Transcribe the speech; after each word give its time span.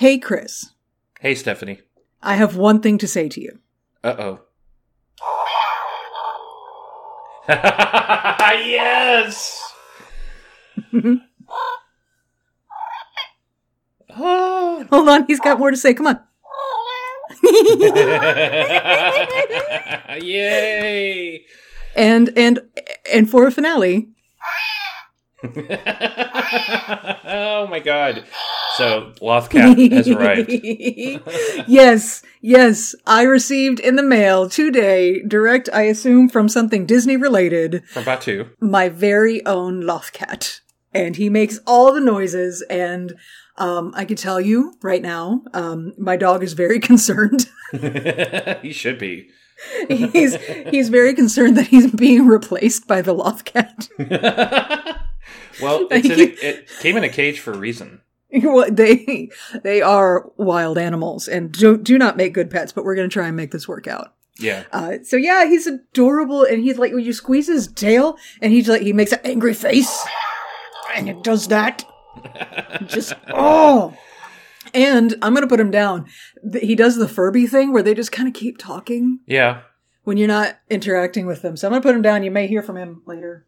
Hey, 0.00 0.18
Chris, 0.18 0.72
Hey, 1.20 1.34
Stephanie. 1.34 1.80
I 2.22 2.36
have 2.36 2.56
one 2.56 2.80
thing 2.80 2.96
to 2.96 3.06
say 3.06 3.28
to 3.28 3.38
you. 3.38 3.58
Uh 4.02 4.14
oh. 4.18 4.40
yes. 8.66 9.62
oh. 14.16 14.86
Hold 14.90 15.08
on, 15.10 15.26
he's 15.26 15.38
got 15.38 15.58
more 15.58 15.70
to 15.70 15.76
say. 15.76 15.92
Come 15.92 16.06
on. 16.06 16.18
Yay! 20.22 21.44
and 21.94 22.30
and 22.38 22.60
and 23.12 23.30
for 23.30 23.46
a 23.46 23.50
finale, 23.50 24.08
oh 25.44 25.50
my 27.68 27.80
god. 27.84 28.24
So, 28.80 29.12
Lothcat 29.20 29.92
has 29.92 30.08
arrived. 30.08 30.48
yes, 31.68 32.22
yes, 32.40 32.94
I 33.06 33.24
received 33.24 33.78
in 33.78 33.96
the 33.96 34.02
mail 34.02 34.48
today, 34.48 35.22
direct, 35.22 35.68
I 35.70 35.82
assume, 35.82 36.30
from 36.30 36.48
something 36.48 36.86
Disney 36.86 37.18
related, 37.18 37.86
From 37.90 38.04
Batuu. 38.04 38.48
my 38.58 38.88
very 38.88 39.44
own 39.44 39.82
Lothcat. 39.82 40.60
And 40.94 41.16
he 41.16 41.28
makes 41.28 41.60
all 41.66 41.92
the 41.92 42.00
noises, 42.00 42.62
and 42.70 43.12
um, 43.58 43.92
I 43.94 44.06
can 44.06 44.16
tell 44.16 44.40
you 44.40 44.72
right 44.82 45.02
now, 45.02 45.42
um, 45.52 45.92
my 45.98 46.16
dog 46.16 46.42
is 46.42 46.54
very 46.54 46.80
concerned. 46.90 47.50
he 48.62 48.72
should 48.72 48.98
be. 48.98 49.28
he's 49.88 50.36
he's 50.70 50.88
very 50.88 51.12
concerned 51.12 51.54
that 51.58 51.66
he's 51.66 51.92
being 51.92 52.26
replaced 52.26 52.88
by 52.88 53.02
the 53.02 53.14
Lothcat. 53.14 53.88
Well, 55.60 55.86
it's 55.90 56.08
in 56.08 56.18
a, 56.18 56.48
it 56.48 56.68
came 56.80 56.96
in 56.96 57.04
a 57.04 57.10
cage 57.10 57.40
for 57.40 57.52
a 57.52 57.58
reason. 57.58 58.00
They 58.70 59.28
they 59.62 59.82
are 59.82 60.30
wild 60.36 60.78
animals 60.78 61.26
and 61.28 61.50
do, 61.52 61.76
do 61.76 61.98
not 61.98 62.16
make 62.16 62.32
good 62.34 62.50
pets, 62.50 62.72
but 62.72 62.84
we're 62.84 62.94
going 62.94 63.08
to 63.08 63.12
try 63.12 63.26
and 63.26 63.36
make 63.36 63.50
this 63.50 63.66
work 63.68 63.86
out. 63.86 64.14
Yeah. 64.38 64.64
Uh, 64.72 64.98
so 65.02 65.16
yeah, 65.16 65.44
he's 65.46 65.66
adorable, 65.66 66.44
and 66.44 66.62
he's 66.62 66.78
like 66.78 66.92
when 66.92 67.04
you 67.04 67.12
squeeze 67.12 67.48
his 67.48 67.68
tail, 67.68 68.16
and 68.40 68.52
he's 68.52 68.68
like 68.68 68.82
he 68.82 68.92
makes 68.92 69.12
an 69.12 69.18
angry 69.24 69.52
face, 69.54 70.06
and 70.94 71.08
it 71.08 71.22
does 71.22 71.48
that. 71.48 71.84
just 72.86 73.12
oh, 73.28 73.96
and 74.72 75.14
I'm 75.22 75.34
gonna 75.34 75.46
put 75.46 75.60
him 75.60 75.70
down. 75.70 76.06
He 76.60 76.74
does 76.74 76.96
the 76.96 77.08
Furby 77.08 77.46
thing 77.46 77.72
where 77.72 77.82
they 77.82 77.94
just 77.94 78.12
kind 78.12 78.28
of 78.28 78.34
keep 78.34 78.56
talking 78.58 79.20
Yeah. 79.26 79.62
when 80.04 80.16
you're 80.16 80.28
not 80.28 80.58
interacting 80.70 81.26
with 81.26 81.42
them. 81.42 81.56
So 81.56 81.66
I'm 81.68 81.72
gonna 81.72 81.82
put 81.82 81.94
him 81.94 82.02
down. 82.02 82.22
You 82.22 82.30
may 82.30 82.46
hear 82.46 82.62
from 82.62 82.76
him 82.76 83.02
later. 83.06 83.44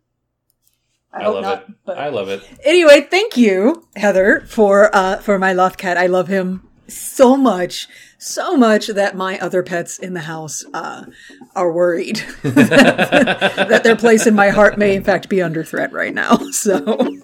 I, 1.12 1.24
hope 1.24 1.34
love 1.34 1.42
not, 1.42 1.62
it. 1.68 1.74
but- 1.84 1.98
I 1.98 2.08
love 2.08 2.28
it. 2.28 2.42
Anyway, 2.64 3.02
thank 3.02 3.36
you, 3.36 3.86
Heather, 3.96 4.44
for 4.46 4.94
uh 4.94 5.18
for 5.18 5.38
my 5.38 5.52
Lothcat. 5.52 5.96
I 5.96 6.06
love 6.06 6.28
him 6.28 6.66
so 6.88 7.36
much, 7.36 7.86
so 8.18 8.56
much 8.56 8.86
that 8.88 9.16
my 9.16 9.38
other 9.38 9.62
pets 9.62 9.98
in 9.98 10.14
the 10.14 10.20
house 10.20 10.64
uh 10.72 11.04
are 11.54 11.70
worried 11.72 12.16
that 12.42 13.80
their 13.84 13.96
place 13.96 14.26
in 14.26 14.34
my 14.34 14.48
heart 14.50 14.78
may 14.78 14.94
in 14.96 15.04
fact 15.04 15.28
be 15.28 15.40
under 15.42 15.62
threat 15.64 15.92
right 15.92 16.14
now. 16.14 16.38
So 16.52 17.16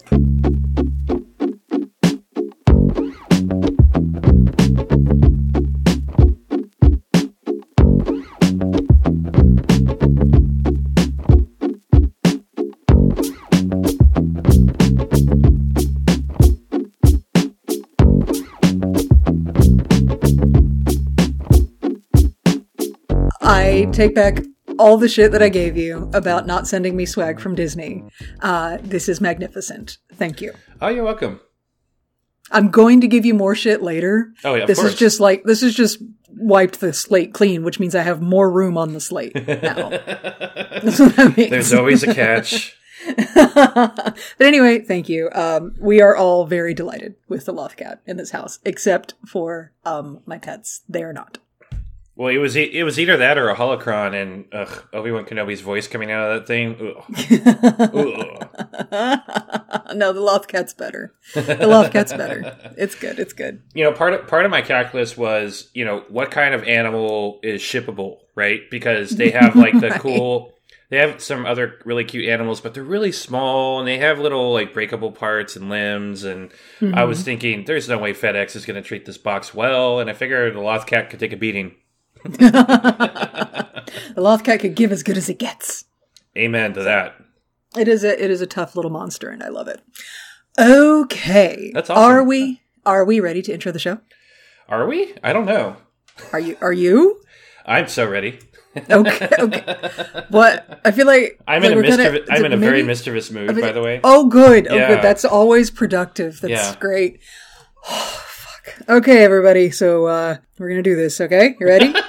take 23.99 24.15
back 24.15 24.45
all 24.79 24.97
the 24.97 25.09
shit 25.09 25.33
that 25.33 25.43
I 25.43 25.49
gave 25.49 25.77
you 25.77 26.09
about 26.15 26.47
not 26.47 26.69
sending 26.69 26.97
me 26.97 27.05
swag 27.05 27.41
from 27.41 27.55
Disney. 27.55 28.05
Uh, 28.41 28.78
this 28.81 29.09
is 29.09 29.21
magnificent. 29.21 29.99
Thank 30.15 30.41
you. 30.41 30.53
Oh, 30.81 30.89
you're 30.89 31.05
welcome. 31.05 31.41
I'm 32.50 32.71
going 32.71 33.00
to 33.00 33.09
give 33.09 33.27
you 33.27 33.34
more 33.34 33.55
shit 33.55 33.83
later. 33.83 34.33
Oh, 34.45 34.55
yeah, 34.55 34.62
of 34.62 34.69
this 34.69 34.78
course. 34.78 34.93
is 34.93 34.99
just 34.99 35.21
like 35.21 35.43
this 35.45 35.62
is 35.62 35.75
just 35.75 35.99
wiped 36.28 36.81
the 36.81 36.93
slate 36.93 37.34
clean, 37.34 37.62
which 37.62 37.81
means 37.81 37.95
I 37.95 38.03
have 38.03 38.22
more 38.22 38.50
room 38.50 38.78
on 38.78 38.95
the 38.95 39.00
slate 39.00 39.34
now. 39.47 39.91
That's 39.91 41.01
what 41.01 41.17
that 41.17 41.37
means. 41.37 41.51
There's 41.51 41.75
always 41.75 42.03
a 42.05 42.15
catch. 42.15 42.75
but 43.34 44.17
anyway, 44.41 44.81
thank 44.81 45.09
you. 45.09 45.28
Um, 45.33 45.75
we 45.78 46.01
are 46.01 46.17
all 46.17 46.47
very 46.47 46.72
delighted 46.72 47.17
with 47.28 47.45
the 47.45 47.53
Lothcat 47.53 47.99
in 48.06 48.17
this 48.17 48.31
house, 48.31 48.61
except 48.65 49.15
for 49.27 49.72
um, 49.84 50.21
my 50.25 50.39
pets. 50.39 50.83
They 50.89 51.03
are 51.03 51.12
not. 51.12 51.39
Well, 52.19 52.34
it 52.34 52.39
was 52.39 52.56
it 52.56 52.83
was 52.83 52.99
either 52.99 53.17
that 53.17 53.39
or 53.39 53.49
a 53.49 53.55
holocron, 53.55 54.21
and 54.21 54.47
ugh, 54.53 54.84
Obi 54.93 55.12
Wan 55.12 55.25
Kenobi's 55.25 55.61
voice 55.61 55.87
coming 55.87 56.11
out 56.11 56.33
of 56.33 56.41
that 56.41 56.49
thing. 56.49 56.75
Ugh. 56.75 57.05
Ugh. 57.95 58.49
no, 59.95 60.12
the 60.12 60.21
Lothcat's 60.21 60.75
better. 60.75 61.15
The 61.34 61.43
Lothcat's 61.43 62.12
better. 62.12 62.57
It's 62.77 62.97
good. 62.97 63.21
It's 63.21 63.33
good. 63.33 63.62
You 63.73 63.84
know, 63.84 63.93
part 63.93 64.15
of 64.15 64.27
part 64.27 64.45
of 64.45 64.51
my 64.51 64.62
calculus 64.62 65.17
was, 65.17 65.71
you 65.75 65.84
know, 65.84 66.03
what 66.09 66.33
kind 66.33 66.57
of 66.57 66.65
animal 66.65 67.39
is 67.45 67.62
shippable, 67.62 68.17
right? 68.34 68.62
Because 68.69 69.11
they 69.11 69.31
have 69.31 69.55
like 69.55 69.78
the 69.78 69.89
Right. 69.91 70.01
cool. 70.01 70.55
They 70.91 70.97
have 70.97 71.23
some 71.23 71.47
other 71.47 71.78
really 71.84 72.03
cute 72.03 72.28
animals, 72.28 72.61
but 72.61 72.75
they're 72.75 72.83
really 72.83 73.12
small 73.12 73.78
and 73.78 73.87
they 73.87 73.99
have 73.99 74.19
little 74.19 74.53
like 74.53 74.75
breakable 74.75 75.12
parts 75.12 75.55
and 75.55 75.69
limbs. 75.69 76.25
And 76.25 76.51
I 76.81 77.05
was 77.05 77.19
mm-hmm. 77.19 77.25
thinking, 77.25 77.65
there's 77.65 77.89
no 77.89 77.99
way 77.99 78.12
FedEx 78.12 78.57
is 78.57 78.67
going 78.67 78.83
to 78.83 78.87
treat 78.87 79.07
this 79.07 79.19
box 79.19 79.55
well. 79.55 80.01
And 80.01 80.11
I 80.11 80.15
figured 80.15 80.55
the 80.55 80.61
Lothcat 80.61 81.11
could 81.11 81.21
take 81.21 81.33
a 81.33 81.37
beating. 81.37 81.77
The 82.25 84.15
Lothcat 84.17 84.61
could 84.61 84.75
give 84.75 84.93
as 84.93 85.03
good 85.03 85.17
as 85.17 85.29
it 85.29 85.39
gets. 85.39 85.84
Amen 86.37 86.73
to 86.75 86.83
that. 86.83 87.15
It 87.77 87.89
is 87.89 88.05
a 88.05 88.23
it 88.23 88.31
is 88.31 88.41
a 88.41 88.47
tough 88.47 88.77
little 88.77 88.91
monster, 88.91 89.29
and 89.31 89.43
I 89.43 89.49
love 89.49 89.69
it. 89.69 89.81
Okay, 90.59 91.71
That's 91.75 91.91
awesome. 91.91 92.03
Are 92.03 92.25
we 92.25 92.61
are 92.87 93.05
we 93.05 93.21
ready 93.21 93.43
to 93.43 93.53
intro 93.53 93.71
the 93.73 93.78
show? 93.78 93.99
Are 94.69 94.87
we? 94.87 95.15
I 95.23 95.33
don't 95.33 95.47
know. 95.47 95.77
Are 96.33 96.41
you? 96.41 96.57
Are 96.61 96.73
you? 96.73 97.23
I'm 97.65 97.89
so 97.89 98.09
ready. 98.09 98.39
Okay. 98.91 99.28
Okay. 99.39 100.25
what? 100.31 100.81
I 100.84 100.91
feel 100.91 101.07
like 101.07 101.39
I'm 101.49 101.62
like 101.62 101.73
in 101.73 101.78
a 101.78 101.83
mischievous. 101.83 102.23
is 102.23 102.28
I'm 102.31 102.45
in 102.45 102.53
a 102.53 102.57
very 102.57 102.83
mischievous 102.83 103.31
mood, 103.31 103.61
by 103.61 103.73
the 103.73 103.83
way. 103.83 104.01
Oh, 104.05 104.27
good. 104.28 104.69
Oh, 104.69 104.77
Yeah. 104.77 104.89
good. 104.89 105.03
That's 105.03 105.25
always 105.25 105.71
productive. 105.71 106.41
That's 106.41 106.51
Yeah. 106.53 106.77
great. 106.78 107.21
Oh, 107.89 108.25
fuck. 108.27 108.89
Okay, 108.89 109.25
everybody. 109.25 109.71
So 109.71 110.07
uh, 110.07 110.37
we're 110.59 110.69
gonna 110.69 110.83
do 110.83 110.97
this. 110.97 111.21
Okay, 111.21 111.57
you 111.59 111.67
ready? 111.67 111.93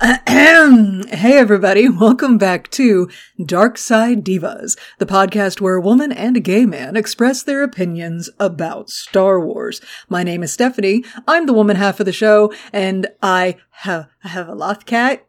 Hey, 0.30 1.36
everybody. 1.36 1.86
Welcome 1.88 2.38
back 2.38 2.70
to 2.70 3.10
Dark 3.44 3.76
Side 3.76 4.24
Divas, 4.24 4.78
the 4.98 5.04
podcast 5.04 5.60
where 5.60 5.74
a 5.74 5.80
woman 5.80 6.10
and 6.10 6.38
a 6.38 6.40
gay 6.40 6.64
man 6.64 6.96
express 6.96 7.42
their 7.42 7.62
opinions 7.62 8.30
about 8.38 8.88
Star 8.88 9.38
Wars. 9.38 9.82
My 10.08 10.22
name 10.22 10.42
is 10.42 10.54
Stephanie. 10.54 11.04
I'm 11.28 11.44
the 11.44 11.52
woman 11.52 11.76
half 11.76 12.00
of 12.00 12.06
the 12.06 12.14
show, 12.14 12.50
and 12.72 13.08
I 13.22 13.56
have 13.70 14.08
I 14.24 14.28
have 14.28 14.48
a 14.48 14.54
loth 14.54 14.86
cat. 14.86 15.26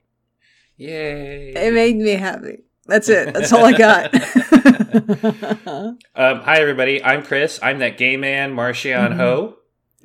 Yay! 0.78 1.54
It 1.54 1.74
made 1.74 1.98
me 1.98 2.12
happy. 2.12 2.60
That's 2.86 3.10
it. 3.10 3.34
That's 3.34 3.52
all 3.52 3.66
I 3.66 3.74
got. 3.74 4.14
Um, 6.14 6.42
hi, 6.42 6.60
everybody. 6.60 7.02
I'm 7.02 7.24
Chris. 7.24 7.58
I'm 7.64 7.80
that 7.80 7.98
gay 7.98 8.18
man, 8.18 8.52
Martian 8.52 9.14
Ho. 9.14 9.56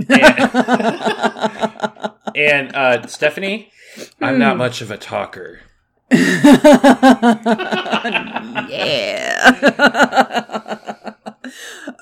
And, 0.09 0.21
and 2.37 2.75
uh, 2.77 3.07
Stephanie, 3.07 3.71
I'm 4.21 4.39
not 4.39 4.57
much 4.57 4.81
of 4.81 4.91
a 4.91 4.97
talker. 4.97 5.61
yeah. 6.13 6.37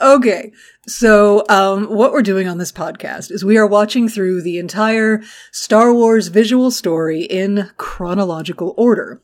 okay. 0.01 0.53
So, 0.87 1.45
um, 1.49 1.85
what 1.87 2.13
we're 2.13 2.23
doing 2.23 2.47
on 2.49 2.59
this 2.59 2.73
podcast 2.73 3.31
is 3.31 3.45
we 3.45 3.57
are 3.57 3.67
watching 3.67 4.09
through 4.09 4.43
the 4.43 4.59
entire 4.59 5.23
Star 5.53 5.95
Wars 5.95 6.29
visual 6.29 6.71
story 6.71 7.23
in 7.23 7.71
chronological 7.79 8.75
order, 8.77 9.23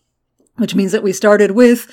which 0.56 0.74
means 0.74 0.92
that 0.92 1.02
we 1.02 1.12
started 1.12 1.50
with 1.50 1.90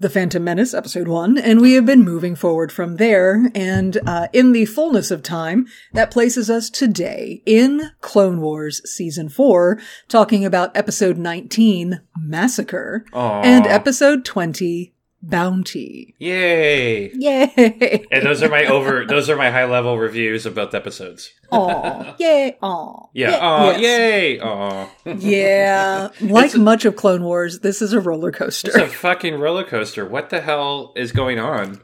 the 0.00 0.08
Phantom 0.10 0.42
Menace, 0.42 0.74
episode 0.74 1.08
one, 1.08 1.36
and 1.36 1.60
we 1.60 1.72
have 1.72 1.84
been 1.84 2.02
moving 2.02 2.36
forward 2.36 2.70
from 2.70 2.96
there. 2.96 3.50
And 3.54 3.98
uh, 4.06 4.28
in 4.32 4.52
the 4.52 4.64
fullness 4.64 5.10
of 5.10 5.22
time, 5.22 5.66
that 5.92 6.10
places 6.10 6.48
us 6.48 6.70
today 6.70 7.42
in 7.44 7.90
Clone 8.00 8.40
Wars 8.40 8.80
season 8.88 9.28
four, 9.28 9.80
talking 10.08 10.44
about 10.44 10.76
episode 10.76 11.18
19, 11.18 12.00
Massacre, 12.16 13.04
Aw. 13.12 13.42
and 13.42 13.66
episode 13.66 14.24
20, 14.24 14.92
Bounty. 15.20 16.14
Yay! 16.18 17.10
Yay! 17.12 18.06
And 18.10 18.24
those 18.24 18.42
are 18.42 18.48
my 18.48 18.64
over. 18.66 19.04
Those 19.08 19.28
are 19.28 19.36
my 19.36 19.50
high 19.50 19.64
level 19.64 19.98
reviews 19.98 20.46
of 20.46 20.54
both 20.54 20.74
episodes. 20.74 21.32
Aw, 21.50 22.14
yay, 22.18 22.56
aw. 22.62 23.08
Yeah. 23.14 23.36
Aw, 23.40 23.70
yes. 23.72 23.80
yay! 23.80 24.40
Aw. 24.40 24.88
Yeah. 25.18 26.08
Like 26.20 26.54
a- 26.54 26.58
much 26.58 26.84
of 26.84 26.94
Clone 26.96 27.24
Wars, 27.24 27.60
this 27.60 27.82
is 27.82 27.92
a 27.92 28.00
roller 28.00 28.30
coaster. 28.30 28.68
It's 28.68 28.76
a 28.76 28.86
fucking 28.86 29.34
roller 29.40 29.64
coaster. 29.64 30.06
What 30.06 30.30
the 30.30 30.40
hell 30.40 30.92
is 30.96 31.10
going 31.12 31.38
on? 31.38 31.80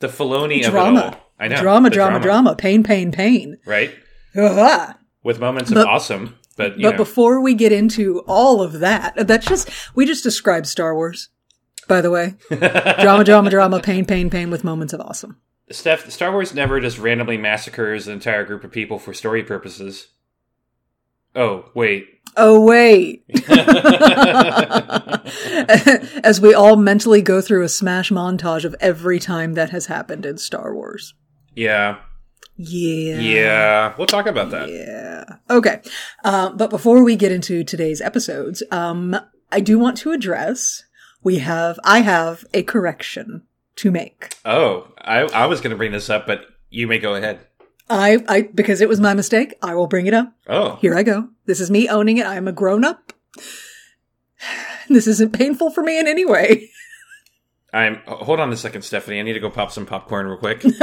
The 0.00 0.08
Filoni 0.08 0.62
Drama. 0.62 1.18
I 1.38 1.48
know. 1.48 1.60
Drama, 1.60 1.88
the 1.90 1.94
drama, 1.94 2.20
drama. 2.20 2.56
Pain, 2.56 2.82
pain, 2.82 3.12
pain. 3.12 3.58
Right? 3.64 3.94
Ah. 4.36 4.96
with 5.22 5.38
moments 5.38 5.70
of 5.70 5.78
awesome. 5.78 6.36
But 6.56 6.78
you 6.78 6.86
But 6.88 6.92
know, 6.92 6.96
before 6.96 7.40
we 7.40 7.54
get 7.54 7.70
into 7.72 8.20
all 8.26 8.60
of 8.62 8.80
that, 8.80 9.26
that's 9.26 9.46
just 9.46 9.70
we 9.94 10.04
just 10.06 10.24
described 10.24 10.66
Star 10.66 10.94
Wars. 10.94 11.28
By 11.88 12.00
the 12.00 12.10
way, 12.10 12.34
drama, 12.50 13.24
drama, 13.24 13.50
drama, 13.50 13.80
pain, 13.80 14.04
pain, 14.04 14.28
pain, 14.30 14.50
with 14.50 14.64
moments 14.64 14.92
of 14.92 15.00
awesome. 15.00 15.38
Steph, 15.70 16.08
Star 16.10 16.30
Wars 16.32 16.54
never 16.54 16.80
just 16.80 16.98
randomly 16.98 17.36
massacres 17.38 18.06
an 18.06 18.12
entire 18.14 18.44
group 18.44 18.62
of 18.64 18.70
people 18.72 18.98
for 18.98 19.12
story 19.14 19.42
purposes. 19.42 20.08
Oh 21.34 21.70
wait, 21.74 22.06
Oh 22.36 22.64
wait, 22.64 23.24
as 26.24 26.40
we 26.40 26.54
all 26.54 26.76
mentally 26.76 27.22
go 27.22 27.40
through 27.40 27.62
a 27.62 27.68
smash 27.68 28.10
montage 28.10 28.64
of 28.64 28.74
every 28.80 29.18
time 29.18 29.54
that 29.54 29.70
has 29.70 29.86
happened 29.86 30.24
in 30.26 30.38
Star 30.38 30.74
Wars. 30.74 31.14
yeah, 31.54 31.98
Yeah. 32.56 33.18
yeah, 33.18 33.94
we'll 33.98 34.06
talk 34.06 34.26
about 34.26 34.50
that. 34.50 34.68
Yeah. 34.70 35.24
Okay. 35.50 35.80
Um, 36.24 36.56
but 36.56 36.70
before 36.70 37.04
we 37.04 37.16
get 37.16 37.32
into 37.32 37.64
today's 37.64 38.00
episodes, 38.00 38.62
um, 38.70 39.14
I 39.52 39.60
do 39.60 39.78
want 39.78 39.96
to 39.98 40.12
address 40.12 40.84
we 41.26 41.38
have 41.40 41.80
I 41.82 42.02
have 42.02 42.44
a 42.54 42.62
correction 42.62 43.42
to 43.74 43.90
make. 43.90 44.36
Oh, 44.44 44.92
I, 44.96 45.22
I 45.22 45.46
was 45.46 45.60
going 45.60 45.72
to 45.72 45.76
bring 45.76 45.90
this 45.90 46.08
up, 46.08 46.24
but 46.24 46.42
you 46.70 46.86
may 46.86 47.00
go 47.00 47.16
ahead. 47.16 47.40
I, 47.90 48.24
I 48.28 48.42
because 48.42 48.80
it 48.80 48.88
was 48.88 49.00
my 49.00 49.12
mistake, 49.12 49.54
I 49.60 49.74
will 49.74 49.88
bring 49.88 50.06
it 50.06 50.14
up. 50.14 50.32
Oh, 50.46 50.76
Here 50.76 50.96
I 50.96 51.02
go. 51.02 51.30
This 51.46 51.58
is 51.58 51.68
me 51.68 51.88
owning 51.88 52.18
it. 52.18 52.26
I 52.26 52.36
am 52.36 52.46
a 52.46 52.52
grown 52.52 52.84
up. 52.84 53.12
This 54.88 55.08
isn't 55.08 55.32
painful 55.32 55.72
for 55.72 55.82
me 55.82 55.98
in 55.98 56.06
any 56.06 56.24
way. 56.24 56.70
I'm. 57.72 57.96
Hold 58.06 58.38
on 58.38 58.52
a 58.52 58.56
second, 58.56 58.82
Stephanie. 58.82 59.18
I 59.18 59.22
need 59.22 59.32
to 59.32 59.40
go 59.40 59.50
pop 59.50 59.72
some 59.72 59.84
popcorn 59.84 60.28
real 60.28 60.38
quick. 60.38 60.64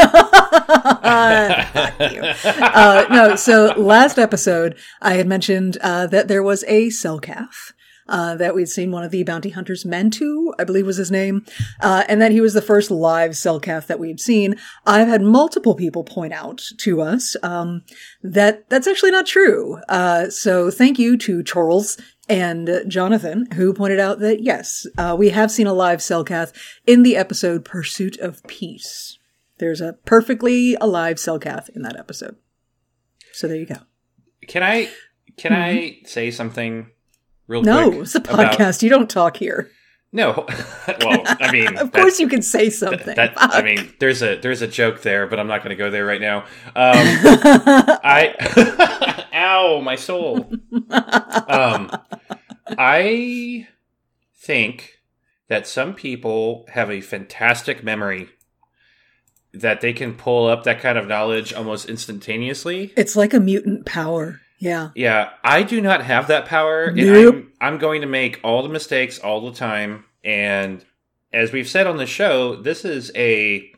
Uh, 2.75 3.05
no, 3.09 3.35
so 3.35 3.73
last 3.77 4.19
episode, 4.19 4.77
I 5.01 5.13
had 5.13 5.27
mentioned 5.27 5.77
uh, 5.81 6.07
that 6.07 6.27
there 6.27 6.43
was 6.43 6.63
a 6.67 6.87
Selkath. 6.87 7.71
Uh, 8.07 8.35
that 8.35 8.53
we'd 8.53 8.67
seen 8.67 8.91
one 8.91 9.03
of 9.03 9.11
the 9.11 9.23
bounty 9.23 9.49
hunters, 9.49 9.85
Mentu, 9.85 10.53
I 10.59 10.65
believe 10.65 10.85
was 10.85 10.97
his 10.97 11.09
name, 11.09 11.45
uh, 11.79 12.03
and 12.09 12.21
that 12.21 12.31
he 12.31 12.41
was 12.41 12.53
the 12.53 12.61
first 12.61 12.91
live 12.91 13.31
Selkath 13.31 13.87
that 13.87 13.99
we'd 13.99 14.19
seen. 14.19 14.55
I've 14.85 15.07
had 15.07 15.21
multiple 15.21 15.73
people 15.73 16.03
point 16.03 16.33
out 16.33 16.61
to 16.79 17.01
us 17.01 17.37
um, 17.43 17.83
that 18.21 18.69
that's 18.69 18.87
actually 18.87 19.11
not 19.11 19.25
true. 19.25 19.77
Uh, 19.87 20.29
so 20.29 20.69
thank 20.69 20.99
you 20.99 21.17
to 21.17 21.43
Charles 21.43 21.97
and 22.29 22.83
Jonathan, 22.87 23.47
who 23.53 23.73
pointed 23.73 23.99
out 23.99 24.19
that 24.19 24.41
yes, 24.41 24.85
uh, 24.97 25.15
we 25.17 25.29
have 25.29 25.51
seen 25.51 25.67
a 25.67 25.73
live 25.73 25.99
Selkath 25.99 26.51
in 26.85 27.03
the 27.03 27.15
episode 27.15 27.65
Pursuit 27.65 28.17
of 28.19 28.43
Peace. 28.47 29.17
There's 29.59 29.81
a 29.81 29.93
perfectly 30.05 30.75
alive 30.75 31.17
Selkath 31.17 31.69
in 31.69 31.83
that 31.83 31.97
episode. 31.97 32.35
So 33.31 33.47
there 33.47 33.57
you 33.57 33.65
go. 33.65 33.77
Can 34.47 34.63
I? 34.63 34.89
Can 35.37 35.53
I 35.53 35.99
say 36.05 36.31
something 36.31 36.91
real 37.47 37.61
Mm-hmm. 37.63 37.91
No, 37.95 38.01
it's 38.01 38.15
a 38.15 38.19
about- 38.19 38.53
podcast. 38.57 38.81
You 38.83 38.89
don't 38.89 39.09
talk 39.09 39.37
here. 39.37 39.69
no. 40.11 40.45
well, 41.01 41.21
I 41.25 41.51
mean, 41.51 41.77
Of 41.77 41.91
that- 41.91 42.01
course 42.01 42.19
you 42.19 42.27
can 42.27 42.41
say 42.41 42.69
something. 42.69 43.15
That, 43.15 43.33
I 43.37 43.61
mean, 43.61 43.93
there's 43.99 44.21
a 44.21 44.35
there's 44.39 44.61
a 44.61 44.67
joke 44.67 45.01
there, 45.01 45.27
but 45.27 45.39
I'm 45.39 45.47
not 45.47 45.59
going 45.63 45.69
to 45.75 45.75
go 45.75 45.89
there 45.89 46.05
right 46.05 46.21
now. 46.21 46.39
Um, 46.39 46.45
I, 48.03 49.25
ow, 49.33 49.81
my 49.81 49.95
soul. 49.95 50.51
Um, 51.47 51.91
I 52.77 53.67
think 54.35 54.99
that 55.47 55.67
some 55.67 55.93
people 55.93 56.65
have 56.69 56.89
a 56.89 57.01
fantastic 57.01 57.83
memory 57.83 58.29
that 59.53 59.81
they 59.81 59.93
can 59.93 60.15
pull 60.15 60.47
up 60.47 60.63
that 60.63 60.79
kind 60.81 60.97
of 60.97 61.07
knowledge 61.07 61.53
almost 61.53 61.87
instantaneously. 61.87 62.91
it's 62.97 63.15
like 63.15 63.33
a 63.33 63.39
mutant 63.39 63.85
power. 63.85 64.41
Yeah. 64.63 64.91
Yeah, 64.95 65.31
I 65.43 65.63
do 65.63 65.81
not 65.81 66.03
have 66.03 66.27
that 66.27 66.45
power, 66.45 66.85
and 66.85 66.95
Nope. 66.95 67.35
I'm, 67.35 67.73
I'm 67.73 67.77
going 67.79 67.99
to 68.01 68.07
make 68.07 68.39
all 68.43 68.63
the 68.63 68.69
mistakes 68.69 69.19
all 69.19 69.41
the 69.41 69.57
time. 69.57 70.05
And 70.23 70.83
as 71.33 71.51
we've 71.51 71.67
said 71.67 71.85
on 71.85 71.97
the 71.97 72.05
show, 72.05 72.55
this 72.55 72.85
is 72.85 73.11
a 73.15 73.69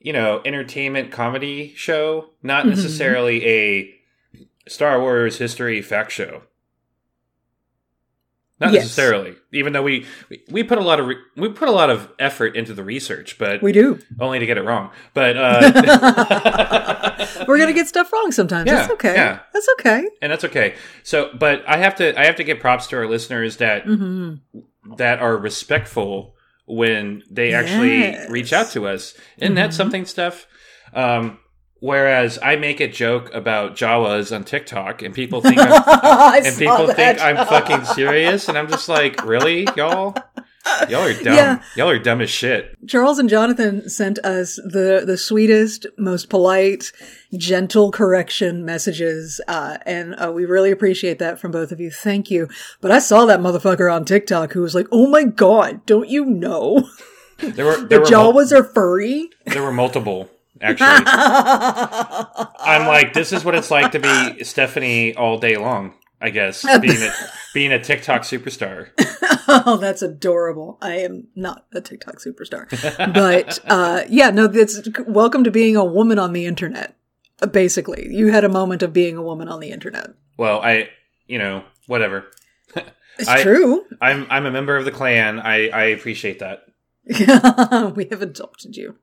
you 0.00 0.14
know 0.14 0.40
entertainment 0.46 1.12
comedy 1.12 1.74
show, 1.76 2.30
not 2.42 2.64
Mhm. 2.64 2.70
necessarily 2.70 3.46
a 3.46 3.94
Star 4.66 4.98
Wars 5.00 5.36
history 5.36 5.82
fact 5.82 6.12
show. 6.12 6.44
Not 8.58 8.72
Yes. 8.72 8.84
necessarily, 8.84 9.36
even 9.52 9.72
though 9.74 9.82
we 9.82 10.06
we- 10.30 10.42
we 10.50 10.62
put 10.62 10.78
a 10.78 10.82
lot 10.82 11.00
of 11.00 11.06
re- 11.08 11.16
we 11.36 11.48
put 11.50 11.68
a 11.68 11.72
lot 11.72 11.90
of 11.90 12.08
effort 12.18 12.56
into 12.56 12.72
the 12.74 12.84
research, 12.84 13.36
but 13.38 13.60
We 13.62 13.72
do. 13.72 13.98
only 14.18 14.38
to 14.38 14.46
get 14.46 14.56
it 14.58 14.62
wrong. 14.64 14.90
But 15.14 15.36
uh, 15.46 16.96
We're 17.46 17.58
gonna 17.58 17.72
get 17.72 17.88
stuff 17.88 18.12
wrong 18.12 18.32
sometimes. 18.32 18.66
Yeah, 18.66 18.74
That's 18.76 18.92
okay. 18.92 19.14
yeah. 19.14 19.38
That's 19.52 19.68
okay. 19.78 20.04
and 20.22 20.30
that's 20.32 20.44
okay. 20.44 20.74
So, 21.02 21.30
but 21.38 21.62
I 21.68 21.76
have 21.78 21.96
to 21.96 22.18
I 22.20 22.24
have 22.26 22.36
to 22.36 22.44
give 22.44 22.58
props 22.60 22.86
to 22.88 22.96
our 22.96 23.06
listeners 23.06 23.56
that 23.58 23.84
hmm 23.84 24.34
that 24.96 25.18
are 25.20 25.36
respectful 25.36 26.34
when 26.66 27.22
they 27.30 27.52
actually 27.52 27.98
Yes. 28.00 28.30
reach 28.30 28.52
out 28.52 28.70
to 28.70 28.86
us. 28.88 29.14
Isn't 29.38 29.54
that 29.56 29.70
Mhm. 29.70 29.74
something, 29.74 30.04
Steph? 30.06 30.46
Um, 30.94 31.38
whereas 31.80 32.38
I 32.42 32.56
make 32.56 32.80
a 32.80 32.88
joke 32.88 33.32
about 33.34 33.76
Jawas 33.76 34.34
on 34.34 34.44
TikTok, 34.44 35.02
and 35.02 35.14
people 35.14 35.40
think 35.42 35.58
I'm, 35.58 35.72
and 36.44 36.56
people 36.56 36.86
that. 36.86 36.96
think 36.96 37.20
I'm 37.20 37.46
fucking 37.46 37.84
serious, 37.86 38.48
and 38.48 38.56
I'm 38.58 38.68
just 38.68 38.88
like, 38.88 39.24
really, 39.24 39.68
y'all? 39.76 40.14
Y'all 40.88 41.02
are 41.04 41.14
dumb. 41.22 41.34
Yeah. 41.34 41.62
Y'all 41.76 41.88
are 41.88 41.98
dumb 41.98 42.20
as 42.20 42.30
shit. 42.30 42.76
Charles 42.86 43.18
and 43.18 43.28
Jonathan 43.28 43.88
sent 43.88 44.18
us 44.20 44.56
the 44.56 45.02
the 45.06 45.16
sweetest, 45.16 45.86
most 45.98 46.28
polite, 46.28 46.92
gentle 47.34 47.90
correction 47.90 48.64
messages, 48.64 49.40
uh, 49.48 49.78
and 49.86 50.14
uh, 50.22 50.32
we 50.32 50.44
really 50.44 50.70
appreciate 50.70 51.18
that 51.18 51.40
from 51.40 51.50
both 51.50 51.72
of 51.72 51.80
you. 51.80 51.90
Thank 51.90 52.30
you. 52.30 52.48
But 52.80 52.90
I 52.90 52.98
saw 52.98 53.24
that 53.26 53.40
motherfucker 53.40 53.92
on 53.92 54.04
TikTok 54.04 54.52
who 54.52 54.62
was 54.62 54.74
like, 54.74 54.86
"Oh 54.92 55.06
my 55.08 55.24
god, 55.24 55.84
don't 55.86 56.08
you 56.08 56.24
know 56.24 56.88
There 57.38 57.64
were 57.64 57.76
the 57.76 57.86
there 57.88 58.00
were 58.00 58.10
mul- 58.10 58.32
Jawas 58.34 58.52
are 58.52 58.64
furry?" 58.64 59.30
there 59.46 59.62
were 59.62 59.72
multiple 59.72 60.28
actually. 60.62 61.04
I'm 61.06 62.86
like, 62.86 63.14
this 63.14 63.32
is 63.32 63.44
what 63.44 63.54
it's 63.54 63.70
like 63.70 63.92
to 63.92 63.98
be 63.98 64.44
Stephanie 64.44 65.14
all 65.16 65.38
day 65.38 65.56
long. 65.56 65.94
I 66.20 66.30
guess 66.30 66.62
being 66.80 67.02
a 67.02 67.12
being 67.54 67.72
a 67.72 67.82
TikTok 67.82 68.22
superstar. 68.22 68.90
oh, 69.48 69.78
that's 69.80 70.02
adorable. 70.02 70.78
I 70.82 70.98
am 70.98 71.28
not 71.34 71.66
a 71.72 71.80
TikTok 71.80 72.16
superstar, 72.16 72.68
but 73.14 73.58
uh, 73.66 74.02
yeah, 74.08 74.30
no, 74.30 74.44
it's 74.44 74.80
welcome 75.06 75.44
to 75.44 75.50
being 75.50 75.76
a 75.76 75.84
woman 75.84 76.18
on 76.18 76.32
the 76.32 76.44
internet. 76.46 76.94
Basically, 77.52 78.06
you 78.10 78.28
had 78.30 78.44
a 78.44 78.50
moment 78.50 78.82
of 78.82 78.92
being 78.92 79.16
a 79.16 79.22
woman 79.22 79.48
on 79.48 79.60
the 79.60 79.70
internet. 79.70 80.10
Well, 80.36 80.60
I, 80.60 80.90
you 81.26 81.38
know, 81.38 81.64
whatever. 81.86 82.26
It's 83.18 83.28
I- 83.28 83.42
true. 83.42 83.84
I'm 84.00 84.26
I'm 84.30 84.46
a 84.46 84.50
member 84.50 84.76
of 84.76 84.84
the 84.84 84.92
clan. 84.92 85.40
I 85.40 85.68
I 85.68 85.82
appreciate 85.84 86.40
that. 86.40 86.64
we 87.96 88.04
have 88.10 88.22
adopted 88.22 88.76
you. 88.76 88.96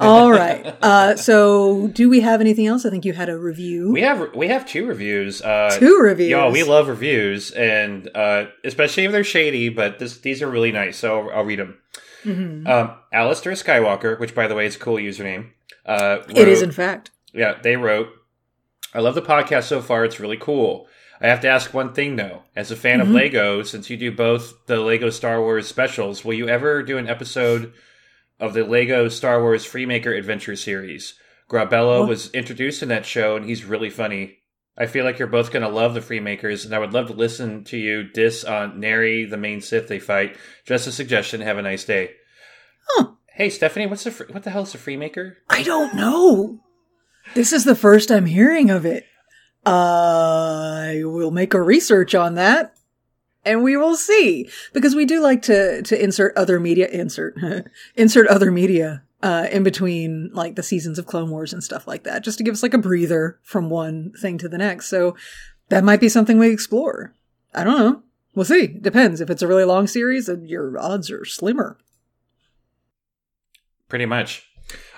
All 0.00 0.30
right. 0.30 0.76
Uh, 0.82 1.16
so, 1.16 1.88
do 1.88 2.08
we 2.10 2.20
have 2.20 2.40
anything 2.40 2.66
else? 2.66 2.84
I 2.84 2.90
think 2.90 3.04
you 3.04 3.12
had 3.14 3.28
a 3.28 3.38
review. 3.38 3.90
We 3.92 4.02
have 4.02 4.34
we 4.34 4.48
have 4.48 4.66
two 4.66 4.86
reviews. 4.86 5.40
Uh, 5.40 5.74
Two 5.78 5.98
reviews. 6.02 6.30
Y'all, 6.30 6.52
we 6.52 6.62
love 6.62 6.88
reviews, 6.88 7.50
and 7.52 8.10
uh, 8.14 8.46
especially 8.64 9.04
if 9.04 9.12
they're 9.12 9.24
shady. 9.24 9.68
But 9.70 9.98
this 9.98 10.18
these 10.18 10.42
are 10.42 10.50
really 10.50 10.72
nice, 10.72 10.98
so 10.98 11.30
I'll, 11.30 11.44
read 11.44 11.58
them. 11.60 11.78
Mhm. 12.24 12.68
Um, 12.68 12.96
Alistair 13.12 13.52
Skywalker, 13.52 14.18
which 14.20 14.34
by 14.34 14.46
the 14.48 14.54
way 14.54 14.66
is 14.66 14.76
a 14.76 14.78
cool 14.78 14.96
username. 14.96 15.50
Uh, 15.86 16.18
It 16.28 16.48
is, 16.48 16.62
in 16.62 16.72
fact. 16.72 17.10
Yeah, 17.32 17.58
they 17.62 17.76
wrote, 17.76 18.08
I 18.92 19.00
love 19.00 19.14
the 19.14 19.22
podcast 19.22 19.64
so 19.64 19.80
far. 19.80 20.04
It's 20.04 20.18
really 20.20 20.36
cool. 20.38 20.88
I 21.20 21.28
have 21.28 21.40
to 21.40 21.48
ask 21.48 21.72
one 21.72 21.92
thing 21.94 22.16
though. 22.16 22.42
As 22.54 22.70
a 22.70 22.76
fan 22.76 22.98
Mhm. 22.98 23.02
of 23.02 23.10
Lego, 23.10 23.62
since 23.62 23.88
you 23.90 23.96
do 23.96 24.12
both 24.12 24.66
the 24.66 24.80
Lego 24.80 25.10
Star 25.10 25.40
Wars 25.40 25.66
specials, 25.66 26.24
will 26.24 26.34
you 26.34 26.48
ever 26.48 26.82
do 26.82 26.98
an 26.98 27.08
episode 27.08 27.72
of 28.38 28.52
the 28.54 28.64
Lego 28.64 29.08
Star 29.08 29.40
Wars 29.40 29.64
Freemaker 29.66 30.16
Adventure 30.16 30.56
series? 30.56 31.14
Graballa 31.50 32.00
What? 32.00 32.08
was 32.08 32.30
introduced 32.32 32.82
in 32.82 32.88
that 32.90 33.06
show 33.06 33.36
and 33.36 33.46
he's 33.46 33.64
really 33.64 33.90
funny. 33.90 34.38
I 34.78 34.84
feel 34.86 35.04
like 35.06 35.18
you're 35.18 35.28
both 35.28 35.52
going 35.52 35.62
to 35.62 35.70
love 35.70 35.94
the 35.94 36.00
Freemakers, 36.00 36.66
and 36.66 36.74
I 36.74 36.78
would 36.78 36.92
love 36.92 37.06
to 37.06 37.14
listen 37.14 37.64
to 37.64 37.78
you 37.78 38.02
diss 38.02 38.44
on 38.44 38.78
Naare, 38.78 39.30
the 39.30 39.38
main 39.38 39.62
Sith 39.62 39.88
they 39.88 39.98
fight. 39.98 40.36
Just 40.66 40.86
a 40.86 40.92
suggestion. 40.92 41.40
Have 41.40 41.56
a 41.56 41.62
nice 41.62 41.84
day. 41.86 42.10
Huh. 42.90 43.06
Hey, 43.32 43.48
Stephanie, 43.48 43.86
what's 43.86 44.04
the 44.04 44.10
what 44.32 44.42
the 44.42 44.50
hell 44.50 44.64
is 44.64 44.74
a 44.74 44.78
Freemaker? 44.78 45.36
I 45.48 45.62
don't 45.62 45.94
know. 45.94 46.60
This 47.34 47.54
is 47.54 47.64
the 47.64 47.74
first 47.74 48.10
I'm 48.12 48.26
hearing 48.26 48.68
of 48.70 48.84
it. 48.84 49.06
I 49.66 51.02
will 51.04 51.30
make 51.30 51.54
a 51.54 51.62
research 51.62 52.14
on 52.14 52.34
that 52.34 52.76
and 53.44 53.62
we 53.62 53.76
will 53.76 53.96
see 53.96 54.48
because 54.72 54.94
we 54.94 55.04
do 55.04 55.20
like 55.20 55.42
to 55.42 55.82
to 55.82 56.02
insert 56.02 56.36
other 56.36 56.60
media 56.60 56.88
insert 56.88 57.36
insert 57.96 58.26
other 58.28 58.50
media 58.50 59.02
uh 59.22 59.46
in 59.50 59.62
between 59.62 60.30
like 60.32 60.56
the 60.56 60.62
seasons 60.62 60.98
of 60.98 61.06
Clone 61.06 61.30
Wars 61.30 61.52
and 61.52 61.64
stuff 61.64 61.86
like 61.86 62.04
that 62.04 62.22
just 62.22 62.38
to 62.38 62.44
give 62.44 62.54
us 62.54 62.62
like 62.62 62.74
a 62.74 62.78
breather 62.78 63.38
from 63.42 63.70
one 63.70 64.12
thing 64.20 64.38
to 64.38 64.48
the 64.48 64.58
next. 64.58 64.88
So 64.88 65.16
that 65.68 65.84
might 65.84 66.00
be 66.00 66.08
something 66.08 66.38
we 66.38 66.50
explore. 66.50 67.14
I 67.54 67.64
don't 67.64 67.78
know. 67.78 68.02
We'll 68.34 68.44
see. 68.44 68.66
Depends. 68.66 69.20
If 69.20 69.30
it's 69.30 69.42
a 69.42 69.48
really 69.48 69.64
long 69.64 69.86
series, 69.86 70.26
then 70.26 70.44
your 70.44 70.78
odds 70.78 71.10
are 71.10 71.24
slimmer. 71.24 71.78
Pretty 73.88 74.06
much. 74.06 74.46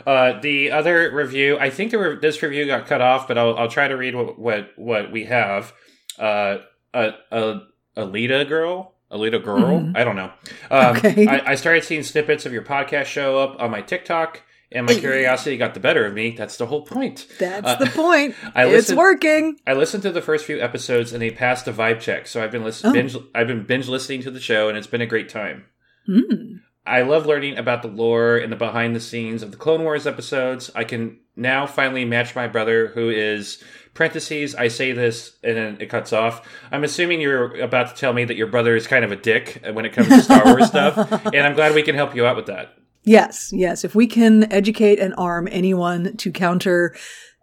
Uh, 0.06 0.40
the 0.40 0.70
other 0.70 1.10
review, 1.14 1.58
I 1.58 1.70
think 1.70 1.92
re- 1.92 2.16
this 2.20 2.42
review 2.42 2.66
got 2.66 2.86
cut 2.86 3.00
off, 3.00 3.26
but 3.28 3.36
I'll, 3.38 3.56
I'll 3.56 3.68
try 3.68 3.88
to 3.88 3.96
read 3.96 4.14
what 4.14 4.38
what, 4.38 4.70
what 4.76 5.10
we 5.12 5.24
have. 5.24 5.72
Uh, 6.18 6.58
a, 6.94 7.12
a 7.30 7.60
Alita 7.96 8.48
girl, 8.48 8.94
Alita 9.10 9.42
girl. 9.42 9.80
Mhm. 9.80 9.96
I 9.96 10.04
don't 10.04 10.16
know. 10.16 10.30
Um, 10.70 10.96
Okay. 10.96 11.26
I, 11.26 11.52
I 11.52 11.54
started 11.54 11.84
seeing 11.84 12.02
snippets 12.02 12.46
of 12.46 12.52
your 12.52 12.62
podcast 12.62 13.06
show 13.06 13.38
up 13.38 13.60
on 13.60 13.70
my 13.70 13.82
TikTok, 13.82 14.42
and 14.72 14.86
my 14.86 14.94
curiosity 14.94 15.56
got 15.56 15.74
the 15.74 15.80
better 15.80 16.04
of 16.06 16.14
me. 16.14 16.30
That's 16.36 16.56
the 16.56 16.66
whole 16.66 16.82
point. 16.82 17.26
That's 17.38 17.66
Uh, 17.66 17.74
the 17.76 17.86
point. 17.86 18.34
I 18.54 18.66
it's 18.66 18.92
working. 18.92 19.58
I 19.66 19.72
listened 19.74 20.02
to 20.04 20.12
the 20.12 20.22
first 20.22 20.44
few 20.44 20.60
episodes, 20.60 21.12
and 21.12 21.20
they 21.22 21.30
passed 21.30 21.66
a 21.68 21.72
vibe 21.72 22.00
check. 22.00 22.26
So 22.26 22.42
I've 22.42 22.52
been 22.52 22.64
listen- 22.64 22.90
Oh. 22.90 22.92
binge. 22.92 23.16
I've 23.34 23.46
been 23.48 23.64
binge 23.64 23.88
listening 23.88 24.22
to 24.22 24.30
the 24.30 24.40
show, 24.40 24.68
and 24.68 24.76
it's 24.78 24.86
been 24.86 25.00
a 25.02 25.06
great 25.06 25.28
time. 25.28 25.64
Mm. 26.08 26.60
I 26.88 27.02
love 27.02 27.26
learning 27.26 27.58
about 27.58 27.82
the 27.82 27.88
lore 27.88 28.36
and 28.36 28.50
the 28.50 28.56
behind 28.56 28.96
the 28.96 29.00
scenes 29.00 29.42
of 29.42 29.50
the 29.50 29.56
Clone 29.56 29.82
Wars 29.82 30.06
episodes. 30.06 30.70
I 30.74 30.84
can 30.84 31.18
now 31.36 31.66
finally 31.66 32.04
match 32.04 32.34
my 32.34 32.48
brother, 32.48 32.88
who 32.88 33.10
is 33.10 33.62
parentheses. 33.94 34.54
I 34.54 34.68
say 34.68 34.92
this 34.92 35.36
and 35.42 35.56
then 35.56 35.76
it 35.80 35.86
cuts 35.86 36.12
off. 36.12 36.48
I'm 36.72 36.84
assuming 36.84 37.20
you're 37.20 37.60
about 37.60 37.88
to 37.90 37.94
tell 37.94 38.12
me 38.12 38.24
that 38.24 38.36
your 38.36 38.46
brother 38.46 38.74
is 38.76 38.86
kind 38.86 39.04
of 39.04 39.12
a 39.12 39.16
dick 39.16 39.62
when 39.72 39.84
it 39.84 39.92
comes 39.92 40.08
to 40.08 40.22
Star 40.22 40.44
Wars 40.44 40.66
stuff, 40.68 40.96
and 41.26 41.46
I'm 41.46 41.54
glad 41.54 41.74
we 41.74 41.82
can 41.82 41.94
help 41.94 42.14
you 42.14 42.26
out 42.26 42.36
with 42.36 42.46
that. 42.46 42.74
Yes, 43.04 43.50
yes. 43.52 43.84
If 43.84 43.94
we 43.94 44.06
can 44.06 44.50
educate 44.52 44.98
and 44.98 45.14
arm 45.16 45.48
anyone 45.50 46.16
to 46.16 46.30
counter 46.30 46.94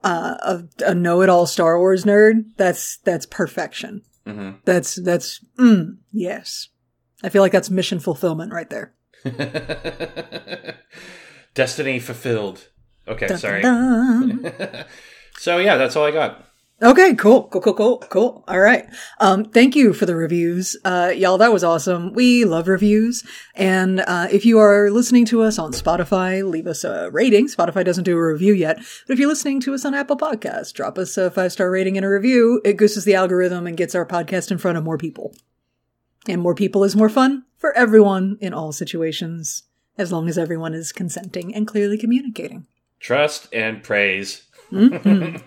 uh, 0.03 0.35
a, 0.41 0.91
a 0.91 0.95
know-it-all 0.95 1.45
Star 1.47 1.79
Wars 1.79 2.03
nerd, 2.03 2.45
that's 2.57 2.97
that's 2.97 3.25
perfection. 3.25 4.03
hmm 4.25 4.51
That's 4.65 4.95
that's 5.01 5.43
mm, 5.57 5.97
yes. 6.11 6.69
I 7.23 7.29
feel 7.29 7.41
like 7.41 7.51
that's 7.51 7.69
mission 7.69 7.99
fulfillment 7.99 8.53
right 8.53 8.69
there. 8.69 8.94
Destiny 11.53 11.99
fulfilled. 11.99 12.67
Okay, 13.07 13.27
Dun, 13.27 13.37
sorry. 13.37 13.61
dun, 13.61 14.41
dun. 14.41 14.85
so 15.37 15.57
yeah, 15.57 15.77
that's 15.77 15.95
all 15.95 16.05
I 16.05 16.11
got. 16.11 16.45
Okay, 16.83 17.15
cool, 17.15 17.47
cool, 17.47 17.61
cool, 17.61 17.73
cool, 17.73 17.97
cool. 18.09 18.43
All 18.49 18.59
right. 18.59 18.85
Um, 19.21 19.45
thank 19.45 19.77
you 19.77 19.93
for 19.93 20.05
the 20.05 20.15
reviews. 20.15 20.75
Uh, 20.83 21.13
y'all, 21.15 21.37
that 21.37 21.53
was 21.53 21.63
awesome. 21.63 22.11
We 22.11 22.43
love 22.43 22.67
reviews. 22.67 23.23
And, 23.55 24.01
uh, 24.01 24.27
if 24.29 24.45
you 24.45 24.59
are 24.59 24.91
listening 24.91 25.23
to 25.27 25.41
us 25.41 25.57
on 25.57 25.71
Spotify, 25.71 26.43
leave 26.43 26.67
us 26.67 26.83
a 26.83 27.09
rating. 27.11 27.47
Spotify 27.47 27.85
doesn't 27.85 28.03
do 28.03 28.17
a 28.17 28.27
review 28.27 28.53
yet. 28.53 28.75
But 29.07 29.13
if 29.13 29.19
you're 29.19 29.29
listening 29.29 29.61
to 29.61 29.73
us 29.73 29.85
on 29.85 29.93
Apple 29.93 30.17
Podcasts, 30.17 30.73
drop 30.73 30.97
us 30.97 31.15
a 31.17 31.31
five 31.31 31.53
star 31.53 31.71
rating 31.71 31.95
and 31.95 32.05
a 32.05 32.09
review. 32.09 32.59
It 32.65 32.73
gooses 32.75 33.05
the 33.05 33.15
algorithm 33.15 33.67
and 33.67 33.77
gets 33.77 33.95
our 33.95 34.05
podcast 34.05 34.51
in 34.51 34.57
front 34.57 34.77
of 34.77 34.83
more 34.83 34.97
people. 34.97 35.33
And 36.27 36.41
more 36.41 36.55
people 36.55 36.83
is 36.83 36.95
more 36.95 37.09
fun 37.09 37.45
for 37.57 37.75
everyone 37.77 38.37
in 38.41 38.53
all 38.53 38.71
situations, 38.71 39.63
as 39.97 40.11
long 40.11 40.27
as 40.27 40.37
everyone 40.37 40.73
is 40.73 40.91
consenting 40.91 41.53
and 41.53 41.67
clearly 41.67 41.97
communicating. 41.97 42.65
Trust 42.99 43.47
and 43.53 43.83
praise. 43.83 44.43
Mm-hmm. 44.71 45.37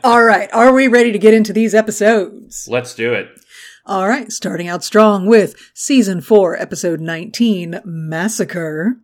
All 0.04 0.22
right. 0.22 0.48
Are 0.52 0.72
we 0.72 0.86
ready 0.88 1.12
to 1.12 1.18
get 1.18 1.34
into 1.34 1.52
these 1.52 1.74
episodes? 1.74 2.68
Let's 2.70 2.94
do 2.94 3.12
it. 3.12 3.28
All 3.88 4.08
right, 4.08 4.32
starting 4.32 4.66
out 4.66 4.82
strong 4.82 5.26
with 5.26 5.54
season 5.72 6.20
four, 6.20 6.60
episode 6.60 7.00
19, 7.00 7.82
Massacre. 7.84 8.96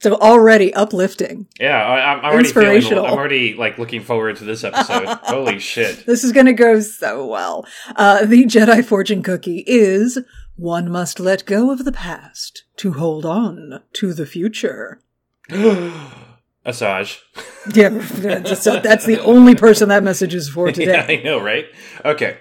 So 0.00 0.14
already 0.14 0.72
uplifting. 0.72 1.46
Yeah, 1.60 1.76
I, 1.84 2.14
I'm 2.14 2.24
already 2.24 2.50
feeling. 2.50 2.82
I'm 2.84 3.12
already 3.12 3.54
like 3.54 3.78
looking 3.78 4.02
forward 4.02 4.36
to 4.36 4.44
this 4.44 4.64
episode. 4.64 5.06
Holy 5.22 5.58
shit! 5.58 6.06
This 6.06 6.24
is 6.24 6.32
going 6.32 6.46
to 6.46 6.54
go 6.54 6.80
so 6.80 7.26
well. 7.26 7.66
Uh, 7.94 8.24
the 8.24 8.44
Jedi 8.44 8.82
fortune 8.84 9.22
cookie 9.22 9.62
is 9.66 10.18
one 10.56 10.90
must 10.90 11.20
let 11.20 11.44
go 11.44 11.70
of 11.70 11.84
the 11.84 11.92
past 11.92 12.64
to 12.76 12.94
hold 12.94 13.26
on 13.26 13.82
to 13.94 14.12
the 14.14 14.26
future. 14.26 15.00
Asajj. 15.50 17.20
Yeah, 17.74 17.90
that's, 17.90 18.64
that's 18.64 19.04
the 19.04 19.20
only 19.22 19.54
person 19.54 19.90
that 19.90 20.02
message 20.02 20.34
is 20.34 20.48
for 20.48 20.68
Yeah, 20.68 20.72
today. 20.72 21.20
I 21.20 21.22
know, 21.22 21.38
right? 21.42 21.66
Okay. 22.06 22.38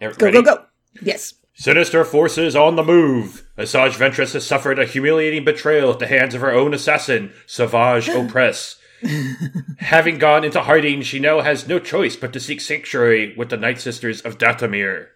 Go, 0.00 0.10
Ready? 0.20 0.42
go, 0.42 0.56
go. 0.56 0.64
Yes. 1.00 1.34
Sinister 1.58 2.04
forces 2.04 2.54
on 2.54 2.76
the 2.76 2.84
move. 2.84 3.48
Asajj 3.56 3.92
Ventress 3.92 4.34
has 4.34 4.46
suffered 4.46 4.78
a 4.78 4.84
humiliating 4.84 5.42
betrayal 5.42 5.90
at 5.90 5.98
the 5.98 6.06
hands 6.06 6.34
of 6.34 6.42
her 6.42 6.52
own 6.52 6.74
assassin, 6.74 7.32
Savage 7.46 8.08
Opress. 8.08 8.76
Having 9.78 10.18
gone 10.18 10.44
into 10.44 10.60
hiding, 10.60 11.00
she 11.00 11.18
now 11.18 11.40
has 11.40 11.66
no 11.66 11.78
choice 11.78 12.14
but 12.14 12.34
to 12.34 12.40
seek 12.40 12.60
sanctuary 12.60 13.34
with 13.38 13.48
the 13.48 13.56
Night 13.56 13.80
Sisters 13.80 14.20
of 14.20 14.36
Dathomir. 14.36 15.08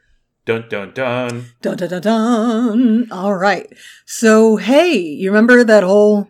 Dun 0.47 0.65
dun 0.71 0.93
dun. 0.95 1.45
Dun 1.61 1.77
dun 1.77 1.91
dun 1.91 2.01
dun. 2.01 3.13
All 3.13 3.35
right. 3.35 3.71
So, 4.07 4.57
hey, 4.57 4.97
you 4.97 5.31
remember 5.31 5.63
that 5.63 5.85
whole 5.85 6.29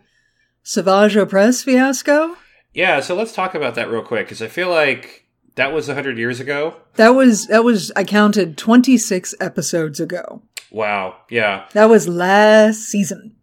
Savage 0.61 1.15
Opress 1.15 1.63
fiasco? 1.63 2.35
Yeah, 2.73 2.99
so 2.99 3.15
let's 3.15 3.33
talk 3.33 3.55
about 3.55 3.75
that 3.75 3.89
real 3.89 4.03
quick 4.03 4.25
because 4.25 4.41
I 4.41 4.47
feel 4.47 4.69
like 4.69 5.25
that 5.55 5.73
was 5.73 5.87
100 5.87 6.17
years 6.17 6.39
ago. 6.39 6.75
That 6.95 7.09
was 7.09 7.47
that 7.47 7.63
was 7.63 7.91
I 7.95 8.03
counted 8.03 8.57
26 8.57 9.35
episodes 9.39 9.99
ago. 9.99 10.43
Wow. 10.71 11.17
Yeah. 11.29 11.65
That 11.73 11.89
was 11.89 12.07
last 12.07 12.79
season. 12.83 13.35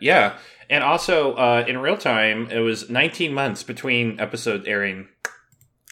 yeah. 0.00 0.38
And 0.68 0.82
also, 0.82 1.34
uh, 1.34 1.64
in 1.66 1.78
real 1.78 1.96
time, 1.96 2.50
it 2.50 2.58
was 2.58 2.90
19 2.90 3.32
months 3.32 3.62
between 3.62 4.18
episodes 4.18 4.66
airing. 4.66 5.08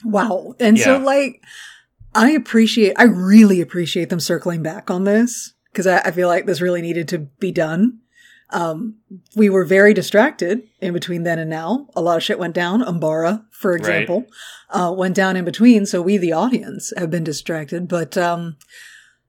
Wow. 0.05 0.55
And 0.61 0.79
so 0.79 0.99
like 0.99 1.43
I 2.15 2.31
appreciate 2.31 2.95
I 2.97 3.05
really 3.05 3.61
appreciate 3.61 4.09
them 4.09 4.21
circling 4.21 4.63
back 4.63 4.91
on 4.91 5.05
this 5.05 5.55
because 5.73 5.87
I, 5.87 5.99
I 5.99 6.11
feel 6.11 6.29
like 6.29 6.47
this 6.47 6.61
really 6.61 6.83
needed 6.83 7.09
to 7.09 7.19
be 7.19 7.51
done. 7.51 8.01
Um, 8.51 8.97
we 9.35 9.49
were 9.49 9.65
very 9.65 9.95
distracted 9.95 10.63
in 10.81 10.93
between 10.93 11.25
then 11.25 11.39
and 11.39 11.51
now. 11.51 11.89
A 11.97 12.03
lot 12.03 12.17
of 12.17 12.23
shit 12.23 12.39
went 12.39 12.55
down. 12.55 12.83
Umbara, 12.83 13.45
for 13.51 13.75
example, 13.75 14.27
uh, 14.71 14.95
went 14.97 15.17
down 15.17 15.37
in 15.37 15.45
between. 15.45 15.87
So 15.87 16.03
we, 16.03 16.17
the 16.19 16.33
audience, 16.33 16.93
have 16.97 17.11
been 17.11 17.25
distracted. 17.25 17.89
But, 17.89 18.17
um, 18.17 18.57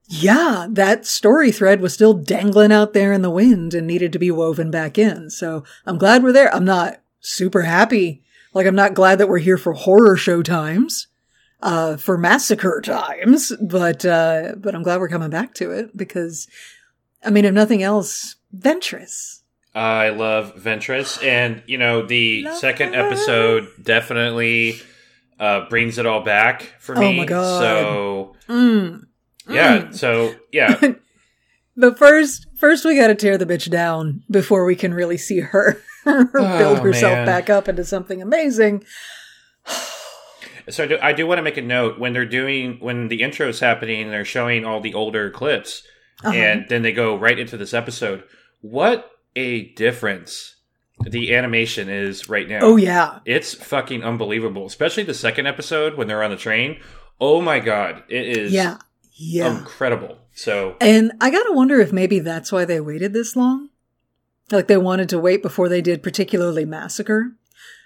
yeah, 0.07 0.67
that 0.69 1.05
story 1.05 1.51
thread 1.51 1.81
was 1.81 1.93
still 1.93 2.13
dangling 2.13 2.71
out 2.71 2.93
there 2.93 3.13
in 3.13 3.23
the 3.23 3.31
wind 3.31 3.73
and 3.73 3.87
needed 3.87 4.13
to 4.13 4.19
be 4.19 4.29
woven 4.29 4.69
back 4.69 4.97
in. 4.97 5.29
So 5.29 5.63
I'm 5.85 5.97
glad 5.97 6.21
we're 6.21 6.31
there. 6.31 6.53
I'm 6.53 6.65
not 6.65 7.01
super 7.21 7.63
happy. 7.63 8.21
Like, 8.53 8.67
I'm 8.67 8.75
not 8.75 8.93
glad 8.93 9.17
that 9.17 9.27
we're 9.27 9.39
here 9.39 9.57
for 9.57 9.73
horror 9.73 10.15
show 10.15 10.43
times, 10.43 11.07
uh, 11.61 11.97
for 11.97 12.17
massacre 12.17 12.81
times, 12.81 13.51
but, 13.59 14.05
uh, 14.05 14.53
but 14.57 14.75
I'm 14.75 14.83
glad 14.83 14.99
we're 14.99 15.09
coming 15.09 15.31
back 15.31 15.55
to 15.55 15.71
it 15.71 15.97
because, 15.97 16.47
I 17.23 17.31
mean, 17.31 17.45
if 17.45 17.53
nothing 17.53 17.81
else, 17.81 18.35
Ventress. 18.57 19.41
I 19.73 20.09
love 20.09 20.55
Ventress, 20.55 21.21
and 21.23 21.61
you 21.67 21.77
know 21.77 22.05
the 22.05 22.43
Love 22.43 22.57
second 22.57 22.93
her. 22.93 23.05
episode 23.07 23.67
definitely 23.81 24.79
uh, 25.39 25.67
brings 25.69 25.97
it 25.97 26.05
all 26.05 26.21
back 26.21 26.61
for 26.79 26.97
Oh 26.97 27.01
me. 27.01 27.17
my 27.19 27.25
God. 27.25 27.59
So 27.59 28.35
Mm. 28.47 29.01
yeah, 29.49 29.77
Mm. 29.79 29.95
so 29.95 30.35
yeah, 30.51 30.79
But 31.77 31.97
first, 31.97 32.47
first 32.55 32.85
we 32.85 32.95
gotta 32.95 33.15
tear 33.15 33.37
the 33.37 33.45
bitch 33.45 33.69
down 33.69 34.23
before 34.31 34.63
we 34.63 34.77
can 34.77 34.93
really 34.93 35.17
see 35.17 35.41
her 35.41 35.81
build 36.05 36.79
herself 36.79 37.11
man. 37.13 37.25
back 37.25 37.49
up 37.49 37.67
into 37.67 37.83
something 37.83 38.21
amazing. 38.21 38.85
so 40.69 40.83
I 40.83 40.87
do, 40.87 40.97
I 41.01 41.11
do 41.13 41.27
want 41.27 41.39
to 41.39 41.43
make 41.43 41.57
a 41.57 41.61
note 41.61 41.99
when 41.99 42.13
they're 42.13 42.25
doing 42.25 42.77
when 42.79 43.09
the 43.09 43.21
intro 43.23 43.49
is 43.49 43.59
happening, 43.59 44.09
they're 44.09 44.23
showing 44.25 44.63
all 44.65 44.79
the 44.79 44.93
older 44.93 45.29
clips, 45.29 45.83
Uh-huh. 46.23 46.33
and 46.33 46.65
then 46.69 46.81
they 46.81 46.93
go 46.93 47.17
right 47.17 47.37
into 47.37 47.57
this 47.57 47.73
episode. 47.73 48.23
What 48.69 49.11
a 49.35 49.65
difference 49.73 50.55
the 51.05 51.35
animation 51.35 51.89
is 51.89 52.29
right 52.29 52.47
now. 52.47 52.59
Oh 52.63 52.77
yeah. 52.77 53.19
It's 53.25 53.53
fucking 53.53 54.03
unbelievable, 54.03 54.65
especially 54.65 55.03
the 55.03 55.13
second 55.13 55.45
episode 55.45 55.95
when 55.97 56.07
they're 56.07 56.23
on 56.23 56.31
the 56.31 56.37
train. 56.37 56.79
Oh 57.19 57.41
my 57.41 57.59
god, 57.59 58.03
it 58.09 58.25
is 58.37 58.53
Yeah. 58.53 58.77
Yeah. 59.13 59.59
incredible. 59.59 60.17
So 60.33 60.77
And 60.81 61.11
I 61.21 61.29
gotta 61.29 61.51
wonder 61.53 61.79
if 61.79 61.91
maybe 61.93 62.19
that's 62.19 62.51
why 62.51 62.65
they 62.65 62.79
waited 62.79 63.13
this 63.13 63.35
long. 63.35 63.69
Like 64.51 64.67
they 64.67 64.77
wanted 64.77 65.09
to 65.09 65.19
wait 65.19 65.41
before 65.41 65.69
they 65.69 65.81
did 65.81 66.01
particularly 66.03 66.65
Massacre. 66.65 67.33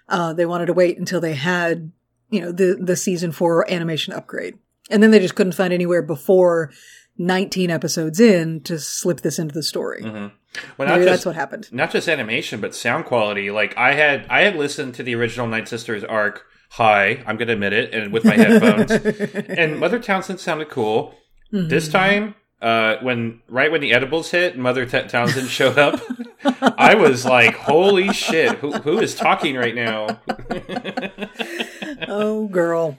Uh, 0.07 0.33
they 0.33 0.45
wanted 0.45 0.65
to 0.67 0.73
wait 0.73 0.97
until 0.97 1.19
they 1.21 1.33
had, 1.35 1.91
you 2.29 2.41
know, 2.41 2.51
the, 2.51 2.77
the 2.81 2.95
season 2.95 3.31
four 3.31 3.69
animation 3.71 4.13
upgrade. 4.13 4.57
And 4.89 5.03
then 5.03 5.11
they 5.11 5.19
just 5.19 5.35
couldn't 5.35 5.53
find 5.53 5.71
anywhere 5.73 6.01
before 6.01 6.71
19 7.17 7.69
episodes 7.69 8.19
in 8.19 8.61
to 8.61 8.79
slip 8.79 9.21
this 9.21 9.37
into 9.39 9.53
the 9.53 9.61
story. 9.63 10.01
mhm. 10.03 10.31
Well, 10.77 10.87
not 10.87 10.95
Maybe 10.95 11.05
just 11.05 11.11
that's 11.19 11.25
what 11.25 11.35
happened. 11.35 11.69
not 11.71 11.91
just 11.91 12.07
animation, 12.09 12.59
but 12.59 12.73
sound 12.75 13.05
quality. 13.05 13.51
Like 13.51 13.77
I 13.77 13.93
had 13.93 14.25
I 14.29 14.41
had 14.41 14.55
listened 14.55 14.95
to 14.95 15.03
the 15.03 15.15
original 15.15 15.47
Night 15.47 15.67
Sisters 15.67 16.03
arc 16.03 16.43
high. 16.71 17.23
I'm 17.27 17.37
gonna 17.37 17.53
admit 17.53 17.73
it, 17.73 17.93
and 17.93 18.11
with 18.11 18.25
my 18.25 18.35
headphones. 18.37 18.91
and 18.91 19.79
Mother 19.79 19.99
Talzin 19.99 20.39
sounded 20.39 20.69
cool. 20.69 21.13
This 21.51 21.87
Mhm. 21.87 21.91
time, 21.91 22.35
uh, 22.61 22.95
when 23.01 23.41
right 23.47 23.71
when 23.71 23.81
the 23.81 23.93
edibles 23.93 24.31
hit, 24.31 24.57
Mother 24.57 24.85
T- 24.85 24.97
Talzin 24.97 25.47
showed 25.47 25.77
up. 25.77 25.99
I 26.79 26.95
was 26.95 27.25
like, 27.25 27.55
"Holy 27.55 28.11
shit! 28.13 28.57
Who 28.59 28.71
who 28.73 28.99
is 28.99 29.13
talking 29.15 29.55
right 29.55 29.75
now?" 29.75 30.19
oh, 32.07 32.47
girl. 32.47 32.97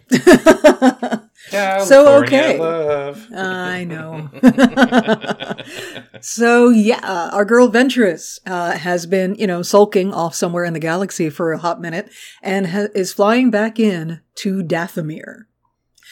So, 1.48 2.22
okay. 2.22 2.58
love. 2.58 3.26
I 3.34 3.84
know. 3.84 4.28
so 6.20 6.68
yeah, 6.68 7.30
our 7.32 7.44
girl 7.44 7.68
Ventress 7.68 8.38
uh, 8.46 8.72
has 8.72 9.06
been, 9.06 9.34
you 9.36 9.46
know, 9.46 9.62
sulking 9.62 10.12
off 10.12 10.34
somewhere 10.34 10.64
in 10.64 10.74
the 10.74 10.80
galaxy 10.80 11.30
for 11.30 11.52
a 11.52 11.58
hot 11.58 11.80
minute 11.80 12.10
and 12.42 12.68
ha- 12.68 12.88
is 12.94 13.12
flying 13.12 13.50
back 13.50 13.80
in 13.80 14.20
to 14.36 14.62
Dathomir. 14.62 15.44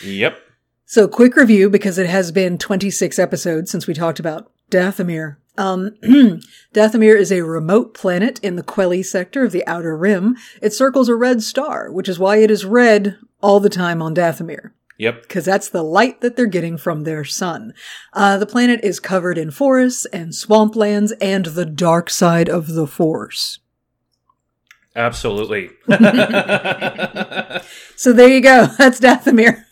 Yep. 0.03 0.39
So 0.87 1.07
quick 1.07 1.37
review 1.37 1.69
because 1.69 1.99
it 1.99 2.09
has 2.09 2.33
been 2.33 2.57
26 2.57 3.19
episodes 3.19 3.71
since 3.71 3.87
we 3.87 3.95
talked 3.95 4.19
about 4.19 4.51
Dathomir. 4.71 5.37
Um, 5.59 5.97
Dathomir 6.73 7.17
is 7.17 7.31
a 7.31 7.43
remote 7.43 7.93
planet 7.93 8.41
in 8.43 8.57
the 8.57 8.63
Quelii 8.63 9.05
sector 9.05 9.45
of 9.45 9.53
the 9.53 9.67
Outer 9.67 9.97
Rim. 9.97 10.37
It 10.63 10.73
circles 10.73 11.09
a 11.09 11.17
red 11.17 11.43
star, 11.43 11.93
which 11.93 12.09
is 12.09 12.19
why 12.19 12.37
it 12.37 12.51
is 12.51 12.65
red 12.65 13.19
all 13.43 13.61
the 13.61 13.69
time 13.69 14.01
on 14.01 14.15
Dathomir 14.15 14.73
Yep. 14.99 15.23
because 15.23 15.45
that's 15.45 15.69
the 15.69 15.83
light 15.83 16.21
that 16.21 16.37
they're 16.37 16.47
getting 16.47 16.77
from 16.77 17.05
their 17.05 17.25
sun. 17.25 17.73
Uh, 18.13 18.37
the 18.37 18.47
planet 18.47 18.81
is 18.83 18.99
covered 19.01 19.39
in 19.39 19.51
forests 19.51 20.05
and 20.07 20.33
swamplands 20.33 21.13
and 21.21 21.47
the 21.47 21.65
dark 21.65 22.11
side 22.11 22.49
of 22.49 22.75
the 22.75 22.87
Force. 22.87 23.61
Absolutely. 24.97 25.71
So 27.99 28.13
there 28.13 28.29
you 28.29 28.41
go. 28.41 28.67
That's 28.79 29.01
Dathomir. 29.01 29.65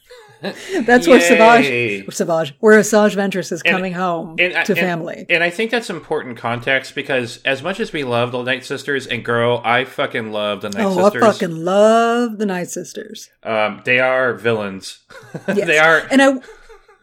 That's 0.86 1.06
where 1.08 1.20
Savage, 1.20 2.12
Savage, 2.14 2.54
where 2.60 2.78
Asajj 2.78 3.14
Ventress 3.16 3.52
is 3.52 3.62
And- 3.64 3.74
coming 3.74 3.92
home 3.94 4.36
and 4.38 4.52
to 4.66 4.72
and- 4.72 4.78
family. 4.78 5.26
And 5.28 5.42
I 5.42 5.50
think 5.50 5.70
that's 5.70 5.88
important 5.90 6.36
context 6.36 6.94
because 6.94 7.38
as 7.44 7.62
much 7.62 7.80
as 7.80 7.92
we 7.92 8.04
love 8.04 8.32
the 8.32 8.42
Night 8.42 8.64
Sisters, 8.64 9.06
and 9.06 9.24
girl, 9.24 9.60
I 9.64 9.84
fucking 9.84 10.32
love 10.32 10.60
the 10.60 10.70
Night 10.70 10.84
oh, 10.84 11.02
Sisters. 11.04 11.22
I 11.22 11.32
fucking 11.32 11.56
love 11.64 12.38
the 12.38 12.46
Night 12.46 12.68
Sisters. 12.68 13.30
um, 13.42 13.82
they 13.84 13.98
are 13.98 14.34
villains. 14.34 15.00
Yes. 15.48 15.66
they 15.66 15.78
are. 15.78 16.06
And 16.10 16.20
I, 16.22 16.32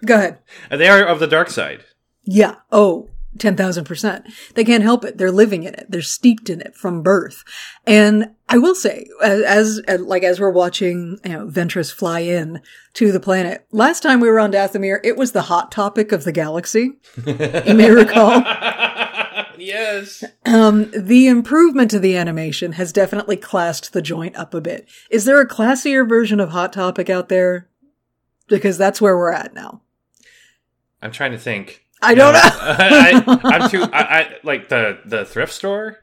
go 0.05 0.15
ahead. 0.15 0.39
They 0.69 0.87
are 0.87 1.03
of 1.03 1.19
the 1.19 1.27
dark 1.27 1.49
side. 1.49 1.83
Yeah. 2.25 2.55
Oh, 2.71 3.09
10,000%. 3.37 4.23
They 4.53 4.63
can't 4.63 4.83
help 4.83 5.03
it. 5.03 5.17
They're 5.17 5.31
living 5.31 5.63
in 5.63 5.73
it. 5.73 5.87
They're 5.89 6.01
steeped 6.01 6.49
in 6.49 6.61
it 6.61 6.75
from 6.75 7.01
birth. 7.01 7.43
And 7.85 8.35
I 8.47 8.57
will 8.57 8.75
say, 8.75 9.07
as, 9.23 9.79
as 9.87 10.01
like, 10.01 10.23
as 10.23 10.39
we're 10.39 10.51
watching, 10.51 11.19
you 11.23 11.31
know, 11.31 11.47
Ventress 11.47 11.91
fly 11.91 12.19
in 12.19 12.61
to 12.93 13.11
the 13.11 13.19
planet, 13.19 13.65
last 13.71 14.03
time 14.03 14.19
we 14.19 14.29
were 14.29 14.39
on 14.39 14.51
Dathomir, 14.51 14.99
it 15.03 15.17
was 15.17 15.31
the 15.31 15.43
hot 15.43 15.71
topic 15.71 16.11
of 16.11 16.23
the 16.23 16.31
galaxy. 16.31 16.93
You 17.25 17.73
may 17.75 17.89
recall. 17.89 18.43
yes. 19.57 20.23
Um, 20.45 20.91
the 20.95 21.27
improvement 21.27 21.89
to 21.91 21.99
the 21.99 22.17
animation 22.17 22.73
has 22.73 22.93
definitely 22.93 23.37
classed 23.37 23.93
the 23.93 24.01
joint 24.01 24.35
up 24.35 24.53
a 24.53 24.61
bit. 24.61 24.87
Is 25.09 25.25
there 25.25 25.41
a 25.41 25.47
classier 25.47 26.07
version 26.07 26.39
of 26.39 26.49
Hot 26.49 26.73
Topic 26.73 27.09
out 27.09 27.29
there? 27.29 27.69
Because 28.47 28.77
that's 28.77 29.01
where 29.01 29.17
we're 29.17 29.31
at 29.31 29.53
now. 29.53 29.81
I'm 31.01 31.11
trying 31.11 31.31
to 31.31 31.37
think. 31.37 31.82
I 32.03 32.15
don't 32.15 32.33
No, 32.33 32.39
know. 32.39 32.39
I, 32.43 33.39
I'm 33.43 33.69
too. 33.71 33.83
I, 33.83 34.01
I 34.19 34.35
like 34.43 34.69
the 34.69 34.99
the 35.05 35.25
thrift 35.25 35.53
store 35.53 35.99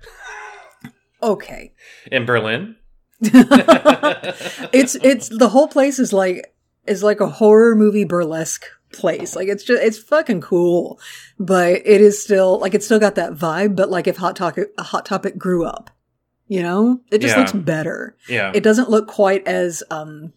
okay. 1.23 1.73
in 2.11 2.25
Berlin. 2.26 2.76
it's 3.23 4.95
it's 4.97 5.28
the 5.28 5.49
whole 5.50 5.69
place 5.69 5.99
is 5.99 6.12
like 6.12 6.54
is 6.87 7.02
like 7.02 7.21
a 7.21 7.28
horror 7.28 7.75
movie 7.76 8.04
burlesque 8.04 8.64
place. 8.92 9.37
Like 9.37 9.49
it's 9.49 9.62
just 9.62 9.83
it's 9.83 9.99
fucking 9.99 10.40
cool, 10.40 10.99
but 11.38 11.73
it 11.85 12.00
is 12.00 12.23
still 12.23 12.59
like 12.59 12.75
it's 12.75 12.87
still 12.87 12.99
got 12.99 13.16
that 13.16 13.35
vibe. 13.35 13.76
But 13.76 13.90
like 13.90 14.07
if 14.07 14.16
Hot 14.16 14.37
Topic 14.37 14.69
Hot 14.78 15.04
Topic 15.04 15.37
grew 15.37 15.64
up, 15.66 15.90
you 16.49 16.62
know, 16.62 17.00
it 17.11 17.21
just 17.21 17.35
Yeah. 17.35 17.40
looks 17.40 17.52
better. 17.52 18.16
Yeah. 18.28 18.52
It 18.54 18.62
doesn't 18.62 18.88
look 18.90 19.07
quite 19.07 19.47
as 19.47 19.83
um 19.90 20.33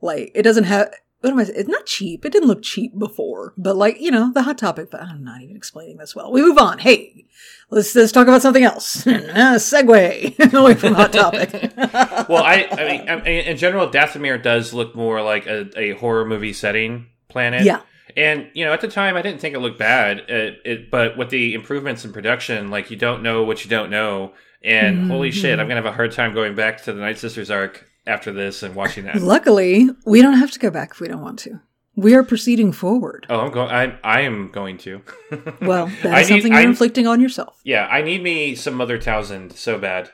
like 0.00 0.32
it 0.34 0.42
doesn't 0.42 0.64
have. 0.64 0.92
What 1.24 1.32
am 1.32 1.38
I? 1.38 1.42
It's 1.42 1.68
not 1.70 1.86
cheap. 1.86 2.26
It 2.26 2.32
didn't 2.32 2.48
look 2.48 2.62
cheap 2.62 2.98
before, 2.98 3.54
but 3.56 3.76
like 3.76 3.98
you 3.98 4.10
know, 4.10 4.30
the 4.30 4.42
hot 4.42 4.58
topic. 4.58 4.90
But 4.90 5.00
I'm 5.00 5.24
not 5.24 5.40
even 5.40 5.56
explaining 5.56 5.96
this 5.96 6.14
well. 6.14 6.30
We 6.30 6.42
move 6.42 6.58
on. 6.58 6.78
Hey, 6.78 7.24
let's 7.70 7.94
let's 7.94 8.12
talk 8.12 8.28
about 8.28 8.42
something 8.42 8.62
else. 8.62 9.04
segue 9.04 10.52
away 10.54 10.74
from 10.74 10.92
hot 10.92 11.14
topic. 11.14 11.72
well, 11.76 12.44
I, 12.44 12.68
I 12.70 12.84
mean, 12.84 13.08
I 13.08 13.16
in 13.26 13.56
general, 13.56 13.88
Dathomir 13.88 14.42
does 14.42 14.74
look 14.74 14.94
more 14.94 15.22
like 15.22 15.46
a, 15.46 15.70
a 15.78 15.92
horror 15.92 16.26
movie 16.26 16.52
setting 16.52 17.06
planet. 17.28 17.64
Yeah. 17.64 17.80
And 18.18 18.50
you 18.52 18.66
know, 18.66 18.74
at 18.74 18.82
the 18.82 18.88
time, 18.88 19.16
I 19.16 19.22
didn't 19.22 19.40
think 19.40 19.54
it 19.54 19.60
looked 19.60 19.78
bad. 19.78 20.18
It, 20.28 20.60
it, 20.66 20.90
but 20.90 21.16
with 21.16 21.30
the 21.30 21.54
improvements 21.54 22.04
in 22.04 22.12
production, 22.12 22.68
like 22.68 22.90
you 22.90 22.98
don't 22.98 23.22
know 23.22 23.44
what 23.44 23.64
you 23.64 23.70
don't 23.70 23.88
know, 23.88 24.34
and 24.62 25.10
holy 25.10 25.30
Mm-hmm. 25.30 25.40
shit, 25.40 25.58
I'm 25.58 25.68
gonna 25.68 25.80
have 25.80 25.86
a 25.86 25.92
hard 25.92 26.12
time 26.12 26.34
going 26.34 26.54
back 26.54 26.82
to 26.84 26.92
the 26.92 27.00
Night 27.00 27.16
Sisters 27.16 27.50
arc 27.50 27.88
after 28.06 28.32
this 28.32 28.62
and 28.62 28.74
watching 28.74 29.04
that. 29.04 29.16
Luckily, 29.22 29.88
we 30.06 30.22
don't 30.22 30.34
have 30.38 30.50
to 30.52 30.58
go 30.58 30.70
back 30.70 30.92
if 30.92 31.00
we 31.00 31.08
don't 31.08 31.22
want 31.22 31.38
to. 31.40 31.60
We 31.96 32.14
are 32.14 32.24
proceeding 32.24 32.72
forward. 32.72 33.26
Oh, 33.30 33.38
I'm 33.40 33.52
going. 33.52 33.70
I 33.70 33.98
I 34.02 34.20
am 34.22 34.48
going 34.48 34.78
to. 34.78 35.00
Well, 35.60 35.86
I 36.02 36.02
that's 36.02 36.28
need- 36.30 36.34
something 36.36 36.52
you're 36.52 36.60
I- 36.60 36.64
inflicting 36.64 37.06
on 37.06 37.20
yourself. 37.20 37.60
yeah, 37.64 37.86
I 37.86 38.02
need 38.02 38.22
me 38.22 38.54
some 38.56 38.74
Mother 38.74 38.98
Talzin 38.98 39.52
so 39.52 39.78
bad. 39.78 40.10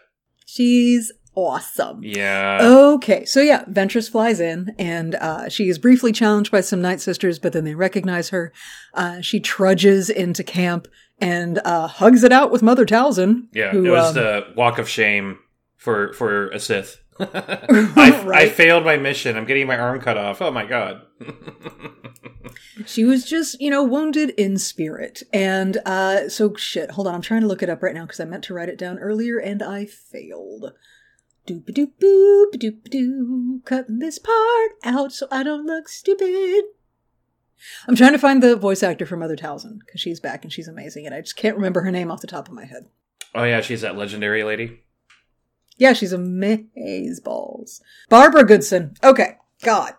She's 0.46 1.12
awesome. 1.34 2.00
Yeah. 2.02 2.58
Okay, 2.62 3.24
so 3.24 3.40
yeah, 3.40 3.64
Ventress 3.64 4.10
flies 4.10 4.40
in, 4.40 4.74
and 4.78 5.14
uh, 5.14 5.48
she 5.48 5.68
is 5.68 5.78
briefly 5.78 6.12
challenged 6.12 6.50
by 6.50 6.60
some 6.60 6.82
Night 6.82 7.00
Sisters, 7.00 7.38
but 7.38 7.52
then 7.52 7.64
they 7.64 7.74
recognize 7.74 8.28
her. 8.30 8.52
Uh, 8.94 9.20
she 9.20 9.40
trudges 9.40 10.10
into 10.10 10.42
camp 10.44 10.86
and 11.20 11.60
uh, 11.64 11.86
hugs 11.86 12.24
it 12.24 12.32
out 12.32 12.50
with 12.50 12.62
Mother 12.62 12.84
Talzin. 12.84 13.46
Yeah, 13.52 13.70
who, 13.70 13.84
it 13.86 13.90
was 13.90 14.08
um, 14.08 14.14
the 14.22 14.46
walk 14.56 14.78
of 14.78 14.88
shame 14.88 15.38
for 15.76 16.12
for 16.14 16.48
a 16.50 16.58
Sith. 16.60 17.00
I, 17.20 18.22
I 18.34 18.48
failed 18.48 18.84
my 18.84 18.96
mission. 18.96 19.36
I'm 19.36 19.44
getting 19.44 19.66
my 19.66 19.78
arm 19.78 20.00
cut 20.00 20.16
off. 20.16 20.40
Oh 20.42 20.50
my 20.50 20.64
god. 20.64 21.02
She 22.86 23.04
was 23.04 23.24
just, 23.24 23.60
you 23.60 23.70
know, 23.70 23.84
wounded 23.84 24.30
in 24.30 24.56
spirit. 24.56 25.22
And 25.32 25.78
uh 25.84 26.28
so 26.28 26.54
shit, 26.54 26.92
hold 26.92 27.06
on, 27.06 27.14
I'm 27.14 27.22
trying 27.22 27.42
to 27.42 27.46
look 27.46 27.62
it 27.62 27.68
up 27.68 27.82
right 27.82 27.94
now 27.94 28.02
because 28.02 28.20
I 28.20 28.24
meant 28.24 28.44
to 28.44 28.54
write 28.54 28.68
it 28.68 28.78
down 28.78 28.98
earlier 28.98 29.38
and 29.38 29.62
I 29.62 29.86
failed. 29.86 30.72
Doop 31.46 31.64
doop 31.72 31.92
boop 32.00 32.52
doop 32.54 32.90
doo. 32.90 33.60
Cutting 33.64 33.98
this 33.98 34.18
part 34.18 34.72
out 34.84 35.12
so 35.12 35.26
I 35.30 35.42
don't 35.42 35.66
look 35.66 35.88
stupid. 35.88 36.64
I'm 37.86 37.96
trying 37.96 38.12
to 38.12 38.18
find 38.18 38.42
the 38.42 38.56
voice 38.56 38.82
actor 38.82 39.04
for 39.04 39.16
Mother 39.16 39.36
Talzin 39.36 39.80
because 39.80 40.00
she's 40.00 40.20
back 40.20 40.44
and 40.44 40.52
she's 40.52 40.68
amazing, 40.68 41.04
and 41.04 41.14
I 41.14 41.20
just 41.20 41.36
can't 41.36 41.56
remember 41.56 41.82
her 41.82 41.90
name 41.90 42.10
off 42.10 42.22
the 42.22 42.26
top 42.26 42.48
of 42.48 42.54
my 42.54 42.64
head. 42.64 42.88
Oh 43.34 43.44
yeah, 43.44 43.60
she's 43.60 43.82
that 43.82 43.96
legendary 43.96 44.42
lady. 44.44 44.80
Yeah, 45.80 45.94
she's 45.94 46.12
amaze 46.12 47.18
balls. 47.20 47.80
Barbara 48.08 48.44
Goodson. 48.44 48.94
Okay. 49.02 49.38
God. 49.62 49.94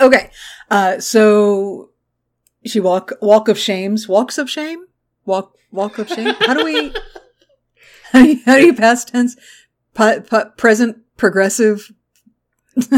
Okay. 0.00 0.30
Uh, 0.70 0.98
so 1.00 1.90
she 2.64 2.78
walk, 2.80 3.12
walk 3.20 3.48
of 3.48 3.58
shames, 3.58 4.08
walks 4.08 4.38
of 4.38 4.48
shame, 4.48 4.84
walk, 5.26 5.54
walk 5.72 5.98
of 5.98 6.08
shame. 6.08 6.34
How 6.38 6.54
do 6.54 6.64
we, 6.64 6.94
how 8.12 8.22
do 8.22 8.28
you, 8.28 8.40
how 8.46 8.56
do 8.56 8.64
you 8.66 8.74
past 8.74 9.08
tense, 9.08 9.36
pu- 9.94 10.22
present, 10.56 10.98
progressive, 11.16 11.92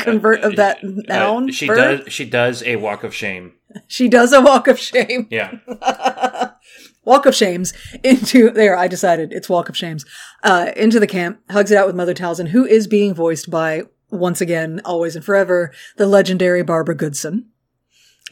convert 0.00 0.40
of 0.40 0.56
that 0.56 0.78
Uh, 0.84 0.88
noun? 1.08 1.50
she 1.52 1.66
verb? 1.68 2.04
does. 2.04 2.12
She 2.12 2.24
does 2.24 2.62
a 2.64 2.76
walk 2.76 3.04
of 3.04 3.14
shame. 3.14 3.52
She 3.86 4.08
does 4.08 4.32
a 4.32 4.40
walk 4.40 4.66
of 4.68 4.78
shame. 4.78 5.26
Yeah. 5.30 5.58
walk 7.06 7.24
of 7.24 7.34
shames 7.34 7.72
into 8.04 8.50
there. 8.60 8.76
I 8.76 8.86
decided 8.88 9.32
it's 9.32 9.48
walk 9.48 9.70
of 9.70 9.76
shames. 9.76 10.04
Uh, 10.42 10.72
into 10.76 11.00
the 11.00 11.06
camp, 11.06 11.40
hugs 11.48 11.70
it 11.70 11.78
out 11.78 11.86
with 11.86 11.96
Mother 11.96 12.12
Talzin, 12.14 12.48
who 12.48 12.66
is 12.66 12.86
being 12.86 13.14
voiced 13.14 13.50
by 13.50 13.84
once 14.10 14.40
again, 14.42 14.80
always 14.84 15.16
and 15.16 15.24
forever, 15.24 15.72
the 15.96 16.06
legendary 16.06 16.62
Barbara 16.62 16.94
Goodson. 16.94 17.46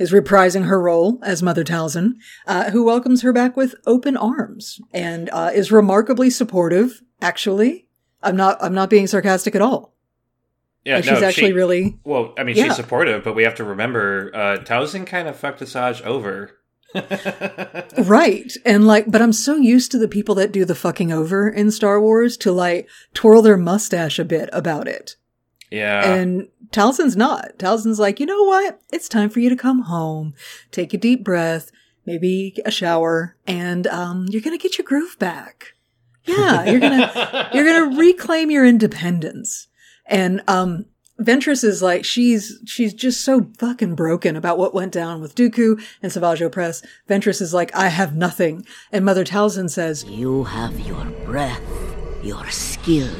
Is 0.00 0.10
reprising 0.10 0.64
her 0.66 0.80
role 0.82 1.20
as 1.22 1.40
Mother 1.40 1.62
Talzin, 1.62 2.14
uh, 2.48 2.72
who 2.72 2.82
welcomes 2.84 3.22
her 3.22 3.32
back 3.32 3.56
with 3.56 3.76
open 3.86 4.16
arms 4.16 4.80
and 4.92 5.30
uh, 5.30 5.52
is 5.54 5.70
remarkably 5.70 6.30
supportive. 6.30 7.00
Actually, 7.22 7.86
I'm 8.20 8.34
not. 8.34 8.58
I'm 8.60 8.74
not 8.74 8.90
being 8.90 9.06
sarcastic 9.06 9.54
at 9.54 9.62
all. 9.62 9.94
Yeah. 10.84 10.96
Like, 10.96 11.04
no, 11.06 11.14
she's 11.14 11.22
actually 11.22 11.46
she- 11.50 11.52
really 11.52 11.98
Well, 12.02 12.34
I 12.36 12.42
mean, 12.42 12.56
Yeah. 12.56 12.64
she's 12.64 12.74
supportive, 12.76 13.22
but 13.22 13.36
we 13.36 13.44
have 13.44 13.54
to 13.54 13.62
remember 13.64 14.32
uh, 14.34 14.56
Talzin 14.64 15.06
kind 15.06 15.28
of 15.28 15.36
fucked 15.36 15.60
Asajj 15.60 16.02
over. 16.02 16.50
Right. 17.98 18.52
And 18.64 18.86
like, 18.86 19.10
but 19.10 19.22
I'm 19.22 19.32
so 19.32 19.56
used 19.56 19.90
to 19.92 19.98
the 19.98 20.08
people 20.08 20.34
that 20.36 20.52
do 20.52 20.64
the 20.64 20.74
fucking 20.74 21.12
over 21.12 21.48
in 21.48 21.70
Star 21.70 22.00
Wars 22.00 22.36
to 22.38 22.52
like 22.52 22.88
twirl 23.14 23.42
their 23.42 23.56
mustache 23.56 24.18
a 24.18 24.24
bit 24.24 24.48
about 24.52 24.88
it. 24.88 25.16
yeah. 25.70 26.12
And 26.12 26.48
Talzin's 26.72 27.16
not. 27.16 27.58
Talzin's 27.58 28.00
like, 28.00 28.18
you 28.18 28.26
know 28.26 28.42
what? 28.42 28.80
It's 28.92 29.08
time 29.08 29.30
for 29.30 29.38
you 29.40 29.48
to 29.48 29.56
come 29.56 29.82
home, 29.82 30.34
take 30.72 30.92
a 30.92 30.98
deep 30.98 31.22
breath, 31.24 31.70
maybe 32.04 32.56
a 32.64 32.70
shower, 32.70 33.36
and 33.46 33.86
um, 33.86 34.26
you're 34.28 34.42
gonna 34.42 34.58
get 34.58 34.76
your 34.76 34.84
groove 34.84 35.16
back. 35.18 35.74
Yeah, 36.24 36.64
you're 36.64 36.80
gonna 36.80 37.50
you're 37.54 37.64
gonna 37.64 37.96
reclaim 38.00 38.50
your 38.50 38.64
independence. 38.66 39.68
And 40.06 40.42
um, 40.48 40.86
Ventress 41.20 41.62
is 41.62 41.80
like 41.80 42.04
she's 42.04 42.58
she's 42.66 42.92
just 42.92 43.20
so 43.20 43.48
fucking 43.58 43.94
broken 43.94 44.34
about 44.34 44.58
what 44.58 44.74
went 44.74 44.92
down 44.92 45.20
with 45.20 45.34
Dooku 45.36 45.80
and 46.02 46.10
Savage 46.10 46.40
Opress. 46.40 46.84
Ventress 47.08 47.40
is 47.40 47.54
like, 47.54 47.74
I 47.74 47.88
have 47.88 48.16
nothing, 48.16 48.66
and 48.90 49.04
Mother 49.04 49.24
Talzin 49.24 49.70
says, 49.70 50.04
You 50.04 50.44
have 50.44 50.80
your 50.80 51.04
breath, 51.24 51.62
your 52.22 52.50
skill, 52.50 53.14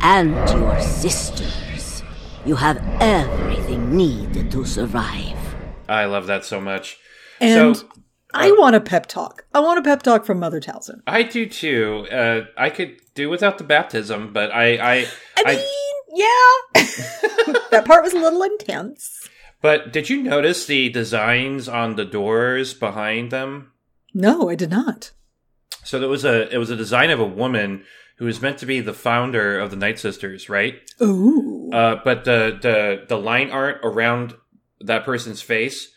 and 0.00 0.34
your 0.50 0.80
sisters. 0.80 2.02
You 2.44 2.56
have 2.56 2.82
everything 3.00 3.96
needed 3.96 4.50
to 4.50 4.64
survive. 4.64 5.38
I 5.88 6.06
love 6.06 6.26
that 6.26 6.44
so 6.44 6.60
much. 6.60 6.98
And 7.40 7.76
so 7.76 7.86
I 8.34 8.50
want 8.52 8.74
a 8.76 8.80
pep 8.80 9.06
talk. 9.06 9.44
I 9.54 9.60
want 9.60 9.78
a 9.78 9.82
pep 9.82 10.02
talk 10.02 10.24
from 10.24 10.40
Mother 10.40 10.60
Talzin. 10.60 11.00
I 11.06 11.22
do 11.22 11.46
too. 11.46 12.06
Uh, 12.10 12.46
I 12.56 12.70
could 12.70 13.00
do 13.14 13.28
without 13.30 13.58
the 13.58 13.64
baptism, 13.64 14.32
but 14.32 14.52
I, 14.52 14.76
I, 14.76 15.06
I 15.38 15.54
mean, 15.54 15.95
yeah. 16.16 16.82
that 17.70 17.84
part 17.86 18.02
was 18.02 18.14
a 18.14 18.18
little 18.18 18.42
intense. 18.42 19.28
But 19.62 19.92
did 19.92 20.10
you 20.10 20.22
notice 20.22 20.66
the 20.66 20.88
designs 20.88 21.68
on 21.68 21.96
the 21.96 22.04
doors 22.04 22.74
behind 22.74 23.30
them? 23.30 23.72
No, 24.14 24.48
I 24.48 24.54
did 24.54 24.70
not. 24.70 25.12
So 25.84 25.98
there 25.98 26.08
was 26.08 26.24
a 26.24 26.52
it 26.52 26.58
was 26.58 26.70
a 26.70 26.76
design 26.76 27.10
of 27.10 27.20
a 27.20 27.24
woman 27.24 27.84
who 28.18 28.24
was 28.24 28.40
meant 28.40 28.58
to 28.58 28.66
be 28.66 28.80
the 28.80 28.94
founder 28.94 29.58
of 29.58 29.70
the 29.70 29.76
Night 29.76 29.98
Sisters, 29.98 30.48
right? 30.48 30.74
Ooh. 31.02 31.70
Uh, 31.72 31.96
but 32.02 32.24
the 32.24 32.58
the 32.60 33.04
the 33.08 33.18
line 33.18 33.50
art 33.50 33.80
around 33.82 34.34
that 34.80 35.04
person's 35.04 35.42
face 35.42 35.92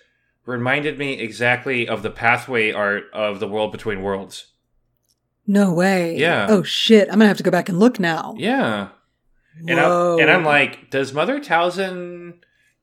reminded 0.45 0.97
me 0.97 1.13
exactly 1.13 1.87
of 1.87 2.01
the 2.03 2.09
pathway 2.09 2.71
art 2.71 3.05
of 3.13 3.39
the 3.39 3.47
World 3.47 3.71
Between 3.71 4.01
Worlds. 4.01 4.47
No 5.47 5.73
way. 5.73 6.15
Yeah. 6.17 6.47
Oh 6.49 6.61
shit! 6.61 7.07
I'm 7.07 7.15
gonna 7.15 7.27
have 7.27 7.37
to 7.37 7.43
go 7.43 7.51
back 7.51 7.69
and 7.69 7.79
look 7.79 7.99
now. 7.99 8.35
Yeah. 8.37 8.89
And 9.67 9.79
I'm, 9.79 10.19
and 10.19 10.31
I'm 10.31 10.43
like, 10.45 10.89
does 10.89 11.13
Mother 11.13 11.39
Talzin 11.39 12.35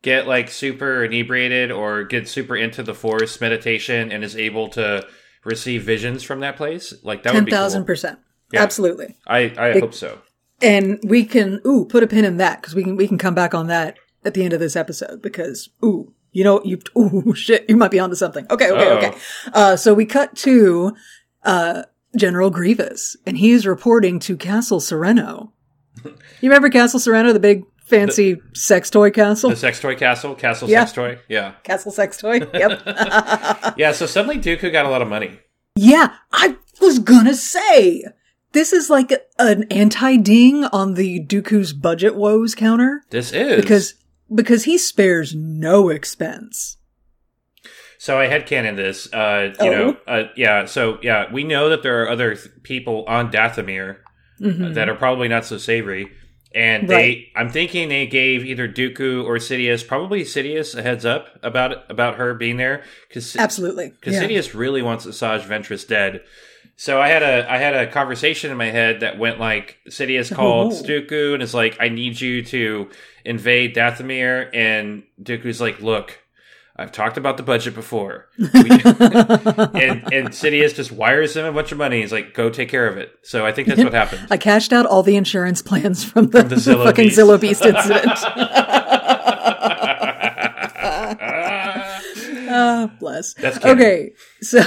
get 0.02 0.26
like 0.26 0.50
super 0.50 1.04
inebriated 1.04 1.72
or 1.72 2.04
get 2.04 2.28
super 2.28 2.56
into 2.56 2.82
the 2.82 2.94
forest 2.94 3.40
meditation 3.40 4.12
and 4.12 4.22
is 4.22 4.36
able 4.36 4.68
to 4.70 5.06
receive 5.44 5.82
visions 5.82 6.22
from 6.22 6.40
that 6.40 6.56
place? 6.56 6.92
Like 7.02 7.22
that 7.22 7.32
would 7.34 7.38
ten 7.40 7.44
be 7.46 7.52
cool. 7.52 7.84
percent. 7.84 8.18
Yeah. 8.52 8.62
Absolutely. 8.62 9.16
I 9.26 9.52
I 9.56 9.72
Big- 9.74 9.82
hope 9.82 9.94
so. 9.94 10.18
And 10.62 10.98
we 11.04 11.24
can 11.24 11.60
ooh 11.66 11.84
put 11.84 12.02
a 12.02 12.06
pin 12.06 12.24
in 12.24 12.38
that 12.38 12.60
because 12.60 12.74
we 12.74 12.82
can 12.84 12.96
we 12.96 13.06
can 13.08 13.18
come 13.18 13.34
back 13.34 13.54
on 13.54 13.66
that 13.66 13.96
at 14.24 14.34
the 14.34 14.42
end 14.44 14.52
of 14.52 14.60
this 14.60 14.74
episode 14.76 15.20
because 15.20 15.68
ooh 15.84 16.12
you 16.32 16.44
know 16.44 16.62
you 16.64 16.78
ooh 16.98 17.34
shit 17.34 17.64
you 17.68 17.76
might 17.76 17.90
be 17.90 18.00
onto 18.00 18.16
something. 18.16 18.46
Okay 18.50 18.70
okay 18.70 18.86
Uh-oh. 18.86 18.96
okay. 18.98 19.18
Uh, 19.52 19.76
so 19.76 19.92
we 19.92 20.06
cut 20.06 20.34
to 20.36 20.94
uh, 21.42 21.82
General 22.16 22.50
Grievous 22.50 23.16
and 23.26 23.36
he's 23.36 23.66
reporting 23.66 24.18
to 24.20 24.36
Castle 24.36 24.80
Serenno. 24.80 25.50
You 26.40 26.49
remember 26.51 26.69
Castle 26.71 27.01
Serenno, 27.01 27.33
the 27.33 27.40
big 27.40 27.64
fancy 27.87 28.40
sex 28.55 28.90
toy 28.90 29.11
castle? 29.11 29.51
The 29.51 29.57
sex 29.57 29.81
toy 29.81 29.95
castle, 29.95 30.35
castle 30.35 30.69
Yeah. 30.69 30.81
sex 30.81 30.92
toy. 30.92 31.19
Yeah. 31.29 31.53
castle 31.62 31.92
sex 31.92 32.16
toy. 32.16 32.40
Yep. 32.55 32.83
Yeah, 33.79 33.92
so 33.92 34.07
suddenly 34.07 34.38
Dooku 34.38 34.73
got 34.73 34.87
a 34.87 34.88
lot 34.90 35.03
of 35.03 35.09
money. 35.09 35.38
Yeah, 35.77 36.14
I 36.33 36.57
was 36.81 36.99
gonna 36.99 37.35
say 37.35 38.05
this 38.53 38.73
is 38.73 38.88
like 38.90 39.12
a- 39.12 39.21
an 39.38 39.64
anti-ding 39.71 40.64
on 40.64 40.95
the 40.95 41.21
Dooku's 41.25 41.73
budget 41.75 42.14
woes 42.16 42.55
counter 42.55 43.03
This 43.11 43.33
is 43.33 43.61
because 43.61 43.95
because 44.35 44.64
he 44.64 44.79
spares 44.79 45.35
no 45.35 45.88
expense. 45.90 46.79
So 47.99 48.19
I 48.19 48.27
had 48.27 48.47
canon 48.47 48.77
this. 48.77 49.12
Uh, 49.12 49.53
you 49.61 49.66
Oh. 49.69 49.71
know, 49.73 49.97
uh, 50.07 50.23
yeah. 50.37 50.64
So 50.66 50.99
yeah, 51.03 51.33
we 51.33 51.45
know 51.45 51.69
that 51.71 51.83
there 51.83 52.03
are 52.03 52.11
other 52.11 52.35
th- 52.35 52.49
people 52.62 53.05
on 53.09 53.31
Dathomir 53.33 53.97
uh, 54.44 54.70
that 54.75 54.88
are 54.88 54.94
probably 54.94 55.29
not 55.29 55.44
so 55.44 55.59
savory, 55.59 56.11
and 56.55 56.85
Mm-hmm. 56.85 56.92
Right. 56.92 57.33
they. 57.35 57.40
I'm 57.40 57.51
thinking 57.51 57.88
they 57.88 58.07
gave 58.07 58.44
either 58.44 58.68
Dooku 58.68 59.25
or 59.25 59.37
Sidious, 59.37 59.87
probably 59.87 60.22
Sidious, 60.22 60.75
a 60.75 60.83
heads 60.83 61.05
up 61.05 61.38
about 61.42 61.90
about 61.90 62.16
her 62.16 62.35
being 62.35 62.57
there 62.57 62.83
because 63.09 63.37
Absolutely. 63.37 63.90
because 63.90 64.14
Yeah. 64.14 64.22
Sidious 64.25 64.55
really 64.55 64.83
wants 64.83 65.05
Asajj 65.07 65.42
Ventress 65.42 65.87
dead. 65.87 66.22
So 66.79 67.01
I 67.01 67.09
had 67.09 67.22
a 67.22 67.51
I 67.51 67.57
had 67.59 67.75
a 67.75 67.90
conversation 67.90 68.51
in 68.51 68.57
my 68.59 68.70
head 68.70 69.01
that 69.01 69.18
went 69.18 69.40
like 69.40 69.79
Sidious 69.88 70.35
called 70.35 70.72
Oh. 70.75 70.83
Dooku 70.83 71.35
and 71.35 71.42
is 71.42 71.55
like, 71.55 71.77
I 71.81 71.88
need 71.88 72.20
you 72.20 72.42
to 72.44 72.90
invade 73.25 73.75
Dathomir, 73.75 74.51
and 74.55 75.03
Dooku's 75.22 75.61
like, 75.61 75.81
Look, 75.81 76.18
I've 76.78 76.92
talked 76.92 77.16
about 77.16 77.38
the 77.38 77.42
budget 77.42 77.74
before, 77.74 78.28
We- 78.38 78.46
and 78.50 80.12
and 80.12 80.28
Sidious 80.28 80.74
just 80.74 80.92
wires 80.92 81.34
him 81.34 81.46
a 81.46 81.52
bunch 81.52 81.72
of 81.72 81.78
money. 81.78 82.02
He's 82.02 82.12
like, 82.12 82.34
Go 82.34 82.50
take 82.50 82.68
care 82.68 82.86
of 82.86 82.98
it. 82.98 83.18
So 83.22 83.46
I 83.46 83.52
think 83.52 83.68
that's 83.68 83.82
what 83.82 83.94
happened. 83.94 84.26
I 84.30 84.36
cashed 84.36 84.72
out 84.74 84.84
all 84.84 85.02
the 85.02 85.16
insurance 85.16 85.62
plans 85.62 86.04
from 86.04 86.28
the, 86.28 86.42
the 86.42 86.56
Zillo 86.56 86.84
fucking 86.84 87.06
Beast. 87.06 87.18
Zillo 87.18 87.40
Beast 87.40 87.64
incident. 87.64 88.12
Ah, 92.48 92.90
bless. 93.00 93.34
That's 93.34 93.62
okay. 93.64 94.12
So, 94.40 94.60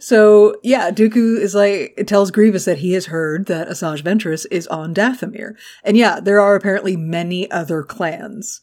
so 0.00 0.56
yeah, 0.62 0.90
Dooku 0.90 1.38
is 1.38 1.54
like 1.54 1.94
it 1.96 2.08
tells 2.08 2.30
Grievous 2.30 2.64
that 2.64 2.78
he 2.78 2.92
has 2.92 3.06
heard 3.06 3.46
that 3.46 3.68
Asajj 3.68 4.02
Ventress 4.02 4.46
is 4.50 4.66
on 4.68 4.94
Dathomir, 4.94 5.54
and 5.84 5.96
yeah, 5.96 6.20
there 6.20 6.40
are 6.40 6.54
apparently 6.54 6.96
many 6.96 7.50
other 7.50 7.82
clans 7.82 8.62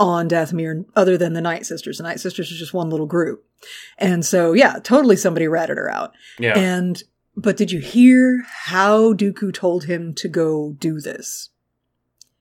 on 0.00 0.28
Dathomir 0.28 0.84
other 0.96 1.16
than 1.16 1.32
the 1.34 1.40
Night 1.40 1.66
Sisters. 1.66 1.98
The 1.98 2.04
Night 2.04 2.20
Sisters 2.20 2.50
is 2.50 2.58
just 2.58 2.74
one 2.74 2.90
little 2.90 3.06
group, 3.06 3.44
and 3.98 4.24
so 4.24 4.52
yeah, 4.52 4.78
totally 4.82 5.16
somebody 5.16 5.46
ratted 5.48 5.78
her 5.78 5.90
out. 5.90 6.12
yeah. 6.38 6.58
And 6.58 7.02
but 7.36 7.56
did 7.56 7.72
you 7.72 7.80
hear 7.80 8.44
how 8.66 9.12
Dooku 9.12 9.52
told 9.52 9.84
him 9.84 10.14
to 10.14 10.28
go 10.28 10.76
do 10.78 11.00
this? 11.00 11.50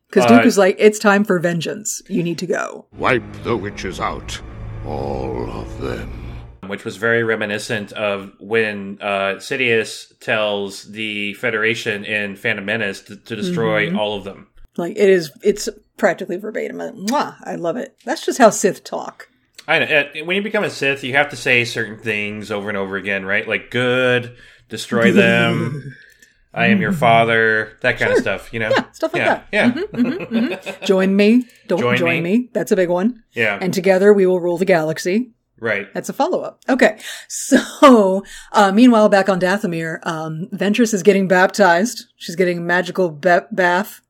Because 0.08 0.30
Uh, 0.30 0.40
Dooku's 0.40 0.58
like, 0.60 0.76
it's 0.78 1.00
time 1.00 1.24
for 1.24 1.40
vengeance. 1.40 2.04
You 2.08 2.22
need 2.22 2.38
to 2.38 2.46
go. 2.46 2.86
Wipe 2.96 3.24
the 3.44 3.58
witches 3.58 4.00
out. 4.00 4.40
All 4.86 5.50
of 5.50 5.80
them. 5.82 6.20
which 6.68 6.86
was 6.86 6.96
very 6.98 7.24
reminiscent 7.24 7.92
of 7.94 8.32
when 8.40 8.98
uh, 9.02 9.36
Sidious 9.38 10.18
tells 10.20 10.84
the 10.92 11.34
Federation 11.34 12.06
in 12.06 12.36
Phantom 12.38 12.64
Menace 12.64 13.02
to, 13.02 13.16
to 13.18 13.36
destroy 13.36 13.88
Mm-hmm. 13.88 14.00
all 14.00 14.16
of 14.18 14.24
them. 14.24 14.48
Like 14.78 14.96
it 14.96 15.10
is, 15.10 15.32
it's 15.44 15.68
practically 15.98 16.38
verbatim. 16.38 16.78
Mwah, 16.78 17.36
I 17.44 17.56
love 17.56 17.78
it. 17.78 17.96
That's 18.06 18.26
just 18.26 18.38
how 18.38 18.50
Sith 18.50 18.84
talk. 18.84 19.30
I 19.68 19.80
know. 19.80 20.26
When 20.26 20.36
you 20.36 20.42
become 20.42 20.64
a 20.64 20.70
Sith, 20.70 21.04
you 21.04 21.14
have 21.14 21.30
to 21.30 21.36
say 21.38 21.64
certain 21.66 21.98
things 21.98 22.52
over 22.52 22.68
and 22.70 22.78
over 22.78 22.98
again, 22.98 23.26
right? 23.26 23.48
Like 23.48 23.72
good, 23.72 24.36
destroy 24.70 25.12
them. 25.12 25.96
I 26.56 26.68
am 26.68 26.82
your 26.82 26.92
father. 26.92 27.78
That 27.82 27.98
kind 27.98 28.12
of 28.12 28.20
stuff. 28.20 28.54
You 28.54 28.60
know. 28.60 28.70
Yeah, 28.70 28.92
stuff 28.92 29.14
like 29.14 29.24
yeah, 29.24 29.44
that. 29.52 30.62
Yeah. 30.72 30.82
Join 30.86 31.16
me. 31.16 31.46
Don't 31.68 31.80
Join 31.80 31.98
join, 31.98 32.22
me. 32.22 32.38
me. 32.38 32.50
That's 32.54 32.72
a 32.72 32.76
big 32.76 32.90
one. 32.90 33.24
yeah. 33.32 33.58
And 33.60 33.74
together 33.74 34.14
we 34.14 34.28
will 34.28 34.40
rule 34.40 34.58
the 34.60 34.66
galaxy. 34.66 35.32
right. 35.60 35.92
That's 35.96 36.10
a 36.10 36.14
follow 36.14 36.42
up. 36.42 36.60
Okay. 36.70 37.00
So, 37.28 38.24
uh, 38.52 38.72
meanwhile, 38.72 39.10
back 39.10 39.30
on 39.30 39.40
Dathomir, 39.40 40.06
um, 40.06 40.48
Ventress 40.54 40.94
is 40.94 41.02
getting 41.02 41.28
baptized. 41.28 42.06
She's 42.18 42.36
getting 42.36 42.60
a 42.60 42.62
magical 42.62 43.10
ba- 43.10 43.48
bath. 43.52 44.02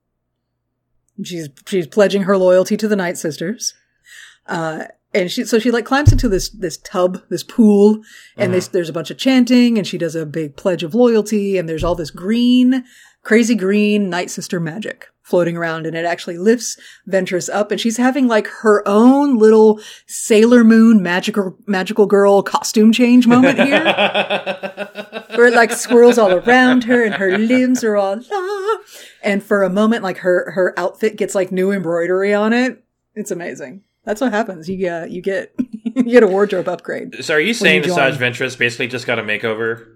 She's, 1.24 1.50
she's 1.68 1.88
pledging 1.88 2.24
her 2.24 2.38
loyalty 2.38 2.78
to 2.78 2.88
the 2.88 2.96
Night 2.96 3.18
Sisters. 3.18 3.74
Uh, 4.48 4.86
and 5.14 5.30
she, 5.30 5.46
so 5.46 5.60
she 5.60 5.70
like 5.70 5.86
climbs 5.86 6.12
into 6.12 6.28
this, 6.28 6.50
this 6.50 6.78
tub, 6.78 7.22
this 7.30 7.44
pool, 7.44 7.96
and 8.36 8.48
Mm-hmm. 8.48 8.52
this, 8.54 8.68
there's 8.70 8.90
a 8.90 8.94
bunch 8.94 9.12
of 9.12 9.18
chanting, 9.18 9.78
and 9.78 9.86
she 9.86 9.98
does 9.98 10.16
a 10.16 10.26
big 10.26 10.56
pledge 10.56 10.82
of 10.82 10.96
loyalty, 10.96 11.58
and 11.58 11.70
there's 11.70 11.84
all 11.84 11.96
this 11.96 12.10
green, 12.10 12.84
crazy 13.24 13.56
green 13.56 14.10
Night 14.10 14.30
Sister 14.30 14.60
magic 14.60 15.08
floating 15.24 15.56
around, 15.56 15.88
and 15.88 15.96
it 15.96 16.06
actually 16.06 16.38
lifts 16.38 16.78
Ventress 17.10 17.50
up, 17.52 17.72
and 17.72 17.80
she's 17.80 17.98
having 17.98 18.28
like 18.28 18.46
her 18.48 18.86
own 18.86 19.38
little 19.38 19.80
Sailor 20.06 20.64
Moon 20.64 21.02
magical, 21.02 21.58
magical 21.66 22.06
girl 22.06 22.44
costume 22.44 22.92
change 22.92 23.26
moment 23.26 23.58
here, 23.58 23.84
where 25.36 25.48
it 25.48 25.54
like 25.54 25.72
swirls 25.72 26.18
all 26.18 26.34
around 26.34 26.84
her, 26.84 27.04
and 27.04 27.16
her 27.16 27.38
limbs 27.38 27.84
are 27.84 27.96
all 27.96 28.18
la, 28.30 28.78
and 29.24 29.42
for 29.42 29.64
a 29.64 29.70
moment, 29.70 30.04
like 30.04 30.18
her, 30.18 30.52
her 30.52 30.78
outfit 30.78 31.16
gets 31.16 31.34
like 31.34 31.52
new 31.52 31.72
embroidery 31.72 32.34
on 32.34 32.54
it. 32.54 32.84
It's 33.16 33.32
amazing. 33.32 33.84
That's 34.04 34.20
what 34.20 34.34
happens. 34.34 34.68
You 34.68 34.78
get, 34.78 35.12
you 35.12 35.22
get, 35.22 35.56
you 35.84 36.04
get 36.04 36.24
a 36.24 36.28
wardrobe 36.28 36.68
upgrade. 36.68 37.24
So 37.24 37.36
are 37.36 37.40
you 37.40 37.54
saying 37.54 37.86
you. 37.86 37.94
Ventress 37.94 38.58
basically 38.58 38.88
just 38.88 39.08
got 39.08 39.18
a 39.18 39.24
makeover? 39.24 39.88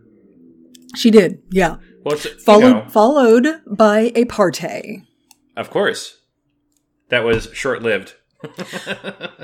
She 0.95 1.11
did, 1.11 1.43
yeah. 1.49 1.77
Well, 2.03 2.15
it's, 2.15 2.25
you 2.25 2.39
Followed, 2.39 2.73
know, 2.86 2.89
followed 2.89 3.62
by 3.65 4.12
a 4.15 4.25
party. 4.25 5.03
of 5.55 5.69
course. 5.69 6.21
That 7.10 7.23
was 7.23 7.49
short 7.53 7.81
lived. 7.81 8.15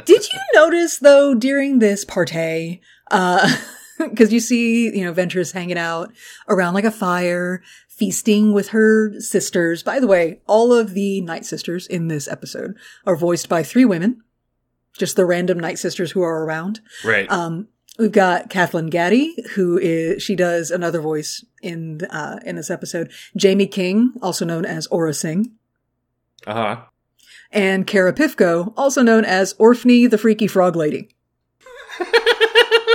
Did 0.05 0.23
you 0.33 0.39
notice 0.53 0.97
though 0.99 1.33
during 1.33 1.79
this 1.79 2.05
party, 2.05 2.81
uh, 3.09 3.55
because 3.99 4.31
you 4.33 4.39
see, 4.39 4.85
you 4.95 5.03
know, 5.03 5.13
Ventress 5.13 5.53
hanging 5.53 5.77
out 5.77 6.11
around 6.49 6.73
like 6.73 6.83
a 6.83 6.91
fire, 6.91 7.63
feasting 7.87 8.53
with 8.53 8.69
her 8.69 9.13
sisters. 9.19 9.81
By 9.83 9.99
the 9.99 10.07
way, 10.07 10.41
all 10.47 10.73
of 10.73 10.93
the 10.93 11.21
Night 11.21 11.45
Sisters 11.45 11.87
in 11.87 12.07
this 12.07 12.27
episode 12.27 12.75
are 13.05 13.15
voiced 13.15 13.49
by 13.49 13.63
three 13.63 13.85
women, 13.85 14.21
just 14.97 15.15
the 15.15 15.25
random 15.25 15.59
Night 15.59 15.79
Sisters 15.79 16.11
who 16.11 16.21
are 16.21 16.43
around. 16.43 16.81
Right. 17.03 17.29
Um, 17.31 17.67
we've 17.99 18.11
got 18.11 18.49
Kathleen 18.49 18.89
Gati, 18.89 19.49
who 19.51 19.77
is 19.77 20.21
she 20.23 20.35
does 20.35 20.71
another 20.71 20.99
voice 21.01 21.43
in 21.61 22.01
uh, 22.09 22.39
in 22.45 22.55
this 22.55 22.69
episode. 22.69 23.11
Jaime 23.41 23.67
King, 23.67 24.13
also 24.21 24.45
known 24.45 24.65
as 24.65 24.87
Aurra 24.89 25.15
Sing. 25.15 25.51
Uh 26.45 26.53
huh. 26.53 26.81
and 27.51 27.87
Kara 27.87 28.11
Pifko, 28.11 28.73
also 28.75 29.01
known 29.01 29.23
as 29.23 29.53
Orphney 29.55 30.09
the 30.09 30.17
Freaky 30.17 30.47
Frog 30.47 30.75
Lady. 30.75 31.09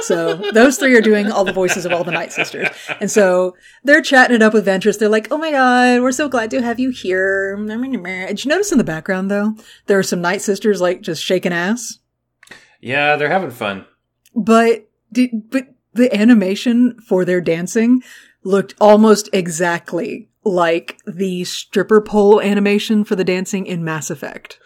So 0.03 0.37
those 0.53 0.79
three 0.79 0.97
are 0.97 1.01
doing 1.03 1.31
all 1.31 1.45
the 1.45 1.53
voices 1.53 1.85
of 1.85 1.93
all 1.93 2.05
the 2.05 2.13
Night 2.13 2.33
Sisters. 2.33 2.69
And 3.01 3.11
so 3.11 3.57
they're 3.85 4.01
chatting 4.01 4.37
it 4.37 4.43
up 4.43 4.55
with 4.55 4.65
Ventress. 4.65 4.99
They're 4.99 5.09
like, 5.09 5.29
oh 5.31 5.37
my 5.39 5.51
god, 5.51 6.01
we're 6.01 6.13
so 6.13 6.29
glad 6.29 6.51
to 6.53 6.63
have 6.63 6.79
you 6.79 6.91
here. 6.91 7.57
Did 7.57 8.45
you 8.45 8.49
notice 8.49 8.71
in 8.73 8.79
the 8.79 8.85
background 8.85 9.31
though, 9.31 9.55
there 9.87 9.99
are 9.99 10.05
some 10.05 10.21
Night 10.23 10.41
Sisters 10.41 10.81
like 10.81 11.03
just 11.03 11.23
shaking 11.23 11.53
ass? 11.53 11.99
Yeah, 12.81 13.17
they're 13.17 13.29
having 13.29 13.51
fun. 13.51 13.85
But 14.35 14.88
did, 15.13 15.51
but 15.51 15.69
the 15.95 16.15
animation 16.15 17.01
for 17.01 17.25
their 17.25 17.41
dancing 17.41 18.03
looked 18.45 18.75
almost 18.81 19.29
exactly 19.33 20.29
like 20.45 20.99
the 21.07 21.45
stripper 21.45 22.01
pole 22.01 22.41
animation 22.41 23.05
for 23.05 23.17
the 23.17 23.25
dancing 23.25 23.67
in 23.67 23.85
Mass 23.85 24.11
Effect. 24.11 24.59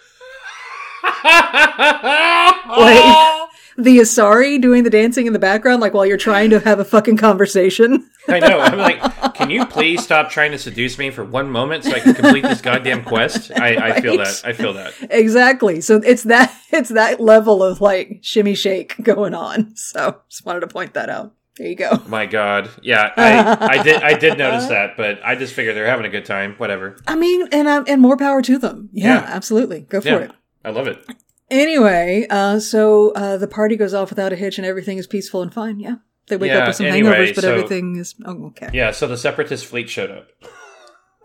like 1.24 3.41
the 3.76 3.98
Asari 3.98 4.60
doing 4.60 4.82
the 4.84 4.90
dancing 4.90 5.26
in 5.26 5.32
the 5.32 5.38
background, 5.38 5.80
like 5.80 5.94
while 5.94 6.06
you're 6.06 6.16
trying 6.16 6.50
to 6.50 6.60
have 6.60 6.78
a 6.80 6.84
fucking 6.84 7.16
conversation. 7.16 8.08
I 8.28 8.38
know. 8.38 8.60
I'm 8.60 8.78
like, 8.78 9.34
can 9.34 9.50
you 9.50 9.66
please 9.66 10.02
stop 10.04 10.30
trying 10.30 10.52
to 10.52 10.58
seduce 10.58 10.96
me 10.98 11.10
for 11.10 11.24
one 11.24 11.50
moment 11.50 11.84
so 11.84 11.92
I 11.92 12.00
can 12.00 12.14
complete 12.14 12.42
this 12.44 12.60
goddamn 12.60 13.04
quest? 13.04 13.50
I, 13.54 13.94
I 13.96 14.00
feel 14.02 14.16
that. 14.18 14.42
I 14.44 14.52
feel 14.52 14.74
that. 14.74 14.94
exactly. 15.10 15.80
So 15.80 15.96
it's 15.96 16.22
that 16.24 16.54
it's 16.70 16.90
that 16.90 17.20
level 17.20 17.62
of 17.62 17.80
like 17.80 18.18
shimmy 18.22 18.54
shake 18.54 18.94
going 19.02 19.34
on. 19.34 19.74
So 19.76 20.20
just 20.28 20.44
wanted 20.46 20.60
to 20.60 20.66
point 20.68 20.94
that 20.94 21.08
out. 21.10 21.34
There 21.58 21.66
you 21.66 21.76
go. 21.76 22.00
My 22.06 22.24
God. 22.24 22.70
Yeah, 22.80 23.10
I, 23.14 23.78
I 23.78 23.82
did. 23.82 24.02
I 24.02 24.14
did 24.16 24.38
notice 24.38 24.66
that, 24.68 24.96
but 24.96 25.20
I 25.22 25.34
just 25.34 25.52
figured 25.52 25.76
they're 25.76 25.86
having 25.86 26.06
a 26.06 26.10
good 26.10 26.24
time. 26.24 26.54
Whatever. 26.56 26.96
I 27.06 27.14
mean, 27.14 27.46
and 27.52 27.68
um, 27.68 27.84
and 27.86 28.00
more 28.00 28.16
power 28.16 28.40
to 28.40 28.56
them. 28.58 28.88
Yeah, 28.92 29.20
Yeah. 29.20 29.26
absolutely. 29.28 29.80
Go 29.80 30.00
for 30.00 30.08
Yeah, 30.08 30.16
it. 30.18 30.32
I 30.64 30.70
love 30.70 30.86
it. 30.86 31.04
Anyway, 31.52 32.26
uh, 32.30 32.58
so 32.58 33.10
uh, 33.10 33.36
the 33.36 33.46
party 33.46 33.76
goes 33.76 33.92
off 33.92 34.08
without 34.08 34.32
a 34.32 34.36
hitch, 34.36 34.56
and 34.58 34.66
everything 34.66 34.96
is 34.96 35.06
peaceful 35.06 35.42
and 35.42 35.52
fine. 35.52 35.78
Yeah, 35.78 35.96
they 36.28 36.36
wake 36.38 36.48
Yeah, 36.50 36.60
up 36.60 36.68
with 36.68 36.76
some 36.76 36.86
anyway, 36.86 37.10
hangovers, 37.28 37.34
but 37.34 37.42
so- 37.44 37.54
everything 37.54 37.96
is 37.96 38.14
oh, 38.24 38.46
okay. 38.46 38.70
Yeah. 38.72 38.90
So 38.90 39.06
the 39.06 39.18
separatist 39.18 39.66
fleet 39.66 39.90
showed 39.90 40.10
up. 40.10 40.28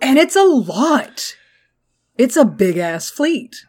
And 0.01 0.19
it's 0.19 0.35
a 0.35 0.43
lot. 0.43 1.33
It's 2.17 2.35
a 2.35 2.43
big 2.45 2.77
ass 2.77 3.09
fleet. 3.09 3.65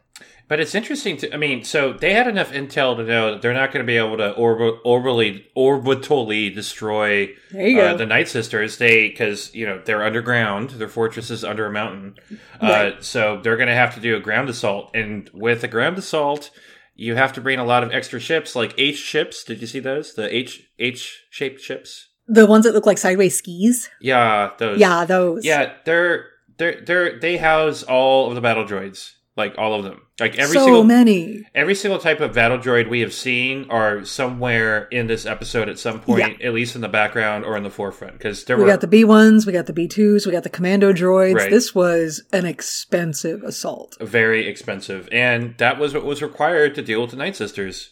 But 0.48 0.60
it's 0.60 0.74
interesting 0.74 1.18
to, 1.18 1.34
I 1.34 1.36
mean, 1.36 1.62
so 1.62 1.92
they 1.92 2.14
had 2.14 2.26
enough 2.26 2.52
intel 2.52 2.96
to 2.96 3.04
know 3.04 3.32
that 3.32 3.42
they're 3.42 3.52
not 3.52 3.70
going 3.70 3.84
to 3.84 3.86
be 3.86 3.98
able 3.98 4.16
to 4.16 4.32
orbi- 4.32 4.78
orbitally, 4.84 5.44
orbitally 5.54 6.54
destroy 6.54 7.34
uh, 7.54 7.94
the 7.94 8.06
Night 8.06 8.28
Sisters. 8.28 8.78
They, 8.78 9.08
because, 9.08 9.54
you 9.54 9.66
know, 9.66 9.82
they're 9.84 10.02
underground, 10.02 10.70
their 10.70 10.88
fortress 10.88 11.30
is 11.30 11.44
under 11.44 11.66
a 11.66 11.70
mountain. 11.70 12.16
Uh, 12.60 12.92
so 13.00 13.40
they're 13.42 13.58
going 13.58 13.68
to 13.68 13.74
have 13.74 13.94
to 13.96 14.00
do 14.00 14.16
a 14.16 14.20
ground 14.20 14.48
assault. 14.48 14.90
And 14.94 15.30
with 15.34 15.62
a 15.64 15.68
ground 15.68 15.98
assault, 15.98 16.50
you 16.94 17.14
have 17.14 17.34
to 17.34 17.42
bring 17.42 17.58
a 17.58 17.64
lot 17.64 17.84
of 17.84 17.92
extra 17.92 18.18
ships, 18.18 18.56
like 18.56 18.74
H 18.78 18.96
ships. 18.96 19.44
Did 19.44 19.60
you 19.60 19.66
see 19.66 19.80
those? 19.80 20.14
The 20.14 20.34
H 20.34 20.66
H 20.78 21.24
shaped 21.30 21.60
ships? 21.60 22.08
The 22.26 22.46
ones 22.46 22.64
that 22.64 22.72
look 22.72 22.86
like 22.86 22.96
sideways 22.98 23.36
skis. 23.36 23.90
Yeah, 24.00 24.52
those. 24.58 24.80
Yeah, 24.80 25.04
those. 25.04 25.44
Yeah, 25.44 25.74
they're, 25.84 26.24
they're, 26.56 26.80
they're, 26.80 27.20
they 27.20 27.36
house 27.36 27.82
all 27.82 28.28
of 28.28 28.34
the 28.34 28.40
battle 28.40 28.64
droids. 28.64 29.12
Like 29.38 29.54
all 29.56 29.72
of 29.74 29.84
them. 29.84 30.02
Like 30.20 30.36
every 30.36 30.54
so 30.54 30.64
single 30.64 30.82
many. 30.84 31.46
Every 31.54 31.74
single 31.76 32.00
type 32.00 32.18
of 32.20 32.34
battle 32.34 32.58
droid 32.58 32.90
we 32.90 33.00
have 33.00 33.14
seen 33.14 33.70
are 33.70 34.04
somewhere 34.04 34.88
in 34.90 35.06
this 35.06 35.24
episode 35.24 35.68
at 35.68 35.78
some 35.78 36.00
point, 36.00 36.42
at 36.42 36.52
least 36.52 36.74
in 36.74 36.80
the 36.80 36.88
background 36.88 37.44
or 37.44 37.56
in 37.56 37.62
the 37.62 37.70
forefront. 37.70 38.14
Because 38.14 38.44
there 38.44 38.56
We 38.56 38.64
were 38.64 38.68
got 38.68 38.80
the 38.80 38.88
B 38.88 39.04
ones, 39.04 39.46
we 39.46 39.52
got 39.52 39.66
the 39.66 39.72
B 39.72 39.86
twos, 39.86 40.26
we 40.26 40.32
got 40.32 40.42
the 40.42 40.50
commando 40.50 40.92
droids. 40.92 41.34
Right. 41.36 41.50
This 41.50 41.72
was 41.72 42.24
an 42.32 42.44
expensive 42.46 43.42
assault, 43.44 43.96
very 44.00 44.48
expensive, 44.48 45.08
and 45.12 45.56
that 45.58 45.78
was 45.78 45.94
what 45.94 46.04
was 46.04 46.20
required 46.20 46.74
to 46.74 46.82
deal 46.82 47.00
with 47.00 47.10
the 47.12 47.16
Night 47.16 47.36
Sisters. 47.36 47.90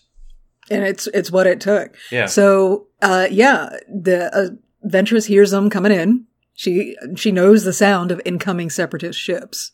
and 0.68 0.82
it's 0.84 1.06
it's 1.08 1.30
what 1.30 1.46
it 1.46 1.60
took. 1.60 1.94
Yeah. 2.10 2.26
So, 2.26 2.88
uh, 3.00 3.28
yeah, 3.30 3.68
the 3.88 4.34
uh, 4.36 4.88
Ventress 4.88 5.26
hears 5.26 5.52
them 5.52 5.70
coming 5.70 5.92
in. 5.92 6.26
She 6.54 6.96
she 7.14 7.30
knows 7.30 7.62
the 7.62 7.72
sound 7.72 8.10
of 8.10 8.20
incoming 8.24 8.70
separatist 8.70 9.20
ships 9.20 9.70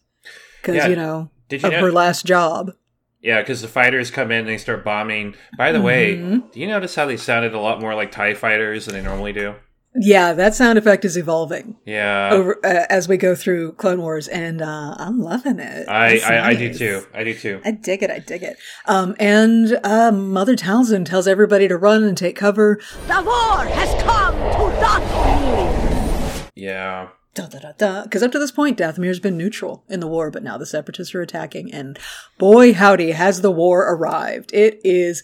because 0.60 0.76
Yeah. 0.76 0.88
you 0.88 0.96
know 0.96 1.30
Did 1.52 1.62
you 1.62 1.68
of 1.68 1.72
know- 1.74 1.80
her 1.86 1.92
last 1.92 2.24
job. 2.26 2.72
Yeah, 3.20 3.40
because 3.40 3.62
the 3.62 3.68
fighters 3.68 4.10
come 4.10 4.32
in 4.32 4.40
and 4.40 4.48
they 4.48 4.58
start 4.58 4.84
bombing. 4.84 5.34
By 5.56 5.70
the 5.70 5.80
way, 5.80 6.16
Mm-hmm. 6.16 6.48
do 6.52 6.58
you 6.58 6.66
notice 6.66 6.96
how 6.96 7.06
they 7.06 7.16
sounded 7.16 7.54
a 7.54 7.60
lot 7.60 7.80
more 7.80 7.94
like 7.94 8.10
Tie 8.10 8.34
fighters 8.34 8.86
than 8.86 8.94
they 8.96 9.02
normally 9.02 9.32
do? 9.32 9.54
Yeah, 9.94 10.32
that 10.32 10.54
sound 10.54 10.78
effect 10.78 11.04
is 11.04 11.16
evolving 11.18 11.76
Yeah, 11.84 12.30
over 12.32 12.58
uh, 12.64 12.86
as 12.88 13.08
we 13.08 13.18
go 13.18 13.34
through 13.34 13.72
Clone 13.72 14.00
Wars, 14.00 14.26
and 14.26 14.62
uh, 14.62 14.94
I'm 14.98 15.20
loving 15.20 15.58
it. 15.60 15.86
I, 15.86 16.08
It's 16.14 16.24
I, 16.24 16.48
I 16.48 16.54
do 16.54 16.72
too. 16.74 17.02
I 17.14 17.22
do 17.24 17.34
too. 17.34 17.60
I 17.62 17.72
dig 17.72 18.02
it. 18.02 18.10
I 18.10 18.18
dig 18.20 18.42
it. 18.42 18.56
Um, 18.86 19.14
and 19.20 19.78
uh, 19.84 20.10
Mother 20.10 20.56
Talzin 20.56 21.04
tells 21.04 21.28
everybody 21.28 21.68
to 21.68 21.76
run 21.76 22.02
and 22.04 22.16
take 22.16 22.34
cover. 22.36 22.80
The 23.06 23.22
war 23.22 23.64
has 23.66 24.02
come 24.02 24.34
to 24.34 24.80
Dathomir! 24.82 26.50
Yeah. 26.54 27.08
Da 27.34 27.46
da 27.46 27.58
da 27.58 27.72
da. 27.72 28.02
Because 28.02 28.22
up 28.22 28.32
to 28.32 28.38
this 28.38 28.50
point, 28.50 28.78
Dathomir's 28.78 29.20
been 29.20 29.38
neutral 29.38 29.84
in 29.88 30.00
the 30.00 30.06
war, 30.06 30.30
but 30.30 30.42
now 30.42 30.58
the 30.58 30.66
Separatists 30.66 31.14
are 31.14 31.22
attacking, 31.22 31.72
and 31.72 31.98
boy 32.38 32.74
howdy, 32.74 33.12
has 33.12 33.40
the 33.40 33.50
war 33.50 33.82
arrived! 33.90 34.50
It 34.52 34.80
is 34.84 35.22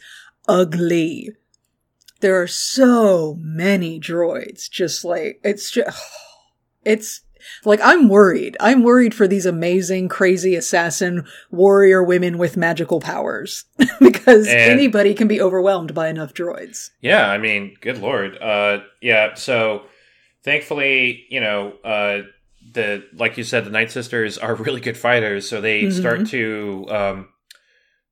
ugly. 0.48 1.30
There 2.20 2.40
are 2.40 2.46
so 2.46 3.36
many 3.40 4.00
droids. 4.00 4.70
Just 4.70 5.04
like 5.04 5.40
it's 5.44 5.70
just, 5.70 6.00
it's 6.84 7.20
like 7.64 7.80
I'm 7.82 8.08
worried. 8.08 8.56
I'm 8.58 8.82
worried 8.82 9.14
for 9.14 9.28
these 9.28 9.44
amazing, 9.46 10.08
crazy 10.08 10.54
assassin 10.54 11.26
warrior 11.50 12.02
women 12.02 12.38
with 12.38 12.56
magical 12.56 13.00
powers 13.00 13.64
because 14.00 14.48
And- 14.48 14.56
anybody 14.58 15.12
can 15.14 15.28
be 15.28 15.40
overwhelmed 15.40 15.94
by 15.94 16.08
enough 16.08 16.32
droids. 16.34 16.90
Yeah, 17.02 17.28
I 17.28 17.36
mean, 17.38 17.76
good 17.82 17.98
lord. 17.98 18.38
Uh, 18.40 18.78
yeah. 19.02 19.34
So, 19.34 19.82
thankfully, 20.42 21.26
you 21.28 21.40
know, 21.40 21.72
uh, 21.84 22.22
the 22.72 23.04
like 23.14 23.36
you 23.36 23.44
said, 23.44 23.64
the 23.64 23.70
Night 23.70 23.90
Sisters 23.90 24.38
are 24.38 24.54
really 24.66 24.80
good 24.80 24.96
fighters, 24.96 25.48
so 25.48 25.60
they 25.60 25.90
start 25.90 26.26
to 26.28 26.86
um, 26.88 27.28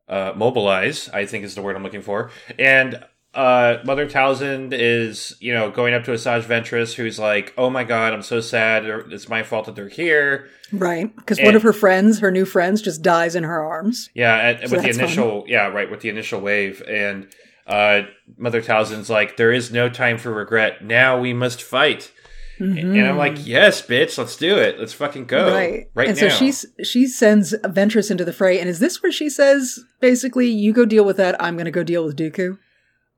uh, 0.08 0.32
mobilize. 0.36 1.08
I 1.10 1.26
think 1.26 1.44
is 1.44 1.54
the 1.54 1.62
word 1.62 1.76
I'm 1.76 1.82
looking 1.82 2.02
for. 2.02 2.30
And 2.58 3.04
uh, 3.34 3.82
Mother 3.84 4.08
Talzin 4.08 4.72
is, 4.72 5.36
you 5.40 5.52
know, 5.52 5.70
going 5.70 5.92
up 5.92 6.04
to 6.04 6.12
Asajj 6.12 6.42
Ventress, 6.44 6.94
who's 6.94 7.18
like, 7.18 7.52
"Oh 7.58 7.68
my 7.68 7.84
god, 7.84 8.14
I'm 8.14 8.22
so 8.22 8.40
sad. 8.40 8.86
It's 8.86 9.28
my 9.28 9.42
fault 9.42 9.66
that 9.66 9.74
they're 9.74 9.88
here." 9.88 10.48
Right? 10.72 11.14
Because 11.14 11.38
one 11.40 11.54
of 11.54 11.62
her 11.62 11.74
friends, 11.74 12.20
her 12.20 12.30
new 12.30 12.46
friends, 12.46 12.80
just 12.80 13.02
dies 13.02 13.36
in 13.36 13.44
her 13.44 13.62
arms. 13.62 14.08
Yeah, 14.14 14.36
and, 14.48 14.68
So 14.70 14.76
with 14.76 14.82
the 14.82 14.88
that's 14.88 14.96
fun. 14.96 15.06
initial, 15.06 15.44
yeah, 15.46 15.66
right, 15.68 15.90
with 15.90 16.00
the 16.00 16.08
initial 16.08 16.40
wave, 16.40 16.82
and 16.88 17.28
uh, 17.66 18.02
Mother 18.38 18.62
Talzin's 18.62 19.10
like, 19.10 19.36
"There 19.36 19.52
is 19.52 19.70
no 19.70 19.90
time 19.90 20.16
for 20.16 20.32
regret. 20.32 20.82
Now 20.82 21.20
we 21.20 21.34
must 21.34 21.62
fight." 21.62 22.10
And 22.58 23.06
I'm 23.06 23.18
like, 23.18 23.46
"Yes, 23.46 23.82
bitch, 23.82 24.16
let's 24.16 24.36
do 24.36 24.56
it. 24.56 24.78
Let's 24.78 24.92
fucking 24.92 25.26
go 25.26 25.52
right. 25.52 25.90
right 25.94 26.08
and 26.08 26.20
now." 26.20 26.28
so 26.28 26.34
she's 26.34 26.66
she 26.82 27.06
sends 27.06 27.54
Ventress 27.64 28.10
into 28.10 28.24
the 28.24 28.32
fray. 28.32 28.58
And 28.58 28.68
is 28.68 28.78
this 28.78 29.02
where 29.02 29.12
she 29.12 29.28
says 29.28 29.80
basically, 30.00 30.48
you 30.48 30.72
go 30.72 30.84
deal 30.84 31.04
with 31.04 31.16
that, 31.18 31.40
I'm 31.42 31.56
gonna 31.56 31.70
go 31.70 31.82
deal 31.82 32.04
with 32.04 32.16
Dooku? 32.16 32.58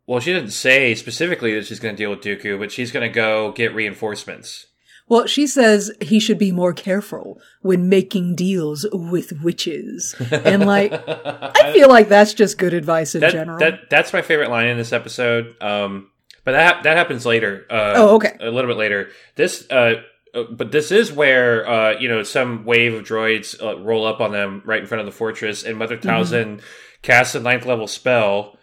well, 0.08 0.20
she 0.20 0.32
didn't 0.32 0.52
say 0.52 0.94
specifically 0.94 1.54
that 1.54 1.66
she's 1.66 1.78
going 1.78 1.94
to 1.94 2.02
deal 2.02 2.08
with 2.08 2.22
Dooku, 2.22 2.58
but 2.58 2.72
she's 2.72 2.90
going 2.90 3.06
to 3.06 3.14
go 3.14 3.52
get 3.52 3.74
reinforcements. 3.74 4.66
Well, 5.06 5.26
she 5.26 5.46
says 5.46 5.92
he 6.00 6.18
should 6.18 6.38
be 6.38 6.50
more 6.50 6.72
careful 6.72 7.38
when 7.60 7.90
making 7.90 8.34
deals 8.34 8.86
with 8.90 9.32
witches. 9.42 10.14
And 10.30 10.64
like 10.66 10.92
I 11.08 11.72
feel 11.74 11.88
like 11.88 12.08
that's 12.08 12.32
just 12.32 12.56
good 12.56 12.72
advice 12.72 13.14
in 13.14 13.20
that, 13.20 13.32
general. 13.32 13.58
that 13.58 13.90
that's 13.90 14.14
my 14.14 14.22
favorite 14.22 14.50
line 14.50 14.66
in 14.68 14.78
this 14.78 14.92
episode. 14.92 15.54
Um, 15.62 16.10
but 16.48 16.52
that 16.52 16.82
that 16.84 16.96
happens 16.96 17.26
later. 17.26 17.66
Uh, 17.68 17.92
Oh, 17.96 18.14
okay. 18.16 18.34
A 18.40 18.50
little 18.50 18.70
bit 18.70 18.78
later. 18.78 19.10
This, 19.34 19.66
uh, 19.70 19.96
uh, 20.34 20.44
but 20.50 20.72
this 20.72 20.90
is 20.90 21.12
where 21.12 21.68
uh, 21.68 21.98
you 21.98 22.08
know 22.08 22.22
some 22.22 22.64
wave 22.64 22.94
of 22.94 23.04
droids 23.04 23.54
uh, 23.62 23.78
roll 23.80 24.06
up 24.06 24.20
on 24.22 24.32
them 24.32 24.62
right 24.64 24.80
in 24.80 24.86
front 24.86 25.00
of 25.00 25.06
the 25.06 25.12
fortress, 25.12 25.62
and 25.62 25.76
Mother 25.76 25.98
Mm-hmm. 25.98 26.08
Talzin 26.08 26.62
casts 27.02 27.34
a 27.34 27.40
ninth 27.40 27.66
level 27.66 27.86
spell 27.86 28.56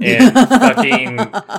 and 0.00 0.34
fucking 0.34 1.16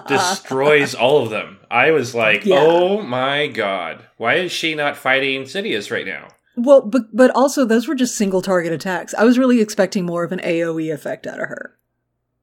destroys 0.08 0.94
all 0.94 1.24
of 1.24 1.30
them. 1.32 1.58
I 1.72 1.90
was 1.92 2.14
like, 2.14 2.46
Yeah. 2.46 2.58
oh 2.60 3.02
my 3.02 3.48
god, 3.48 4.06
why 4.18 4.36
is 4.36 4.52
she 4.52 4.76
not 4.76 4.98
fighting 4.98 5.44
Sidious 5.44 5.90
right 5.92 6.06
now? 6.06 6.28
well, 6.56 6.82
but 6.82 7.04
but 7.12 7.32
also 7.32 7.66
those 7.66 7.88
were 7.88 7.96
just 7.96 8.16
single 8.16 8.42
target 8.44 8.72
attacks. 8.72 9.16
I 9.16 9.24
was 9.24 9.40
really 9.40 9.62
expecting 9.62 10.06
more 10.06 10.24
of 10.24 10.32
an 10.32 10.42
AoE 10.42 10.94
effect 10.94 11.26
out 11.26 11.40
of 11.40 11.48
her. 11.48 11.76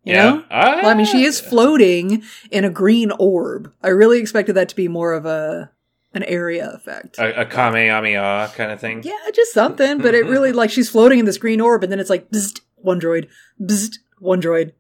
You 0.05 0.15
know? 0.15 0.45
I, 0.51 0.77
Well, 0.77 0.87
I 0.89 0.95
mean, 0.95 1.07
she 1.07 1.25
is 1.25 1.41
floating 1.41 2.23
in 2.51 2.65
a 2.65 2.71
green 2.71 3.11
orb. 3.19 3.73
I 3.83 3.89
really 3.89 4.21
expected 4.21 4.55
that 4.55 4.69
to 4.71 4.77
be 4.77 4.89
more 4.89 5.13
of 5.13 5.27
a 5.27 5.71
an 6.15 6.23
area 6.23 6.71
effect. 6.75 7.19
a, 7.19 7.43
a 7.43 7.45
Kamehameha 7.45 8.53
kind 8.57 8.73
of 8.73 8.81
thing. 8.81 9.03
yeah, 9.03 9.13
just 9.35 9.53
something. 9.53 9.99
But 9.99 10.15
it 10.15 10.25
really 10.25 10.53
like 10.61 10.71
she's 10.71 10.89
floating 10.89 11.19
in 11.19 11.27
this 11.27 11.39
green 11.39 11.61
orb, 11.61 11.83
and 11.83 11.93
then 11.93 12.01
it's 12.01 12.11
like 12.11 12.31
bzzzt, 12.31 12.61
one 12.77 13.01
droid, 13.01 13.29
bzzzt, 13.61 13.97
one 14.19 14.41
droid. 14.41 14.73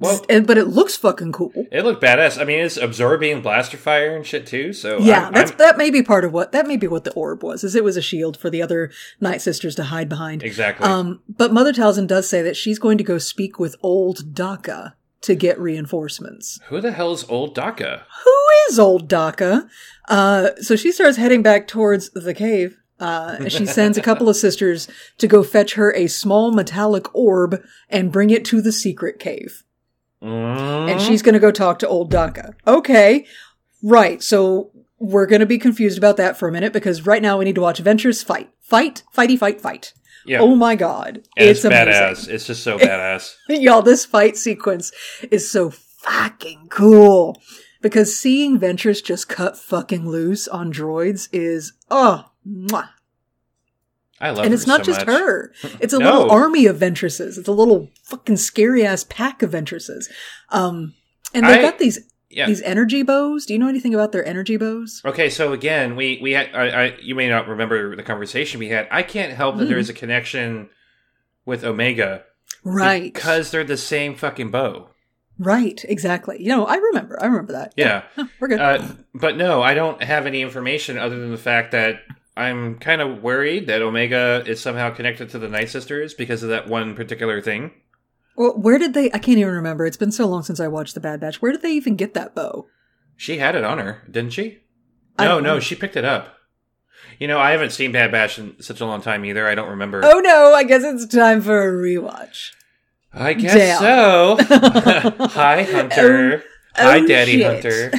Well- 0.00 0.24
but 0.28 0.56
it 0.58 0.66
looks 0.68 0.96
fucking 0.96 1.32
cool. 1.32 1.52
It 1.72 1.84
looked 1.84 2.02
badass. 2.02 2.40
I 2.40 2.44
mean, 2.44 2.60
it's 2.60 2.76
absorbing 2.76 3.40
blaster 3.42 3.76
fire 3.76 4.14
and 4.14 4.24
shit 4.24 4.46
too. 4.46 4.72
So 4.72 4.98
Yeah, 4.98 5.24
I'm- 5.24 5.32
that's 5.32 5.50
I'm- 5.50 5.58
that 5.58 5.76
may 5.78 5.90
be 5.90 6.02
part 6.02 6.24
of 6.24 6.32
what 6.32 6.52
that 6.52 6.66
may 6.68 6.76
be 6.76 6.86
what 6.86 7.04
the 7.04 7.12
orb 7.14 7.42
was. 7.42 7.64
Is 7.64 7.74
it 7.74 7.82
was 7.84 7.96
a 7.96 8.02
shield 8.02 8.36
for 8.36 8.48
the 8.50 8.62
other 8.62 8.90
Night 9.20 9.42
Sisters 9.42 9.74
to 9.76 9.84
hide 9.84 10.08
behind. 10.08 10.42
exactly. 10.42 10.86
Um, 10.86 11.20
but 11.28 11.52
Mother 11.52 11.72
Talzin 11.72 12.06
does 12.06 12.28
say 12.28 12.42
that 12.42 12.56
she's 12.56 12.78
going 12.78 12.98
to 12.98 13.04
go 13.04 13.18
speak 13.18 13.58
with 13.58 13.74
old 13.82 14.34
Daka 14.34 14.94
to 15.22 15.34
get 15.34 15.58
reinforcements. 15.58 16.60
Who 16.68 16.80
the 16.80 16.92
hell 16.92 17.12
is 17.12 17.24
old 17.28 17.54
Daka? 17.54 18.04
Who 18.24 18.34
is 18.70 18.78
old 18.78 19.08
Daka? 19.08 19.66
Uh, 20.08 20.50
so 20.60 20.76
she 20.76 20.92
starts 20.92 21.16
heading 21.16 21.42
back 21.42 21.66
towards 21.66 22.10
the 22.10 22.34
cave. 22.34 22.76
Uh, 23.00 23.36
and 23.38 23.52
she 23.52 23.64
sends 23.78 23.96
a 23.98 24.02
couple 24.02 24.28
of 24.28 24.36
sisters 24.36 24.86
to 25.18 25.26
go 25.26 25.42
fetch 25.42 25.74
her 25.74 25.92
a 25.94 26.06
small 26.08 26.52
metallic 26.52 27.12
orb 27.14 27.60
and 27.88 28.12
bring 28.12 28.30
it 28.30 28.44
to 28.44 28.60
the 28.60 28.72
secret 28.72 29.18
cave. 29.18 29.64
Mm, 30.22 30.90
And 30.90 31.00
she's 31.00 31.22
going 31.22 31.34
to 31.34 31.38
go 31.38 31.50
talk 31.52 31.78
to 31.80 31.88
old 31.88 32.10
Daka. 32.10 32.54
Okay. 32.66 33.26
Right. 33.82 34.22
So 34.22 34.70
we're 34.98 35.26
going 35.26 35.40
to 35.40 35.46
be 35.46 35.58
confused 35.58 35.96
about 35.98 36.16
that 36.16 36.36
for 36.36 36.48
a 36.48 36.52
minute 36.52 36.72
because 36.72 37.06
right 37.06 37.22
now 37.22 37.38
we 37.38 37.44
need 37.44 37.54
to 37.54 37.60
watch 37.60 37.82
Ventress 37.82 38.24
fight. 38.24 38.50
Fight, 38.60 39.02
fighty, 39.16 39.38
fight, 39.38 39.60
fight. 39.60 39.92
yeah. 40.26 40.40
Oh 40.40 40.54
my 40.54 40.74
god. 40.76 41.22
And 41.36 41.48
it's 41.48 41.64
it's 41.64 41.72
badass. 41.74 42.28
It's 42.28 42.46
just 42.46 42.62
so 42.62 42.78
badass. 42.78 43.34
Y'all, 43.48 43.82
this 43.82 44.04
fight 44.04 44.36
sequence 44.36 44.92
is 45.30 45.50
so 45.50 45.70
fucking 45.70 46.66
cool. 46.70 47.40
Because 47.80 48.16
seeing 48.18 48.58
Ventress 48.58 49.02
just 49.02 49.28
cut 49.28 49.56
fucking 49.56 50.08
loose 50.08 50.48
on 50.48 50.72
droids 50.72 51.28
is, 51.32 51.74
oh, 51.90 52.24
mwah. 52.46 52.88
I 54.20 54.30
love 54.30 54.40
it. 54.40 54.44
And 54.46 54.54
it's 54.54 54.66
not 54.66 54.84
so 54.84 54.92
just 54.92 55.06
much. 55.06 55.16
her. 55.18 55.52
It's 55.80 55.92
a 55.92 55.98
No. 55.98 56.04
little 56.20 56.30
army 56.30 56.66
of 56.66 56.76
Ventresses. 56.78 57.38
It's 57.38 57.48
a 57.48 57.52
little 57.52 57.90
fucking 58.04 58.36
scary 58.38 58.84
ass 58.84 59.04
pack 59.08 59.42
of 59.42 59.52
Ventresses. 59.52 60.08
Um, 60.50 60.94
and 61.34 61.46
they've 61.46 61.58
I- 61.58 61.62
got 61.62 61.78
these, 61.78 61.98
Yeah. 62.30 62.46
these 62.46 62.60
energy 62.62 63.02
bows. 63.02 63.46
Do 63.46 63.52
you 63.52 63.58
know 63.58 63.68
anything 63.68 63.94
about 63.94 64.12
their 64.12 64.26
energy 64.26 64.56
bows? 64.56 65.00
Okay, 65.04 65.30
so 65.30 65.52
again, 65.52 65.94
we 65.96 66.18
we 66.22 66.32
had. 66.32 66.48
I, 66.54 66.68
I, 66.86 66.96
you 67.00 67.14
may 67.14 67.28
not 67.28 67.46
remember 67.48 67.94
the 67.96 68.02
conversation 68.02 68.58
we 68.60 68.68
had. 68.68 68.88
I 68.90 69.02
can't 69.02 69.32
help 69.32 69.56
that 69.58 69.64
Mm. 69.64 69.68
there 69.68 69.78
is 69.78 69.88
a 69.88 69.94
connection 69.94 70.68
with 71.46 71.64
Omega 71.64 72.24
Right. 72.64 73.12
because 73.14 73.50
they're 73.50 73.64
the 73.64 73.76
same 73.76 74.14
fucking 74.14 74.50
bow. 74.50 74.88
right. 75.38 75.84
Exactly. 75.88 76.42
You 76.42 76.48
know, 76.48 76.66
I 76.66 76.76
remember. 76.76 77.22
I 77.22 77.26
remember 77.26 77.52
that. 77.52 77.72
Yeah. 77.76 78.02
We're 78.40 78.48
good. 78.48 78.60
Uh, 78.60 78.82
but 79.14 79.36
no, 79.36 79.62
I 79.62 79.74
don't 79.74 80.02
have 80.02 80.26
any 80.26 80.42
information 80.42 80.98
other 80.98 81.18
than 81.18 81.30
the 81.30 81.36
fact 81.38 81.70
that 81.72 82.00
I'm 82.38 82.78
kind 82.78 83.00
of 83.00 83.22
worried 83.22 83.66
that 83.66 83.82
Omega 83.82 84.42
is 84.46 84.60
somehow 84.60 84.90
connected 84.90 85.30
to 85.30 85.38
the 85.38 85.48
Night 85.48 85.68
Sisters 85.70 86.14
because 86.14 86.42
of 86.42 86.48
that 86.50 86.68
one 86.68 86.94
particular 86.94 87.40
thing. 87.42 87.72
well, 88.36 88.52
where 88.56 88.78
did 88.78 88.94
they, 88.94 89.06
I 89.12 89.18
can't 89.18 89.38
even 89.38 89.52
remember. 89.52 89.84
It's 89.84 89.96
been 89.96 90.12
so 90.12 90.26
long 90.26 90.42
since 90.44 90.60
I 90.60 90.68
watched 90.68 90.94
The 90.94 91.00
Bad 91.00 91.20
Batch. 91.20 91.42
Where 91.42 91.52
did 91.52 91.62
they 91.62 91.72
even 91.72 91.96
get 91.96 92.14
that 92.14 92.34
bow? 92.34 92.66
She 93.16 93.38
had 93.38 93.54
it 93.56 93.64
on 93.64 93.78
her, 93.78 94.02
didn't 94.10 94.32
she? 94.32 94.58
No, 95.18 95.40
no, 95.40 95.58
she 95.58 95.74
picked 95.74 95.96
it 95.96 96.04
up. 96.04 96.36
You 97.18 97.26
know, 97.26 97.40
I 97.40 97.50
haven't 97.50 97.72
seen 97.72 97.90
Bad 97.90 98.12
Batch 98.12 98.38
in 98.38 98.62
such 98.62 98.80
a 98.80 98.86
long 98.86 99.00
time 99.02 99.24
either. 99.24 99.46
I 99.48 99.56
don't 99.56 99.70
remember. 99.70 100.02
Oh 100.04 100.20
no, 100.20 100.54
I 100.54 100.62
guess 100.62 100.84
it's 100.84 101.06
time 101.06 101.40
for 101.42 101.60
a 101.68 101.72
rewatch. 101.72 102.52
I 103.12 103.32
guess 103.34 103.80
so. 103.80 104.36
Hi, 105.30 105.64
Hunter. 105.64 106.44
Oh, 106.78 106.82
Hi, 106.82 106.98
Oh, 106.98 107.06
Daddy 107.08 107.38
shit. 107.38 107.64
Hunter. 107.64 107.90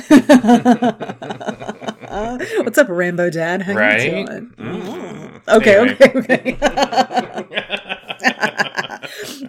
What's 2.63 2.77
up, 2.77 2.89
Rambo 2.89 3.29
Dad? 3.29 3.61
How 3.63 3.71
you 3.73 3.77
Right? 3.77 4.25
doing? 4.27 4.53
Mm. 4.57 5.47
Okay, 5.47 5.77
Anyway. 5.79 5.97
okay, 6.15 6.57
okay. 7.39 7.59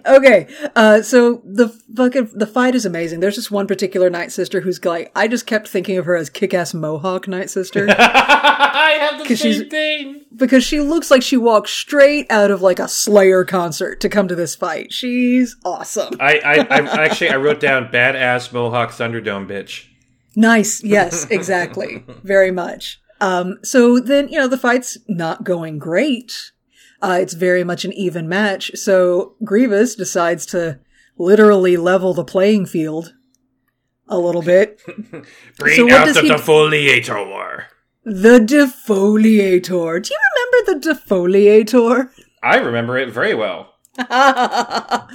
okay, 0.07 0.47
uh, 0.75 1.01
so 1.01 1.41
the 1.45 1.67
fucking 1.95 2.29
the 2.33 2.47
fight 2.47 2.73
is 2.75 2.85
amazing. 2.85 3.19
There's 3.19 3.35
just 3.35 3.51
one 3.51 3.67
particular 3.67 4.09
Night 4.09 4.31
Sister 4.31 4.61
who's 4.61 4.83
like, 4.85 5.11
I 5.15 5.27
just 5.27 5.45
kept 5.45 5.67
thinking 5.67 5.97
of 5.97 6.05
her 6.05 6.15
as 6.15 6.29
kick-ass 6.29 6.73
Mohawk 6.73 7.27
Night 7.27 7.49
Sister 7.49 7.87
I 7.89 8.97
have 8.99 9.27
the 9.27 9.35
same 9.35 9.69
thing. 9.69 10.21
because 10.35 10.63
she 10.63 10.79
looks 10.79 11.11
like 11.11 11.21
she 11.21 11.37
walked 11.37 11.69
straight 11.69 12.25
out 12.31 12.49
of 12.51 12.61
like 12.61 12.79
a 12.79 12.87
Slayer 12.87 13.43
concert 13.43 13.99
to 14.01 14.09
come 14.09 14.27
to 14.27 14.35
this 14.35 14.55
fight. 14.55 14.91
She's 14.93 15.55
awesome. 15.65 16.15
I, 16.19 16.39
I, 16.39 16.55
I 16.69 17.03
actually 17.05 17.29
I 17.29 17.35
wrote 17.35 17.59
down 17.59 17.89
badass 17.89 18.51
Mohawk 18.53 18.91
Thunderdome 18.91 19.47
bitch. 19.47 19.85
Nice. 20.35 20.83
Yes, 20.95 21.25
exactly. 21.29 22.03
Very 22.23 22.51
much. 22.51 22.99
Um, 23.19 23.59
so 23.63 23.99
then, 23.99 24.29
you 24.29 24.39
know, 24.39 24.47
the 24.47 24.57
fight's 24.57 24.97
not 25.07 25.43
going 25.43 25.77
great. 25.77 26.51
Uh, 27.01 27.17
it's 27.21 27.33
very 27.33 27.63
much 27.63 27.85
an 27.85 27.93
even 27.93 28.27
match. 28.29 28.71
So 28.75 29.35
Grievous 29.43 29.95
decides 29.95 30.45
to 30.47 30.79
literally 31.17 31.77
level 31.77 32.13
the 32.13 32.23
playing 32.23 32.65
field 32.65 33.13
a 34.07 34.17
little 34.17 34.41
bit. 34.41 34.81
Bring 35.57 35.75
So 35.75 35.83
what 35.85 35.93
out 35.93 36.13
the 36.13 36.21
he- 36.21 36.29
defoliator. 36.29 37.65
The 38.03 38.39
defoliator. 38.39 40.01
Do 40.03 40.09
you 40.13 40.19
remember 40.35 40.73
the 40.79 40.93
defoliator? 40.93 42.09
I 42.43 42.57
remember 42.57 42.97
it 42.97 43.09
very 43.11 43.33
well. 43.35 43.70
Oh, 43.99 45.07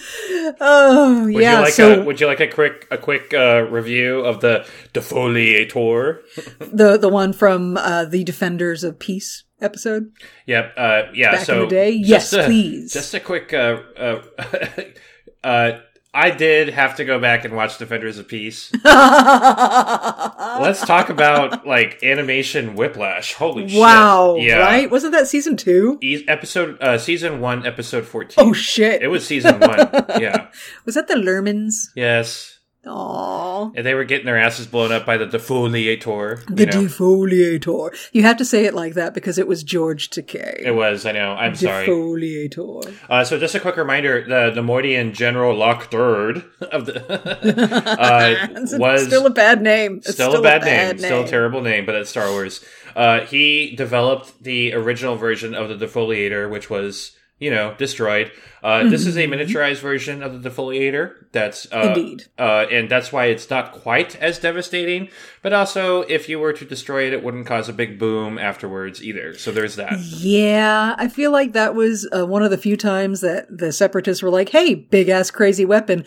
Would 1.25 1.43
yeah. 1.43 1.59
you 1.59 1.65
like 1.65 1.73
so 1.73 2.01
a 2.01 2.05
Would 2.05 2.21
you 2.21 2.27
like 2.27 2.41
a 2.41 2.49
quick 2.49 2.87
a 2.91 2.99
quick 2.99 3.33
uh, 3.33 3.67
review 3.71 4.21
of 4.21 4.41
the 4.41 4.67
defoliator? 4.93 6.21
the 6.59 6.99
the 6.99 7.09
one 7.09 7.33
from 7.33 7.77
uh, 7.77 8.05
the 8.05 8.25
Defenders 8.25 8.85
of 8.85 8.99
Peace 8.99 9.45
episode. 9.61 10.13
Yep. 10.47 10.75
Uh, 10.77 11.03
yeah. 11.15 11.33
Back 11.33 11.41
in 11.41 11.47
so 11.47 11.61
the 11.61 11.67
day? 11.69 11.91
Yes, 11.91 12.33
a- 12.33 12.45
please. 12.45 12.93
Just 12.93 13.15
a 13.15 13.21
quick. 13.21 13.53
I 16.17 16.31
did 16.31 16.71
have 16.71 16.97
to 16.97 17.05
go 17.05 17.19
back 17.19 17.45
and 17.45 17.55
watch 17.55 17.77
Defenders 17.77 18.17
of 18.17 18.27
Peace. 18.27 18.73
Let's 18.85 20.81
talk 20.81 21.11
about 21.11 21.67
like 21.67 22.03
animation 22.03 22.75
whiplash. 22.75 23.35
Holy 23.35 23.69
shit! 23.69 23.79
wow. 23.79 24.37
Yeah. 24.37 24.61
Right? 24.61 24.91
Wasn't 24.91 25.13
that 25.13 25.29
season 25.29 25.59
two? 25.59 25.99
E- 26.03 26.25
episode 26.27 26.81
uh, 26.81 26.97
season 26.97 27.43
one, 27.43 27.67
episode 27.67 28.07
fourteen. 28.07 28.47
Oh 28.49 28.55
shit! 28.55 29.03
It 29.03 29.09
was 29.09 29.27
season 29.27 29.61
one. 29.61 29.79
yeah. 30.19 30.49
Was 30.87 30.95
that 30.95 31.07
the 31.07 31.17
Lurmen? 31.17 31.71
Yes. 31.95 32.56
Aww. 32.87 33.73
And 33.75 33.85
they 33.85 33.95
were 33.95 34.05
getting 34.05 34.27
their 34.27 34.39
asses 34.39 34.67
blown 34.67 34.93
up 34.93 35.05
by 35.05 35.17
the 35.17 35.27
defoliator. 35.27 36.45
The 36.47 36.67
know. 36.67 36.73
defoliator. 36.73 37.97
You 38.13 38.23
have 38.23 38.37
to 38.37 38.45
say 38.45 38.65
it 38.65 38.75
like 38.75 38.95
that 38.95 39.15
because 39.15 39.39
it 39.39 39.49
was 39.49 39.63
George 39.65 40.11
Takei. 40.11 40.61
it 40.61 40.75
was. 40.75 41.05
I 41.05 41.13
know. 41.13 41.33
I'm 41.33 41.57
sorry. 41.57 41.87
Defoliator. 41.87 42.95
Uh, 43.11 43.25
so 43.25 43.39
just 43.39 43.55
a 43.55 43.61
quick 43.61 43.77
reminder: 43.77 44.23
the 44.23 44.53
the 44.55 44.63
Neimoidian 44.63 45.13
General 45.13 45.57
Lok 45.57 45.91
Durd 45.91 46.45
of 46.61 46.87
the 46.87 47.03
uh, 48.01 48.79
was 48.79 49.07
still 49.07 49.27
a 49.27 49.31
bad 49.31 49.63
name. 49.63 49.99
It's 49.99 50.13
still, 50.13 50.37
a 50.37 50.43
bad, 50.43 50.65
name, 50.65 50.99
still 50.99 51.25
a 51.25 51.29
terrible 51.29 51.63
name, 51.63 51.87
but 51.87 51.95
it's 51.95 52.11
Star 52.11 52.31
Wars. 52.31 52.65
Uh, 52.95 53.21
he 53.21 53.75
developed 53.77 54.43
the 54.43 54.73
original 54.73 55.17
version 55.17 55.55
of 55.55 55.69
the 55.69 55.87
defoliator, 55.87 56.51
which 56.51 56.71
was 56.71 57.16
you 57.39 57.51
know 57.51 57.75
destroyed. 57.79 58.33
Uh, 58.63 58.89
This 58.89 59.07
is 59.07 59.17
a 59.17 59.27
miniaturized 59.29 59.81
version 59.81 60.23
of 60.23 60.43
the 60.43 60.51
defoliator. 60.51 61.27
That's 61.33 61.71
uh, 61.73 61.95
Indeed. 61.95 62.25
uh, 62.39 62.67
and 62.71 62.89
that's 62.91 63.13
why 63.13 63.27
it's 63.27 63.49
not 63.51 63.73
quite 63.73 64.17
as 64.17 64.39
devastating. 64.39 65.09
But 65.43 65.53
also, 65.53 66.01
if 66.03 66.29
you 66.29 66.39
were 66.41 66.53
to 66.55 66.65
destroy 66.65 67.07
it, 67.07 67.13
it 67.13 67.23
wouldn't 67.23 67.47
cause 67.47 67.69
a 67.69 67.73
big 67.73 67.99
boom 67.99 68.39
afterwards 68.39 69.03
either. 69.03 69.35
So 69.35 69.53
there's 69.53 69.77
that. 69.77 69.99
Yeah, 70.01 70.97
I 70.99 71.09
feel 71.09 71.31
like 71.31 71.53
that 71.53 71.75
was 71.75 72.09
uh, 72.17 72.27
one 72.27 72.43
of 72.43 72.51
the 72.51 72.59
few 72.59 72.77
times 72.77 73.21
that 73.21 73.47
the 73.57 73.71
separatists 73.73 74.23
were 74.23 74.31
like, 74.31 74.49
"Hey, 74.49 74.75
big 74.75 75.09
ass 75.09 75.31
crazy 75.31 75.65
weapon," 75.65 76.05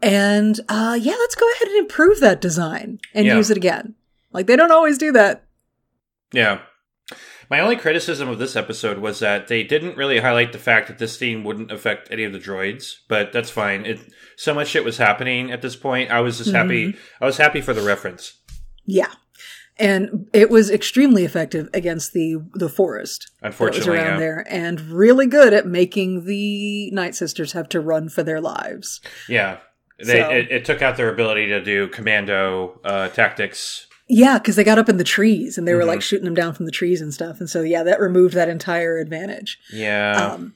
and 0.00 0.58
uh, 0.68 0.98
yeah, 1.00 1.14
let's 1.18 1.34
go 1.36 1.48
ahead 1.52 1.68
and 1.68 1.78
improve 1.78 2.18
that 2.20 2.40
design 2.40 2.98
and 3.14 3.26
Yeah. 3.26 3.36
use 3.36 3.50
it 3.50 3.56
again. 3.56 3.94
Like 4.32 4.46
they 4.46 4.56
don't 4.56 4.72
always 4.72 4.98
do 4.98 5.12
that. 5.12 5.44
Yeah. 6.32 6.60
My 7.50 7.60
only 7.60 7.76
criticism 7.76 8.28
of 8.28 8.38
this 8.38 8.56
episode 8.56 8.98
was 8.98 9.18
that 9.18 9.48
they 9.48 9.62
didn't 9.62 9.96
really 9.96 10.20
highlight 10.20 10.52
the 10.52 10.58
fact 10.58 10.88
that 10.88 10.98
this 10.98 11.18
theme 11.18 11.44
wouldn't 11.44 11.70
affect 11.70 12.10
any 12.10 12.24
of 12.24 12.32
the 12.32 12.38
droids, 12.38 12.94
but 13.08 13.32
that's 13.32 13.50
fine. 13.50 13.84
It 13.84 14.00
so 14.36 14.54
much 14.54 14.68
shit 14.68 14.84
was 14.84 14.96
happening 14.96 15.50
at 15.50 15.60
this 15.60 15.76
point. 15.76 16.10
I 16.10 16.20
was 16.20 16.38
just 16.38 16.52
happy. 16.52 16.96
I 17.20 17.26
was 17.26 17.36
happy 17.36 17.60
for 17.60 17.74
the 17.74 17.82
reference. 17.82 18.38
Yeah. 18.86 19.12
And 19.78 20.28
it 20.32 20.50
was 20.50 20.70
extremely 20.70 21.24
effective 21.24 21.68
against 21.74 22.12
the 22.12 22.36
the 22.54 22.68
forest 22.68 23.30
that 23.40 23.48
was 23.48 23.54
Unfortunately, 23.54 23.96
around 23.98 24.12
yeah. 24.14 24.18
there, 24.18 24.46
and 24.48 24.80
really 24.80 25.26
good 25.26 25.52
at 25.52 25.66
making 25.66 26.24
the 26.24 26.90
Night 26.92 27.14
Sisters 27.14 27.52
have 27.52 27.68
to 27.70 27.80
run 27.80 28.08
for 28.08 28.22
their 28.22 28.40
lives. 28.40 29.00
Yeah. 29.28 29.58
They, 29.98 30.20
So- 30.20 30.30
it, 30.30 30.50
it 30.50 30.64
took 30.64 30.82
out 30.82 30.96
their 30.96 31.12
ability 31.12 31.46
to 31.48 31.62
do 31.62 31.88
commando 31.88 32.80
uh, 32.84 33.08
tactics. 33.08 33.86
Yeah, 34.14 34.38
because 34.38 34.56
they 34.56 34.64
got 34.64 34.78
up 34.78 34.90
in 34.90 34.98
the 34.98 35.04
trees 35.04 35.56
and 35.56 35.66
they 35.66 35.72
were 35.72 35.80
Mm-hmm. 35.80 35.88
like 35.88 36.02
shooting 36.02 36.26
them 36.26 36.34
down 36.34 36.52
from 36.52 36.66
the 36.66 36.70
trees 36.72 37.00
and 37.00 37.14
stuff, 37.14 37.40
and 37.40 37.48
so 37.48 37.62
yeah, 37.62 37.82
that 37.82 37.98
removed 37.98 38.34
that 38.34 38.50
entire 38.50 38.98
advantage, 38.98 39.58
Yeah, 39.72 40.32
um, 40.34 40.54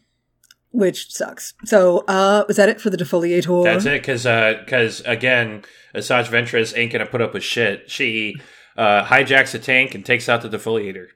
which 0.73 1.11
sucks. 1.11 1.55
So, 1.65 2.05
uh, 2.07 2.45
was 2.49 2.57
that 2.59 2.69
it 2.69 2.81
for 2.83 2.91
the 2.91 2.99
defoliator? 2.99 3.65
that's 3.65 3.87
it. 3.87 4.03
Because 4.03 4.25
because 4.25 5.01
again, 5.07 5.63
Asajj 5.95 6.27
Ventress 6.27 6.77
ain't 6.77 6.93
gonna 6.93 7.07
put 7.07 7.23
up 7.23 7.33
with 7.33 7.43
shit. 7.45 7.91
She 7.91 8.35
uh, 8.77 9.05
hijacks 9.05 9.55
a 9.55 9.59
tank 9.59 9.95
and 9.95 10.05
takes 10.05 10.29
out 10.29 10.43
the 10.43 10.51
defoliator. 10.51 11.07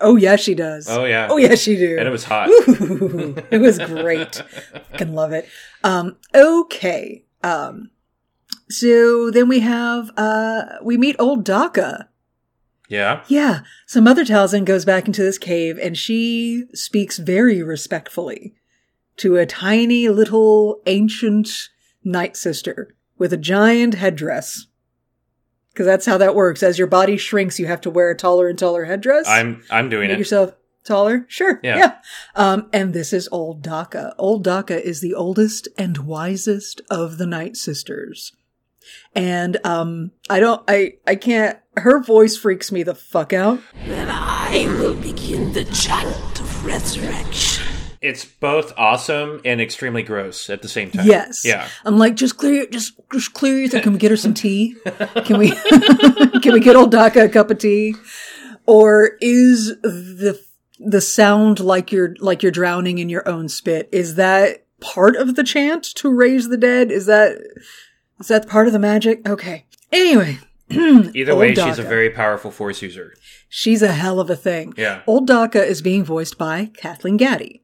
Oh 0.00 0.16
yeah, 0.16 0.36
she 0.36 0.54
does. 0.54 0.88
Oh 0.88 1.04
yeah, 1.04 1.28
Oh 1.30 1.36
yeah, 1.36 1.54
she 1.54 1.76
do. 1.76 1.98
and 1.98 2.08
it 2.08 2.10
was 2.10 2.24
hot. 2.24 2.48
Ooh, 2.48 3.36
it 3.50 3.58
was 3.60 3.78
great. 3.78 4.36
Fucking 4.92 5.12
love 5.14 5.32
it. 5.32 5.46
Um, 5.84 6.16
okay. 6.34 7.26
Um, 7.42 7.90
so 8.70 9.30
then 9.30 9.48
we 9.48 9.60
have, 9.60 10.10
uh, 10.16 10.62
we 10.82 10.96
meet 10.96 11.16
old 11.18 11.44
Daka. 11.44 12.08
Yeah, 12.88 13.22
Yeah. 13.28 13.60
So 13.86 14.00
Mother 14.00 14.24
Talzin 14.24 14.64
goes 14.64 14.84
back 14.84 15.06
into 15.06 15.22
this 15.22 15.38
cave 15.38 15.78
and 15.80 15.96
she 15.96 16.64
speaks 16.74 17.18
very 17.18 17.62
respectfully 17.62 18.54
to 19.18 19.36
a 19.36 19.46
tiny 19.46 20.08
little 20.08 20.80
ancient 20.86 21.48
night 22.02 22.36
sister 22.36 22.96
with 23.16 23.32
a 23.32 23.36
giant 23.36 23.94
headdress. 23.94 24.66
Because 25.72 25.86
that's 25.86 26.06
how 26.06 26.18
that 26.18 26.34
works. 26.34 26.64
As 26.64 26.78
your 26.78 26.88
body 26.88 27.16
shrinks, 27.16 27.60
you 27.60 27.66
have 27.68 27.80
to 27.82 27.90
wear 27.90 28.10
a 28.10 28.16
taller 28.16 28.48
and 28.48 28.58
taller 28.58 28.86
headdress. 28.86 29.28
I'm 29.28 29.62
I'm 29.70 29.88
doing 29.88 30.08
Make 30.08 30.16
it. 30.16 30.18
yourself 30.18 30.54
taller? 30.84 31.26
Sure. 31.28 31.60
Yeah. 31.62 31.76
Yeah. 31.76 31.94
Um, 32.34 32.68
and 32.72 32.92
this 32.92 33.12
is 33.12 33.28
Old 33.30 33.62
Daka. 33.62 34.14
Old 34.18 34.42
Daka 34.42 34.84
is 34.84 35.00
the 35.00 35.14
oldest 35.14 35.68
and 35.78 35.98
wisest 35.98 36.80
of 36.90 37.18
the 37.18 37.26
Night 37.26 37.56
Sisters. 37.56 38.32
And 39.14 39.58
um, 39.64 40.12
I 40.28 40.40
don't, 40.40 40.62
I, 40.68 40.94
I 41.06 41.16
can't. 41.16 41.58
Her 41.76 42.02
voice 42.02 42.36
freaks 42.36 42.72
me 42.72 42.82
the 42.82 42.94
fuck 42.94 43.32
out. 43.32 43.60
Then 43.86 44.08
I 44.10 44.66
will 44.78 44.94
begin 44.94 45.52
the 45.52 45.64
chant 45.64 46.40
of 46.40 46.66
resurrection. 46.66 47.66
It's 48.00 48.24
both 48.24 48.72
awesome 48.78 49.42
and 49.44 49.60
extremely 49.60 50.02
gross 50.02 50.48
at 50.48 50.62
the 50.62 50.68
same 50.68 50.90
time. 50.90 51.06
Yes. 51.06 51.44
Yeah. 51.44 51.68
I'm 51.84 51.98
like, 51.98 52.16
just 52.16 52.38
clear, 52.38 52.66
just 52.66 52.98
just 53.12 53.34
clear 53.34 53.58
your 53.58 53.68
throat. 53.68 53.82
Can 53.82 53.92
we 53.92 53.98
get 53.98 54.10
her 54.10 54.16
some 54.16 54.32
tea? 54.32 54.74
Can 55.24 55.38
we 55.38 55.50
can 56.40 56.52
we 56.52 56.60
get 56.60 56.76
old 56.76 56.90
Daka 56.90 57.24
a 57.24 57.28
cup 57.28 57.50
of 57.50 57.58
tea? 57.58 57.94
Or 58.66 59.18
is 59.20 59.76
the 59.82 60.40
the 60.78 61.02
sound 61.02 61.60
like 61.60 61.92
you're 61.92 62.14
like 62.20 62.42
you're 62.42 62.52
drowning 62.52 62.98
in 62.98 63.10
your 63.10 63.28
own 63.28 63.50
spit? 63.50 63.88
Is 63.92 64.14
that 64.14 64.64
part 64.80 65.16
of 65.16 65.36
the 65.36 65.44
chant 65.44 65.84
to 65.96 66.08
raise 66.08 66.48
the 66.48 66.56
dead? 66.56 66.90
Is 66.90 67.04
that 67.04 67.36
is 68.20 68.28
that 68.28 68.46
part 68.48 68.66
of 68.66 68.72
the 68.72 68.78
magic? 68.78 69.26
Okay. 69.28 69.64
Anyway, 69.92 70.38
Either 70.70 71.34
way, 71.34 71.48
Old 71.48 71.56
she's 71.58 71.78
a 71.78 71.82
very 71.82 72.10
powerful 72.10 72.50
force 72.50 72.80
user. 72.82 73.14
she's 73.48 73.82
a 73.82 73.92
hell 73.92 74.20
of 74.20 74.30
a 74.30 74.36
thing. 74.36 74.72
Yeah. 74.76 75.02
Old 75.06 75.26
Daka 75.26 75.64
is 75.64 75.82
being 75.82 76.04
voiced 76.04 76.38
by 76.38 76.70
Kathleen 76.76 77.18
Gati. 77.18 77.62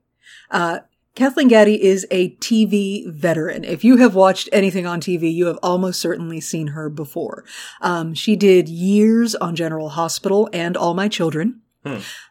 Uh, 0.51 0.81
Kathleen 1.15 1.49
Gati 1.49 1.79
is 1.79 2.07
a 2.11 2.31
TV 2.37 3.09
veteran. 3.11 3.65
If 3.65 3.85
you 3.85 3.97
have 3.99 4.15
watched 4.15 4.49
anything 4.53 4.87
on 4.87 5.01
TV, 5.01 5.33
you 5.33 5.47
have 5.47 5.59
almost 5.63 6.01
certainly 6.01 6.41
seen 6.41 6.69
her 6.69 6.91
before. 6.91 7.45
Um, 7.81 8.13
she 8.13 8.37
did 8.37 8.69
years 8.69 9.35
on 9.37 9.55
General 9.57 9.91
Hospital 9.91 10.49
and 10.53 10.77
All 10.77 10.93
My 10.95 11.09
Children. 11.09 11.61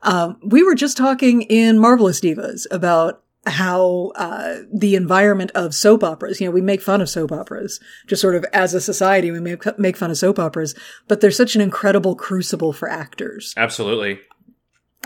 Um, 0.04 0.38
we 0.44 0.62
were 0.64 0.76
just 0.76 0.98
talking 0.98 1.42
in 1.44 1.80
Marvelous 1.80 2.20
Divas 2.20 2.68
about 2.70 3.24
how 3.46 4.12
uh, 4.16 4.58
the 4.74 4.96
environment 4.96 5.52
of 5.54 5.76
soap 5.76 6.04
operas. 6.04 6.40
You 6.40 6.48
know, 6.48 6.52
we 6.52 6.62
make 6.62 6.82
fun 6.82 7.02
of 7.02 7.10
soap 7.10 7.32
operas, 7.32 7.80
just 8.08 8.22
sort 8.22 8.36
of 8.36 8.46
as 8.54 8.74
a 8.74 8.82
society, 8.82 9.32
we 9.32 9.40
make 9.40 9.78
make 9.78 9.98
fun 9.98 10.12
of 10.12 10.18
soap 10.18 10.40
operas, 10.40 10.76
but 11.08 11.22
they're 11.22 11.32
such 11.32 11.56
an 11.56 11.62
incredible 11.62 12.16
crucible 12.16 12.74
for 12.74 12.90
actors 12.90 13.54
Absolutely. 13.58 14.20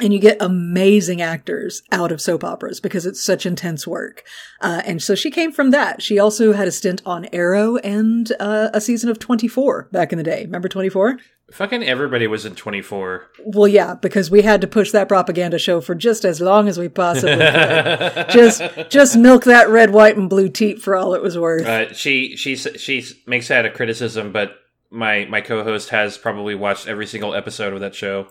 and 0.02 0.14
you 0.14 0.20
get 0.20 0.38
amazing 0.42 1.22
actors 1.22 1.84
out 1.92 2.12
of 2.12 2.22
soap 2.22 2.44
operas 2.44 2.80
because 2.80 3.06
it's 3.06 3.24
such 3.24 3.46
intense 3.46 3.86
work. 3.86 4.24
Uh, 4.62 4.82
and 4.86 5.02
so 5.02 5.16
she 5.16 5.32
came 5.32 5.52
from 5.52 5.72
that. 5.72 6.02
She 6.02 6.18
also 6.18 6.54
had 6.54 6.68
a 6.68 6.72
stint 6.72 7.02
on 7.06 7.28
Arrow 7.34 7.76
and 7.78 8.32
uh, 8.40 8.70
a 8.74 8.80
season 8.80 9.10
of 9.10 9.20
24 9.20 9.90
back 9.92 10.12
in 10.12 10.18
the 10.18 10.24
day. 10.24 10.46
Remember 10.46 10.70
24? 10.70 11.18
Fucking 11.52 11.84
everybody 11.84 12.28
was 12.28 12.46
in 12.46 12.56
24. 12.56 13.28
Well, 13.46 13.68
yeah, 13.68 13.96
because 13.96 14.30
we 14.30 14.42
had 14.42 14.62
to 14.62 14.68
push 14.68 14.92
that 14.92 15.08
propaganda 15.08 15.58
show 15.60 15.82
for 15.82 15.96
just 15.96 16.26
as 16.26 16.42
long 16.42 16.68
as 16.68 16.78
we 16.78 16.90
possibly 16.90 17.36
could. 17.36 18.26
just, 18.30 18.62
just 18.90 19.18
milk 19.18 19.46
that 19.46 19.70
red, 19.70 19.92
white, 19.92 20.18
and 20.18 20.30
blue 20.30 20.50
teat 20.50 20.82
for 20.82 20.96
all 20.96 21.14
it 21.14 21.22
was 21.22 21.38
worth. 21.38 21.66
Uh, 21.66 21.94
she 21.94 22.36
she 22.36 22.56
she 22.56 23.04
makes 23.26 23.48
that 23.48 23.66
a 23.66 23.70
criticism, 23.70 24.32
but 24.32 24.58
my 24.90 25.26
my 25.26 25.42
co-host 25.42 25.90
has 25.90 26.18
probably 26.18 26.56
watched 26.56 26.88
every 26.88 27.08
single 27.08 27.34
episode 27.34 27.74
of 27.74 27.80
that 27.80 27.96
show. 27.96 28.28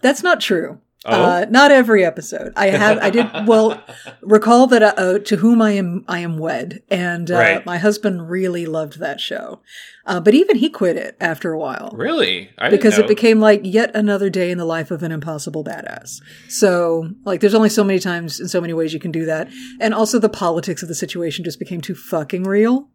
That's 0.00 0.22
not 0.22 0.40
true. 0.40 0.80
Oh? 1.04 1.10
Uh, 1.22 1.46
not 1.50 1.72
every 1.72 2.04
episode. 2.04 2.52
I 2.54 2.66
have, 2.68 2.98
I 2.98 3.10
did, 3.10 3.26
well, 3.48 3.82
recall 4.22 4.68
that, 4.68 4.82
uh, 4.84 4.94
uh, 4.96 5.18
to 5.20 5.36
whom 5.36 5.60
I 5.60 5.72
am, 5.72 6.04
I 6.06 6.20
am 6.20 6.38
wed. 6.38 6.82
And, 6.90 7.28
uh, 7.30 7.34
Right. 7.34 7.66
my 7.66 7.78
husband 7.78 8.30
really 8.30 8.66
loved 8.66 9.00
that 9.00 9.20
show. 9.20 9.60
Uh, 10.06 10.20
but 10.20 10.34
even 10.34 10.56
he 10.56 10.68
quit 10.70 10.96
it 10.96 11.16
after 11.20 11.52
a 11.52 11.58
while. 11.58 11.90
Really? 11.94 12.50
I 12.56 12.68
didn't 12.70 12.78
Because 12.78 12.98
it 12.98 13.08
became 13.08 13.40
like 13.40 13.62
yet 13.64 13.90
another 13.96 14.30
day 14.30 14.50
in 14.52 14.58
the 14.58 14.64
life 14.64 14.90
of 14.92 15.02
an 15.02 15.10
impossible 15.10 15.64
badass. 15.64 16.20
So, 16.48 17.10
like, 17.24 17.40
there's 17.40 17.54
only 17.54 17.68
so 17.68 17.82
many 17.82 17.98
times 17.98 18.38
and 18.38 18.48
so 18.48 18.60
many 18.60 18.72
ways 18.72 18.92
you 18.94 19.00
can 19.00 19.10
do 19.12 19.24
that. 19.26 19.48
And 19.80 19.94
also 19.94 20.18
the 20.20 20.28
politics 20.28 20.82
of 20.82 20.88
the 20.88 20.94
situation 20.94 21.44
just 21.44 21.58
became 21.58 21.80
too 21.80 21.94
fucking 21.96 22.44
real. 22.44 22.88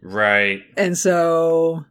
right. 0.00 0.62
And 0.76 0.98
so, 0.98 1.84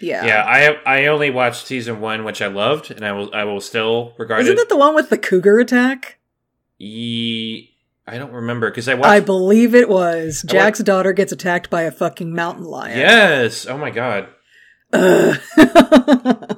yeah. 0.00 0.24
Yeah, 0.26 0.44
I 0.44 0.78
I 1.00 1.06
only 1.06 1.30
watched 1.30 1.66
season 1.66 2.00
one, 2.00 2.24
which 2.24 2.42
I 2.42 2.46
loved, 2.48 2.90
and 2.90 3.04
I 3.04 3.12
will 3.12 3.30
I 3.34 3.44
will 3.44 3.60
still 3.60 4.14
regard 4.18 4.42
Isn't 4.42 4.54
it. 4.54 4.56
that 4.56 4.68
the 4.68 4.76
one 4.76 4.94
with 4.94 5.10
the 5.10 5.18
cougar 5.18 5.58
attack? 5.58 6.18
Ye- 6.78 7.74
I 8.06 8.18
don't 8.18 8.32
remember 8.32 8.70
because 8.70 8.88
I 8.88 9.00
I 9.00 9.20
believe 9.20 9.74
it 9.74 9.88
was. 9.88 10.44
I 10.48 10.52
Jack's 10.52 10.80
daughter 10.80 11.12
gets 11.12 11.32
attacked 11.32 11.70
by 11.70 11.82
a 11.82 11.90
fucking 11.90 12.34
mountain 12.34 12.64
lion. 12.64 12.98
yes. 12.98 13.66
Oh 13.66 13.78
my 13.78 13.90
god. 13.90 14.28
Ugh. 14.92 15.40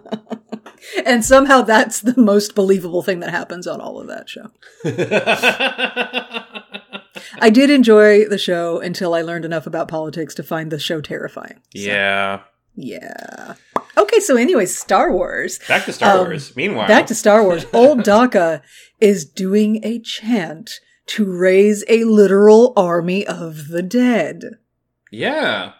and 1.07 1.24
somehow 1.24 1.62
that's 1.62 2.01
the 2.03 2.20
most 2.20 2.55
believable 2.55 3.03
thing 3.03 3.20
that 3.20 3.30
happens 3.30 3.66
on 3.66 3.80
all 3.80 3.99
of 3.99 4.09
that 4.09 4.28
show. 4.28 4.51
I 7.41 7.51
did 7.51 7.70
enjoy 7.70 8.26
the 8.26 8.39
show 8.39 8.80
until 8.80 9.14
I 9.14 9.22
learned 9.22 9.45
enough 9.45 9.66
about 9.66 9.89
politics 9.89 10.34
to 10.36 10.43
find 10.43 10.70
the 10.70 10.78
show 10.78 11.01
terrifying. 11.01 11.61
yeah. 11.72 12.41
Yeah. 12.81 13.55
Okay, 13.97 14.20
so 14.20 14.37
anyway, 14.37 14.64
Star 14.66 15.12
Wars. 15.12 15.59
Back 15.66 15.85
to 15.87 15.93
Star 15.93 16.18
Um, 16.18 16.26
Wars. 16.29 16.55
Meanwhile, 16.55 16.87
Back 16.87 17.09
to 17.09 17.14
Star 17.14 17.43
Wars. 17.43 17.66
Old 17.72 18.05
Daka 18.05 18.62
is 19.01 19.24
doing 19.24 19.81
a 19.85 19.99
chant 19.99 20.70
to 21.07 21.24
raise 21.24 21.85
a 21.89 22.05
literal 22.05 22.72
army 22.76 23.26
of 23.26 23.66
the 23.68 23.83
dead. 23.83 24.59
Yeah. 25.11 25.72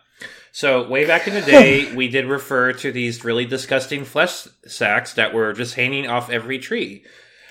So 0.51 0.89
way 0.89 1.05
back 1.07 1.29
in 1.29 1.35
the 1.35 1.41
day, 1.43 1.95
we 1.95 2.09
did 2.09 2.27
refer 2.27 2.73
to 2.73 2.91
these 2.91 3.25
really 3.25 3.45
disgusting 3.45 4.05
flesh 4.05 4.49
sacks 4.67 5.13
that 5.15 5.33
were 5.33 5.53
just 5.53 5.75
hanging 5.77 6.09
off 6.09 6.31
every 6.31 6.59
tree. 6.59 7.05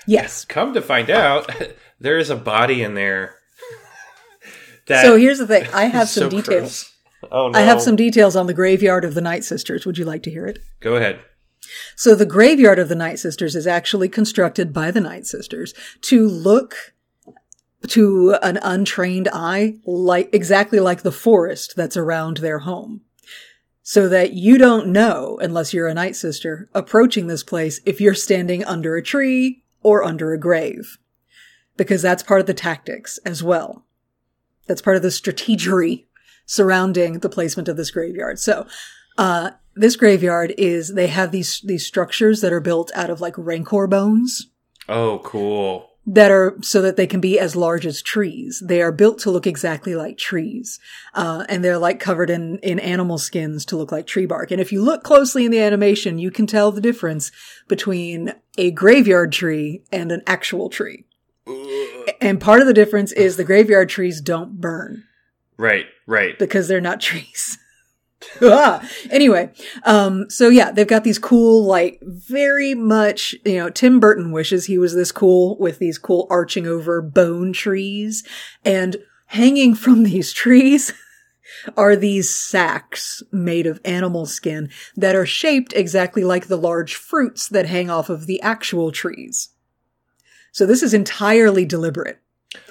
Yes. 0.06 0.44
Come 0.44 0.74
to 0.74 0.82
find 0.82 1.08
out, 1.08 1.50
there 2.00 2.18
is 2.18 2.28
a 2.28 2.36
body 2.36 2.82
in 2.82 2.92
there. 2.92 3.36
So 4.86 5.16
here's 5.16 5.38
the 5.38 5.46
thing. 5.46 5.66
I 5.72 5.84
have 5.84 6.04
is 6.04 6.10
so 6.10 6.20
some 6.22 6.30
details. 6.30 6.44
gross. 6.60 6.92
Oh 7.30 7.48
no! 7.48 7.58
I 7.58 7.62
have 7.62 7.82
some 7.82 7.96
details 7.96 8.36
on 8.36 8.46
the 8.46 8.54
graveyard 8.54 9.04
of 9.04 9.14
the 9.14 9.20
Night 9.20 9.44
Sisters. 9.44 9.84
Would 9.84 9.98
you 9.98 10.04
like 10.04 10.22
to 10.24 10.30
hear 10.30 10.46
it? 10.46 10.60
Go 10.80 10.96
ahead. 10.96 11.20
So 11.96 12.14
the 12.14 12.26
graveyard 12.26 12.78
of 12.78 12.88
the 12.88 12.94
Night 12.94 13.18
Sisters 13.18 13.56
is 13.56 13.66
actually 13.66 14.08
constructed 14.08 14.72
by 14.72 14.90
the 14.90 15.00
Night 15.00 15.26
Sisters 15.26 15.74
to 16.02 16.26
look 16.28 16.94
to 17.88 18.36
an 18.42 18.58
untrained 18.62 19.28
eye 19.32 19.74
like 19.84 20.28
exactly 20.32 20.80
like 20.80 21.02
the 21.02 21.12
forest 21.12 21.74
that's 21.76 21.96
around 21.96 22.38
their 22.38 22.60
home. 22.60 23.02
So 23.82 24.08
that 24.08 24.34
you 24.34 24.58
don't 24.58 24.88
know, 24.88 25.38
unless 25.40 25.72
you're 25.72 25.88
a 25.88 25.94
Night 25.94 26.14
Sister, 26.14 26.68
approaching 26.74 27.26
this 27.26 27.42
place 27.42 27.80
if 27.86 28.00
you're 28.00 28.14
standing 28.14 28.62
under 28.64 28.96
a 28.96 29.02
tree 29.02 29.62
or 29.82 30.04
under 30.04 30.32
a 30.32 30.38
grave. 30.38 30.98
Because 31.76 32.02
that's 32.02 32.22
part 32.22 32.40
of 32.40 32.46
the 32.46 32.54
tactics 32.54 33.18
as 33.24 33.42
well. 33.42 33.86
That's 34.66 34.82
part 34.82 34.96
of 34.96 35.02
the 35.02 35.08
strategery 35.08 36.04
surrounding 36.48 37.20
the 37.20 37.28
placement 37.28 37.68
of 37.68 37.76
this 37.76 37.92
graveyard. 37.92 38.40
So, 38.40 38.66
uh, 39.16 39.50
this 39.76 39.94
graveyard 39.94 40.54
is, 40.58 40.94
they 40.94 41.06
have 41.06 41.30
these, 41.30 41.60
these 41.60 41.86
structures 41.86 42.40
that 42.40 42.52
are 42.52 42.60
built 42.60 42.90
out 42.94 43.10
of 43.10 43.20
like 43.20 43.34
rancor 43.36 43.86
bones 43.86 44.48
Oh, 44.88 45.20
cool. 45.22 45.90
that 46.06 46.30
are 46.32 46.56
so 46.62 46.80
that 46.82 46.96
they 46.96 47.06
can 47.06 47.20
be 47.20 47.38
as 47.38 47.54
large 47.54 47.86
as 47.86 48.02
trees. 48.02 48.60
They 48.64 48.80
are 48.82 48.90
built 48.90 49.18
to 49.20 49.30
look 49.30 49.46
exactly 49.46 49.94
like 49.94 50.16
trees. 50.18 50.80
Uh, 51.14 51.44
and 51.48 51.62
they're 51.62 51.78
like 51.78 52.00
covered 52.00 52.30
in, 52.30 52.58
in 52.58 52.80
animal 52.80 53.18
skins 53.18 53.64
to 53.66 53.76
look 53.76 53.92
like 53.92 54.06
tree 54.06 54.26
bark. 54.26 54.50
And 54.50 54.60
if 54.60 54.72
you 54.72 54.82
look 54.82 55.04
closely 55.04 55.44
in 55.44 55.52
the 55.52 55.60
animation, 55.60 56.18
you 56.18 56.30
can 56.32 56.46
tell 56.48 56.72
the 56.72 56.80
difference 56.80 57.30
between 57.68 58.32
a 58.56 58.70
graveyard 58.72 59.30
tree 59.32 59.82
and 59.92 60.10
an 60.10 60.22
actual 60.26 60.70
tree. 60.70 61.04
And 62.20 62.40
part 62.40 62.60
of 62.60 62.66
the 62.66 62.74
difference 62.74 63.12
is 63.12 63.36
the 63.36 63.44
graveyard 63.44 63.88
trees 63.88 64.20
don't 64.20 64.60
burn 64.60 65.04
Right, 65.58 65.86
right. 66.06 66.38
because 66.38 66.68
they're 66.68 66.80
not 66.80 67.00
trees. 67.00 67.58
ah, 68.42 68.88
anyway, 69.10 69.50
um, 69.84 70.28
so 70.28 70.48
yeah, 70.48 70.70
they've 70.70 70.86
got 70.86 71.04
these 71.04 71.18
cool, 71.18 71.64
like 71.64 72.00
very 72.02 72.74
much, 72.74 73.34
you 73.44 73.56
know, 73.56 73.70
Tim 73.70 74.00
Burton 74.00 74.32
wishes 74.32 74.66
he 74.66 74.78
was 74.78 74.94
this 74.94 75.12
cool 75.12 75.56
with 75.58 75.78
these 75.78 75.98
cool 75.98 76.26
arching 76.30 76.66
over 76.66 77.00
bone 77.00 77.52
trees 77.52 78.26
and 78.64 78.96
hanging 79.26 79.74
from 79.74 80.02
these 80.04 80.32
trees 80.32 80.92
are 81.76 81.96
these 81.96 82.34
sacks 82.34 83.22
made 83.32 83.66
of 83.66 83.80
animal 83.84 84.26
skin 84.26 84.70
that 84.96 85.14
are 85.14 85.26
shaped 85.26 85.72
exactly 85.74 86.24
like 86.24 86.46
the 86.46 86.58
large 86.58 86.94
fruits 86.94 87.48
that 87.48 87.66
hang 87.66 87.88
off 87.90 88.08
of 88.10 88.26
the 88.26 88.40
actual 88.42 88.92
trees. 88.92 89.50
So 90.52 90.66
this 90.66 90.82
is 90.82 90.94
entirely 90.94 91.64
deliberate. 91.64 92.20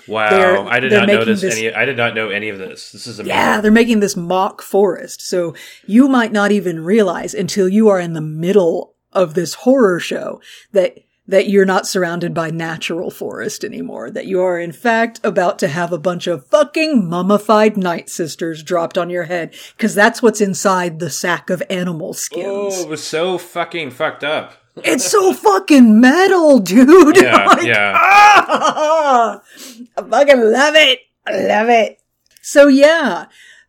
Wow, 0.08 0.30
They're- 0.30 0.58
I 0.58 0.80
did 0.80 0.92
not 0.92 1.08
notice 1.08 1.42
this- 1.42 1.56
any. 1.56 1.74
I 1.74 1.86
did 1.86 1.98
not 1.98 2.16
know 2.16 2.30
any 2.30 2.50
of 2.50 2.58
this. 2.58 2.92
This 2.92 3.08
is 3.08 3.20
amazing. 3.20 3.36
Yeah, 3.36 3.62
they're 3.62 3.72
making 3.72 4.00
this 4.00 4.16
mock 4.16 4.62
forest. 4.62 5.22
So 5.22 5.54
you 5.86 6.08
might 6.08 6.32
not 6.32 6.52
even 6.52 6.84
realize 6.84 7.34
until 7.34 7.68
you 7.68 7.90
are 7.90 8.00
in 8.00 8.14
the 8.14 8.22
middle 8.22 8.96
of 9.14 9.34
this 9.34 9.54
horror 9.54 10.00
show 10.00 10.42
that 10.72 10.98
that 11.30 11.50
you're 11.50 11.66
not 11.66 11.86
surrounded 11.86 12.34
by 12.34 12.50
natural 12.50 13.12
forest 13.12 13.66
anymore, 13.66 14.10
that 14.10 14.28
you 14.28 14.42
are 14.42 14.58
in 14.58 14.72
fact 14.72 15.20
about 15.26 15.60
to 15.60 15.68
have 15.68 15.92
a 15.92 15.98
bunch 15.98 16.26
of 16.26 16.48
fucking 16.48 17.06
mummified 17.06 17.76
night 17.76 18.10
sisters 18.10 18.64
dropped 18.64 18.98
on 18.98 19.10
your 19.10 19.24
head, 19.24 19.54
because 19.76 19.94
that's 19.94 20.22
what's 20.22 20.40
inside 20.40 21.00
the 21.00 21.10
sack 21.10 21.50
of 21.50 21.62
animal 21.70 22.10
oh, 22.10 22.14
skins. 22.14 22.46
Oh, 22.78 22.84
it 22.84 22.88
was 22.88 23.04
so 23.04 23.38
fucking 23.38 23.92
fucked 23.92 24.24
up. 24.24 24.54
It's 24.84 25.10
so 25.10 25.34
fucking 25.34 26.00
metal, 26.00 26.60
dude. 26.60 27.18
Yeah, 27.22 27.46
Like, 27.46 27.66
yeah. 27.66 27.94
ah! 27.96 29.42
I 29.98 30.02
fucking 30.02 30.42
love 30.42 30.76
it. 30.76 31.00
I 31.28 31.32
love 31.46 31.70
it. 31.70 32.00
So 32.42 32.68
yeah, 32.68 33.26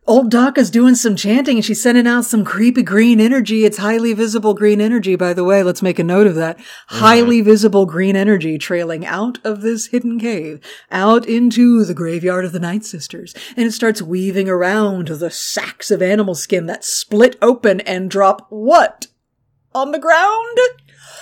old 0.07 0.31
Doc 0.31 0.57
is 0.57 0.71
doing 0.71 0.95
some 0.95 1.15
chanting 1.17 1.57
and 1.57 1.65
she's 1.65 1.83
sending 1.83 2.07
out 2.07 2.23
some 2.25 2.45
creepy 2.45 2.81
green 2.83 3.19
energy. 3.19 3.65
It's 3.65 3.77
highly 3.77 4.13
visible 4.13 4.53
green 4.53 4.79
energy, 4.79 5.15
by 5.17 5.33
the 5.33 5.43
way. 5.43 5.63
Let's 5.63 5.81
make 5.81 5.99
a 5.99 6.03
note 6.03 6.27
of 6.27 6.35
that. 6.35 6.57
Highly 6.87 7.41
visible 7.41 7.85
green 7.85 8.15
energy 8.15 8.57
trailing 8.57 9.05
out 9.05 9.37
of 9.43 9.61
this 9.61 9.87
hidden 9.87 10.17
cave, 10.19 10.61
out 10.91 11.25
into 11.25 11.83
the 11.83 11.93
graveyard 11.93 12.45
of 12.45 12.53
the 12.53 12.59
Night 12.59 12.85
Sisters. 12.85 13.33
And 13.57 13.65
it 13.67 13.71
starts 13.73 14.01
weaving 14.01 14.47
around 14.47 15.07
the 15.09 15.29
sacks 15.31 15.91
of 15.91 16.01
animal 16.01 16.35
skin 16.35 16.67
that 16.67 16.85
split 16.85 17.35
open 17.41 17.81
and 17.81 18.09
drop 18.09 18.45
what? 18.49 19.07
On 19.75 19.91
the 19.91 19.99
ground? 19.99 20.57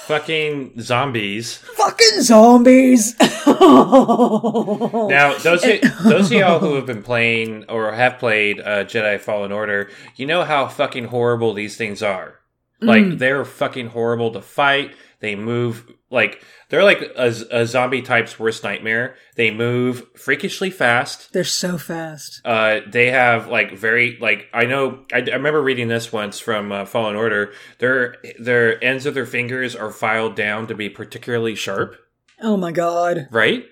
Fucking 0.08 0.80
zombies. 0.80 1.58
Fucking 1.58 2.22
zombies! 2.22 3.14
Now, 3.20 5.36
those 5.44 5.66
of, 5.66 5.82
those 6.04 6.32
of 6.32 6.34
y'all 6.38 6.60
who 6.60 6.76
have 6.76 6.86
been 6.86 7.04
playing 7.04 7.66
or 7.68 7.92
have 7.92 8.18
played 8.18 8.62
uh, 8.62 8.86
Jedi 8.86 9.20
Fallen 9.20 9.52
Order, 9.52 9.90
you 10.16 10.26
know 10.26 10.46
how 10.46 10.68
fucking 10.68 11.06
horrible 11.06 11.54
these 11.54 11.76
things 11.76 12.02
are. 12.02 12.40
Like 12.80 13.18
they're 13.18 13.44
fucking 13.44 13.88
horrible 13.88 14.32
to 14.32 14.42
fight. 14.42 14.96
They 15.20 15.36
move 15.36 15.92
like 16.10 16.42
they're 16.70 16.84
like 16.84 17.02
a, 17.02 17.34
a 17.52 17.66
zombie 17.66 18.02
type's 18.02 18.40
worst 18.40 18.64
nightmare. 18.64 19.16
They 19.36 19.52
move 19.52 20.06
freakishly 20.16 20.70
fast. 20.70 21.34
They're 21.34 21.44
so 21.44 21.78
fast. 21.78 22.42
Uh, 22.46 22.80
they 22.88 23.12
have 23.12 23.48
like 23.48 23.78
very 23.78 24.18
like 24.20 24.48
I 24.54 24.66
know 24.66 25.06
I, 25.14 25.18
I 25.18 25.36
remember 25.36 25.62
reading 25.62 25.88
this 25.88 26.12
once 26.12 26.40
from 26.40 26.72
uh, 26.72 26.86
Fallen 26.86 27.16
Order. 27.16 27.54
Their 27.80 28.16
their 28.40 28.84
ends 28.84 29.06
of 29.06 29.14
their 29.14 29.26
fingers 29.26 29.76
are 29.76 29.92
filed 29.92 30.36
down 30.36 30.68
to 30.68 30.76
be 30.76 30.90
particularly 30.90 31.56
sharp. 31.56 31.98
Oh 32.42 32.58
my 32.58 32.72
god. 32.72 33.28
right? 33.32 33.66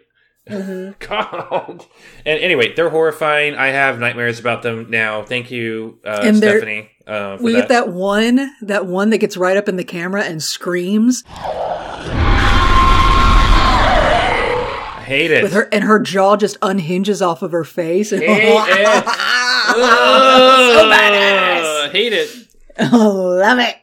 God. 0.99 1.85
And 2.23 2.39
anyway, 2.39 2.73
they're 2.75 2.91
horrifying. 2.91 3.55
I 3.55 3.67
have 3.67 3.97
nightmares 3.97 4.39
about 4.39 4.61
them 4.61 4.91
now. 4.91 5.23
Thank 5.23 5.49
you, 5.49 5.99
uh, 6.05 6.31
Stephanie. 6.33 6.91
Uh, 7.07 7.37
We 7.39 7.53
that. 7.53 7.59
get 7.61 7.69
that 7.69 7.89
one, 7.89 8.51
that 8.61 8.85
one 8.87 9.09
that 9.11 9.19
gets 9.19 9.37
right 9.37 9.55
up 9.57 9.69
in 9.69 9.75
the 9.77 9.83
camera 9.83 10.23
and 10.23 10.41
screams 10.41 11.23
I 14.97 15.03
hate 15.07 15.29
it. 15.31 15.43
with 15.43 15.53
her, 15.53 15.69
and 15.71 15.83
her 15.83 15.99
jaw 15.99 16.35
just 16.35 16.57
unhinges 16.63 17.21
off 17.21 17.41
of 17.43 17.51
her 17.51 17.63
face. 17.63 18.11
And 18.11 18.23
Hate 18.23 18.43
it. 18.43 19.05
so 19.05 20.89
badass. 20.89 21.91
Hate 21.91 22.13
it. 22.13 22.29
Love 22.91 23.59
it. 23.59 23.75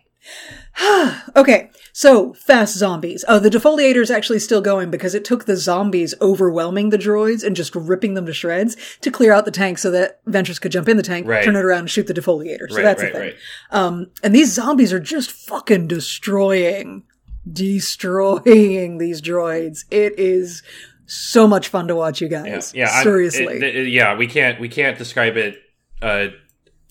okay, 1.37 1.71
so 1.95 2.33
fast 2.33 2.77
zombies. 2.77 3.25
Oh, 3.29 3.39
the 3.39 3.51
defoliator 3.51 4.01
is 4.01 4.11
actually 4.11 4.39
still 4.39 4.61
going 4.63 4.91
because 4.91 5.15
it 5.15 5.25
took 5.25 5.45
the 5.45 5.57
zombies 5.57 6.15
overwhelming 6.21 6.89
the 6.89 6.97
droids 6.99 7.45
and 7.45 7.55
just 7.55 7.75
ripping 7.75 8.15
them 8.15 8.25
to 8.27 8.33
shreds 8.33 8.77
to 9.03 9.11
clear 9.11 9.33
out 9.33 9.45
the 9.45 9.51
tank 9.51 9.77
so 9.79 9.91
that 9.91 10.25
Ventress 10.25 10.61
could 10.61 10.73
jump 10.73 10.89
in 10.89 10.97
the 10.97 11.03
tank, 11.03 11.27
Right. 11.27 11.45
turn 11.45 11.55
it 11.57 11.65
around, 11.65 11.81
and 11.81 11.91
shoot 11.91 12.07
the 12.07 12.15
defoliator. 12.15 12.69
So 12.71 12.77
Right, 12.77 12.83
that's 12.83 13.03
right, 13.03 13.13
the 13.13 13.19
thing. 13.19 13.33
Um, 13.71 14.07
and 14.23 14.35
these 14.35 14.53
zombies 14.53 14.93
are 14.93 15.01
just 15.01 15.31
fucking 15.33 15.87
destroying, 15.87 17.03
destroying 17.51 18.99
these 18.99 19.21
droids. 19.21 19.85
It 19.91 20.19
is 20.19 20.63
so 21.07 21.47
much 21.47 21.69
fun 21.69 21.89
to 21.89 21.95
watch, 21.97 22.21
you 22.21 22.29
guys. 22.29 22.73
yeah. 22.75 22.89
I'm- 22.91 23.03
seriously. 23.03 23.57
it- 23.57 23.63
it- 23.77 23.89
yeah, 23.89 24.17
we 24.17 24.27
can't. 24.27 24.59
We 24.61 24.69
can't 24.69 24.97
describe 24.97 25.37
it. 25.37 25.57
Uh, 26.01 26.29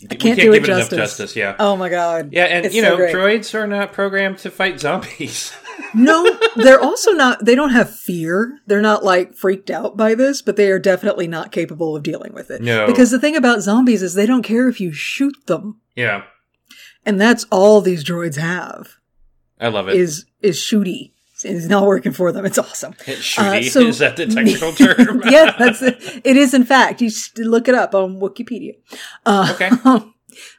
I 0.10 0.16
can't 0.16 0.38
we 0.38 0.44
do 0.44 0.52
can't 0.52 0.56
it 0.56 0.60
give 0.60 0.64
it 0.64 0.70
enough 0.70 0.80
justice. 0.90 0.98
justice. 0.98 1.36
Yeah. 1.36 1.56
oh 1.60 1.76
my 1.78 1.90
god. 1.90 2.30
yeah, 2.32 2.46
and 2.46 2.66
It's 2.66 2.74
you 2.76 2.82
so 2.82 2.90
know, 2.90 2.96
great. 2.98 3.14
droids 3.16 3.54
are 3.54 3.68
not 3.68 3.94
programmed 3.94 4.38
to 4.40 4.52
fight 4.52 4.80
zombies. 4.80 5.54
No, 5.96 6.38
they're 6.58 6.80
also 6.80 7.12
not, 7.12 7.44
they 7.44 7.56
don't 7.56 7.72
have 7.72 7.94
fear. 7.94 8.60
They're 8.68 8.82
not 8.82 9.04
like 9.04 9.34
freaked 9.34 9.70
out 9.72 9.98
by 9.98 10.14
this, 10.16 10.42
but 10.42 10.56
they 10.56 10.70
are 10.70 10.78
definitely 10.80 11.28
not 11.28 11.52
capable 11.52 11.96
of 11.96 12.04
dealing 12.04 12.34
with 12.34 12.52
it. 12.52 12.62
No. 12.62 12.86
Because 12.86 13.10
the 13.10 13.20
thing 13.20 13.36
about 13.36 13.62
zombies 13.62 14.04
is 14.04 14.14
they 14.14 14.28
don't 14.28 14.44
care 14.44 14.70
if 14.70 14.80
you 14.80 14.92
shoot 14.94 15.36
them. 15.48 15.82
yeah, 15.96 16.24
And 17.06 17.20
that's 17.20 17.46
all 17.52 17.82
these 17.82 18.04
droids 18.06 18.36
have 18.38 18.98
I 19.60 19.70
love 19.70 19.90
it. 19.90 19.96
is, 19.96 20.26
is 20.42 20.58
shooty. 20.58 21.11
It's 21.46 21.68
not 21.68 21.86
working 21.86 22.12
for 22.12 22.32
them. 22.32 22.46
It's 22.46 22.58
awesome. 22.58 22.94
It's 23.08 23.22
shooty. 23.22 23.68
uh, 23.68 23.70
so- 23.70 23.82
Is 23.88 24.00
that 24.00 24.16
the 24.18 24.26
technical 24.38 24.72
term? 24.74 25.22
yeah, 25.30 25.56
that's 25.58 25.82
it. 25.82 26.22
It 26.24 26.38
is 26.38 26.54
in 26.54 26.64
fact. 26.66 27.02
You 27.02 27.10
should 27.10 27.38
look 27.48 27.68
it 27.68 27.76
up 27.76 27.94
on 27.96 28.20
Wikipedia. 28.20 28.74
Uh, 29.26 29.54
Okay. 29.56 29.70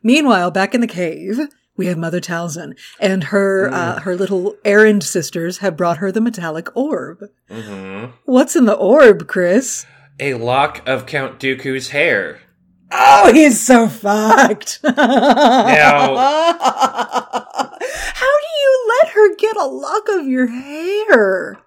Meanwhile, 0.02 0.50
back 0.50 0.74
in 0.74 0.80
the 0.82 0.86
cave, 0.86 1.38
we 1.78 1.86
have 1.86 1.96
Mother 1.96 2.20
Talzin 2.20 2.76
and 3.00 3.24
her 3.24 3.70
uh, 3.72 4.00
her 4.00 4.14
little 4.14 4.54
errand 4.64 5.02
sisters 5.02 5.58
have 5.58 5.76
brought 5.78 5.96
her 5.98 6.12
the 6.12 6.20
metallic 6.20 6.68
orb. 6.76 7.20
hmm 7.50 8.04
What's 8.26 8.54
in 8.54 8.66
the 8.66 8.74
orb, 8.74 9.26
Chris? 9.28 9.86
A 10.20 10.34
lock 10.34 10.86
of 10.86 11.06
Count 11.06 11.38
Dooku's 11.40 11.88
hair. 11.90 12.40
Oh, 12.94 13.32
he's 13.32 13.60
so 13.64 13.88
fucked. 13.88 14.80
Now, 14.84 16.14
How 18.14 18.38
do 18.40 18.46
you 18.60 18.96
let 19.00 19.08
her 19.12 19.34
get 19.36 19.56
a 19.56 19.64
lock 19.66 20.08
of 20.10 20.26
your 20.26 20.46
hair? 20.46 21.58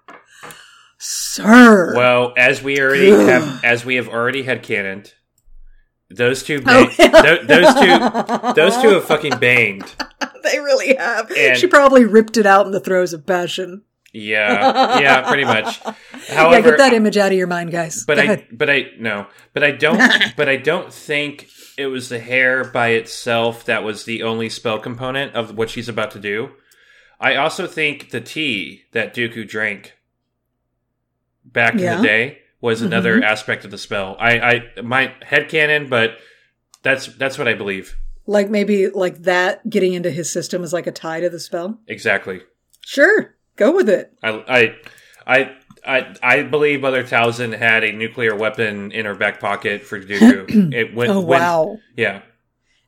Sir. 0.98 1.94
well, 1.94 2.32
as 2.36 2.62
we 2.62 2.80
already 2.80 3.10
have, 3.10 3.62
as 3.64 3.84
we 3.84 3.96
have 3.96 4.08
already 4.08 4.42
had 4.44 4.62
canon, 4.62 5.04
those 6.10 6.42
two, 6.42 6.62
Oh, 6.66 6.90
yeah. 6.98 7.08
tho- 7.08 7.44
those 7.44 7.74
two, 7.74 8.52
those 8.54 8.80
two 8.80 8.88
have 8.90 9.04
fucking 9.04 9.38
banged. 9.38 9.94
they 10.42 10.58
really 10.58 10.94
have. 10.94 11.30
And- 11.36 11.58
she 11.58 11.66
probably 11.66 12.04
ripped 12.04 12.36
it 12.36 12.46
out 12.46 12.64
in 12.66 12.72
the 12.72 12.80
throes 12.80 13.12
of 13.12 13.26
passion. 13.26 13.82
Yeah, 14.18 14.98
yeah, 15.00 15.28
pretty 15.28 15.44
much. 15.44 15.80
yeah, 15.84 15.94
However, 16.34 16.70
get 16.70 16.78
that 16.78 16.92
image 16.92 17.16
out 17.16 17.32
of 17.32 17.38
your 17.38 17.46
mind, 17.46 17.70
guys. 17.70 18.04
but 18.06 18.16
Go 18.16 18.20
I, 18.22 18.24
ahead. 18.24 18.46
but 18.52 18.70
I 18.70 18.86
no, 18.98 19.26
but 19.52 19.62
I 19.62 19.72
don't, 19.72 20.00
but 20.36 20.48
I 20.48 20.56
don't 20.56 20.92
think 20.92 21.48
it 21.76 21.86
was 21.88 22.08
the 22.08 22.18
hair 22.18 22.64
by 22.64 22.88
itself 22.88 23.64
that 23.66 23.84
was 23.84 24.04
the 24.04 24.22
only 24.22 24.48
spell 24.48 24.78
component 24.78 25.34
of 25.34 25.56
what 25.56 25.68
she's 25.70 25.88
about 25.88 26.10
to 26.12 26.18
do. 26.18 26.50
I 27.20 27.36
also 27.36 27.66
think 27.66 28.10
the 28.10 28.20
tea 28.20 28.82
that 28.92 29.14
Dooku 29.14 29.46
drank 29.48 29.94
back 31.44 31.74
in 31.74 31.80
the 31.98 32.02
day 32.02 32.38
was 32.60 32.78
Mm-hmm. 32.78 32.86
another 32.86 33.22
aspect 33.22 33.64
of 33.64 33.70
the 33.70 33.78
spell. 33.78 34.16
I, 34.18 34.38
I 34.76 34.80
my 34.82 35.12
head 35.22 35.48
canon, 35.50 35.88
but 35.90 36.16
that's 36.82 37.06
that's 37.06 37.36
what 37.38 37.46
I 37.48 37.54
believe 37.54 37.96
Like 38.26 38.48
maybe 38.50 38.88
like 38.88 39.18
that 39.24 39.68
getting 39.68 39.92
into 39.92 40.10
his 40.10 40.32
system 40.32 40.64
is 40.64 40.72
like 40.72 40.86
a 40.86 40.92
tie 40.92 41.20
to 41.20 41.28
the 41.28 41.38
spell. 41.38 41.78
exactly. 41.86 42.40
Sure, 42.80 43.34
go 43.56 43.72
with 43.72 43.88
it. 43.88 44.12
I 44.22 44.30
I 44.48 44.76
I 45.26 45.56
I, 45.86 46.16
I 46.22 46.42
believe 46.42 46.80
Mother 46.80 47.04
Talzin 47.04 47.56
had 47.56 47.84
a 47.84 47.92
nuclear 47.92 48.34
weapon 48.34 48.90
in 48.92 49.06
her 49.06 49.14
back 49.14 49.40
pocket 49.40 49.82
for 49.82 50.00
Dooku. 50.00 50.72
it 50.74 50.94
went, 50.94 51.10
Oh 51.10 51.20
wow. 51.20 51.78
yeah. 51.96 52.22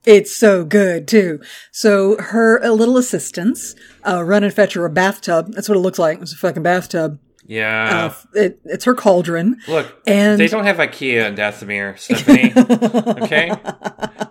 It's 0.05 0.35
so 0.35 0.65
good 0.65 1.07
too. 1.07 1.41
So 1.71 2.17
her 2.19 2.67
little 2.71 2.97
assistants 2.97 3.75
uh, 4.07 4.23
run 4.23 4.43
and 4.43 4.55
fetch 4.55 4.75
her 4.75 4.85
a 4.85 4.91
bathtub. 4.91 5.53
That's 5.53 5.69
what 5.69 5.77
it 5.77 5.81
looks 5.81 5.99
like. 5.99 6.21
It's 6.21 6.33
a 6.33 6.37
fucking 6.37 6.63
bathtub. 6.63 7.19
Yeah. 7.51 8.13
Uh, 8.13 8.39
it, 8.39 8.61
it's 8.67 8.85
her 8.85 8.95
cauldron. 8.95 9.57
Look, 9.67 10.03
and- 10.07 10.39
they 10.39 10.49
don't 10.49 10.65
have 10.65 10.77
IKEA 10.77 11.27
in 11.27 11.35
Dathomir, 11.35 11.99
Stephanie. 11.99 12.53
okay? 13.25 13.49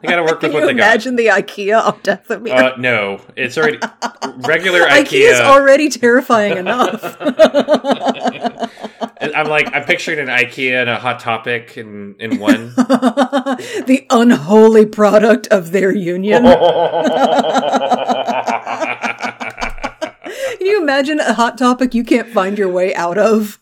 They 0.02 0.08
gotta 0.08 0.22
work 0.24 0.40
Can 0.42 0.50
with 0.54 0.54
what 0.54 0.60
you 0.62 0.66
they 0.68 0.72
imagine 0.74 1.16
the 1.16 1.26
IKEA 1.28 1.82
of 1.82 2.04
Dathomir? 2.04 2.48
got. 2.50 2.74
Uh, 2.74 2.78
no, 2.78 3.20
it's 3.36 3.58
already 3.58 3.80
regular 4.48 4.82
IKEA 4.88 5.32
is 5.32 5.40
already 5.40 5.90
terrifying 5.90 6.58
enough. 6.58 7.18
I'm 9.20 9.48
like, 9.48 9.74
I'm 9.74 9.84
picturing 9.84 10.20
an 10.20 10.28
IKEA 10.28 10.82
and 10.82 10.90
a 10.90 10.98
Hot 10.98 11.20
Topic 11.20 11.76
in, 11.76 12.16
in 12.20 12.38
one. 12.40 12.68
the 12.76 14.06
unholy 14.12 14.86
product 14.86 15.48
of 15.48 15.72
their 15.72 15.92
union. 15.92 16.44
Can 20.68 20.76
you 20.76 20.82
imagine 20.82 21.22
a 21.22 21.32
hot 21.32 21.58
topic 21.58 21.94
you 21.94 22.04
can't 22.04 22.28
find 22.28 22.58
your 22.58 22.68
way 22.68 22.94
out 22.94 23.18
of? 23.18 23.58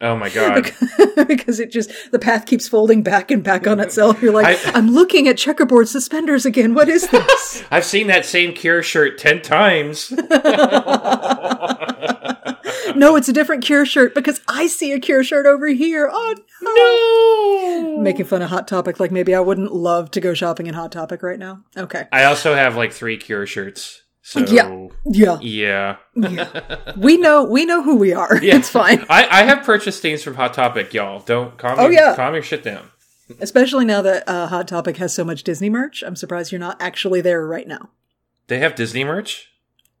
oh 0.00 0.16
my 0.16 0.28
god. 0.28 0.72
because 1.28 1.60
it 1.60 1.70
just 1.70 1.92
the 2.10 2.18
path 2.18 2.46
keeps 2.46 2.66
folding 2.66 3.04
back 3.04 3.30
and 3.30 3.44
back 3.44 3.68
on 3.68 3.78
itself. 3.78 4.20
You're 4.20 4.32
like, 4.32 4.58
I- 4.66 4.76
am 4.76 4.90
looking 4.90 5.28
at 5.28 5.36
checkerboard 5.36 5.86
suspenders 5.86 6.44
again. 6.44 6.74
What 6.74 6.88
is 6.88 7.06
this? 7.10 7.62
I've 7.70 7.84
seen 7.84 8.08
that 8.08 8.24
same 8.24 8.54
Cure 8.54 8.82
shirt 8.82 9.18
10 9.18 9.40
times. 9.42 10.10
no, 12.96 13.14
it's 13.14 13.28
a 13.28 13.32
different 13.32 13.62
Cure 13.62 13.86
shirt 13.86 14.16
because 14.16 14.40
I 14.48 14.66
see 14.66 14.90
a 14.90 14.98
Cure 14.98 15.22
shirt 15.22 15.46
over 15.46 15.68
here. 15.68 16.10
Oh 16.12 17.94
no! 17.94 18.02
Making 18.02 18.26
fun 18.26 18.42
of 18.42 18.50
Hot 18.50 18.66
Topic, 18.66 18.98
like 18.98 19.12
maybe 19.12 19.32
I 19.32 19.38
wouldn't 19.38 19.72
love 19.72 20.10
to 20.10 20.20
go 20.20 20.34
shopping 20.34 20.66
in 20.66 20.74
Hot 20.74 20.90
Topic 20.90 21.22
right 21.22 21.38
now. 21.38 21.62
Okay. 21.76 22.08
I 22.10 22.24
also 22.24 22.56
have 22.56 22.74
like 22.74 22.92
three 22.92 23.16
Cure 23.16 23.46
shirts. 23.46 24.02
So 24.28 24.40
Yeah. 24.40 24.88
Yeah. 25.06 25.38
yeah. 25.40 25.96
yeah. 26.14 26.92
we 26.98 27.16
know 27.16 27.44
we 27.44 27.64
know 27.64 27.82
who 27.82 27.96
we 27.96 28.12
are. 28.12 28.38
Yeah. 28.42 28.56
It's 28.56 28.68
fine. 28.68 29.06
I, 29.08 29.26
I 29.26 29.42
have 29.44 29.64
purchased 29.64 30.02
things 30.02 30.22
from 30.22 30.34
Hot 30.34 30.52
Topic, 30.52 30.92
y'all. 30.92 31.20
Don't 31.20 31.56
calm, 31.56 31.78
Oh, 31.78 31.84
your, 31.84 31.92
yeah. 31.92 32.14
calm 32.14 32.34
your 32.34 32.42
shit 32.42 32.62
down. 32.62 32.90
Especially 33.40 33.86
now 33.86 34.02
that 34.02 34.28
uh, 34.28 34.46
Hot 34.48 34.68
Topic 34.68 34.98
has 34.98 35.14
so 35.14 35.24
much 35.24 35.44
Disney 35.44 35.70
merch. 35.70 36.02
I'm 36.06 36.14
surprised 36.14 36.52
you're 36.52 36.58
not 36.58 36.76
actually 36.78 37.22
there 37.22 37.46
right 37.46 37.66
now. 37.66 37.88
They 38.48 38.58
have 38.58 38.74
Disney 38.74 39.02
merch. 39.02 39.50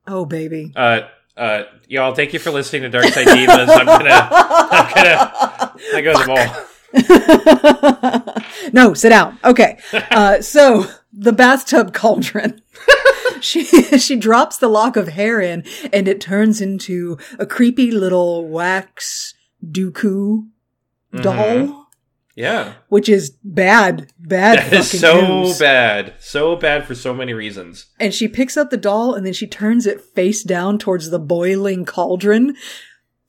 Oh 0.06 0.26
baby. 0.26 0.74
Uh, 0.76 1.08
uh, 1.34 1.62
y'all, 1.88 2.14
thank 2.14 2.34
you 2.34 2.38
for 2.38 2.50
listening 2.50 2.82
to 2.82 2.90
Dark 2.90 3.06
Side 3.06 3.28
Divas. 3.28 3.68
I'm 3.70 3.86
gonna, 3.86 4.28
I'm 4.30 4.94
gonna, 4.94 5.74
I 5.94 6.00
go 6.02 6.12
to 6.12 6.18
the 6.92 8.24
mall. 8.62 8.72
no, 8.74 8.92
sit 8.92 9.08
down. 9.08 9.38
Okay. 9.42 9.78
Uh, 10.10 10.42
so 10.42 10.84
the 11.14 11.32
bathtub 11.32 11.94
cauldron. 11.94 12.60
she 13.44 13.64
she 13.98 14.16
drops 14.16 14.56
the 14.58 14.68
lock 14.68 14.96
of 14.96 15.08
hair 15.08 15.40
in, 15.40 15.64
and 15.92 16.08
it 16.08 16.20
turns 16.20 16.60
into 16.60 17.18
a 17.38 17.46
creepy 17.46 17.90
little 17.90 18.46
wax 18.48 19.34
Dooku 19.64 20.48
doll, 21.22 21.86
Yeah, 22.34 22.74
which 22.88 23.08
is 23.08 23.30
bad, 23.42 24.12
bad. 24.18 24.58
that 24.58 24.72
is 24.72 25.00
so 25.00 25.44
news. 25.44 25.58
bad, 25.58 26.14
so 26.18 26.54
bad 26.56 26.86
for 26.86 26.94
so 26.94 27.12
many 27.14 27.34
reasons. 27.34 27.86
And 27.98 28.14
she 28.14 28.28
picks 28.28 28.56
up 28.56 28.70
the 28.70 28.76
doll, 28.76 29.14
and 29.14 29.24
then 29.26 29.32
she 29.32 29.46
turns 29.46 29.86
it 29.86 30.00
face 30.00 30.42
down 30.42 30.78
towards 30.78 31.10
the 31.10 31.18
boiling 31.18 31.84
cauldron. 31.84 32.56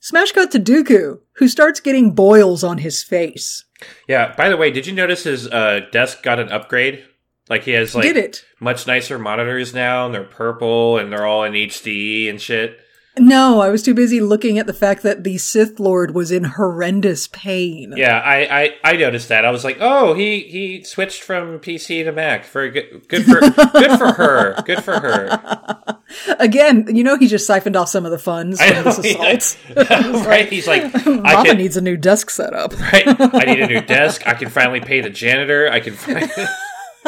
Smash 0.02 0.32
cut 0.32 0.52
to 0.52 0.60
Dooku, 0.60 1.20
who 1.34 1.48
starts 1.50 1.80
getting 1.82 2.12
boils 2.12 2.64
on 2.64 2.78
his 2.78 3.04
face. 3.04 3.66
Yeah. 4.08 4.34
By 4.36 4.48
the 4.50 4.56
way, 4.58 4.72
did 4.72 4.88
you 4.88 4.94
notice 4.94 5.24
his 5.24 5.48
uh, 5.48 5.82
desk 5.92 6.24
got 6.24 6.40
an 6.40 6.50
upgrade? 6.50 7.04
Like 7.50 7.64
he 7.64 7.72
has 7.72 7.96
like 7.96 8.04
Did 8.04 8.18
it? 8.18 8.46
much 8.60 8.86
nicer 8.86 9.18
monitors 9.18 9.74
now, 9.74 10.06
and 10.06 10.14
they're 10.14 10.24
purple, 10.24 10.98
and 10.98 11.12
they're 11.12 11.26
all 11.26 11.44
in 11.44 11.54
HD 11.54 12.30
and 12.30 12.40
shit. 12.40 12.80
No, 13.18 13.60
I 13.60 13.70
was 13.70 13.84
too 13.84 13.94
busy 13.94 14.22
looking 14.22 14.60
at 14.60 14.68
the 14.68 14.74
fact 14.74 15.04
that 15.04 15.24
the 15.26 15.38
Sith 15.40 15.78
Lord 15.80 16.14
was 16.16 16.32
in 16.32 16.44
horrendous 16.46 17.28
pain. 17.28 17.94
Yeah, 17.98 18.18
I, 18.20 18.62
I, 18.62 18.92
I 18.92 18.94
noticed 18.94 19.28
that. 19.28 19.44
I 19.46 19.52
was 19.52 19.66
like, 19.66 19.78
oh, 19.82 20.14
he 20.14 20.42
he 20.42 20.84
switched 20.84 21.24
from 21.24 21.60
PC 21.60 22.06
to 22.06 22.12
Mac 22.14 22.46
for 22.46 22.70
good, 22.70 23.08
good 23.10 23.26
for 23.26 23.40
good 23.42 23.98
for 23.98 24.14
her, 24.14 24.62
good 24.64 24.84
for 24.84 25.00
her. 25.00 25.98
Again, 26.40 26.96
you 26.96 27.04
know, 27.04 27.18
he 27.18 27.28
just 27.28 27.46
siphoned 27.46 27.76
off 27.76 27.90
some 27.90 28.06
of 28.06 28.12
the 28.12 28.20
funds 28.20 28.62
from 28.62 28.74
know, 28.74 28.84
this 28.84 29.04
yeah. 29.06 29.26
assault. 29.28 30.26
right? 30.28 30.48
He's 30.50 30.68
like, 30.68 30.84
I 30.96 31.10
Mama 31.10 31.44
can, 31.46 31.58
needs 31.58 31.76
a 31.78 31.82
new 31.82 31.98
desk 31.98 32.30
setup. 32.30 32.80
right? 32.80 33.04
I 33.08 33.46
need 33.46 33.60
a 33.60 33.68
new 33.68 33.82
desk. 33.82 34.26
I 34.28 34.34
can 34.34 34.50
finally 34.50 34.80
pay 34.82 35.02
the 35.02 35.10
janitor. 35.10 35.70
I 35.70 35.80
can 35.82 35.94
find. 35.96 36.30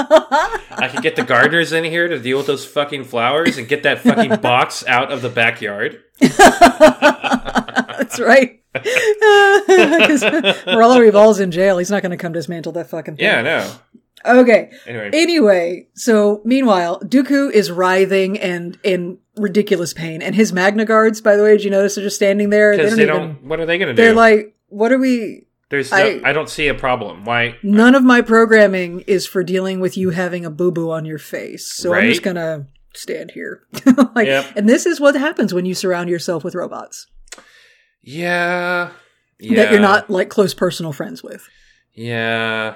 I 0.09 0.89
can 0.91 1.01
get 1.01 1.15
the 1.15 1.23
gardeners 1.23 1.73
in 1.73 1.83
here 1.83 2.07
to 2.07 2.19
deal 2.19 2.37
with 2.37 2.47
those 2.47 2.65
fucking 2.65 3.05
flowers 3.05 3.57
and 3.57 3.67
get 3.67 3.83
that 3.83 3.99
fucking 3.99 4.35
box 4.41 4.85
out 4.87 5.11
of 5.11 5.21
the 5.21 5.29
backyard. 5.29 6.01
That's 6.19 8.19
right. 8.19 8.57
Because 9.67 10.23
Moralo 10.65 11.05
Eval's 11.05 11.39
in 11.39 11.51
jail. 11.51 11.77
He's 11.77 11.91
not 11.91 12.01
going 12.01 12.11
to 12.11 12.17
come 12.17 12.31
dismantle 12.31 12.71
that 12.73 12.89
fucking 12.89 13.17
thing. 13.17 13.25
Yeah, 13.25 13.41
no. 13.41 13.71
Okay. 14.25 14.71
Anyway, 14.85 15.09
Anyway, 15.13 15.87
so 15.93 16.41
meanwhile, 16.45 16.99
Dooku 17.01 17.51
is 17.51 17.71
writhing 17.71 18.39
and 18.39 18.77
in 18.83 19.17
ridiculous 19.37 19.93
pain, 19.93 20.21
and 20.21 20.35
his 20.35 20.53
Magna 20.53 20.85
guards, 20.85 21.21
by 21.21 21.35
the 21.35 21.43
way, 21.43 21.51
did 21.51 21.63
you 21.63 21.71
notice 21.71 21.95
they're 21.95 22.03
just 22.03 22.15
standing 22.17 22.49
there? 22.49 22.71
because 22.75 22.91
don't 22.91 22.99
they 22.99 23.05
don't. 23.05 23.43
What 23.43 23.59
are 23.59 23.65
they 23.65 23.77
going 23.77 23.89
to 23.89 23.93
do? 23.93 24.01
They're 24.01 24.15
like, 24.15 24.55
what 24.67 24.91
are 24.91 24.97
we? 24.97 25.45
There's. 25.71 25.89
No, 25.89 25.97
I- 25.97 26.21
I, 26.25 26.33
don't 26.33 26.49
see 26.49 26.67
a 26.67 26.75
problem. 26.75 27.25
Why? 27.25 27.55
None 27.63 27.95
of 27.95 28.03
my 28.03 28.21
programming 28.21 28.99
is 29.07 29.25
for 29.25 29.43
dealing 29.43 29.79
with 29.79 29.97
you 29.97 30.11
having 30.11 30.45
a 30.45 30.51
boo 30.51 30.71
boo 30.71 30.91
on 30.91 31.05
your 31.05 31.17
face. 31.17 31.65
So 31.71 31.93
I'm 31.93 32.07
just 32.09 32.21
gonna 32.21 32.67
stand 32.93 33.31
here. 33.31 33.63
like, 34.15 34.27
Yep. 34.27 34.53
and 34.57 34.69
this 34.69 34.85
is 34.85 34.99
what 34.99 35.15
happens 35.15 35.53
when 35.53 35.65
you 35.65 35.73
surround 35.73 36.09
yourself 36.09 36.43
with 36.43 36.53
robots 36.55 37.07
Yeah. 38.03 38.91
Yeah. 39.39 39.55
that 39.63 39.71
you're 39.71 39.79
not 39.81 40.09
like 40.09 40.29
close 40.29 40.53
personal 40.53 40.91
friends 40.93 41.23
with. 41.23 41.47
Yeah. 41.93 42.75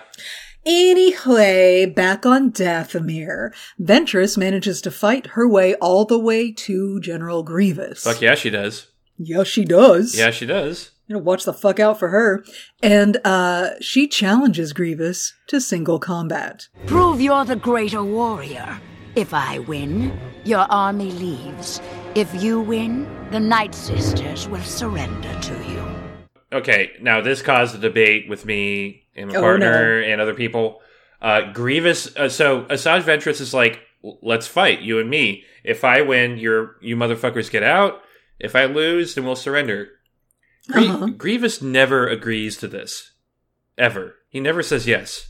Anyway, 0.66 1.86
back 1.86 2.26
on 2.26 2.52
Dathomir, 2.52 3.52
Ventress 3.80 4.38
manages 4.38 4.82
to 4.82 4.89
fight 4.91 5.28
her 5.28 5.48
way 5.48 5.76
all 5.76 6.06
the 6.06 6.18
way 6.18 6.52
to 6.54 7.00
General 7.02 7.43
Grievous. 7.43 8.04
Fuck 8.04 8.22
yeah, 8.22 8.36
she 8.36 8.50
does. 8.50 8.88
Yes, 9.18 9.48
she 9.48 9.64
does. 9.64 10.18
Yeah, 10.18 10.32
she 10.32 10.46
does. 10.46 10.91
You 11.08 11.16
know, 11.16 11.22
watch 11.22 11.43
the 11.43 11.53
fuck 11.53 11.80
out 11.80 11.99
for 11.99 12.10
her. 12.10 12.43
And 12.82 13.18
uh 13.24 13.72
she 13.80 14.08
challenges 14.08 14.74
Grievous 14.74 15.34
to 15.47 15.62
single 15.62 15.99
combat. 15.99 16.68
Prove 16.88 17.22
you're 17.22 17.45
the 17.45 17.56
greater 17.56 18.03
warrior. 18.03 18.80
If 19.16 19.34
I 19.34 19.60
win, 19.60 20.20
your 20.43 20.66
army 20.70 21.12
leaves. 21.12 21.80
If 22.16 22.34
you 22.41 22.60
win, 22.60 23.08
the 23.32 23.39
Night 23.39 23.74
Sisters 23.74 24.47
will 24.47 24.62
surrender 24.62 25.34
to 25.41 25.53
you. 25.70 25.86
Okay, 26.51 26.91
now 27.01 27.22
this 27.22 27.41
caused 27.41 27.76
a 27.76 27.78
debate 27.78 28.28
with 28.30 28.45
me 28.45 29.03
and 29.16 29.30
my 29.30 29.36
Oh, 29.38 29.41
partner 29.41 29.99
and 30.01 30.20
other 30.20 30.34
people. 30.34 30.82
Uh, 31.22 31.51
Grievous. 31.53 32.16
Uh, 32.16 32.30
so 32.30 32.64
Asajj 32.64 33.01
Ventress 33.03 33.41
is 33.41 33.53
like, 33.53 33.80
"Let's 34.22 34.47
fight, 34.47 34.82
you 34.82 34.99
and 34.99 35.10
me. 35.10 35.43
If 35.64 35.84
I 35.84 36.01
win, 36.01 36.38
you're 36.38 36.76
you 36.82 36.95
motherfuckers 36.95 37.49
get 37.49 37.64
out. 37.64 38.01
If 38.39 38.56
I 38.56 38.66
lose, 38.66 39.16
then 39.16 39.26
we'll 39.26 39.36
surrender." 39.36 39.89
Grie- 40.72 40.88
Uh-huh. 40.88 41.07
Grievous 41.18 41.61
never 41.61 42.07
agrees 42.07 42.57
to 42.57 42.68
this, 42.68 43.11
ever. 43.78 44.16
He 44.30 44.39
never 44.39 44.63
says 44.63 44.88
yes. 44.88 45.30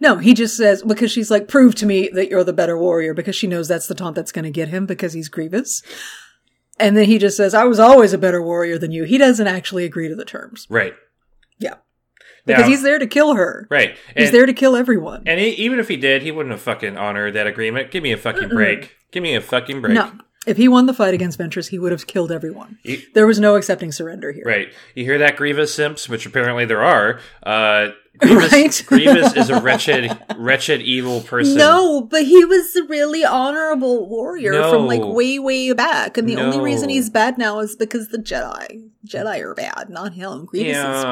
No, 0.00 0.16
he 0.16 0.34
just 0.34 0.56
says 0.56 0.82
because 0.82 1.10
she's 1.10 1.30
like, 1.30 1.48
prove 1.48 1.74
to 1.76 1.86
me 1.86 2.08
that 2.12 2.28
you're 2.28 2.44
the 2.44 2.52
better 2.52 2.76
warrior 2.78 3.14
because 3.14 3.36
she 3.36 3.46
knows 3.46 3.68
that's 3.68 3.86
the 3.86 3.94
taunt 3.94 4.16
that's 4.16 4.32
going 4.32 4.44
to 4.44 4.50
get 4.50 4.68
him 4.68 4.86
because 4.86 5.12
he's 5.12 5.28
Grievous. 5.28 5.82
And 6.78 6.96
then 6.96 7.04
he 7.04 7.18
just 7.18 7.36
says, 7.36 7.54
I 7.54 7.64
was 7.64 7.78
always 7.78 8.12
a 8.12 8.18
better 8.18 8.42
warrior 8.42 8.78
than 8.78 8.90
you. 8.90 9.04
He 9.04 9.18
doesn't 9.18 9.46
actually 9.46 9.84
agree 9.84 10.08
to 10.08 10.14
the 10.16 10.24
terms. 10.24 10.66
Right. 10.70 10.94
Yeah. 11.58 11.74
Because 12.46 12.62
Now- 12.62 12.68
he's 12.68 12.82
there 12.82 12.98
to 12.98 13.06
kill 13.06 13.34
her. 13.34 13.66
Right. 13.70 13.96
He's 14.16 14.30
there 14.32 14.46
to 14.46 14.54
kill 14.54 14.74
everyone. 14.76 15.24
And 15.26 15.38
he, 15.38 15.50
even 15.50 15.78
if 15.78 15.88
he 15.88 15.96
did, 15.98 16.22
he 16.22 16.30
wouldn't 16.32 16.52
have 16.52 16.62
fucking 16.62 16.96
honored 16.96 17.34
that 17.34 17.46
agreement. 17.46 17.90
Give 17.90 18.02
me 18.02 18.12
a 18.12 18.16
fucking 18.16 18.48
break. 18.48 18.96
Give 19.12 19.22
me 19.22 19.34
a 19.34 19.40
fucking 19.42 19.82
break. 19.82 19.94
No. 19.94 20.10
If 20.46 20.56
he 20.56 20.68
won 20.68 20.86
the 20.86 20.94
fight 20.94 21.12
against 21.12 21.38
Ventress, 21.38 21.68
he 21.68 21.78
would 21.78 21.92
have 21.92 22.06
killed 22.06 22.32
everyone. 22.32 22.78
He- 22.82 23.04
there 23.14 23.26
was 23.26 23.38
no 23.38 23.56
accepting 23.56 23.92
surrender 23.92 24.32
here. 24.32 24.44
Right. 24.46 24.68
You 24.94 25.04
hear 25.04 25.18
that, 25.18 25.36
Grievous 25.36 25.74
simps, 25.74 26.08
which 26.08 26.24
apparently 26.24 26.64
there 26.64 26.82
are. 26.82 27.20
Uh, 27.42 27.88
Grievous, 28.20 28.52
Right? 28.52 28.84
Grievous 28.86 29.36
is 29.36 29.50
a 29.50 29.60
wretched, 29.60 30.10
wretched, 30.36 30.80
evil 30.82 31.20
person. 31.20 31.56
No, 31.56 32.00
but 32.02 32.24
he 32.24 32.44
was 32.44 32.74
a 32.76 32.84
really 32.84 33.24
honorable 33.24 34.08
warrior 34.08 34.52
No. 34.52 34.70
from 34.70 34.86
like 34.86 35.00
way, 35.02 35.38
way 35.38 35.72
back. 35.74 36.16
And 36.18 36.28
the 36.28 36.36
only 36.36 36.58
reason 36.60 36.88
he's 36.88 37.08
bad 37.10 37.36
now 37.38 37.60
is 37.60 37.76
because 37.76 38.08
the 38.08 38.18
Jedi. 38.18 38.82
Jedi 39.06 39.40
are 39.40 39.54
bad, 39.54 39.88
not 39.90 40.12
him. 40.14 40.44
Grievous 40.46 40.76
is 40.76 41.04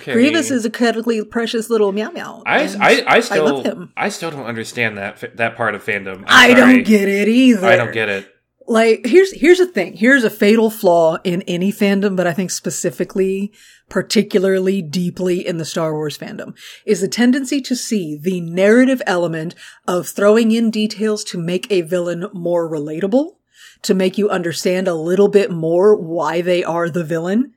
Okay. 0.00 0.12
Grievous 0.14 0.50
is 0.50 0.64
a 0.64 0.70
cuddly, 0.70 1.24
precious 1.24 1.70
little 1.70 1.92
meow 1.92 2.10
meow. 2.10 2.42
I, 2.46 2.62
I, 2.80 3.04
I 3.16 3.20
still, 3.20 3.62
him. 3.62 3.92
I 3.96 4.08
still 4.08 4.30
don't 4.30 4.46
understand 4.46 4.96
that 4.98 5.36
that 5.36 5.56
part 5.56 5.74
of 5.74 5.84
fandom. 5.84 6.18
I'm 6.18 6.24
I 6.28 6.48
sorry. 6.48 6.74
don't 6.74 6.86
get 6.86 7.08
it 7.08 7.28
either. 7.28 7.66
I 7.66 7.76
don't 7.76 7.92
get 7.92 8.08
it. 8.08 8.32
Like, 8.68 9.06
here's 9.06 9.32
here's 9.32 9.60
a 9.60 9.66
thing. 9.66 9.94
Here's 9.94 10.24
a 10.24 10.30
fatal 10.30 10.70
flaw 10.70 11.18
in 11.22 11.42
any 11.42 11.72
fandom, 11.72 12.16
but 12.16 12.26
I 12.26 12.32
think 12.32 12.50
specifically, 12.50 13.52
particularly 13.88 14.82
deeply 14.82 15.46
in 15.46 15.58
the 15.58 15.64
Star 15.64 15.92
Wars 15.92 16.18
fandom, 16.18 16.56
is 16.84 17.00
the 17.00 17.08
tendency 17.08 17.60
to 17.60 17.76
see 17.76 18.16
the 18.16 18.40
narrative 18.40 19.00
element 19.06 19.54
of 19.86 20.08
throwing 20.08 20.50
in 20.50 20.72
details 20.72 21.22
to 21.24 21.38
make 21.38 21.70
a 21.70 21.82
villain 21.82 22.26
more 22.32 22.68
relatable, 22.68 23.36
to 23.82 23.94
make 23.94 24.18
you 24.18 24.28
understand 24.28 24.88
a 24.88 24.94
little 24.94 25.28
bit 25.28 25.52
more 25.52 25.94
why 25.94 26.40
they 26.40 26.64
are 26.64 26.90
the 26.90 27.04
villain, 27.04 27.54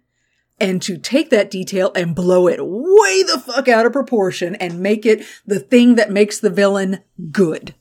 and 0.60 0.80
to 0.84 0.96
take 0.96 1.32
that 1.32 1.50
detail 1.50 1.92
and 1.96 2.16
blow 2.16 2.48
it 2.48 2.60
way 2.62 3.24
the 3.24 3.42
fuck 3.44 3.68
out 3.68 3.88
of 3.88 3.94
proportion 3.94 4.56
and 4.58 4.80
make 4.80 5.08
it 5.08 5.26
the 5.44 5.60
thing 5.60 5.96
that 5.96 6.12
makes 6.12 6.40
the 6.40 6.52
villain 6.52 7.00
good. 7.32 7.74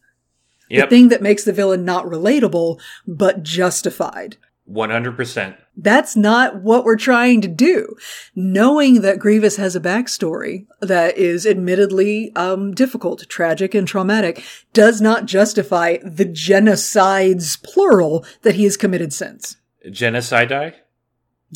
Yep. 0.70 0.88
The 0.88 0.96
thing 0.96 1.08
that 1.08 1.22
makes 1.22 1.44
the 1.44 1.52
villain 1.52 1.84
not 1.84 2.04
relatable, 2.04 2.80
but 3.06 3.42
justified. 3.42 4.36
One 4.64 4.90
hundred 4.90 5.16
percent. 5.16 5.56
That's 5.78 6.14
not 6.14 6.62
what 6.62 6.84
we're 6.84 6.96
trying 6.96 7.40
to 7.40 7.48
do. 7.48 7.96
Knowing 8.34 9.00
that 9.00 9.18
Grievous 9.18 9.56
has 9.56 9.74
a 9.74 9.80
backstory 9.80 10.66
that 10.80 11.16
is 11.16 11.46
admittedly 11.46 12.32
um, 12.36 12.74
difficult, 12.74 13.26
tragic, 13.30 13.74
and 13.74 13.88
traumatic 13.88 14.44
does 14.74 15.00
not 15.00 15.24
justify 15.24 15.96
the 16.04 16.26
genocides, 16.26 17.62
plural, 17.62 18.26
that 18.42 18.56
he 18.56 18.64
has 18.64 18.76
committed 18.76 19.14
since. 19.14 19.56
Genocide. 19.90 20.74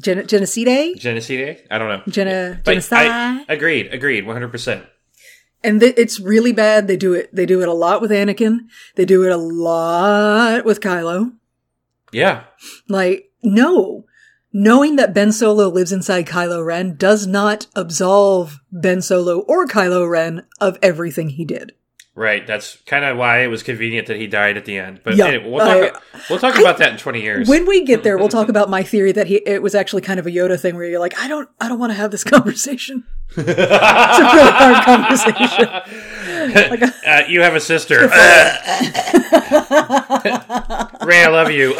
Gen- 0.00 0.26
genocide? 0.26 0.96
Genocide. 0.96 1.66
I 1.70 1.76
don't 1.76 1.88
know. 1.88 2.02
But 2.06 2.14
genocide? 2.64 3.10
I, 3.10 3.44
agreed. 3.46 3.92
Agreed. 3.92 4.24
One 4.24 4.36
hundred 4.36 4.52
percent. 4.52 4.86
And 5.64 5.80
th- 5.80 5.94
it's 5.96 6.20
really 6.20 6.52
bad. 6.52 6.88
They 6.88 6.96
do 6.96 7.14
it. 7.14 7.34
They 7.34 7.46
do 7.46 7.62
it 7.62 7.68
a 7.68 7.74
lot 7.74 8.00
with 8.00 8.10
Anakin. 8.10 8.68
They 8.96 9.04
do 9.04 9.24
it 9.24 9.32
a 9.32 9.36
lot 9.36 10.64
with 10.64 10.80
Kylo. 10.80 11.32
Yeah. 12.12 12.44
Like, 12.88 13.30
no. 13.42 14.04
Knowing 14.52 14.96
that 14.96 15.14
Ben 15.14 15.32
Solo 15.32 15.68
lives 15.68 15.92
inside 15.92 16.26
Kylo 16.26 16.64
Ren 16.64 16.94
does 16.96 17.26
not 17.26 17.68
absolve 17.74 18.60
Ben 18.70 19.00
Solo 19.00 19.40
or 19.40 19.66
Kylo 19.66 20.08
Ren 20.08 20.44
of 20.60 20.78
everything 20.82 21.30
he 21.30 21.44
did. 21.44 21.72
Right. 22.14 22.46
That's 22.46 22.76
kind 22.84 23.06
of 23.06 23.16
why 23.16 23.38
it 23.42 23.46
was 23.46 23.62
convenient 23.62 24.06
that 24.08 24.18
he 24.18 24.26
died 24.26 24.58
at 24.58 24.66
the 24.66 24.76
end. 24.78 25.00
But 25.02 25.16
Yeah, 25.16 25.28
anyway, 25.28 25.48
we'll 25.50 25.60
talk. 25.92 26.02
I- 26.14 26.20
we'll 26.28 26.38
talk 26.38 26.58
about 26.58 26.76
that 26.78 26.92
in 26.92 26.98
twenty 26.98 27.22
years. 27.22 27.48
When 27.48 27.66
we 27.66 27.84
get 27.84 28.02
there, 28.02 28.18
we'll 28.18 28.28
talk 28.28 28.50
about 28.50 28.68
my 28.68 28.82
theory 28.82 29.12
that 29.12 29.28
he 29.28 29.36
it 29.46 29.62
was 29.62 29.74
actually 29.74 30.02
kind 30.02 30.20
of 30.20 30.26
a 30.26 30.30
Yoda 30.30 30.60
thing 30.60 30.74
where 30.76 30.84
you're 30.84 31.00
like, 31.00 31.18
I 31.18 31.26
don't 31.26 31.48
I 31.58 31.68
don't 31.68 31.78
want 31.78 31.90
to 31.92 31.96
have 31.96 32.10
this 32.10 32.22
conversation. 32.34 33.04
it's 33.34 33.38
a 33.38 33.44
really 33.46 34.50
hard 34.52 34.84
conversation. 34.84 35.68
Like, 36.48 36.82
uh, 37.06 37.22
you 37.28 37.42
have 37.42 37.54
a 37.54 37.60
sister. 37.60 38.00
Rey, 41.04 41.22
I 41.22 41.28
love 41.30 41.50
you. 41.50 41.74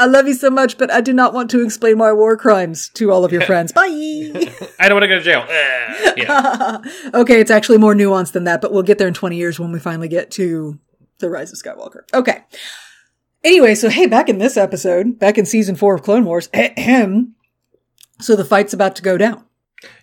I 0.00 0.06
love 0.06 0.28
you 0.28 0.34
so 0.34 0.50
much, 0.50 0.78
but 0.78 0.90
I 0.90 1.00
do 1.00 1.12
not 1.12 1.34
want 1.34 1.50
to 1.50 1.62
explain 1.62 1.98
my 1.98 2.12
war 2.12 2.36
crimes 2.36 2.88
to 2.90 3.10
all 3.10 3.24
of 3.24 3.32
your 3.32 3.42
friends. 3.42 3.72
Bye. 3.72 3.84
I 4.78 4.88
don't 4.88 4.94
want 4.94 5.04
to 5.04 5.08
go 5.08 5.18
to 5.18 5.22
jail. 5.22 5.44
yeah. 6.16 6.78
okay, 7.14 7.40
it's 7.40 7.50
actually 7.50 7.78
more 7.78 7.94
nuanced 7.94 8.32
than 8.32 8.44
that, 8.44 8.60
but 8.60 8.72
we'll 8.72 8.82
get 8.82 8.98
there 8.98 9.08
in 9.08 9.14
20 9.14 9.36
years 9.36 9.58
when 9.58 9.72
we 9.72 9.78
finally 9.78 10.08
get 10.08 10.30
to 10.32 10.78
the 11.18 11.30
Rise 11.30 11.52
of 11.52 11.58
Skywalker. 11.58 12.02
Okay. 12.14 12.44
Anyway, 13.44 13.74
so 13.74 13.88
hey, 13.88 14.06
back 14.06 14.28
in 14.28 14.38
this 14.38 14.56
episode, 14.56 15.18
back 15.18 15.38
in 15.38 15.46
season 15.46 15.76
four 15.76 15.94
of 15.94 16.02
Clone 16.02 16.24
Wars, 16.24 16.48
so 18.20 18.36
the 18.36 18.44
fight's 18.44 18.72
about 18.72 18.96
to 18.96 19.02
go 19.02 19.16
down. 19.16 19.44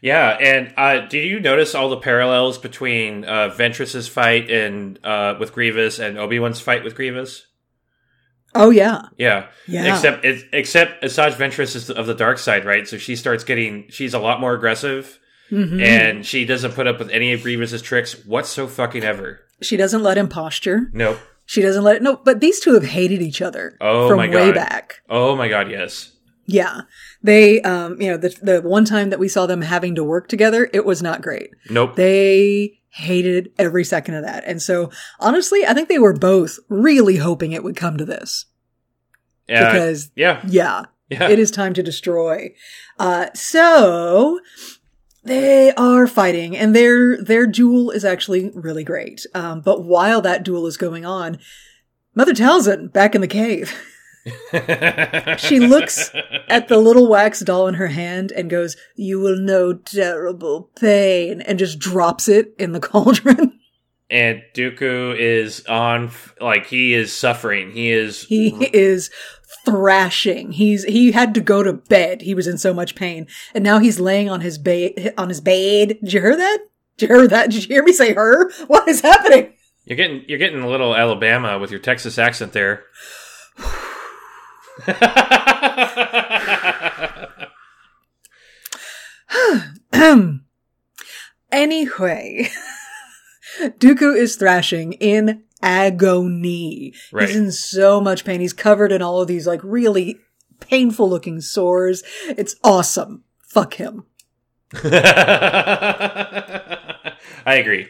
Yeah, 0.01 0.29
and 0.39 0.73
uh, 0.77 1.05
did 1.07 1.27
you 1.27 1.39
notice 1.39 1.75
all 1.75 1.89
the 1.89 1.97
parallels 1.97 2.57
between 2.57 3.25
uh, 3.25 3.49
Ventress's 3.49 4.07
fight 4.07 4.49
and 4.49 4.99
uh, 5.03 5.35
with 5.39 5.51
Grievous 5.53 5.99
and 5.99 6.17
Obi 6.17 6.39
Wan's 6.39 6.61
fight 6.61 6.83
with 6.83 6.95
Grievous? 6.95 7.45
Oh 8.53 8.69
yeah. 8.69 9.01
Yeah, 9.17 9.47
Yeah. 9.67 9.93
Except 9.95 10.23
it, 10.23 10.45
except 10.53 11.03
Asajj 11.03 11.33
Ventress 11.33 11.75
is 11.75 11.89
of 11.89 12.07
the 12.07 12.13
dark 12.13 12.37
side, 12.37 12.63
right? 12.63 12.87
So 12.87 12.97
she 12.97 13.17
starts 13.17 13.43
getting 13.43 13.85
she's 13.89 14.13
a 14.13 14.19
lot 14.19 14.39
more 14.39 14.53
aggressive, 14.53 15.19
Mm-hmm. 15.51 15.79
and 15.79 16.25
she 16.25 16.43
doesn't 16.45 16.71
put 16.71 16.87
up 16.87 16.97
with 16.97 17.11
any 17.11 17.31
of 17.33 17.41
Grievous's 17.43 17.83
tricks 17.83 18.25
what 18.25 18.47
so 18.47 18.65
fucking 18.67 19.03
ever. 19.03 19.41
She 19.61 19.77
doesn't 19.77 20.01
let 20.01 20.17
him 20.17 20.27
posture. 20.27 20.89
Nope. 20.91 21.19
She 21.45 21.61
doesn't 21.61 21.83
let 21.83 22.01
no, 22.01 22.15
but 22.23 22.39
these 22.39 22.59
two 22.59 22.73
have 22.73 22.83
hated 22.85 23.21
each 23.21 23.41
other 23.43 23.77
Oh 23.79 24.07
from 24.07 24.17
my 24.17 24.27
way 24.27 24.47
God. 24.51 24.55
back. 24.55 25.01
Oh 25.07 25.35
my 25.35 25.47
god, 25.47 25.69
yes. 25.69 26.13
Yeah. 26.45 26.81
They 27.23 27.61
um, 27.61 27.99
you 28.01 28.11
know, 28.11 28.17
the 28.17 28.29
the 28.41 28.61
one 28.61 28.85
time 28.85 29.09
that 29.09 29.19
we 29.19 29.27
saw 29.27 29.45
them 29.45 29.61
having 29.61 29.95
to 29.95 30.03
work 30.03 30.27
together, 30.27 30.69
it 30.73 30.85
was 30.85 31.01
not 31.01 31.21
great. 31.21 31.49
Nope. 31.69 31.95
They 31.95 32.79
hated 32.89 33.51
every 33.57 33.83
second 33.83 34.13
of 34.15 34.23
that. 34.23 34.43
And 34.45 34.61
so 34.61 34.89
honestly, 35.19 35.65
I 35.65 35.73
think 35.73 35.89
they 35.89 35.99
were 35.99 36.13
both 36.13 36.59
really 36.69 37.17
hoping 37.17 37.51
it 37.51 37.63
would 37.63 37.75
come 37.75 37.97
to 37.97 38.05
this. 38.05 38.45
Uh, 39.49 39.71
because- 39.71 40.11
yeah, 40.15 40.41
Yeah. 40.47 40.85
yeah. 41.09 41.29
It 41.29 41.37
is 41.39 41.51
time 41.51 41.73
to 41.73 41.83
destroy. 41.83 42.53
Uh, 42.97 43.27
so 43.33 44.39
they 45.23 45.73
are 45.73 46.07
fighting 46.07 46.55
and 46.55 46.73
their, 46.75 47.21
their 47.21 47.45
duel 47.45 47.91
is 47.91 48.05
actually 48.05 48.49
really 48.55 48.83
great. 48.85 49.25
Um, 49.33 49.59
but 49.61 49.83
while 49.83 50.21
that 50.21 50.43
duel 50.43 50.65
is 50.65 50.77
going 50.77 51.05
on, 51.05 51.37
Mother 52.15 52.33
Talzin 52.33 52.93
back 52.93 53.13
in 53.15 53.21
the 53.21 53.27
cave. 53.27 53.73
She 55.37 55.59
looks 55.59 56.11
at 56.47 56.67
the 56.67 56.77
little 56.77 57.07
wax 57.07 57.41
doll 57.41 57.67
in 57.67 57.75
her 57.75 57.87
hand 57.87 58.31
and 58.31 58.49
goes, 58.49 58.75
You 58.95 59.19
will 59.19 59.37
know 59.37 59.73
terrible 59.73 60.69
pain, 60.79 61.41
and 61.41 61.59
just 61.59 61.77
drops 61.79 62.27
it 62.27 62.53
in 62.57 62.71
the 62.71 62.79
cauldron. 62.79 63.59
and 64.09 64.41
Dooku 64.55 65.15
is 65.17 65.65
on 65.67 66.11
like 66.41 66.65
he 66.67 66.93
is 66.93 67.13
suffering. 67.13 67.71
He 67.71 67.91
is 67.91 68.23
He 68.23 68.49
is 68.73 69.09
thrashing. 69.65 70.51
He's 70.53 70.83
he 70.85 71.11
had 71.11 71.33
to 71.35 71.41
go 71.41 71.63
to 71.63 71.73
bed. 71.73 72.21
He 72.21 72.33
was 72.33 72.47
in 72.47 72.57
so 72.57 72.73
much 72.73 72.95
pain, 72.95 73.27
and 73.53 73.63
now 73.63 73.79
he's 73.79 73.99
laying 73.99 74.29
on 74.29 74.41
his 74.41 74.57
bed. 74.57 75.13
On 75.17 75.29
his 75.29 75.41
bed. 75.41 75.97
Did 76.01 76.13
you 76.13 76.21
hear 76.21 76.35
that? 76.37 76.59
Did 76.97 77.09
you 77.09 77.15
hear 77.15 77.27
that? 77.27 77.51
Did 77.51 77.63
you 77.63 77.75
hear 77.75 77.83
me 77.83 77.93
say 77.93 78.13
her? 78.13 78.51
What 78.67 78.87
is 78.87 79.01
happening? 79.01 79.53
You're 79.85 79.97
getting 79.97 80.23
you're 80.27 80.39
getting 80.39 80.61
a 80.61 80.69
little 80.69 80.95
Alabama 80.95 81.59
with 81.59 81.69
your 81.69 81.79
Texas 81.79 82.17
accent 82.17 82.53
there. 82.53 82.83
Anyway, 91.51 92.49
Dooku 93.61 94.15
is 94.17 94.35
thrashing 94.35 94.93
in 94.93 95.43
agony. 95.61 96.93
Right. 97.11 97.27
He's 97.27 97.35
in 97.37 97.51
so 97.51 98.01
much 98.01 98.25
pain. 98.25 98.41
He's 98.41 98.53
covered 98.53 98.91
in 98.91 99.01
all 99.01 99.21
of 99.21 99.27
these 99.27 99.47
like 99.47 99.61
really 99.63 100.19
painful 100.59 101.09
looking 101.09 101.41
sores. 101.41 102.03
It's 102.25 102.55
awesome. 102.63 103.23
Fuck 103.47 103.75
him. 103.75 104.05
I 104.83 107.17
agree. 107.45 107.87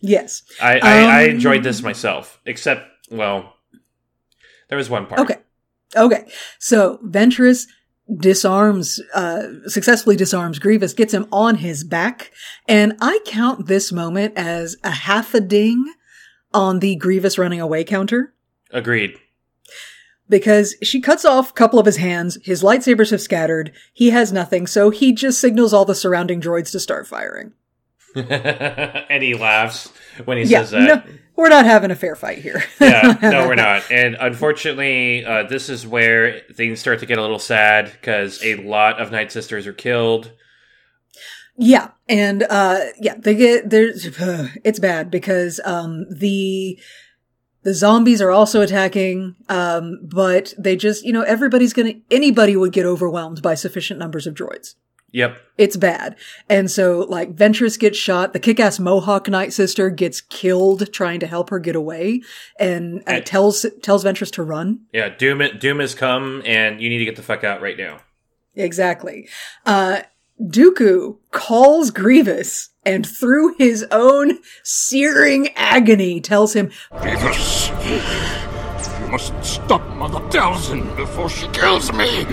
Yes. 0.00 0.42
I, 0.62 0.78
I, 0.78 1.02
I 1.02 1.24
Um, 1.24 1.30
enjoyed 1.30 1.64
this 1.64 1.82
myself, 1.82 2.40
except 2.44 2.82
well, 3.10 3.54
there 4.68 4.78
was 4.78 4.88
one 4.88 5.06
part. 5.06 5.20
Okay. 5.22 5.38
Okay. 5.96 6.26
So 6.58 6.98
Ventress 7.04 7.66
disarms, 8.18 9.00
uh, 9.14 9.42
successfully 9.66 10.16
disarms 10.16 10.58
Grievous, 10.58 10.92
gets 10.94 11.12
him 11.12 11.26
on 11.30 11.56
his 11.56 11.84
back. 11.84 12.30
And 12.66 12.96
I 13.00 13.20
count 13.26 13.66
this 13.66 13.92
moment 13.92 14.34
as 14.36 14.76
a 14.82 14.90
half 14.90 15.34
a 15.34 15.40
ding 15.40 15.84
on 16.54 16.78
the 16.78 16.96
Grievous 16.96 17.36
running 17.38 17.60
away 17.60 17.84
counter 17.84 18.32
Agreed. 18.70 19.14
because 20.28 20.74
she 20.82 21.00
cuts 21.02 21.24
off 21.26 21.50
a 21.50 21.52
couple 21.54 21.78
of 21.78 21.84
his 21.86 21.98
hands. 21.98 22.38
His 22.42 22.62
lightsabers 22.62 23.10
have 23.10 23.20
scattered. 23.20 23.72
He 23.92 24.10
has 24.10 24.32
nothing. 24.32 24.66
So 24.66 24.88
he 24.90 25.12
just 25.12 25.40
signals 25.40 25.74
all 25.74 25.84
the 25.84 25.94
surrounding 25.94 26.40
droids 26.40 26.72
to 26.72 26.80
start 26.80 27.06
firing. 27.06 27.52
and 28.16 29.22
he 29.22 29.34
laughs 29.34 29.92
when 30.24 30.38
he 30.38 30.44
Yeah. 30.44 30.60
says 30.64 30.70
that. 30.70 31.06
No, 31.06 31.12
we're 31.38 31.48
not 31.48 31.66
having 31.66 31.92
a 31.92 31.94
fair 31.94 32.16
fight 32.16 32.38
here. 32.38 32.64
yeah, 32.80 33.16
no, 33.22 33.46
we're 33.46 33.54
not. 33.70 33.92
And 33.92 34.16
unfortunately, 34.18 35.24
uh, 35.24 35.44
this 35.44 35.68
is 35.68 35.86
where 35.86 36.40
things 36.52 36.80
start 36.80 36.98
to 36.98 37.06
get 37.06 37.16
a 37.16 37.22
little 37.22 37.38
sad 37.38 37.92
because 37.92 38.42
a 38.42 38.56
lot 38.56 39.00
of 39.00 39.12
Night 39.12 39.30
Sisters 39.30 39.64
are 39.64 39.72
killed. 39.72 40.32
Yeah, 41.56 41.90
and 42.08 42.42
uh 42.42 42.80
yeah, 43.00 43.14
they 43.16 43.36
get 43.36 43.70
there's 43.70 44.04
it's 44.64 44.80
bad 44.80 45.12
because 45.12 45.60
um 45.64 46.06
the 46.10 46.78
the 47.62 47.74
zombies 47.74 48.20
are 48.20 48.30
also 48.30 48.60
attacking 48.60 49.36
um 49.48 49.98
but 50.02 50.54
they 50.58 50.76
just, 50.76 51.04
you 51.04 51.12
know, 51.12 51.22
everybody's 51.22 51.72
to 51.72 52.00
anybody 52.10 52.56
would 52.56 52.72
get 52.72 52.84
overwhelmed 52.84 53.42
by 53.42 53.54
sufficient 53.54 54.00
numbers 54.00 54.26
of 54.26 54.34
droids. 54.34 54.74
Yep. 55.12 55.38
It's 55.56 55.76
bad. 55.76 56.16
And 56.48 56.70
so 56.70 57.00
like 57.08 57.34
Ventress 57.34 57.78
gets 57.78 57.96
shot, 57.96 58.32
the 58.34 58.38
kick-ass 58.38 58.78
Mohawk 58.78 59.28
Night 59.28 59.52
Sister 59.52 59.88
gets 59.90 60.20
killed 60.20 60.92
trying 60.92 61.18
to 61.20 61.26
help 61.26 61.48
her 61.50 61.58
get 61.58 61.74
away 61.74 62.20
and 62.60 63.00
uh, 63.00 63.12
And- 63.12 63.26
tells 63.26 63.64
tells 63.82 64.04
Ventress 64.04 64.30
to 64.32 64.42
run. 64.42 64.80
Yeah, 64.92 65.08
Doom 65.08 65.42
Doom 65.58 65.80
has 65.80 65.94
come 65.94 66.42
and 66.44 66.80
you 66.80 66.88
need 66.90 66.98
to 66.98 67.04
get 67.06 67.16
the 67.16 67.22
fuck 67.22 67.42
out 67.42 67.62
right 67.62 67.76
now. 67.78 68.00
Exactly. 68.54 69.28
Uh, 69.64 70.02
Dooku 70.40 71.16
calls 71.30 71.90
Grievous 71.90 72.70
and 72.84 73.06
through 73.06 73.54
his 73.58 73.84
own 73.90 74.38
searing 74.62 75.48
agony 75.56 76.20
tells 76.20 76.54
him, 76.54 76.70
Grievous, 77.00 77.68
you 77.68 78.00
must 79.08 79.32
stop 79.44 79.86
Mother 79.96 80.20
Talzin 80.28 80.94
before 80.96 81.28
she 81.28 81.48
kills 81.48 81.92
me. 81.92 82.26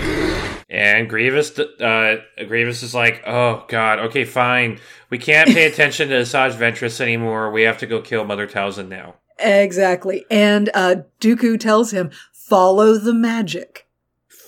And 0.68 1.08
Grievous 1.08 1.58
uh 1.58 2.16
Grievous 2.46 2.82
is 2.82 2.94
like, 2.94 3.22
"Oh 3.26 3.64
god, 3.68 3.98
okay, 4.00 4.24
fine. 4.24 4.78
We 5.10 5.18
can't 5.18 5.48
pay 5.50 5.66
attention 5.70 6.08
to 6.08 6.16
Asajj 6.16 6.52
Ventress 6.52 7.00
anymore. 7.00 7.50
We 7.50 7.62
have 7.62 7.78
to 7.78 7.86
go 7.86 8.00
kill 8.00 8.24
Mother 8.24 8.46
Talzin 8.46 8.88
now." 8.88 9.14
exactly. 9.38 10.24
And, 10.30 10.70
uh, 10.72 10.96
Dooku 11.20 11.60
tells 11.60 11.90
him, 11.90 12.10
follow 12.32 12.96
the 12.96 13.12
magic. 13.12 13.86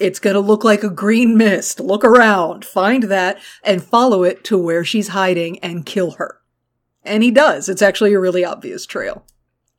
It's 0.00 0.18
gonna 0.18 0.40
look 0.40 0.64
like 0.64 0.82
a 0.82 0.90
green 0.90 1.36
mist. 1.36 1.80
Look 1.80 2.04
around, 2.04 2.64
find 2.64 3.04
that, 3.04 3.38
and 3.64 3.82
follow 3.82 4.22
it 4.22 4.44
to 4.44 4.56
where 4.56 4.84
she's 4.84 5.08
hiding 5.08 5.58
and 5.58 5.84
kill 5.84 6.12
her. 6.12 6.40
And 7.04 7.22
he 7.22 7.30
does. 7.30 7.68
It's 7.68 7.82
actually 7.82 8.14
a 8.14 8.20
really 8.20 8.44
obvious 8.44 8.86
trail. 8.86 9.24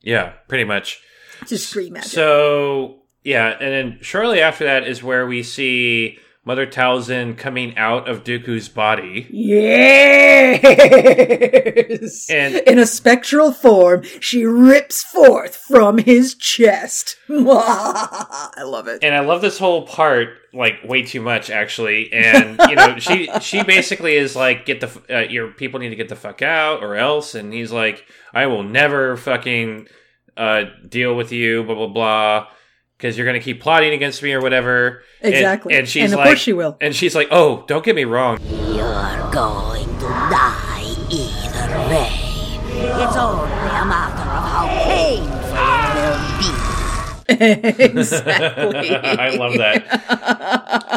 Yeah, 0.01 0.33
pretty 0.47 0.65
much. 0.65 1.01
Just 1.47 1.73
green 1.73 1.93
magic. 1.93 2.09
So 2.11 2.97
yeah, 3.23 3.49
and 3.59 3.71
then 3.71 3.97
shortly 4.01 4.41
after 4.41 4.65
that 4.65 4.87
is 4.87 5.03
where 5.03 5.25
we 5.27 5.43
see 5.43 6.17
Mother 6.45 6.65
Talzin 6.65 7.37
coming 7.37 7.77
out 7.77 8.07
of 8.09 8.23
Dooku's 8.23 8.69
body. 8.69 9.27
Yes! 9.29 10.59
And- 12.29 12.55
in 12.67 12.79
a 12.79 12.85
spectral 12.85 13.51
form, 13.51 14.03
she 14.19 14.45
rips 14.45 15.03
forth 15.03 15.55
from 15.55 15.97
his 15.97 16.35
chest. 16.35 17.17
I 17.29 18.63
love 18.63 18.87
it. 18.87 19.03
And 19.03 19.13
I 19.13 19.19
love 19.19 19.41
this 19.41 19.59
whole 19.59 19.85
part 19.85 20.29
like 20.53 20.75
way 20.83 21.03
too 21.03 21.21
much 21.21 21.49
actually. 21.49 22.11
And 22.11 22.59
you 22.69 22.75
know, 22.75 22.97
she 22.97 23.29
she 23.41 23.63
basically 23.63 24.15
is 24.15 24.35
like 24.35 24.65
get 24.65 24.81
the 24.81 25.15
uh, 25.15 25.19
your 25.29 25.49
people 25.49 25.79
need 25.79 25.89
to 25.89 25.95
get 25.95 26.09
the 26.09 26.15
fuck 26.15 26.41
out 26.41 26.83
or 26.83 26.95
else 26.95 27.35
and 27.35 27.53
he's 27.53 27.71
like 27.71 28.05
I 28.33 28.47
will 28.47 28.63
never 28.63 29.17
fucking 29.17 29.87
uh, 30.39 30.63
deal 30.87 31.15
with 31.15 31.31
you, 31.31 31.63
blah 31.63 31.75
blah 31.75 31.87
blah, 31.87 32.47
because 32.97 33.17
you're 33.17 33.25
going 33.25 33.39
to 33.39 33.43
keep 33.43 33.61
plotting 33.61 33.93
against 33.93 34.23
me 34.23 34.33
or 34.33 34.41
whatever." 34.41 35.03
Exactly. 35.21 35.73
And, 35.73 35.81
and 35.81 35.89
she's 35.89 36.11
and 36.11 36.17
like, 36.17 36.27
course 36.29 36.39
she 36.39 36.53
will." 36.53 36.77
And 36.81 36.95
she's 36.95 37.13
like, 37.13 37.27
"Oh, 37.29 37.63
don't 37.67 37.83
get 37.85 37.95
me 37.95 38.05
wrong. 38.05 38.39
You're 38.41 39.31
going 39.31 39.85
to 39.85 40.07
die 40.31 40.95
either 41.11 41.77
way. 41.89 42.09
It's 43.03 43.15
only 43.15 43.51
a 43.51 43.85
matter 43.85 44.29
of 44.31 44.43
how 44.49 44.67
painful 44.85 45.35
it 45.97 46.09
will 46.09 46.39
be." 46.39 46.69
exactly. 47.29 48.95
I 48.95 49.29
love 49.35 49.53
that. 49.53 50.89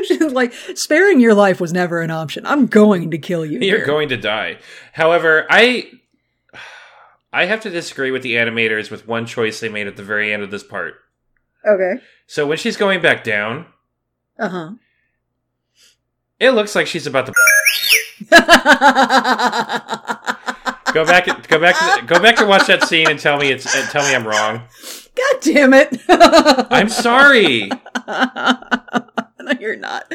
she's 0.06 0.32
like, 0.32 0.52
sparing 0.74 1.20
your 1.20 1.34
life 1.34 1.60
was 1.60 1.72
never 1.72 2.00
an 2.00 2.10
option. 2.10 2.44
I'm 2.46 2.66
going 2.66 3.10
to 3.12 3.18
kill 3.18 3.44
you. 3.46 3.60
You're 3.60 3.78
here. 3.78 3.86
going 3.86 4.08
to 4.10 4.16
die. 4.16 4.58
However, 4.92 5.46
I 5.48 5.88
I 7.32 7.46
have 7.46 7.60
to 7.60 7.70
disagree 7.70 8.10
with 8.10 8.22
the 8.22 8.34
animators 8.34 8.90
with 8.90 9.06
one 9.06 9.24
choice 9.26 9.60
they 9.60 9.68
made 9.68 9.86
at 9.86 9.96
the 9.96 10.02
very 10.02 10.32
end 10.32 10.42
of 10.42 10.50
this 10.50 10.64
part. 10.64 10.94
Okay. 11.66 12.00
So 12.26 12.46
when 12.46 12.58
she's 12.58 12.76
going 12.76 13.00
back 13.02 13.22
down, 13.24 13.66
Uh 14.38 14.48
huh. 14.48 14.70
it 16.38 16.50
looks 16.50 16.74
like 16.74 16.86
she's 16.86 17.06
about 17.06 17.26
to 17.26 17.32
go 20.92 21.04
back. 21.06 21.26
Go 21.48 21.58
back. 21.58 21.76
To, 22.00 22.02
go 22.06 22.20
back 22.20 22.36
to 22.36 22.46
watch 22.46 22.66
that 22.66 22.84
scene 22.84 23.08
and 23.08 23.18
tell 23.18 23.38
me 23.38 23.50
it's. 23.50 23.64
Tell 23.92 24.02
me 24.08 24.14
I'm 24.14 24.26
wrong. 24.26 24.62
God 25.16 25.36
damn 25.40 25.74
it. 25.74 25.96
I'm 26.08 26.88
sorry. 26.88 27.68
no, 28.08 29.52
you're 29.60 29.76
not. 29.76 30.12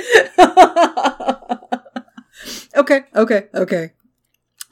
okay, 2.75 3.01
okay, 3.15 3.47
okay. 3.53 3.91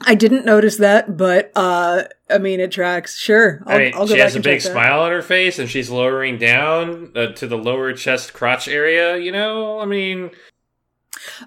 I 0.05 0.15
didn't 0.15 0.45
notice 0.45 0.77
that, 0.77 1.17
but 1.17 1.51
uh 1.55 2.03
I 2.29 2.37
mean 2.37 2.59
it 2.59 2.71
tracks. 2.71 3.17
Sure. 3.17 3.63
I'll, 3.65 3.75
I 3.75 3.79
mean, 3.79 3.93
I'll 3.95 4.07
go 4.07 4.13
she 4.13 4.19
has 4.19 4.35
a 4.35 4.39
big 4.39 4.61
smile 4.61 5.01
on 5.01 5.11
her 5.11 5.21
face, 5.21 5.59
and 5.59 5.69
she's 5.69 5.89
lowering 5.89 6.37
down 6.37 7.11
uh, 7.15 7.27
to 7.33 7.47
the 7.47 7.57
lower 7.57 7.93
chest 7.93 8.33
crotch 8.33 8.67
area. 8.67 9.17
You 9.17 9.31
know, 9.31 9.79
I 9.79 9.85
mean, 9.85 10.31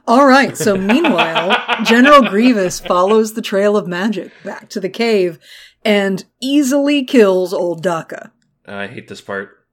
All 0.07 0.27
right. 0.27 0.57
So 0.57 0.77
meanwhile, 0.77 1.57
General 1.85 2.29
Grievous 2.29 2.81
follows 2.81 3.35
the 3.35 3.43
trail 3.43 3.77
of 3.77 3.87
magic 3.87 4.33
back 4.45 4.69
to 4.71 4.81
the 4.81 4.89
cave 4.89 5.39
and 5.85 6.25
easily 6.41 7.05
kills 7.05 7.53
old 7.53 7.83
Daka. 7.83 8.33
I 8.67 8.87
hate 8.89 9.09
this 9.09 9.21
part. 9.21 9.65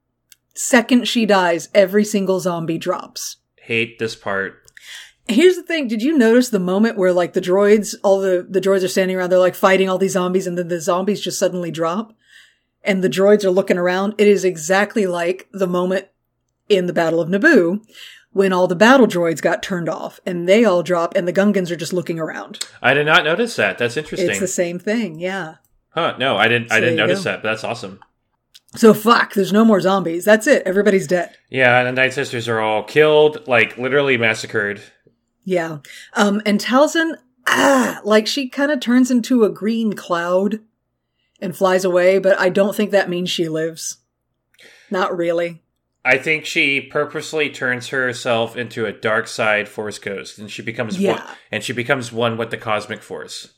Second 0.55 1.07
she 1.07 1.25
dies, 1.25 1.69
every 1.73 2.05
single 2.05 2.39
zombie 2.39 2.77
drops. 2.77 3.37
Hate 3.57 3.97
this 3.97 4.15
part. 4.15 4.62
Here's 5.27 5.55
the 5.55 5.63
thing. 5.63 5.87
Did 5.87 6.01
you 6.01 6.17
notice 6.17 6.49
the 6.49 6.59
moment 6.59 6.97
where 6.97 7.13
like 7.13 7.33
the 7.33 7.41
droids, 7.41 7.95
all 8.03 8.19
the, 8.19 8.45
the 8.47 8.59
droids 8.61 8.83
are 8.83 8.89
standing 8.89 9.15
around, 9.15 9.29
they're 9.29 9.39
like 9.39 9.55
fighting 9.55 9.89
all 9.89 9.97
these 9.97 10.13
zombies 10.13 10.47
and 10.47 10.57
then 10.57 10.67
the 10.67 10.81
zombies 10.81 11.21
just 11.21 11.39
suddenly 11.39 11.71
drop 11.71 12.13
and 12.83 13.01
the 13.01 13.09
droids 13.09 13.43
are 13.43 13.49
looking 13.49 13.77
around? 13.77 14.15
It 14.17 14.27
is 14.27 14.43
exactly 14.43 15.05
like 15.05 15.47
the 15.53 15.67
moment 15.67 16.07
in 16.67 16.87
the 16.87 16.93
Battle 16.93 17.21
of 17.21 17.29
Naboo 17.29 17.81
when 18.31 18.51
all 18.51 18.67
the 18.67 18.75
battle 18.75 19.07
droids 19.07 19.41
got 19.41 19.63
turned 19.63 19.87
off 19.87 20.19
and 20.25 20.49
they 20.49 20.65
all 20.65 20.83
drop 20.83 21.15
and 21.15 21.27
the 21.27 21.33
Gungans 21.33 21.71
are 21.71 21.75
just 21.75 21.93
looking 21.93 22.19
around. 22.19 22.67
I 22.81 22.93
did 22.93 23.05
not 23.05 23.23
notice 23.23 23.55
that. 23.55 23.77
That's 23.77 23.95
interesting. 23.95 24.29
It's 24.29 24.39
the 24.39 24.47
same 24.47 24.79
thing. 24.79 25.19
Yeah. 25.19 25.55
Huh? 25.91 26.15
No, 26.17 26.35
I 26.35 26.47
didn't. 26.47 26.71
I 26.71 26.79
didn't 26.79 26.95
notice 26.95 27.19
go. 27.19 27.31
that. 27.31 27.43
But 27.43 27.51
that's 27.51 27.63
awesome. 27.63 27.99
So 28.75 28.93
fuck, 28.95 29.35
there's 29.35 29.53
no 29.53 29.63
more 29.63 29.79
zombies. 29.79 30.25
That's 30.25 30.47
it. 30.47 30.63
Everybody's 30.65 31.05
dead. 31.05 31.37
Yeah, 31.49 31.77
and 31.77 31.95
the 31.95 32.01
Night 32.01 32.13
Sisters 32.13 32.49
are 32.49 32.59
all 32.59 32.83
killed, 32.83 33.47
like 33.47 33.77
literally 33.77 34.17
massacred. 34.17 34.81
Yeah. 35.45 35.79
Um, 36.13 36.41
and 36.45 36.59
Talzin, 36.59 37.17
ah, 37.47 37.99
like 38.03 38.27
she 38.27 38.49
kind 38.49 38.71
of 38.71 38.79
turns 38.79 39.11
into 39.11 39.43
a 39.43 39.49
green 39.49 39.93
cloud 39.93 40.59
and 41.41 41.55
flies 41.55 41.83
away, 41.83 42.19
but 42.19 42.39
I 42.39 42.49
don't 42.49 42.75
think 42.75 42.91
that 42.91 43.09
means 43.09 43.29
she 43.29 43.49
lives. 43.49 43.97
Not 44.89 45.15
really. 45.15 45.61
I 46.05 46.17
think 46.17 46.45
she 46.45 46.81
purposely 46.81 47.49
turns 47.49 47.87
herself 47.89 48.57
into 48.57 48.85
a 48.85 48.91
dark 48.91 49.27
side 49.27 49.69
Force 49.69 49.99
ghost, 49.99 50.37
and 50.37 50.51
she 50.51 50.61
becomes 50.61 50.95
one, 50.95 51.01
Yeah. 51.03 51.35
and 51.51 51.63
she 51.63 51.71
becomes 51.73 52.11
one 52.11 52.37
with 52.37 52.51
the 52.51 52.57
cosmic 52.57 53.01
force. 53.01 53.52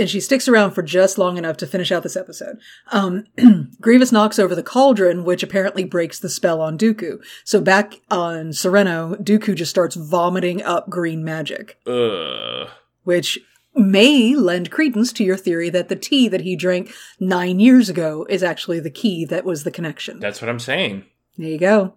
And 0.00 0.08
she 0.10 0.18
sticks 0.20 0.48
around 0.48 0.70
for 0.72 0.82
just 0.82 1.18
long 1.18 1.36
enough 1.36 1.58
to 1.58 1.66
finish 1.66 1.92
out 1.92 2.02
this 2.02 2.16
episode. 2.16 2.58
Um, 2.90 3.24
Grievous 3.80 4.10
knocks 4.10 4.38
over 4.38 4.54
the 4.54 4.62
cauldron, 4.62 5.24
which 5.24 5.42
apparently 5.42 5.84
breaks 5.84 6.18
the 6.18 6.28
spell 6.30 6.60
on 6.62 6.78
Dooku. 6.78 7.22
So 7.44 7.60
back 7.60 7.94
on 8.10 8.50
Serenno, 8.50 9.22
Dooku 9.22 9.54
just 9.54 9.70
starts 9.70 9.94
vomiting 9.96 10.62
up 10.62 10.88
green 10.88 11.22
magic. 11.22 11.78
Ugh. 11.86 12.68
which 13.04 13.38
may 13.74 14.34
lend 14.34 14.70
credence 14.70 15.12
to 15.12 15.22
your 15.24 15.36
theory 15.36 15.70
that 15.70 15.88
the 15.88 15.96
tea 15.96 16.26
that 16.28 16.40
he 16.40 16.56
drank 16.56 16.90
nine 17.20 17.60
years 17.60 17.88
ago 17.88 18.26
is 18.28 18.42
actually 18.42 18.80
the 18.80 18.90
key 18.90 19.24
that 19.26 19.44
was 19.44 19.62
the 19.64 19.70
connection. 19.70 20.18
That's 20.18 20.40
what 20.40 20.48
I'm 20.48 20.58
saying. 20.58 21.04
there 21.38 21.48
you 21.50 21.58
go. 21.58 21.94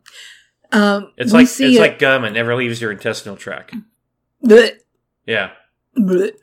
Um, 0.71 1.11
It's 1.17 1.33
like 1.33 1.43
it's 1.45 1.59
a- 1.61 1.79
like 1.79 1.99
gum; 1.99 2.25
it 2.25 2.31
never 2.31 2.53
leaves 2.55 2.81
your 2.81 2.91
intestinal 2.91 3.37
tract. 3.37 3.73
Blech, 4.43 4.77
Yeah. 5.25 5.51
blech. 5.97 6.33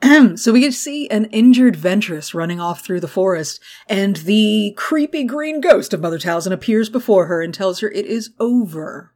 so 0.36 0.52
we 0.52 0.60
get 0.60 0.72
to 0.72 0.78
see 0.78 1.08
an 1.10 1.24
injured 1.26 1.76
Ventress 1.76 2.32
running 2.34 2.60
off 2.60 2.84
through 2.84 3.00
the 3.00 3.08
forest, 3.08 3.60
and 3.88 4.16
the 4.16 4.72
creepy 4.76 5.24
green 5.24 5.60
ghost 5.60 5.92
of 5.92 6.00
Mother 6.00 6.18
Talzin 6.18 6.52
appears 6.52 6.88
before 6.88 7.26
her 7.26 7.42
and 7.42 7.52
tells 7.52 7.80
her 7.80 7.90
it 7.90 8.06
is 8.06 8.30
over, 8.38 9.12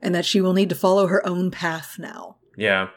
and 0.00 0.14
that 0.14 0.24
she 0.26 0.40
will 0.40 0.52
need 0.52 0.68
to 0.68 0.74
follow 0.74 1.06
her 1.06 1.26
own 1.26 1.50
path 1.50 1.96
now. 1.98 2.36
Yeah. 2.56 2.88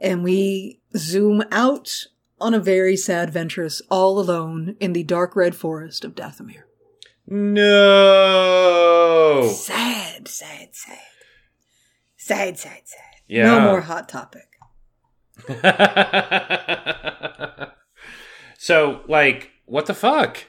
and 0.00 0.22
we 0.22 0.80
zoom 0.96 1.42
out 1.50 2.04
on 2.40 2.54
a 2.54 2.60
very 2.60 2.96
sad 2.96 3.32
Ventress 3.32 3.80
all 3.90 4.20
alone 4.20 4.76
in 4.78 4.92
the 4.92 5.02
dark 5.02 5.34
red 5.34 5.56
forest 5.56 6.04
of 6.04 6.14
Dathomir. 6.14 6.62
No. 8.08 9.50
Sad, 9.52 10.28
sad, 10.28 10.68
sad. 10.72 10.98
Sad, 12.16 12.58
sad, 12.58 12.82
sad. 12.84 13.00
Yeah. 13.26 13.44
No 13.44 13.60
more 13.60 13.80
hot 13.82 14.08
topic. 14.08 14.47
so, 18.58 19.02
like, 19.08 19.50
what 19.66 19.86
the 19.86 19.94
fuck? 19.94 20.44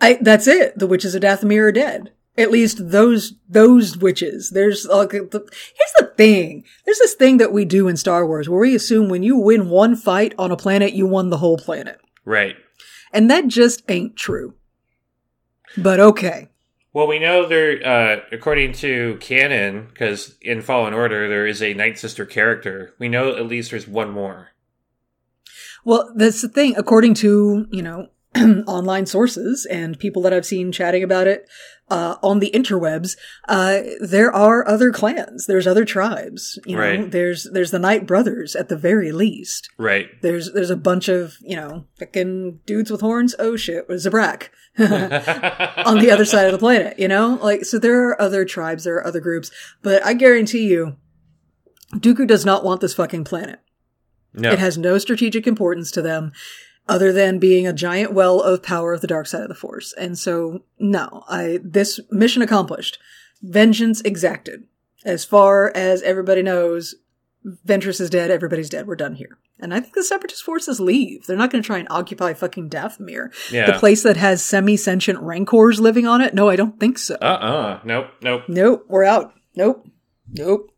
I, 0.00 0.18
that's 0.20 0.46
it. 0.46 0.78
The 0.78 0.86
witches 0.86 1.14
of 1.14 1.22
Dathomir 1.22 1.68
are 1.68 1.72
dead. 1.72 2.12
At 2.38 2.50
least 2.50 2.90
those 2.90 3.34
those 3.48 3.98
witches. 3.98 4.50
There's 4.50 4.86
like 4.86 5.10
the, 5.10 5.46
here's 5.76 5.92
the 5.98 6.12
thing. 6.16 6.64
There's 6.86 6.98
this 6.98 7.14
thing 7.14 7.36
that 7.36 7.52
we 7.52 7.64
do 7.66 7.86
in 7.88 7.96
Star 7.98 8.26
Wars 8.26 8.48
where 8.48 8.60
we 8.60 8.74
assume 8.74 9.08
when 9.08 9.22
you 9.22 9.36
win 9.36 9.68
one 9.68 9.94
fight 9.96 10.32
on 10.38 10.50
a 10.50 10.56
planet, 10.56 10.94
you 10.94 11.06
won 11.06 11.28
the 11.28 11.38
whole 11.38 11.58
planet, 11.58 12.00
Right. 12.24 12.56
and 13.12 13.30
that 13.30 13.48
just 13.48 13.82
ain't 13.90 14.16
true. 14.16 14.54
But 15.76 16.00
okay. 16.00 16.48
Well, 16.92 17.06
we 17.06 17.20
know 17.20 17.46
there, 17.46 17.86
uh, 17.86 18.20
according 18.32 18.72
to 18.74 19.16
canon, 19.20 19.86
because 19.86 20.36
in 20.40 20.60
Fallen 20.60 20.92
Order 20.92 21.28
there 21.28 21.46
is 21.46 21.62
a 21.62 21.72
Night 21.74 21.98
Sister 21.98 22.26
character. 22.26 22.94
We 22.98 23.08
know 23.08 23.36
at 23.36 23.46
least 23.46 23.70
there's 23.70 23.86
one 23.86 24.10
more. 24.10 24.48
Well, 25.84 26.12
that's 26.16 26.42
the 26.42 26.48
thing. 26.48 26.74
According 26.76 27.14
to, 27.14 27.66
you 27.70 27.82
know, 27.82 28.08
online 28.66 29.06
sources 29.06 29.66
and 29.66 29.98
people 29.98 30.22
that 30.22 30.32
I've 30.32 30.46
seen 30.46 30.72
chatting 30.72 31.02
about 31.02 31.26
it 31.26 31.48
uh, 31.90 32.16
on 32.22 32.38
the 32.38 32.50
interwebs, 32.54 33.16
uh, 33.48 33.80
there 34.00 34.32
are 34.32 34.66
other 34.68 34.92
clans. 34.92 35.46
There's 35.46 35.66
other 35.66 35.84
tribes. 35.84 36.58
You 36.64 36.76
know, 36.76 36.82
Right. 36.82 37.10
there's 37.10 37.48
there's 37.52 37.70
the 37.72 37.78
Night 37.78 38.06
Brothers 38.06 38.54
at 38.56 38.68
the 38.68 38.76
very 38.76 39.12
least. 39.12 39.68
Right. 39.78 40.08
There's 40.22 40.52
there's 40.52 40.70
a 40.70 40.76
bunch 40.76 41.08
of 41.08 41.36
you 41.42 41.56
know 41.56 41.84
fucking 41.98 42.60
dudes 42.66 42.90
with 42.90 43.00
horns. 43.00 43.34
Oh 43.38 43.56
shit, 43.56 43.88
was 43.88 44.06
Zabrak 44.06 44.48
on 44.78 45.98
the 45.98 46.10
other 46.10 46.24
side 46.24 46.46
of 46.46 46.52
the 46.52 46.58
planet. 46.58 46.98
You 46.98 47.08
know, 47.08 47.38
like 47.42 47.64
so 47.64 47.78
there 47.78 48.08
are 48.08 48.20
other 48.20 48.44
tribes, 48.44 48.84
there 48.84 48.94
are 48.96 49.06
other 49.06 49.20
groups, 49.20 49.50
but 49.82 50.04
I 50.04 50.14
guarantee 50.14 50.66
you, 50.68 50.96
Dooku 51.94 52.26
does 52.26 52.44
not 52.44 52.64
want 52.64 52.80
this 52.80 52.94
fucking 52.94 53.24
planet. 53.24 53.60
No. 54.32 54.52
It 54.52 54.60
has 54.60 54.78
no 54.78 54.96
strategic 54.98 55.46
importance 55.48 55.90
to 55.90 56.02
them 56.02 56.30
other 56.90 57.12
than 57.12 57.38
being 57.38 57.66
a 57.66 57.72
giant 57.72 58.12
well 58.12 58.42
of 58.42 58.62
power 58.62 58.92
of 58.92 59.00
the 59.00 59.06
dark 59.06 59.28
side 59.28 59.42
of 59.42 59.48
the 59.48 59.54
force. 59.54 59.94
And 59.94 60.18
so, 60.18 60.64
no, 60.78 61.24
I, 61.28 61.60
this 61.62 62.00
mission 62.10 62.42
accomplished. 62.42 62.98
Vengeance 63.40 64.00
exacted. 64.02 64.64
As 65.04 65.24
far 65.24 65.72
as 65.74 66.02
everybody 66.02 66.42
knows, 66.42 66.96
Ventress 67.66 68.00
is 68.00 68.10
dead, 68.10 68.30
everybody's 68.30 68.68
dead, 68.68 68.86
we're 68.86 68.96
done 68.96 69.14
here. 69.14 69.38
And 69.60 69.72
I 69.72 69.80
think 69.80 69.94
the 69.94 70.02
separatist 70.02 70.42
forces 70.42 70.80
leave. 70.80 71.26
They're 71.26 71.36
not 71.36 71.50
going 71.50 71.62
to 71.62 71.66
try 71.66 71.78
and 71.78 71.88
occupy 71.90 72.32
fucking 72.32 72.70
Dathomir. 72.70 73.30
Yeah. 73.52 73.70
The 73.70 73.78
place 73.78 74.02
that 74.02 74.16
has 74.16 74.44
semi-sentient 74.44 75.20
rancors 75.20 75.80
living 75.80 76.06
on 76.06 76.20
it? 76.20 76.34
No, 76.34 76.48
I 76.48 76.56
don't 76.56 76.80
think 76.80 76.98
so. 76.98 77.14
Uh-uh. 77.22 77.80
Nope. 77.84 78.08
Nope. 78.20 78.42
Nope, 78.48 78.84
we're 78.88 79.04
out. 79.04 79.32
Nope. 79.54 79.86
Nope. 80.32 80.69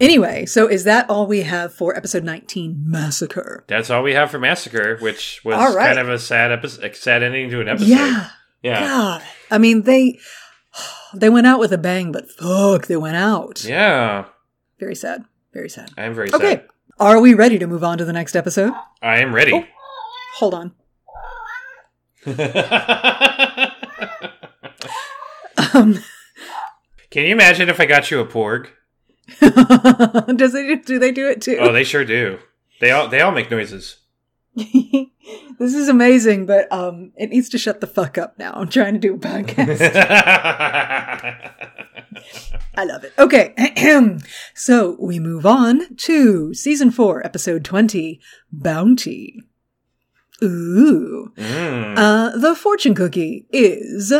Anyway, 0.00 0.46
so 0.46 0.66
is 0.68 0.84
that 0.84 1.08
all 1.08 1.26
we 1.26 1.42
have 1.42 1.72
for 1.72 1.96
episode 1.96 2.24
19, 2.24 2.82
Massacre? 2.86 3.64
That's 3.68 3.90
all 3.90 4.02
we 4.02 4.14
have 4.14 4.30
for 4.30 4.38
Massacre, 4.38 4.96
which 4.98 5.40
was 5.44 5.56
right. 5.74 5.86
kind 5.86 5.98
of 5.98 6.08
a 6.08 6.18
sad 6.18 6.50
episode, 6.52 6.84
a 6.84 6.94
sad 6.94 7.22
ending 7.22 7.50
to 7.50 7.60
an 7.60 7.68
episode. 7.68 7.88
Yeah. 7.88 8.28
Yeah. 8.62 8.80
God. 8.80 9.22
I 9.50 9.58
mean, 9.58 9.82
they 9.82 10.18
they 11.14 11.28
went 11.30 11.46
out 11.46 11.60
with 11.60 11.72
a 11.72 11.78
bang, 11.78 12.12
but 12.12 12.30
fuck, 12.30 12.86
they 12.86 12.96
went 12.96 13.16
out. 13.16 13.64
Yeah. 13.64 14.26
Very 14.78 14.94
sad. 14.94 15.24
Very 15.52 15.68
sad. 15.68 15.90
I 15.96 16.04
am 16.04 16.14
very 16.14 16.28
Okay. 16.32 16.38
sad. 16.38 16.58
Okay. 16.58 16.66
Are 16.98 17.20
we 17.20 17.34
ready 17.34 17.58
to 17.58 17.66
move 17.66 17.82
on 17.84 17.98
to 17.98 18.04
the 18.04 18.12
next 18.12 18.36
episode? 18.36 18.72
I 19.00 19.18
am 19.20 19.34
ready. 19.34 19.68
Hold 20.38 20.54
on. 20.54 20.72
Um, 25.74 25.98
Can 27.10 27.24
you 27.24 27.32
imagine 27.32 27.68
if 27.68 27.80
I 27.80 27.86
got 27.86 28.10
you 28.10 28.20
a 28.20 28.26
porg? 28.26 28.68
does 30.36 30.54
it 30.54 30.86
do 30.86 30.98
they 30.98 31.12
do 31.12 31.28
it 31.28 31.42
too? 31.42 31.58
Oh, 31.60 31.72
they 31.72 31.84
sure 31.84 32.04
do. 32.04 32.38
They 32.80 32.90
all 32.90 33.08
they 33.08 33.20
all 33.20 33.32
make 33.32 33.50
noises. 33.50 33.98
This 35.62 35.74
is 35.74 35.88
amazing, 35.88 36.46
but 36.46 36.70
um, 36.72 37.12
it 37.16 37.30
needs 37.30 37.48
to 37.50 37.58
shut 37.58 37.80
the 37.80 37.86
fuck 37.86 38.18
up 38.18 38.36
now. 38.36 38.52
I'm 38.52 38.68
trying 38.68 38.94
to 38.94 38.98
do 38.98 39.14
a 39.14 39.18
podcast. 39.18 39.94
I 42.74 42.84
love 42.84 43.04
it. 43.04 43.12
Okay. 43.16 43.54
so 44.54 44.96
we 44.98 45.20
move 45.20 45.46
on 45.46 45.94
to 45.98 46.52
season 46.52 46.90
four, 46.90 47.24
episode 47.24 47.64
20, 47.64 48.20
Bounty. 48.50 49.40
Ooh. 50.42 51.32
Mm. 51.36 51.94
Uh, 51.96 52.36
the 52.36 52.56
fortune 52.56 52.96
cookie 52.96 53.46
is 53.50 54.12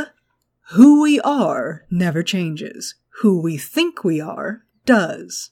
who 0.71 1.03
we 1.03 1.19
are 1.23 1.87
never 1.91 2.23
changes. 2.23 2.95
Who 3.21 3.43
we 3.43 3.57
think 3.57 4.05
we 4.05 4.21
are 4.21 4.63
does. 4.93 5.51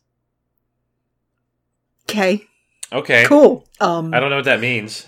Okay. 2.09 2.47
okay. 2.93 3.25
Cool. 3.25 3.67
Um, 3.81 4.13
I 4.13 4.21
don't 4.21 4.29
know 4.31 4.37
what 4.37 4.45
that 4.45 4.61
means. 4.61 5.07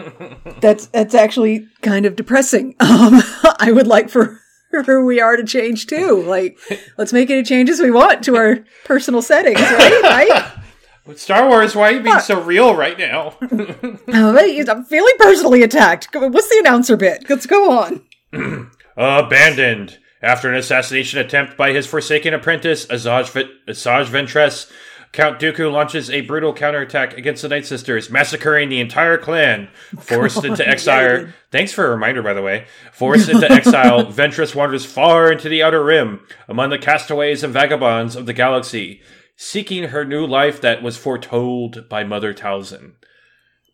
that's 0.60 0.86
that's 0.86 1.14
actually 1.14 1.66
kind 1.82 2.06
of 2.06 2.16
depressing. 2.16 2.76
Um, 2.80 3.22
I 3.58 3.72
would 3.72 3.86
like 3.88 4.10
for 4.10 4.40
who 4.70 5.04
we 5.04 5.20
are 5.20 5.36
to 5.36 5.44
change 5.44 5.86
too. 5.86 6.22
Like, 6.22 6.58
let's 6.98 7.12
make 7.12 7.30
any 7.30 7.42
changes 7.42 7.80
we 7.80 7.90
want 7.90 8.22
to 8.24 8.36
our 8.36 8.64
personal 8.84 9.22
settings, 9.22 9.60
right? 9.60 10.02
Right? 10.02 11.16
Star 11.16 11.48
Wars, 11.48 11.74
why 11.74 11.90
are 11.90 11.92
you 11.92 12.00
being 12.00 12.20
so 12.20 12.40
real 12.40 12.74
right 12.74 12.98
now? 12.98 13.36
I'm 13.40 14.84
feeling 14.84 15.14
personally 15.18 15.62
attacked. 15.62 16.08
What's 16.14 16.48
the 16.48 16.60
announcer 16.60 16.96
bit? 16.96 17.28
Let's 17.28 17.46
go 17.46 17.70
on. 17.70 18.02
Abandoned. 18.96 19.98
After 20.24 20.48
an 20.50 20.56
assassination 20.56 21.18
attempt 21.20 21.56
by 21.56 21.72
his 21.72 21.86
forsaken 21.86 22.32
apprentice, 22.32 22.86
Asajj, 22.86 23.30
v- 23.30 23.52
Asajj 23.68 24.06
Ventress, 24.06 24.70
Count 25.12 25.38
Dooku 25.38 25.70
launches 25.70 26.10
a 26.10 26.22
brutal 26.22 26.52
counterattack 26.52 27.16
against 27.16 27.42
the 27.42 27.48
Night 27.48 27.66
Sisters, 27.66 28.10
massacring 28.10 28.68
the 28.68 28.80
entire 28.80 29.16
clan. 29.16 29.68
Forced 30.00 30.44
into 30.44 30.66
exile. 30.66 31.28
Thanks 31.52 31.72
for 31.72 31.86
a 31.86 31.90
reminder, 31.90 32.20
by 32.22 32.32
the 32.34 32.42
way. 32.42 32.66
Forced 32.92 33.28
into 33.28 33.48
exile, 33.50 34.06
Ventress 34.12 34.54
wanders 34.56 34.84
far 34.84 35.30
into 35.30 35.48
the 35.48 35.62
Outer 35.62 35.84
Rim, 35.84 36.20
among 36.48 36.70
the 36.70 36.78
castaways 36.78 37.44
and 37.44 37.52
vagabonds 37.52 38.16
of 38.16 38.26
the 38.26 38.32
galaxy, 38.32 39.02
seeking 39.36 39.84
her 39.84 40.04
new 40.04 40.26
life 40.26 40.60
that 40.62 40.82
was 40.82 40.96
foretold 40.96 41.88
by 41.88 42.02
Mother 42.02 42.34
Talzin. 42.34 42.94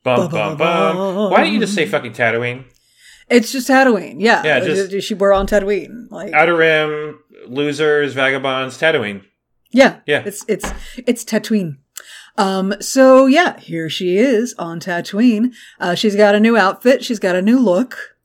Bum 0.03 0.31
bum 0.31 0.57
bum. 0.59 1.31
Why 1.31 1.39
don't 1.45 1.53
you 1.55 1.61
just 1.61 1.75
say 1.75 1.87
fucking 1.87 2.13
Tatooine? 2.13 2.65
It's 3.31 3.53
just 3.53 3.69
Tatooine. 3.69 4.17
Yeah. 4.19 4.43
Yeah, 4.45 4.61
just- 4.61 5.07
she, 5.07 5.15
we're 5.15 5.33
on 5.33 5.47
Tatooine. 5.47 6.11
Like, 6.11 6.33
Outer 6.33 6.57
Rim, 6.57 7.19
losers, 7.47 8.13
vagabonds, 8.15 8.77
Tatooine. 8.79 9.23
yeah. 9.71 10.01
Yeah. 10.07 10.23
It's, 10.27 10.45
it's, 10.49 10.71
it's 11.07 11.25
Tatooine. 11.25 11.77
Um, 12.37 12.75
so 12.81 13.27
yeah, 13.27 13.59
here 13.61 13.89
she 13.91 14.17
is 14.17 14.55
on 14.59 14.81
Tatooine. 14.81 15.53
Uh, 15.79 15.95
she's 15.95 16.17
got 16.17 16.35
a 16.35 16.41
new 16.41 16.57
outfit. 16.57 17.05
She's 17.05 17.19
got 17.19 17.37
a 17.37 17.43
new 17.43 17.59
look. 17.59 18.17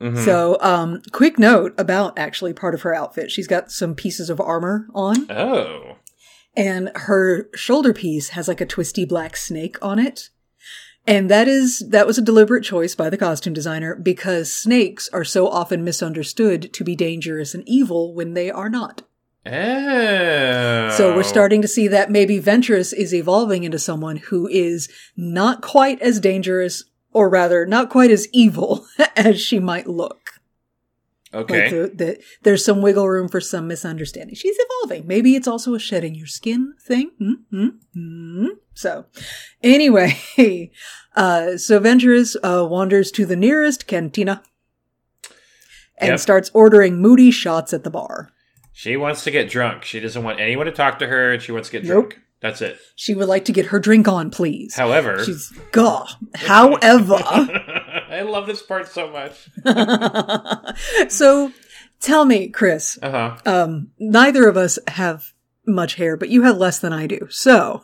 Mhm. 0.00 0.24
So, 0.24 0.56
um, 0.60 1.02
quick 1.12 1.38
note 1.38 1.74
about 1.76 2.16
actually 2.18 2.52
part 2.52 2.74
of 2.74 2.82
her 2.82 2.94
outfit. 2.94 3.30
She's 3.32 3.48
got 3.48 3.70
some 3.72 3.94
pieces 3.96 4.30
of 4.30 4.40
armor 4.40 4.86
on. 4.94 5.30
Oh. 5.30 5.96
and 6.56 6.90
her 6.94 7.48
shoulder 7.54 7.92
piece 7.92 8.30
has 8.30 8.48
like 8.48 8.60
a 8.60 8.66
twisty 8.66 9.04
black 9.04 9.36
snake 9.36 9.76
on 9.82 9.98
it. 9.98 10.30
And 11.08 11.30
that 11.30 11.48
is, 11.48 11.82
that 11.88 12.06
was 12.06 12.18
a 12.18 12.22
deliberate 12.22 12.64
choice 12.64 12.94
by 12.94 13.08
the 13.08 13.16
costume 13.16 13.54
designer 13.54 13.94
because 13.94 14.52
snakes 14.52 15.08
are 15.10 15.24
so 15.24 15.48
often 15.48 15.82
misunderstood 15.82 16.70
to 16.74 16.84
be 16.84 16.94
dangerous 16.94 17.54
and 17.54 17.66
evil 17.66 18.14
when 18.14 18.34
they 18.34 18.50
are 18.50 18.68
not. 18.68 19.00
Oh. 19.46 20.90
So 20.90 21.16
we're 21.16 21.22
starting 21.22 21.62
to 21.62 21.68
see 21.68 21.88
that 21.88 22.10
maybe 22.10 22.38
Ventress 22.38 22.92
is 22.92 23.14
evolving 23.14 23.64
into 23.64 23.78
someone 23.78 24.16
who 24.16 24.46
is 24.48 24.90
not 25.16 25.62
quite 25.62 25.98
as 26.02 26.20
dangerous, 26.20 26.84
or 27.14 27.30
rather, 27.30 27.64
not 27.64 27.88
quite 27.88 28.10
as 28.10 28.28
evil 28.34 28.86
as 29.16 29.40
she 29.40 29.58
might 29.58 29.86
look. 29.86 30.32
Okay. 31.32 31.62
Like 31.62 31.70
the, 31.70 32.04
the, 32.04 32.22
there's 32.42 32.64
some 32.64 32.82
wiggle 32.82 33.08
room 33.08 33.28
for 33.28 33.40
some 33.40 33.66
misunderstanding. 33.66 34.34
She's 34.34 34.56
evolving. 34.58 35.06
Maybe 35.06 35.34
it's 35.36 35.48
also 35.48 35.74
a 35.74 35.78
shedding 35.78 36.14
your 36.14 36.26
skin 36.26 36.74
thing. 36.82 37.12
Mm-hmm. 37.18 38.48
So, 38.78 39.06
anyway, 39.60 40.16
uh, 41.16 41.56
so 41.56 41.80
Ventress 41.80 42.36
uh, 42.44 42.64
wanders 42.64 43.10
to 43.10 43.26
the 43.26 43.34
nearest 43.34 43.88
cantina 43.88 44.40
and 45.96 46.10
Yep. 46.10 46.20
starts 46.20 46.50
ordering 46.54 47.02
moody 47.02 47.32
shots 47.32 47.72
at 47.72 47.82
the 47.82 47.90
bar. 47.90 48.30
she 48.72 48.96
wants 48.96 49.24
to 49.24 49.32
get 49.32 49.50
drunk. 49.50 49.82
She 49.82 49.98
doesn't 49.98 50.22
want 50.22 50.38
anyone 50.38 50.66
to 50.66 50.72
talk 50.72 51.00
to 51.00 51.08
her. 51.08 51.32
and 51.32 51.42
She 51.42 51.50
wants 51.50 51.70
to 51.70 51.72
get 51.72 51.82
Nope. 51.82 52.10
drunk. 52.10 52.22
That's 52.40 52.62
it. 52.62 52.78
She 52.94 53.16
would 53.16 53.26
like 53.26 53.46
to 53.46 53.52
get 53.52 53.66
her 53.66 53.80
drink 53.80 54.06
on, 54.06 54.30
please. 54.30 54.76
However, 54.76 55.24
She's 55.24 55.50
gah. 55.72 56.06
However, 56.36 57.14
I 57.20 58.22
love 58.24 58.46
this 58.46 58.62
part 58.62 58.86
so 58.86 59.10
much. 59.10 59.50
so 61.08 61.50
tell 62.00 62.24
me, 62.24 62.46
Chris. 62.48 62.96
Uh 63.02 63.10
huh. 63.10 63.36
Um, 63.44 63.90
neither 63.98 64.46
of 64.48 64.56
us 64.56 64.78
have 64.86 65.32
much 65.66 65.96
hair, 65.96 66.16
but 66.16 66.28
you 66.28 66.44
have 66.44 66.56
less 66.58 66.78
than 66.78 66.92
I 66.92 67.08
do. 67.08 67.26
So, 67.28 67.82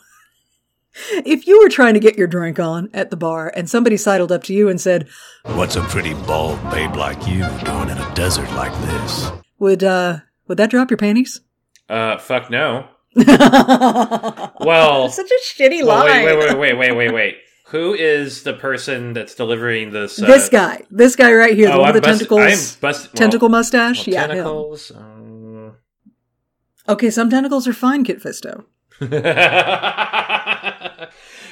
if 1.11 1.47
you 1.47 1.61
were 1.61 1.69
trying 1.69 1.95
to 1.95 2.01
get 2.01 2.17
your 2.17 2.27
drink 2.27 2.59
on 2.59 2.89
at 2.95 3.11
the 3.11 3.17
bar 3.17 3.53
and 3.57 3.69
somebody 3.69 3.97
sidled 3.97 4.31
up 4.33 4.45
to 4.45 4.55
you 4.55 4.69
and 4.69 4.81
said, 4.81 5.09
What's 5.45 5.77
a 5.77 5.83
pretty 5.83 6.15
bald 6.15 6.59
babe 6.71 6.95
like 6.97 7.27
you 7.27 7.39
doing 7.65 7.89
in 7.91 7.99
a 7.99 8.13
desert 8.15 8.51
like 8.53 8.73
this? 8.83 9.31
"Would 9.59 9.85
uh, 9.85 10.19
would 10.49 10.59
that 10.59 10.71
drop 10.71 10.91
your 10.91 10.99
panties?" 10.99 11.41
Uh, 11.89 12.19
fuck 12.19 12.51
no. 12.51 12.89
well, 13.15 14.53
Well, 14.61 15.09
such 15.11 15.31
a 15.31 15.41
shitty 15.63 15.85
well, 15.85 15.99
line. 16.07 16.25
wait, 16.25 16.37
wait, 16.37 16.39
wait, 16.39 16.59
wait, 16.59 16.77
wait, 16.79 16.93
wait, 16.97 17.13
wait. 17.15 17.37
Who 17.69 17.95
is 17.95 18.43
the 18.43 18.53
person 18.55 19.13
that's 19.15 19.35
delivering 19.35 19.91
this? 19.91 20.21
Uh, 20.23 20.27
This 20.27 20.49
guy, 20.49 20.83
this 20.91 21.17
guy 21.17 21.33
right 21.33 21.55
here, 21.55 21.71
the 21.71 21.79
one 21.79 21.95
with 21.95 22.05
I'm 22.07 22.19
the 22.19 22.25
busted- 22.25 22.29
tentacles, 22.29 22.75
I'm 22.75 22.81
busted. 22.81 23.11
well, 23.13 23.17
tentacle 23.19 23.49
mustache. 23.49 24.07
well, 24.07 24.15
yeah, 24.15 24.27
tentacles. 24.27 24.93
um, 24.95 25.77
Okay, 26.89 27.11
some 27.11 27.31
tentacles 27.31 27.67
are 27.67 27.73
fine, 27.73 28.05
Kit 28.05 28.23
Fisto. 28.23 28.65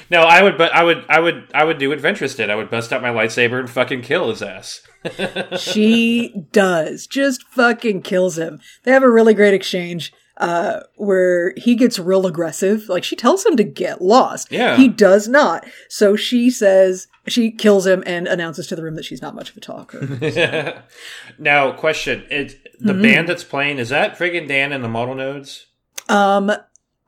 no, 0.09 0.21
I 0.21 0.41
would, 0.43 0.57
but 0.57 0.73
I 0.73 0.83
would, 0.83 1.05
I 1.09 1.19
would, 1.19 1.47
I 1.53 1.63
would 1.63 1.77
do 1.77 1.89
what 1.89 1.99
Ventress 1.99 2.35
did. 2.35 2.49
I 2.49 2.55
would 2.55 2.69
bust 2.69 2.91
out 2.93 3.01
my 3.01 3.09
lightsaber 3.09 3.59
and 3.59 3.69
fucking 3.69 4.01
kill 4.01 4.29
his 4.29 4.41
ass. 4.41 4.81
she 5.59 6.33
does 6.53 7.07
just 7.07 7.43
fucking 7.49 8.01
kills 8.01 8.37
him 8.37 8.57
they 8.83 8.91
have 8.93 9.03
a 9.03 9.11
really 9.11 9.33
great 9.33 9.53
exchange 9.53 10.13
uh 10.37 10.79
where 10.95 11.53
he 11.57 11.75
gets 11.75 11.99
real 11.99 12.25
aggressive 12.25 12.87
like 12.87 13.03
she 13.03 13.13
tells 13.17 13.45
him 13.45 13.57
to 13.57 13.65
get 13.65 14.01
lost 14.01 14.49
Yeah. 14.49 14.77
he 14.77 14.87
does 14.87 15.27
not 15.27 15.65
so 15.89 16.15
she 16.15 16.49
says 16.49 17.07
she 17.27 17.51
kills 17.51 17.85
him 17.85 18.01
and 18.05 18.29
announces 18.29 18.67
to 18.67 18.77
the 18.77 18.81
room 18.83 18.95
that 18.95 19.03
she's 19.03 19.21
not 19.21 19.35
much 19.35 19.49
of 19.51 19.57
a 19.57 19.59
talker 19.59 20.83
now, 21.37 21.73
question: 21.73 22.23
It's 22.29 22.55
the 22.79 22.93
Mm-hmm. 22.93 23.01
band 23.01 23.27
that's 23.29 23.43
playing. 23.43 23.79
Is 23.79 23.89
that 23.89 24.17
friggin' 24.17 24.47
D'an 24.47 24.71
and 24.71 24.83
the 24.85 24.87
Modal 24.89 25.15
Nodes? 25.15 25.65
um 26.07 26.49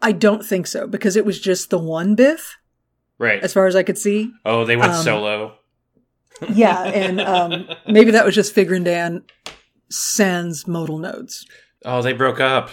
i 0.06 0.12
don't 0.12 0.46
think 0.46 0.68
so 0.68 0.88
because 0.88 1.16
it 1.16 1.26
was 1.26 1.40
just 1.40 1.70
the 1.70 1.78
one 1.80 2.16
Bith 2.16 2.46
Right. 3.18 3.42
as 3.44 3.54
far 3.54 3.66
as 3.68 3.76
i 3.76 3.84
could 3.84 3.98
see 3.98 4.32
oh, 4.46 4.64
they 4.66 4.76
went 4.78 4.92
um, 4.94 5.04
solo. 5.04 5.54
yeah 6.50 6.84
and 6.84 7.20
um 7.22 7.68
maybe 7.88 8.12
that 8.12 8.26
was 8.26 8.36
just 8.36 8.54
Figrin 8.56 8.84
D'an 8.84 9.24
sans 9.90 10.68
Modal 10.68 10.98
Nodes 11.00 11.46
Oh, 11.88 12.02
they 12.02 12.14
broke 12.14 12.40
up. 12.40 12.72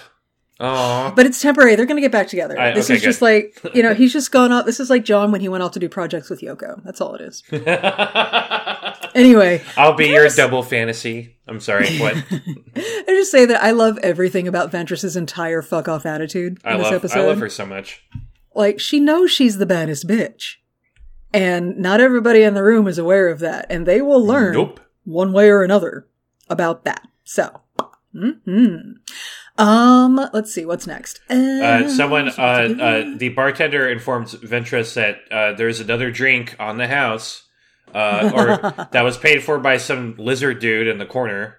Oh, 0.59 1.13
But 1.15 1.27
it's 1.27 1.43
temporary. 1.43 1.75
They're 1.77 1.85
going 1.85 1.99
to 1.99 2.01
get 2.01 2.13
back 2.13 2.29
together. 2.29 2.59
I- 2.59 2.73
this 2.73 2.87
okay, 2.87 2.95
is 2.97 3.03
just 3.03 3.21
like, 3.21 3.61
you 3.75 3.83
know, 3.83 3.93
he's 4.01 4.11
just 4.11 4.33
gone 4.33 4.53
off. 4.53 4.65
This 4.65 4.81
is 4.81 4.89
like 4.89 5.05
John 5.05 5.31
when 5.33 5.43
he 5.43 5.51
went 5.51 5.63
off 5.63 5.73
to 5.73 5.79
do 5.79 5.87
projects 5.87 6.31
with 6.31 6.41
Yoko. 6.41 6.83
That's 6.83 6.99
all 7.03 7.15
it 7.15 7.21
is. 7.21 7.43
Anyway, 9.15 9.63
I'll 9.77 9.95
be 9.95 10.09
your 10.09 10.29
double 10.29 10.63
fantasy. 10.63 11.37
I'm 11.47 11.61
sorry. 11.61 11.99
What? 11.99 12.17
I 12.77 13.05
just 13.09 13.31
say 13.31 13.45
that 13.47 13.63
I 13.63 13.73
love 13.73 13.99
everything 13.99 14.49
about 14.49 14.71
Ventress's 14.71 15.17
entire 15.17 15.61
fuck 15.63 15.89
off 15.89 16.07
attitude 16.07 16.59
in 16.65 16.73
I 16.73 16.77
this 16.77 16.85
love. 16.85 16.95
episode. 16.95 17.19
I 17.21 17.27
love 17.27 17.39
her 17.41 17.49
so 17.49 17.67
much. 17.67 18.03
Like, 18.55 18.81
she 18.81 19.01
knows 19.01 19.31
she's 19.31 19.59
the 19.59 19.67
baddest 19.67 20.07
bitch. 20.07 20.57
And 21.35 21.79
not 21.79 22.01
everybody 22.01 22.43
in 22.43 22.55
the 22.55 22.63
room 22.63 22.87
is 22.87 22.99
aware 22.99 23.29
of 23.29 23.39
that. 23.41 23.67
And 23.71 23.87
they 23.87 24.01
will 24.03 24.25
learn 24.25 24.53
Nope. 24.55 24.81
one 25.05 25.33
way 25.33 25.49
or 25.51 25.63
another 25.63 26.07
about 26.49 26.85
that. 26.85 27.07
So, 27.25 27.61
hmm 28.13 28.93
Um, 29.59 30.29
let's 30.33 30.53
see, 30.53 30.65
what's 30.65 30.87
next? 30.87 31.21
Uh, 31.31 31.89
someone, 31.89 32.29
uh, 32.29 32.33
uh, 32.81 33.15
the 33.17 33.31
bartender 33.31 33.89
informs 33.89 34.35
Ventress 34.35 34.95
that 34.95 35.21
uh, 35.31 35.53
there's 35.55 35.81
another 35.81 36.11
drink 36.11 36.57
on 36.59 36.79
the 36.79 36.89
house, 36.89 37.45
uh, 37.95 38.31
or 38.35 38.87
that 38.93 39.03
was 39.03 39.17
paid 39.17 39.43
for 39.43 39.59
by 39.59 39.77
some 39.77 40.15
lizard 40.19 40.59
dude 40.61 40.87
in 40.87 40.99
the 40.99 41.07
corner. 41.07 41.57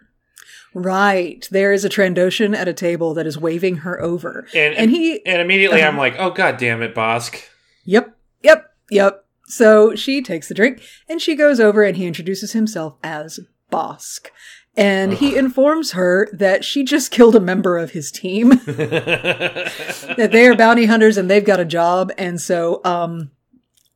Right. 0.76 1.48
There 1.52 1.72
is 1.72 1.86
a 1.86 1.90
Trandoshan 1.90 2.56
at 2.56 2.68
a 2.68 2.74
table 2.74 3.14
that 3.14 3.28
is 3.28 3.38
waving 3.38 3.78
her 3.78 4.02
over. 4.02 4.48
And 4.56 4.74
And 4.74 4.90
he, 4.92 5.24
and 5.26 5.40
immediately 5.42 5.82
Uh-huh. 5.82 5.90
I'm 5.90 5.98
like, 5.98 6.16
oh 6.18 6.32
god 6.32 6.58
damn 6.58 6.82
it, 6.82 6.96
Bosk. 6.96 7.44
yep, 7.86 8.18
yep, 8.42 8.74
yep. 8.90 9.26
So 9.46 9.94
she 9.94 10.22
takes 10.24 10.48
the 10.48 10.56
drink 10.56 10.82
and 11.08 11.22
she 11.22 11.36
goes 11.36 11.60
over 11.60 11.84
and 11.84 11.96
he 11.98 12.08
introduces 12.08 12.54
himself 12.54 12.96
as 13.04 13.40
Bosk. 13.72 14.28
And 14.76 15.14
he 15.14 15.38
informs 15.38 15.92
her 15.92 16.28
that 16.34 16.66
she 16.66 16.84
just 16.84 17.12
killed 17.18 17.36
a 17.36 17.40
member 17.40 17.78
of 17.78 17.92
his 17.92 18.12
team, 18.12 18.50
that 18.66 20.30
they 20.32 20.48
are 20.48 20.56
bounty 20.56 20.86
hunters 20.88 21.18
and 21.18 21.30
they've 21.30 21.46
got 21.46 21.60
a 21.60 21.66
job. 21.66 22.12
And 22.18 22.42
so, 22.42 22.82
um, 22.84 23.30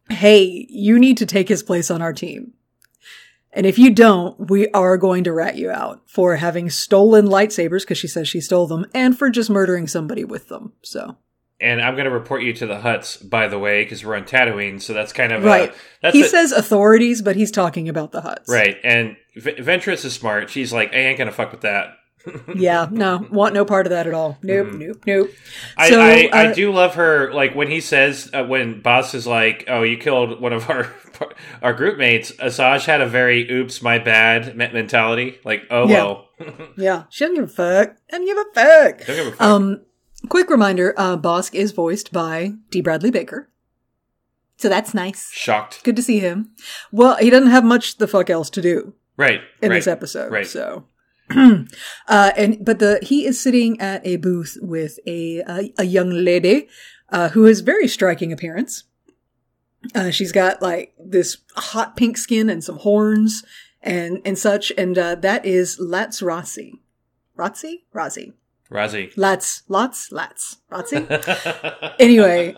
hey, 0.10 0.66
you 0.70 0.98
need 1.00 1.18
to 1.18 1.26
take 1.26 1.50
his 1.50 1.64
place 1.64 1.90
on 1.92 2.02
our 2.02 2.14
team. 2.14 2.54
And 3.54 3.66
if 3.66 3.80
you 3.80 3.90
don't, 3.94 4.50
we 4.52 4.68
are 4.70 4.98
going 4.98 5.24
to 5.24 5.34
rat 5.34 5.56
you 5.58 5.72
out 5.72 6.02
for 6.06 6.36
having 6.36 6.70
stolen 6.70 7.26
lightsabers 7.26 7.82
because 7.82 7.98
she 7.98 8.08
says 8.08 8.28
she 8.28 8.40
stole 8.42 8.68
them 8.68 8.86
and 8.94 9.18
for 9.18 9.30
just 9.30 9.50
murdering 9.50 9.88
somebody 9.88 10.24
with 10.24 10.48
them. 10.50 10.74
So, 10.84 11.18
And 11.60 11.82
I'm 11.82 11.96
going 11.96 12.06
to 12.06 12.12
report 12.12 12.44
you 12.44 12.54
to 12.54 12.68
the 12.68 12.76
Hutts, 12.80 13.28
by 13.28 13.48
the 13.48 13.58
way, 13.58 13.84
because 13.84 14.06
we're 14.06 14.16
on 14.16 14.26
Tatooine. 14.26 14.80
So 14.80 14.94
that's 14.94 15.12
kind 15.14 15.32
of 15.32 15.44
right. 15.44 15.74
That's 16.04 16.14
he 16.16 16.22
a- 16.22 16.28
says 16.28 16.52
authorities, 16.52 17.22
but 17.24 17.36
he's 17.36 17.50
talking 17.50 17.90
about 17.90 18.12
the 18.12 18.22
Hutts. 18.22 18.48
right. 18.48 18.78
And 18.84 19.16
v- 19.36 19.56
Ventress 19.56 20.06
is 20.06 20.14
smart. 20.14 20.52
She's 20.52 20.72
like, 20.72 20.94
I 20.94 20.98
ain't 20.98 21.18
going 21.18 21.30
to 21.30 21.34
fuck 21.36 21.52
with 21.52 21.62
that. 21.62 21.97
Yeah, 22.56 22.88
no, 22.92 23.26
want 23.32 23.54
no 23.54 23.64
part 23.64 23.86
of 23.86 23.92
that 23.92 24.06
at 24.08 24.14
all. 24.14 24.38
Nope, 24.44 24.74
nope, 24.74 24.98
nope. 25.06 25.30
Mm-hmm. 25.30 25.80
I, 25.80 25.90
So, 25.90 26.02
I, 26.02 26.30
I 26.34 26.48
uh, 26.48 26.54
do 26.54 26.72
love 26.74 26.96
her. 26.96 27.34
Like 27.34 27.56
when 27.56 27.70
he 27.70 27.80
says, 27.80 28.30
uh, 28.34 28.44
when 28.44 28.82
Boss 28.82 29.14
is 29.14 29.26
like, 29.26 29.64
"Oh, 29.68 29.84
you 29.84 29.98
killed 29.98 30.42
one 30.42 30.52
of 30.52 30.70
our 30.70 30.94
our 31.62 31.74
group 31.74 31.98
mates," 31.98 32.32
Asajj 32.34 32.86
had 32.86 33.00
a 33.02 33.08
very 33.08 33.50
"oops, 33.50 33.82
my 33.82 33.98
bad" 34.00 34.58
mentality. 34.58 35.40
Like, 35.46 35.64
oh 35.70 35.88
Yeah. 35.88 36.04
well, 36.04 36.28
Yeah, 36.78 37.04
she 37.10 37.24
doesn't 37.24 37.36
give 37.36 37.46
a 37.46 37.48
fuck. 37.48 37.96
Doesn't 38.10 38.26
give 38.26 38.38
a 38.38 38.44
fuck. 38.54 39.06
Don't 39.06 39.16
give 39.16 39.28
a 39.28 39.32
fuck. 39.32 39.42
Um, 39.42 39.82
quick 40.28 40.50
reminder: 40.50 40.94
uh, 40.98 41.16
Bosk 41.18 41.56
is 41.56 41.72
voiced 41.72 42.12
by 42.12 42.54
D. 42.72 42.82
Bradley 42.82 43.10
Baker, 43.12 43.50
so 44.58 44.68
that's 44.68 44.94
nice. 44.94 45.32
shocked. 45.32 45.82
Good 45.86 45.96
to 45.96 46.02
see 46.04 46.20
him. 46.20 46.52
Well, 46.92 47.16
he 47.18 47.30
doesn't 47.30 47.52
have 47.52 47.64
much 47.64 47.98
the 48.00 48.08
fuck 48.08 48.30
else 48.30 48.50
to 48.50 48.62
do 48.62 48.96
Right 49.16 49.40
in 49.62 49.70
right, 49.70 49.78
this 49.78 49.88
episode, 49.88 50.30
Right. 50.32 50.46
so. 50.46 50.88
uh, 52.08 52.32
and 52.38 52.64
but 52.64 52.80
the 52.80 53.00
he 53.02 53.26
is 53.26 53.42
sitting 53.42 53.80
at 53.82 54.06
a 54.06 54.16
booth 54.18 54.58
with 54.62 55.00
a 55.06 55.40
a, 55.40 55.74
a 55.78 55.84
young 55.84 56.10
lady 56.10 56.68
uh, 57.10 57.30
who 57.30 57.44
has 57.44 57.62
very 57.62 57.88
striking 57.88 58.32
appearance. 58.32 58.84
Uh, 59.94 60.10
she's 60.10 60.32
got 60.32 60.62
like 60.62 60.94
this 60.98 61.38
hot 61.56 61.96
pink 61.96 62.18
skin 62.18 62.50
and 62.50 62.64
some 62.64 62.78
horns 62.78 63.44
and 63.82 64.22
and 64.26 64.38
such, 64.38 64.72
and 64.78 64.98
uh, 64.98 65.16
that 65.16 65.46
is 65.46 65.78
Lats 65.80 66.22
Rossi. 66.22 66.82
Rossi? 67.36 67.86
Rossi. 67.94 68.34
Razi. 68.70 69.14
Lats, 69.16 69.64
lots, 69.70 70.10
Lats. 70.12 70.58
Rossi? 70.70 71.08
Anyway, 72.00 72.54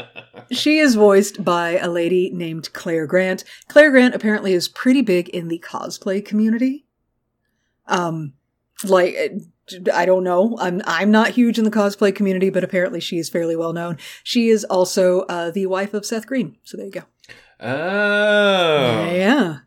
she 0.52 0.80
is 0.80 0.96
voiced 0.96 1.46
by 1.46 1.78
a 1.78 1.88
lady 1.88 2.30
named 2.34 2.74
Clare 2.74 3.08
Grant. 3.08 3.44
Clare 3.68 3.92
Grant 3.92 4.14
apparently 4.14 4.54
is 4.54 4.68
pretty 4.68 5.02
big 5.02 5.30
in 5.30 5.48
the 5.48 5.64
cosplay 5.66 6.24
community. 6.24 6.86
Um, 7.88 8.34
like, 8.84 9.16
I 9.94 10.06
don't 10.06 10.24
know. 10.24 10.58
I'm, 10.60 10.82
I'm 10.86 11.12
not 11.12 11.32
huge 11.32 11.58
in 11.58 11.64
the 11.66 11.72
cosplay 11.72 12.14
community, 12.14 12.50
but 12.50 12.64
apparently 12.64 13.00
she 13.00 13.18
is 13.18 13.30
fairly 13.30 13.56
well 13.56 13.74
known. 13.74 13.98
She 14.24 14.50
is 14.50 14.64
also, 14.66 15.22
uh, 15.22 15.52
the 15.52 15.66
wife 15.68 15.94
of 15.94 16.06
Seth 16.06 16.26
Green. 16.28 16.58
So 16.64 16.78
there 16.78 16.86
you 16.88 16.92
go. 16.92 17.04
oh, 17.60 19.12
Yeah. 19.12 19.58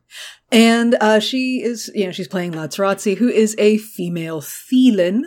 And, 0.50 0.96
uh, 1.00 1.18
she 1.18 1.62
is, 1.62 1.90
you 1.94 2.04
know, 2.04 2.12
she's 2.12 2.28
playing 2.28 2.52
Latts 2.52 2.76
Razzi, 2.76 3.16
who 3.16 3.28
is 3.28 3.54
a 3.58 3.78
female 3.78 4.40
Theelin. 4.40 5.22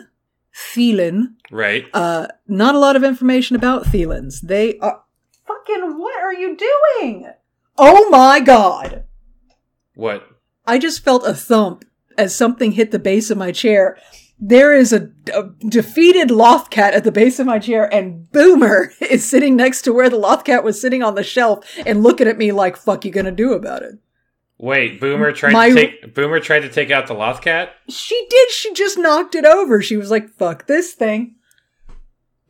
Theelin. 0.54 1.34
right. 1.50 1.84
Uh, 1.92 2.28
not 2.46 2.74
a 2.74 2.78
lot 2.78 2.96
of 2.96 3.04
information 3.04 3.56
about 3.56 3.84
Theelins. 3.84 4.40
They 4.40 4.78
are 4.78 5.02
fucking. 5.46 5.98
What 5.98 6.16
are 6.22 6.32
you 6.32 6.56
doing? 6.56 7.30
Oh 7.76 8.08
my 8.08 8.40
god! 8.40 9.04
What? 9.94 10.26
I 10.66 10.78
just 10.78 11.04
felt 11.04 11.26
a 11.26 11.34
thump 11.34 11.84
as 12.18 12.34
something 12.34 12.72
hit 12.72 12.90
the 12.90 12.98
base 12.98 13.30
of 13.30 13.38
my 13.38 13.52
chair. 13.52 13.98
There 14.38 14.74
is 14.74 14.92
a, 14.92 15.10
a 15.32 15.44
defeated 15.66 16.28
Lothcat 16.28 16.92
at 16.92 17.04
the 17.04 17.12
base 17.12 17.38
of 17.38 17.46
my 17.46 17.58
chair, 17.58 17.92
and 17.92 18.30
Boomer 18.32 18.92
is 19.00 19.28
sitting 19.28 19.56
next 19.56 19.82
to 19.82 19.92
where 19.94 20.10
the 20.10 20.18
Lothcat 20.18 20.62
was 20.62 20.80
sitting 20.80 21.02
on 21.02 21.14
the 21.14 21.24
shelf 21.24 21.64
and 21.86 22.02
looking 22.02 22.28
at 22.28 22.36
me 22.36 22.52
like, 22.52 22.76
"Fuck, 22.76 23.04
you 23.04 23.10
gonna 23.10 23.30
do 23.32 23.52
about 23.54 23.82
it?" 23.82 23.94
Wait, 24.58 25.00
Boomer 25.00 25.32
tried 25.32 25.52
My- 25.52 25.68
to 25.70 25.74
take 25.74 26.14
Boomer 26.14 26.40
tried 26.40 26.60
to 26.60 26.68
take 26.68 26.90
out 26.90 27.06
the 27.06 27.14
Lothcat. 27.14 27.70
She 27.88 28.26
did. 28.28 28.50
She 28.50 28.72
just 28.74 28.98
knocked 28.98 29.34
it 29.34 29.44
over. 29.46 29.80
She 29.80 29.96
was 29.96 30.10
like, 30.10 30.28
"Fuck 30.36 30.66
this 30.66 30.92
thing." 30.92 31.36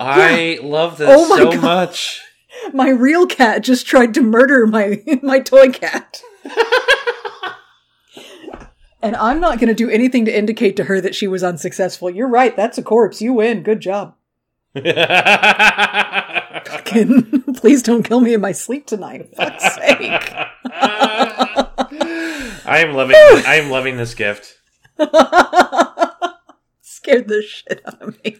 I 0.00 0.58
love 0.62 0.98
this 0.98 1.08
Oh 1.10 1.36
so 1.36 1.52
God. 1.52 1.62
much. 1.62 2.20
My 2.72 2.88
real 2.88 3.26
cat 3.26 3.62
just 3.62 3.86
tried 3.86 4.12
to 4.14 4.22
murder 4.22 4.66
my 4.66 5.02
my 5.22 5.38
toy 5.40 5.70
cat. 5.70 6.20
and 9.02 9.14
I'm 9.16 9.40
not 9.40 9.58
going 9.58 9.68
to 9.68 9.74
do 9.74 9.88
anything 9.90 10.24
to 10.26 10.36
indicate 10.36 10.76
to 10.76 10.84
her 10.84 11.00
that 11.00 11.14
she 11.14 11.26
was 11.28 11.42
unsuccessful. 11.44 12.10
You're 12.10 12.28
right. 12.28 12.54
That's 12.56 12.78
a 12.78 12.82
corpse. 12.82 13.20
You 13.22 13.32
win. 13.34 13.62
Good 13.62 13.80
job. 13.80 14.14
Fucking- 16.66 17.42
Please 17.56 17.82
don't 17.82 18.02
kill 18.02 18.20
me 18.20 18.34
in 18.34 18.40
my 18.40 18.52
sleep 18.52 18.86
tonight. 18.86 19.28
For 19.30 19.36
fuck's 19.36 19.74
sake. 19.74 20.32
I 22.68 22.78
am 22.80 22.94
loving. 22.94 23.16
I 23.16 23.54
am 23.56 23.70
loving 23.70 23.96
this 23.96 24.14
gift. 24.14 24.58
Scared 26.82 27.28
the 27.28 27.42
shit 27.42 27.80
out 27.86 28.02
of 28.02 28.18
me. 28.24 28.36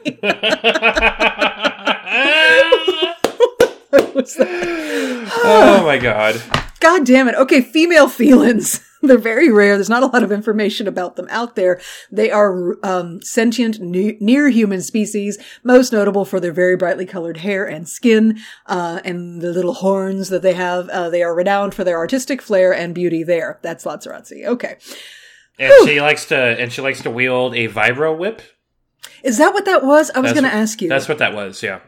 what 3.91 4.15
was 4.15 4.35
that? 4.35 5.31
oh 5.45 5.83
my 5.85 5.99
god. 5.99 6.43
God 6.81 7.07
damn 7.07 7.29
it. 7.29 7.35
Okay, 7.37 7.61
female 7.63 8.09
felines. 8.09 8.81
They're 9.09 9.19
very 9.19 9.51
rare. 9.51 9.77
There's 9.77 9.89
not 9.89 10.03
a 10.03 10.07
lot 10.07 10.23
of 10.23 10.33
information 10.33 10.89
about 10.89 11.17
them 11.17 11.27
out 11.31 11.57
there. 11.57 11.81
They 12.11 12.31
are 12.31 12.77
um, 12.85 13.23
sentient, 13.23 13.81
near 13.81 14.49
human 14.49 14.83
species, 14.83 15.39
most 15.63 15.93
notable 15.93 16.25
for 16.25 16.41
their 16.41 16.53
very 16.53 16.77
brightly 16.77 17.07
colored 17.07 17.39
hair 17.39 17.65
and 17.67 17.89
skin, 17.89 18.39
uh, 18.67 19.01
and 19.05 19.41
the 19.41 19.53
little 19.53 19.75
horns 19.75 20.29
that 20.29 20.43
they 20.43 20.55
have. 20.55 20.89
Uh, 20.89 21.11
they 21.11 21.23
are 21.23 21.35
renowned 21.35 21.75
for 21.75 21.85
their 21.85 21.99
artistic 21.99 22.43
flair 22.43 22.75
and 22.75 22.95
beauty 22.95 23.23
there. 23.23 23.59
That's 23.63 23.87
Latts 23.87 24.07
Razzi. 24.07 24.45
Okay. 24.47 24.77
And 25.59 25.73
she 25.89 26.01
likes 26.01 26.27
to 26.27 26.37
and 26.37 26.73
she 26.73 26.83
likes 26.83 27.03
to 27.03 27.11
wield 27.11 27.55
a 27.55 27.69
vibro 27.69 28.17
whip. 28.17 28.43
Is 29.23 29.39
that 29.39 29.55
what 29.55 29.65
that 29.65 29.85
was? 29.85 30.11
I 30.11 30.21
was 30.21 30.33
going 30.33 30.45
to 30.45 30.53
ask 30.53 30.83
you. 30.83 30.89
That's 30.89 31.09
what 31.09 31.19
that 31.19 31.35
was. 31.35 31.63
Yeah. 31.63 31.81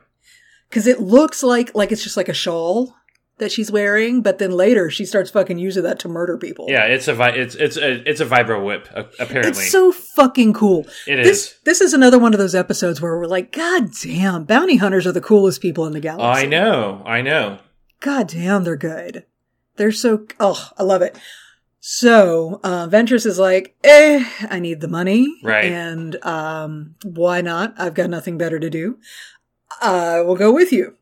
Cause 0.71 0.87
it 0.87 1.01
looks 1.01 1.43
like, 1.43 1.75
like 1.75 1.93
it's 1.93 2.03
just 2.03 2.17
like 2.17 2.29
a 2.29 2.35
shawl 2.35 2.95
that 3.39 3.51
she's 3.53 3.71
wearing, 3.71 4.21
but 4.23 4.39
then 4.39 4.51
later 4.51 4.91
she 4.91 5.05
starts 5.05 5.31
fucking 5.31 5.59
using 5.59 5.83
that 5.85 5.99
to 6.01 6.09
murder 6.09 6.37
people. 6.37 6.67
Yeah. 6.69 6.85
It's 6.85 7.09
a 7.09 7.15
vi- 7.15 7.31
it's 7.37 7.55
it's 7.55 7.77
a 7.77 8.09
it's 8.09 8.21
a 8.21 8.27
vibro 8.27 8.65
whip. 8.65 8.89
Apparently, 9.19 9.51
It's 9.51 9.71
so 9.71 9.93
fucking 9.93 10.53
cool. 10.53 10.87
It 11.07 11.17
this, 11.17 11.47
is. 11.47 11.59
This 11.65 11.81
is 11.81 11.93
another 11.95 12.19
one 12.19 12.35
of 12.35 12.39
those 12.39 12.55
episodes 12.55 13.01
where 13.01 13.17
we're 13.17 13.27
like, 13.27 13.53
God 13.53 13.91
damn, 14.03 14.45
bounty 14.45 14.77
hunters 14.77 15.07
are 15.07 15.13
the 15.13 15.21
coolest 15.21 15.61
people 15.61 15.87
in 15.87 15.93
the 15.93 16.01
galaxy. 16.01 16.47
I 16.47 16.49
know. 16.49 17.03
I 17.07 17.23
know. 17.23 17.59
God 18.01 18.29
damn, 18.29 18.65
they're 18.65 18.77
good. 18.77 19.25
They're 19.77 19.93
so, 19.93 20.27
oh, 20.39 20.71
I 20.77 20.83
love 20.83 21.03
it. 21.03 21.17
So, 21.81 22.61
uh, 22.65 22.87
Ventress 22.89 23.25
is 23.25 23.39
like, 23.39 23.77
eh, 23.83 24.29
I 24.51 24.59
need 24.59 24.81
the 24.81 24.89
money. 24.89 25.39
Right. 25.43 25.65
And, 25.67 26.23
um, 26.25 26.97
why 27.05 27.41
not? 27.41 27.75
I've 27.79 27.95
got 27.95 28.11
nothing 28.11 28.37
better 28.37 28.59
to 28.59 28.69
do. 28.69 28.99
I 29.81 30.21
will 30.21 30.35
go 30.37 30.53
with 30.53 30.73
you. 30.73 30.98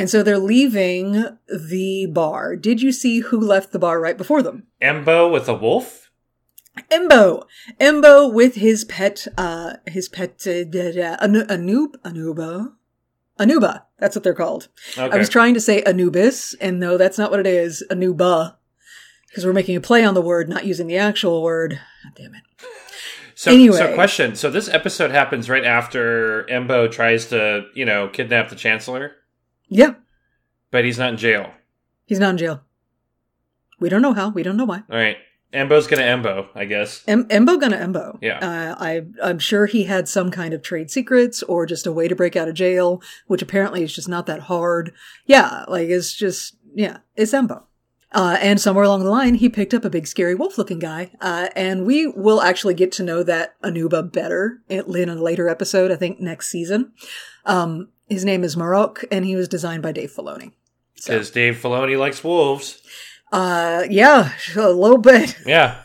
And 0.00 0.08
so 0.08 0.22
they're 0.22 0.38
leaving 0.38 1.36
the 1.46 2.06
bar. 2.06 2.56
Did 2.56 2.80
you 2.80 2.90
see 2.90 3.18
who 3.20 3.38
left 3.38 3.70
the 3.70 3.78
bar 3.78 4.00
right 4.00 4.16
before 4.16 4.42
them? 4.42 4.66
Embo 4.80 5.30
with 5.30 5.46
a 5.46 5.52
wolf. 5.52 6.10
Embo. 6.90 7.44
Embo 7.78 8.32
with 8.32 8.54
his 8.54 8.86
pet, 8.86 9.26
uh, 9.36 9.74
his 9.86 10.08
pet, 10.08 10.40
uh, 10.46 10.64
Anoob, 10.64 11.96
Anooba? 12.02 12.72
Anooba. 13.38 13.82
That's 13.98 14.16
what 14.16 14.24
they're 14.24 14.32
called. 14.32 14.68
Okay. 14.96 15.14
I 15.14 15.18
was 15.18 15.28
trying 15.28 15.52
to 15.52 15.60
say 15.60 15.82
Anubis, 15.82 16.54
and 16.62 16.80
no, 16.80 16.96
that's 16.96 17.18
not 17.18 17.30
what 17.30 17.40
it 17.40 17.46
is. 17.46 17.84
Anooba. 17.90 18.56
Because 19.28 19.44
we're 19.44 19.52
making 19.52 19.76
a 19.76 19.82
play 19.82 20.02
on 20.02 20.14
the 20.14 20.22
word, 20.22 20.48
not 20.48 20.64
using 20.64 20.86
the 20.86 20.96
actual 20.96 21.42
word. 21.42 21.78
God 22.04 22.12
damn 22.16 22.34
it. 22.34 22.42
So, 23.34 23.50
Anyway. 23.50 23.76
so 23.76 23.94
question. 23.94 24.34
So 24.34 24.50
this 24.50 24.68
episode 24.70 25.10
happens 25.10 25.50
right 25.50 25.64
after 25.64 26.44
Embo 26.44 26.90
tries 26.90 27.26
to, 27.26 27.66
you 27.74 27.84
know, 27.84 28.08
kidnap 28.08 28.48
the 28.48 28.56
Chancellor, 28.56 29.12
Yeah, 29.70 29.94
but 30.70 30.84
he's 30.84 30.98
not 30.98 31.10
in 31.12 31.16
jail. 31.16 31.50
he's 32.06 32.18
not 32.18 32.30
in 32.30 32.38
jail. 32.38 32.60
We 33.78 33.88
don't 33.88 34.02
know 34.02 34.12
how. 34.12 34.28
We 34.28 34.42
don't 34.42 34.58
know 34.58 34.66
why. 34.66 34.82
All 34.90 34.98
right. 34.98 35.16
Embo's 35.52 35.88
gonna 35.88 36.02
Embo, 36.02 36.46
I 36.54 36.64
guess. 36.64 37.02
Em- 37.08 37.26
Embo 37.28 37.60
gonna 37.60 37.76
Embo. 37.76 38.18
Yeah. 38.20 38.38
Uh, 38.38 38.74
I, 38.78 39.02
I'm 39.20 39.40
sure 39.40 39.66
he 39.66 39.84
had 39.84 40.08
some 40.08 40.30
kind 40.30 40.54
of 40.54 40.62
trade 40.62 40.90
secrets 40.92 41.42
or 41.42 41.66
just 41.66 41.86
a 41.88 41.92
way 41.92 42.06
to 42.06 42.14
break 42.14 42.36
out 42.36 42.46
of 42.46 42.54
jail, 42.54 43.02
which 43.26 43.42
apparently 43.42 43.82
is 43.82 43.92
just 43.92 44.08
not 44.08 44.26
that 44.26 44.42
hard. 44.42 44.92
Yeah, 45.26 45.64
like 45.66 45.88
it's 45.88 46.12
just, 46.14 46.56
yeah, 46.74 46.98
it's 47.16 47.32
Embo. 47.32 47.64
Uh, 48.12 48.36
and 48.40 48.60
somewhere 48.60 48.84
along 48.84 49.02
the 49.02 49.10
line, 49.10 49.34
he 49.34 49.48
picked 49.48 49.74
up 49.74 49.84
a 49.84 49.90
big 49.90 50.06
scary 50.06 50.34
wolf 50.36 50.56
looking 50.58 50.78
guy. 50.78 51.10
Uh, 51.20 51.48
and 51.56 51.84
we 51.84 52.06
will 52.06 52.42
actually 52.42 52.74
get 52.74 52.92
to 52.92 53.02
know 53.02 53.22
that 53.24 53.60
Anooba 53.62 54.12
better 54.12 54.60
in 54.68 54.94
in 54.94 55.08
a 55.08 55.14
later 55.16 55.48
episode, 55.48 55.90
I 55.90 55.96
think 55.96 56.20
next 56.20 56.48
season. 56.48 56.92
Um, 57.44 57.88
his 58.10 58.24
name 58.24 58.44
is 58.44 58.56
Marrok 58.56 59.04
and 59.10 59.24
he 59.24 59.36
was 59.36 59.48
designed 59.48 59.82
by 59.82 59.92
Dave 59.92 60.10
Filoni. 60.12 60.52
Because 60.96 61.30
Dave 61.30 61.56
Filoni 61.56 61.98
likes 61.98 62.22
wolves. 62.22 62.82
Uh, 63.32 63.84
yeah, 63.88 64.32
a 64.56 64.70
little 64.70 64.98
bit. 64.98 65.36
Yeah. 65.46 65.82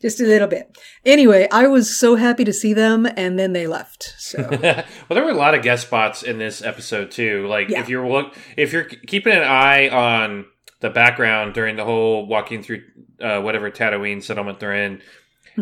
just 0.00 0.20
a 0.20 0.24
little 0.24 0.48
bit. 0.48 0.74
Anyway, 1.04 1.46
I 1.52 1.66
was 1.66 1.94
so 1.94 2.16
happy 2.16 2.44
to 2.44 2.52
see 2.54 2.72
them, 2.72 3.06
and 3.16 3.38
then 3.38 3.52
they 3.52 3.66
left. 3.66 4.14
So 4.18 4.48
well, 4.50 4.84
there 5.10 5.24
were 5.24 5.30
a 5.30 5.34
lot 5.34 5.54
of 5.54 5.62
guest 5.62 5.86
spots 5.86 6.22
in 6.22 6.38
this 6.38 6.62
episode 6.62 7.10
too. 7.10 7.46
Like 7.48 7.68
Yeah. 7.68 7.80
if 7.80 7.88
you're 7.90 8.08
look, 8.08 8.34
if 8.56 8.72
you're 8.72 8.84
keeping 8.84 9.34
an 9.34 9.42
eye 9.42 9.88
on 9.90 10.46
the 10.80 10.88
background 10.90 11.52
during 11.52 11.76
the 11.76 11.84
whole 11.84 12.26
walking 12.26 12.62
through 12.62 12.82
uh, 13.20 13.40
whatever 13.42 13.70
Tatooine 13.70 14.22
settlement 14.22 14.60
they're 14.60 14.72
in. 14.74 15.02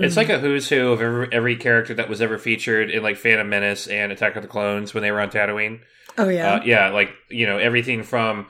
It's 0.02 0.16
like 0.16 0.28
a 0.28 0.38
who's 0.38 0.68
who 0.68 0.92
of 0.92 1.00
every, 1.00 1.28
every 1.32 1.56
character 1.56 1.94
that 1.94 2.08
was 2.08 2.20
ever 2.20 2.38
featured 2.38 2.90
in 2.90 3.02
like 3.02 3.16
Phantom 3.16 3.48
Menace 3.48 3.86
and 3.86 4.12
Attack 4.12 4.36
of 4.36 4.42
the 4.42 4.48
Clones 4.48 4.94
when 4.94 5.02
they 5.02 5.10
were 5.10 5.20
on 5.20 5.30
Tatooine. 5.30 5.80
Oh 6.16 6.28
yeah. 6.28 6.54
Uh, 6.54 6.62
yeah, 6.64 6.88
like 6.90 7.10
you 7.30 7.46
know 7.46 7.58
everything 7.58 8.02
from. 8.02 8.46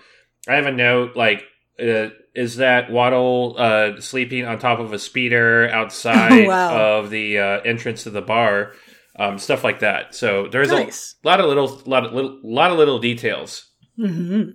I 0.49 0.55
have 0.55 0.67
a 0.67 0.73
note 0.73 1.17
like. 1.17 1.45
Uh, 1.81 2.11
is 2.35 2.57
that 2.57 2.89
Watto 2.89 3.59
uh, 3.59 4.01
sleeping 4.01 4.45
on 4.45 4.59
top 4.59 4.79
of 4.81 4.93
a 4.93 4.99
speeder 4.99 5.69
outside 5.73 6.47
wow. 6.47 6.99
of 6.99 7.11
the 7.11 7.39
uh, 7.39 7.61
entrance 7.61 8.05
to 8.05 8.11
the 8.11 8.23
bar? 8.23 8.73
Um, 9.19 9.39
stuff 9.39 9.65
like 9.65 9.81
that. 9.81 10.15
So 10.15 10.47
there's 10.47 10.71
Nice. 10.71 11.17
a 11.25 11.27
lot 11.27 11.41
of 11.41 11.47
little, 11.47 11.83
lot 11.87 12.07
of 12.07 12.13
little, 12.13 12.39
lot 12.45 12.71
of 12.71 12.79
little 12.79 13.01
details. 13.01 13.69
hmm 13.97 14.51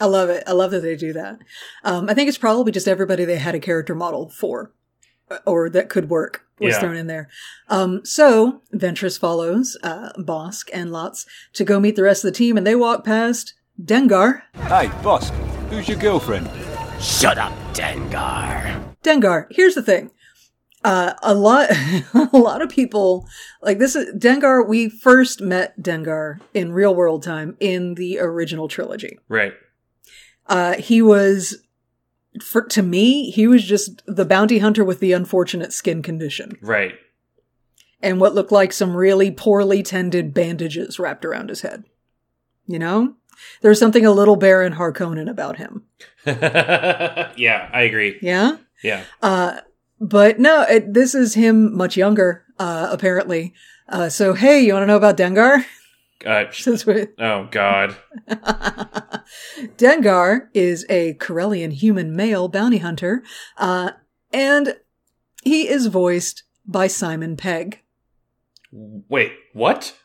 I 0.00 0.06
love 0.06 0.30
it. 0.30 0.42
I 0.46 0.52
love 0.52 0.70
that 0.72 0.80
they 0.80 0.96
do 0.96 1.12
that. 1.12 1.38
Um, 1.84 2.08
I 2.08 2.14
think 2.14 2.28
it's 2.28 2.38
probably 2.38 2.72
just 2.72 2.88
everybody 2.88 3.24
they 3.24 3.38
had 3.38 3.54
a 3.54 3.60
character 3.60 3.94
model 3.94 4.28
for, 4.30 4.72
or 5.46 5.68
that 5.70 5.88
could 5.88 6.08
work 6.10 6.44
was 6.60 6.74
Yeah. 6.74 6.80
thrown 6.80 6.96
in 6.96 7.06
there. 7.06 7.28
Um, 7.68 8.04
so 8.04 8.62
Ventress 8.74 9.18
follows 9.18 9.76
uh, 9.82 10.10
Bosk 10.18 10.68
and 10.72 10.90
Latts 10.92 11.24
to 11.54 11.64
go 11.64 11.78
meet 11.80 11.96
the 11.96 12.02
rest 12.02 12.24
of 12.24 12.32
the 12.32 12.36
team, 12.36 12.56
and 12.56 12.66
they 12.66 12.74
walk 12.74 13.04
past 13.04 13.54
Dengar. 13.82 14.42
Hey, 14.54 14.88
Bosk, 15.02 15.30
who's 15.70 15.88
your 15.88 15.98
girlfriend? 15.98 16.48
Shut 17.00 17.38
up, 17.38 17.52
Dengar. 17.74 18.94
Dengar. 19.04 19.46
Here's 19.50 19.74
the 19.76 19.82
thing. 19.82 20.10
Uh, 20.84 21.14
a 21.22 21.34
lot, 21.34 21.70
a 22.32 22.36
lot 22.38 22.62
of 22.62 22.68
people 22.68 23.26
like 23.62 23.78
this. 23.78 23.94
Is, 23.94 24.12
Dengar. 24.16 24.66
We 24.66 24.88
first 24.88 25.40
met 25.40 25.80
Dengar 25.80 26.40
in 26.54 26.72
real 26.72 26.94
world 26.94 27.22
time 27.22 27.56
in 27.60 27.94
the 27.94 28.18
original 28.20 28.68
trilogy. 28.68 29.18
Right. 29.28 29.52
Uh, 30.46 30.74
he 30.74 31.02
was, 31.02 31.58
for, 32.44 32.62
to 32.62 32.82
me, 32.82 33.30
he 33.30 33.46
was 33.46 33.64
just 33.64 34.02
the 34.06 34.24
bounty 34.24 34.58
hunter 34.58 34.84
with 34.84 35.00
the 35.00 35.12
unfortunate 35.12 35.72
skin 35.72 36.02
condition 36.02 36.56
Right. 36.62 36.94
and 38.02 38.20
what 38.20 38.34
looked 38.34 38.52
like 38.52 38.72
some 38.72 38.96
really 38.96 39.30
poorly 39.30 39.82
tended 39.82 40.34
bandages 40.34 40.98
wrapped 40.98 41.24
around 41.24 41.48
his 41.48 41.62
head. 41.62 41.84
You 42.66 42.78
know? 42.78 43.14
There's 43.62 43.78
something 43.78 44.04
a 44.04 44.10
little 44.12 44.36
Baron 44.36 44.74
Harkonnen 44.74 45.30
about 45.30 45.56
him. 45.58 45.84
yeah, 46.26 47.70
I 47.72 47.82
agree. 47.82 48.18
Yeah? 48.20 48.56
Yeah. 48.82 49.04
Uh, 49.22 49.60
but 50.00 50.38
no, 50.38 50.62
it, 50.62 50.92
this 50.94 51.14
is 51.14 51.34
him 51.34 51.76
much 51.76 51.96
younger, 51.96 52.44
uh, 52.58 52.88
apparently. 52.90 53.54
Uh, 53.88 54.08
so 54.08 54.34
hey, 54.34 54.60
you 54.60 54.72
want 54.74 54.82
to 54.82 54.86
know 54.86 54.96
about 54.96 55.16
Dengar? 55.16 55.64
Uh, 56.28 56.44
Since 56.52 56.84
we 56.84 57.06
oh 57.18 57.48
God. 57.50 57.96
Dengar 59.78 60.48
is 60.52 60.84
a 60.90 61.14
Corellian 61.14 61.72
human 61.72 62.14
male 62.14 62.48
bounty 62.48 62.78
hunter, 62.78 63.22
uh, 63.56 63.92
and 64.32 64.76
he 65.42 65.68
is 65.68 65.86
voiced 65.86 66.42
by 66.66 66.86
Simon 66.86 67.36
Pegg. 67.36 67.80
Wait. 68.70 69.32
What? 69.54 69.96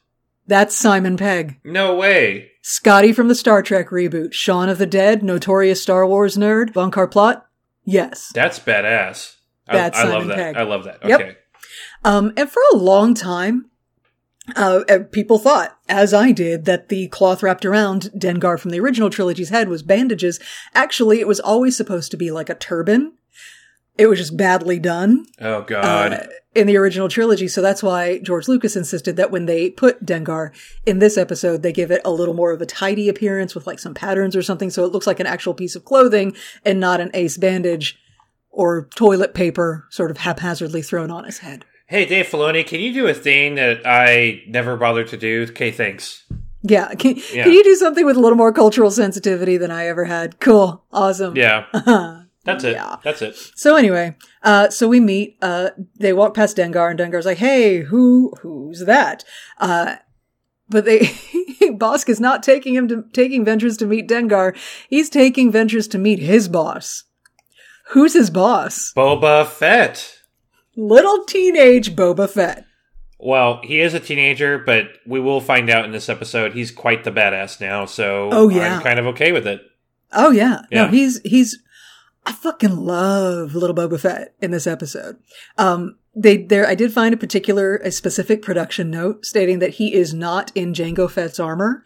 That's 0.48 0.76
Simon 0.76 1.18
Pegg. 1.18 1.60
No 1.66 1.96
way. 1.96 2.52
Scotty 2.62 3.12
from 3.12 3.28
the 3.28 3.36
Star 3.36 3.62
Trek 3.62 3.90
reboot, 3.90 4.32
Shaun 4.32 4.70
of 4.70 4.78
the 4.78 4.86
Dead, 4.86 5.24
notorious 5.24 5.82
Star 5.82 6.08
Wars 6.08 6.38
nerd, 6.38 6.72
Unkar 6.74 7.12
Plutt. 7.12 7.46
Yes. 7.84 8.32
That's 8.34 8.60
badass. 8.60 9.36
I, 9.68 9.78
That's 9.78 10.00
I 10.00 10.04
love 10.04 10.12
Simon 10.12 10.28
that. 10.30 10.38
Pegg. 10.38 10.56
I 10.56 10.64
love 10.64 10.84
that. 10.86 11.06
Yep. 11.06 11.20
Okay. 11.20 11.36
Um, 12.06 12.34
and 12.38 12.50
for 12.50 12.62
a 12.74 12.78
long 12.78 13.14
time, 13.14 13.70
uh, 14.56 14.82
uh, 14.90 15.00
people 15.12 15.40
thought, 15.40 15.78
as 15.88 16.14
I 16.14 16.32
did, 16.32 16.66
that 16.66 16.90
the 16.90 17.08
cloth 17.08 17.42
wrapped 17.42 17.66
around 17.66 18.12
Dengar 18.18 18.60
from 18.60 18.72
the 18.72 18.80
original 18.80 19.10
trilogy's 19.10 19.50
head 19.50 19.70
was 19.70 19.84
bandages. 19.84 20.40
Actually, 20.74 21.20
it 21.20 21.28
was 21.28 21.40
always 21.40 21.78
supposed 21.78 22.12
to 22.12 22.18
be 22.18 22.30
like 22.32 22.50
a 22.50 22.56
turban. 22.56 23.14
It 23.98 24.08
was 24.08 24.18
just 24.20 24.36
badly 24.36 24.80
done 24.80 25.28
Oh 25.40 25.62
God. 25.62 26.14
uh, 26.14 26.24
in 26.56 26.66
the 26.68 26.78
original 26.78 27.08
trilogy. 27.10 27.48
So 27.48 27.62
that's 27.62 27.84
why 27.84 28.18
George 28.20 28.48
Lucas 28.48 28.76
insisted 28.76 29.16
that 29.18 29.30
when 29.32 29.46
they 29.46 29.70
put 29.70 30.04
Dengar 30.04 30.52
in 30.86 30.98
this 31.00 31.16
episode, 31.18 31.62
they 31.62 31.72
give 31.72 31.92
it 31.92 32.02
a 32.04 32.12
little 32.12 32.34
more 32.34 32.52
of 32.52 32.62
a 32.62 32.66
tidy 32.66 33.08
appearance 33.08 33.54
with 33.54 33.68
like 33.68 33.78
some 33.80 33.94
patterns 33.94 34.36
or 34.36 34.42
something. 34.42 34.72
So 34.72 34.84
it 34.84 34.92
looks 34.92 35.06
like 35.08 35.20
an 35.20 35.28
actual 35.28 35.54
piece 35.54 35.76
of 35.76 35.86
clothing 35.86 36.36
and 36.66 36.80
not 36.80 37.02
an 37.02 37.12
ace 37.14 37.38
bandage 37.38 37.98
or 38.50 38.88
toilet 38.96 39.34
paper 39.36 39.86
sort 39.92 40.10
of 40.12 40.18
haphazardly 40.18 40.82
thrown 40.82 41.12
on 41.12 41.24
his 41.26 41.40
head. 41.40 41.64
Hey, 41.94 42.06
Dave 42.06 42.26
Filoni, 42.26 42.66
can 42.66 42.80
you 42.80 42.92
do 42.92 43.06
a 43.06 43.14
thing 43.14 43.54
that 43.54 43.82
I 43.86 44.42
never 44.48 44.76
bothered 44.78 45.10
to 45.10 45.18
do? 45.18 45.44
Okay, 45.52 45.70
thanks. 45.70 46.24
Yeah. 46.64 46.92
Can, 46.96 47.18
Yeah. 47.32 47.44
can 47.44 47.54
you 47.54 47.64
do 47.64 47.76
something 47.76 48.04
with 48.04 48.18
a 48.18 48.20
little 48.20 48.36
more 48.36 48.52
cultural 48.52 48.90
sensitivity 48.90 49.58
than 49.58 49.70
I 49.70 49.86
ever 49.86 50.06
had? 50.06 50.40
Cool. 50.40 50.84
Awesome. 50.92 51.36
Yeah. 51.36 51.66
That's 52.46 52.64
it. 52.64 52.74
Yeah. 52.74 52.96
That's 53.04 53.22
it. 53.22 53.36
So 53.56 53.76
anyway, 53.76 54.16
uh, 54.42 54.72
so 54.72 54.88
we 54.88 55.00
meet, 55.00 55.38
uh, 55.44 55.70
they 56.00 56.14
walk 56.14 56.34
past 56.34 56.58
Dengar 56.58 56.90
and 56.90 57.00
Dengar's 57.00 57.28
like, 57.28 57.38
Hey, 57.38 57.82
who, 57.82 58.34
who's 58.42 58.86
that? 58.86 59.24
Uh, 59.60 59.98
but 60.70 60.86
they, 60.86 61.00
Bosk 61.62 62.10
is 62.10 62.20
not 62.20 62.42
taking 62.42 62.74
him 62.74 62.88
to, 62.88 63.04
taking 63.14 63.46
Ventress 63.46 63.78
to 63.78 63.86
meet 63.86 64.10
Dengar. 64.10 64.58
He's 64.90 65.12
taking 65.12 65.52
Ventress 65.52 65.88
to 65.92 66.00
meet 66.00 66.18
his 66.18 66.48
boss. 66.48 67.04
Who's 67.90 68.14
his 68.14 68.32
boss? 68.32 68.92
Boba 68.96 69.46
Fett. 69.46 70.22
Little 70.76 71.24
teenage 71.26 71.96
Boba 71.96 72.30
Fett. 72.30 72.66
Well, 73.20 73.62
he 73.64 73.80
is 73.80 73.94
a 73.94 74.00
teenager, 74.00 74.58
but 74.58 74.86
we 75.06 75.20
will 75.20 75.40
find 75.40 75.70
out 75.70 75.86
in 75.86 75.92
this 75.92 76.10
episode 76.10 76.54
he's 76.54 76.72
quite 76.72 77.04
the 77.04 77.12
badass 77.12 77.62
now, 77.62 77.86
so 77.86 78.30
Oh, 78.32 78.50
yeah. 78.50 78.78
I'm 78.78 78.84
kind 78.84 79.00
of 79.00 79.06
okay 79.08 79.32
with 79.32 79.48
it. 79.48 79.62
Oh 80.12 80.32
yeah. 80.32 80.64
Yeah. 80.72 80.86
No, 80.86 80.92
he's 80.92 81.22
he's 81.24 81.58
I 82.26 82.32
fucking 82.34 82.76
love 82.76 83.56
little 83.56 83.76
Boba 83.76 84.00
Fett 84.00 84.34
in 84.42 84.52
this 84.52 84.68
episode. 84.68 85.18
Um 85.58 85.98
they 86.16 86.38
there 86.38 86.68
I 86.68 86.76
did 86.76 86.94
find 86.94 87.14
a 87.14 87.18
particular 87.18 87.78
a 87.78 87.92
specific 87.92 88.42
production 88.42 88.92
note 88.92 89.26
stating 89.26 89.60
that 89.60 89.72
he 89.76 89.94
is 89.94 90.14
not 90.14 90.52
in 90.54 90.74
Jango 90.74 91.10
Fett's 91.10 91.40
armor 91.40 91.84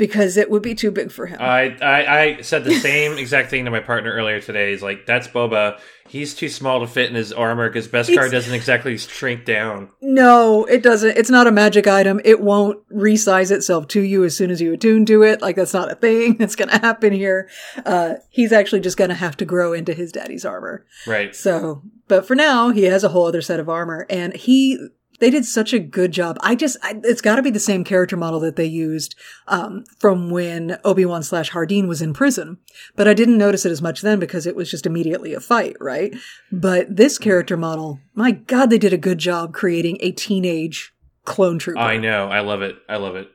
because 0.00 0.36
it 0.36 0.50
would 0.50 0.62
be 0.62 0.74
too 0.74 0.90
big 0.90 1.12
for 1.12 1.26
him. 1.26 1.36
I, 1.40 1.76
I 1.80 2.18
I 2.20 2.40
said 2.40 2.64
the 2.64 2.74
same 2.74 3.18
exact 3.18 3.50
thing 3.50 3.66
to 3.66 3.70
my 3.70 3.78
partner 3.78 4.10
earlier 4.12 4.40
today. 4.40 4.72
He's 4.72 4.82
like, 4.82 5.06
"That's 5.06 5.28
Boba. 5.28 5.78
He's 6.08 6.34
too 6.34 6.48
small 6.48 6.80
to 6.80 6.88
fit 6.88 7.08
in 7.08 7.14
his 7.14 7.32
armor 7.32 7.68
because 7.68 7.86
Beskar 7.86 8.08
He's- 8.08 8.30
doesn't 8.32 8.54
exactly 8.54 8.98
shrink 8.98 9.44
down." 9.44 9.90
no, 10.00 10.64
it 10.64 10.82
doesn't. 10.82 11.16
It's 11.16 11.30
not 11.30 11.46
a 11.46 11.52
magic 11.52 11.86
item. 11.86 12.20
It 12.24 12.40
won't 12.40 12.78
resize 12.88 13.52
itself 13.52 13.86
to 13.88 14.00
you 14.00 14.24
as 14.24 14.36
soon 14.36 14.50
as 14.50 14.60
you 14.60 14.72
attune 14.72 15.06
to 15.06 15.22
it. 15.22 15.40
Like 15.42 15.54
that's 15.54 15.74
not 15.74 15.92
a 15.92 15.94
thing 15.94 16.36
that's 16.38 16.56
going 16.56 16.70
to 16.70 16.78
happen 16.78 17.12
here. 17.12 17.48
Uh 17.84 18.14
he's 18.30 18.52
actually 18.52 18.80
just 18.80 18.96
going 18.96 19.10
to 19.10 19.14
have 19.16 19.36
to 19.36 19.44
grow 19.44 19.72
into 19.72 19.92
his 19.94 20.10
daddy's 20.10 20.44
armor. 20.44 20.84
Right. 21.06 21.36
So, 21.36 21.82
but 22.08 22.26
for 22.26 22.34
now, 22.34 22.70
he 22.70 22.84
has 22.84 23.04
a 23.04 23.10
whole 23.10 23.26
other 23.26 23.42
set 23.42 23.60
of 23.60 23.68
armor, 23.68 24.06
and 24.10 24.34
he 24.34 24.88
they 25.20 25.30
did 25.30 25.44
such 25.44 25.72
a 25.72 25.78
good 25.78 26.12
job. 26.12 26.36
I 26.40 26.54
just 26.54 26.76
I, 26.82 27.00
it's 27.04 27.20
got 27.20 27.36
to 27.36 27.42
be 27.42 27.50
the 27.50 27.60
same 27.60 27.84
character 27.84 28.16
model 28.16 28.40
that 28.40 28.56
they 28.56 28.64
used 28.64 29.14
um, 29.46 29.84
from 29.98 30.30
when 30.30 30.78
Obi 30.84 31.04
Wan 31.04 31.22
slash 31.22 31.50
Hardeen 31.50 31.86
was 31.86 32.02
in 32.02 32.12
prison, 32.12 32.58
but 32.96 33.06
I 33.06 33.14
didn't 33.14 33.38
notice 33.38 33.64
it 33.64 33.72
as 33.72 33.82
much 33.82 34.00
then 34.00 34.18
because 34.18 34.46
it 34.46 34.56
was 34.56 34.70
just 34.70 34.86
immediately 34.86 35.34
a 35.34 35.40
fight, 35.40 35.76
right? 35.80 36.14
But 36.50 36.96
this 36.96 37.18
character 37.18 37.56
model, 37.56 38.00
my 38.14 38.32
God, 38.32 38.70
they 38.70 38.78
did 38.78 38.92
a 38.92 38.98
good 38.98 39.18
job 39.18 39.54
creating 39.54 39.98
a 40.00 40.10
teenage 40.12 40.92
clone 41.24 41.58
trooper. 41.58 41.78
I 41.78 41.96
know. 41.96 42.28
I 42.28 42.40
love 42.40 42.62
it. 42.62 42.76
I 42.88 42.96
love 42.96 43.16
it. 43.16 43.28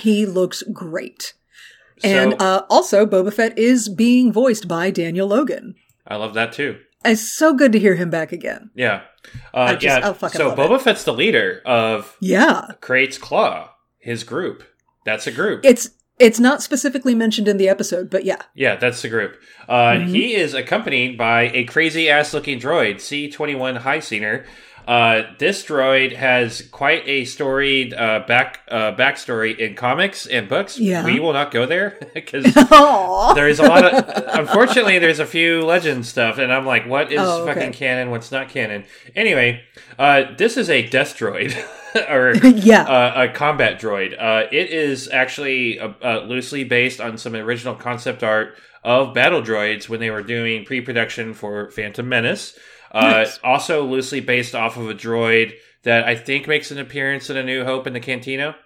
He 0.00 0.26
looks 0.26 0.62
great. 0.72 1.34
So 1.98 2.08
And 2.08 2.40
uh, 2.40 2.64
also, 2.70 3.06
Boba 3.06 3.32
Fett 3.32 3.58
is 3.58 3.88
being 3.88 4.32
voiced 4.32 4.66
by 4.66 4.90
Daniel 4.90 5.28
Logan. 5.28 5.74
I 6.06 6.16
love 6.16 6.34
that 6.34 6.52
too. 6.52 6.78
It's 7.04 7.22
so 7.22 7.54
good 7.54 7.72
to 7.72 7.78
hear 7.78 7.94
him 7.94 8.10
back 8.10 8.32
again. 8.32 8.70
Yeah. 8.74 9.02
Uh, 9.54 9.72
just- 9.74 9.82
yeah. 9.84 10.12
Fucking 10.12 10.38
so 10.38 10.54
Boba 10.54 10.80
Fett's 10.80 11.04
the 11.04 11.12
leader 11.12 11.60
of 11.64 12.16
Yeah. 12.20 12.68
Krayt's 12.80 13.18
Claw, 13.18 13.70
his 13.98 14.24
group. 14.24 14.64
That's 15.04 15.26
a 15.26 15.32
group. 15.32 15.64
It's 15.64 15.90
it's 16.18 16.38
not 16.38 16.62
specifically 16.62 17.14
mentioned 17.14 17.48
in 17.48 17.56
the 17.56 17.66
episode, 17.68 18.10
but 18.10 18.24
yeah. 18.26 18.42
Yeah, 18.54 18.76
that's 18.76 19.00
the 19.00 19.08
group. 19.08 19.36
Uh, 19.66 19.92
Mm-hmm. 19.92 20.08
He 20.12 20.34
is 20.34 20.52
accompanied 20.52 21.16
by 21.16 21.44
a 21.54 21.64
crazy 21.64 22.10
ass 22.10 22.34
looking 22.34 22.60
droid, 22.60 23.00
C-21 23.00 23.80
Highsinger. 23.80 24.44
Uh, 24.88 25.22
this 25.38 25.64
droid 25.64 26.14
has 26.16 26.62
quite 26.72 27.06
a 27.06 27.24
storied 27.24 27.94
uh, 27.94 28.24
back 28.26 28.60
uh, 28.68 28.92
backstory 28.96 29.56
in 29.56 29.74
comics 29.74 30.26
and 30.26 30.48
books. 30.48 30.78
Yeah. 30.78 31.04
We 31.04 31.20
will 31.20 31.32
not 31.32 31.50
go 31.50 31.66
there 31.66 31.98
because 32.14 32.44
there's 33.34 33.58
a 33.58 33.62
lot 33.64 33.84
of. 33.84 34.24
Unfortunately, 34.40 34.98
there's 34.98 35.20
a 35.20 35.26
few 35.26 35.62
legend 35.64 36.06
stuff, 36.06 36.38
and 36.38 36.52
I'm 36.52 36.66
like, 36.66 36.86
what 36.88 37.12
is 37.12 37.20
Oh, 37.20 37.42
okay. 37.44 37.54
fucking 37.54 37.72
canon? 37.72 38.10
What's 38.10 38.32
not 38.32 38.48
canon? 38.48 38.84
Anyway, 39.14 39.62
uh, 39.98 40.24
this 40.36 40.56
is 40.56 40.68
a 40.70 40.86
death 40.88 41.16
droid. 41.16 41.54
or 42.08 42.34
Yeah. 42.46 42.82
uh, 42.82 43.24
a 43.28 43.32
combat 43.32 43.80
droid. 43.80 44.14
Uh, 44.20 44.46
it 44.52 44.70
is 44.70 45.08
actually 45.12 45.78
uh, 45.80 45.92
uh, 46.02 46.20
loosely 46.20 46.62
based 46.64 47.00
on 47.00 47.18
some 47.18 47.34
original 47.34 47.74
concept 47.74 48.22
art 48.22 48.56
of 48.84 49.12
battle 49.12 49.42
droids 49.42 49.88
when 49.88 50.00
they 50.00 50.10
were 50.10 50.22
doing 50.22 50.64
pre-production 50.64 51.34
for 51.34 51.70
Phantom 51.70 52.08
Menace. 52.08 52.56
Uh, 52.90 53.26
Also 53.44 53.84
loosely 53.84 54.20
based 54.20 54.54
off 54.54 54.76
of 54.76 54.88
a 54.90 54.94
droid 54.94 55.54
that 55.82 56.04
I 56.04 56.14
think 56.14 56.46
makes 56.48 56.70
an 56.70 56.78
appearance 56.78 57.30
in 57.30 57.36
A 57.36 57.42
New 57.42 57.64
Hope 57.64 57.86
in 57.86 57.92
the 57.92 58.00
Cantina. 58.00 58.56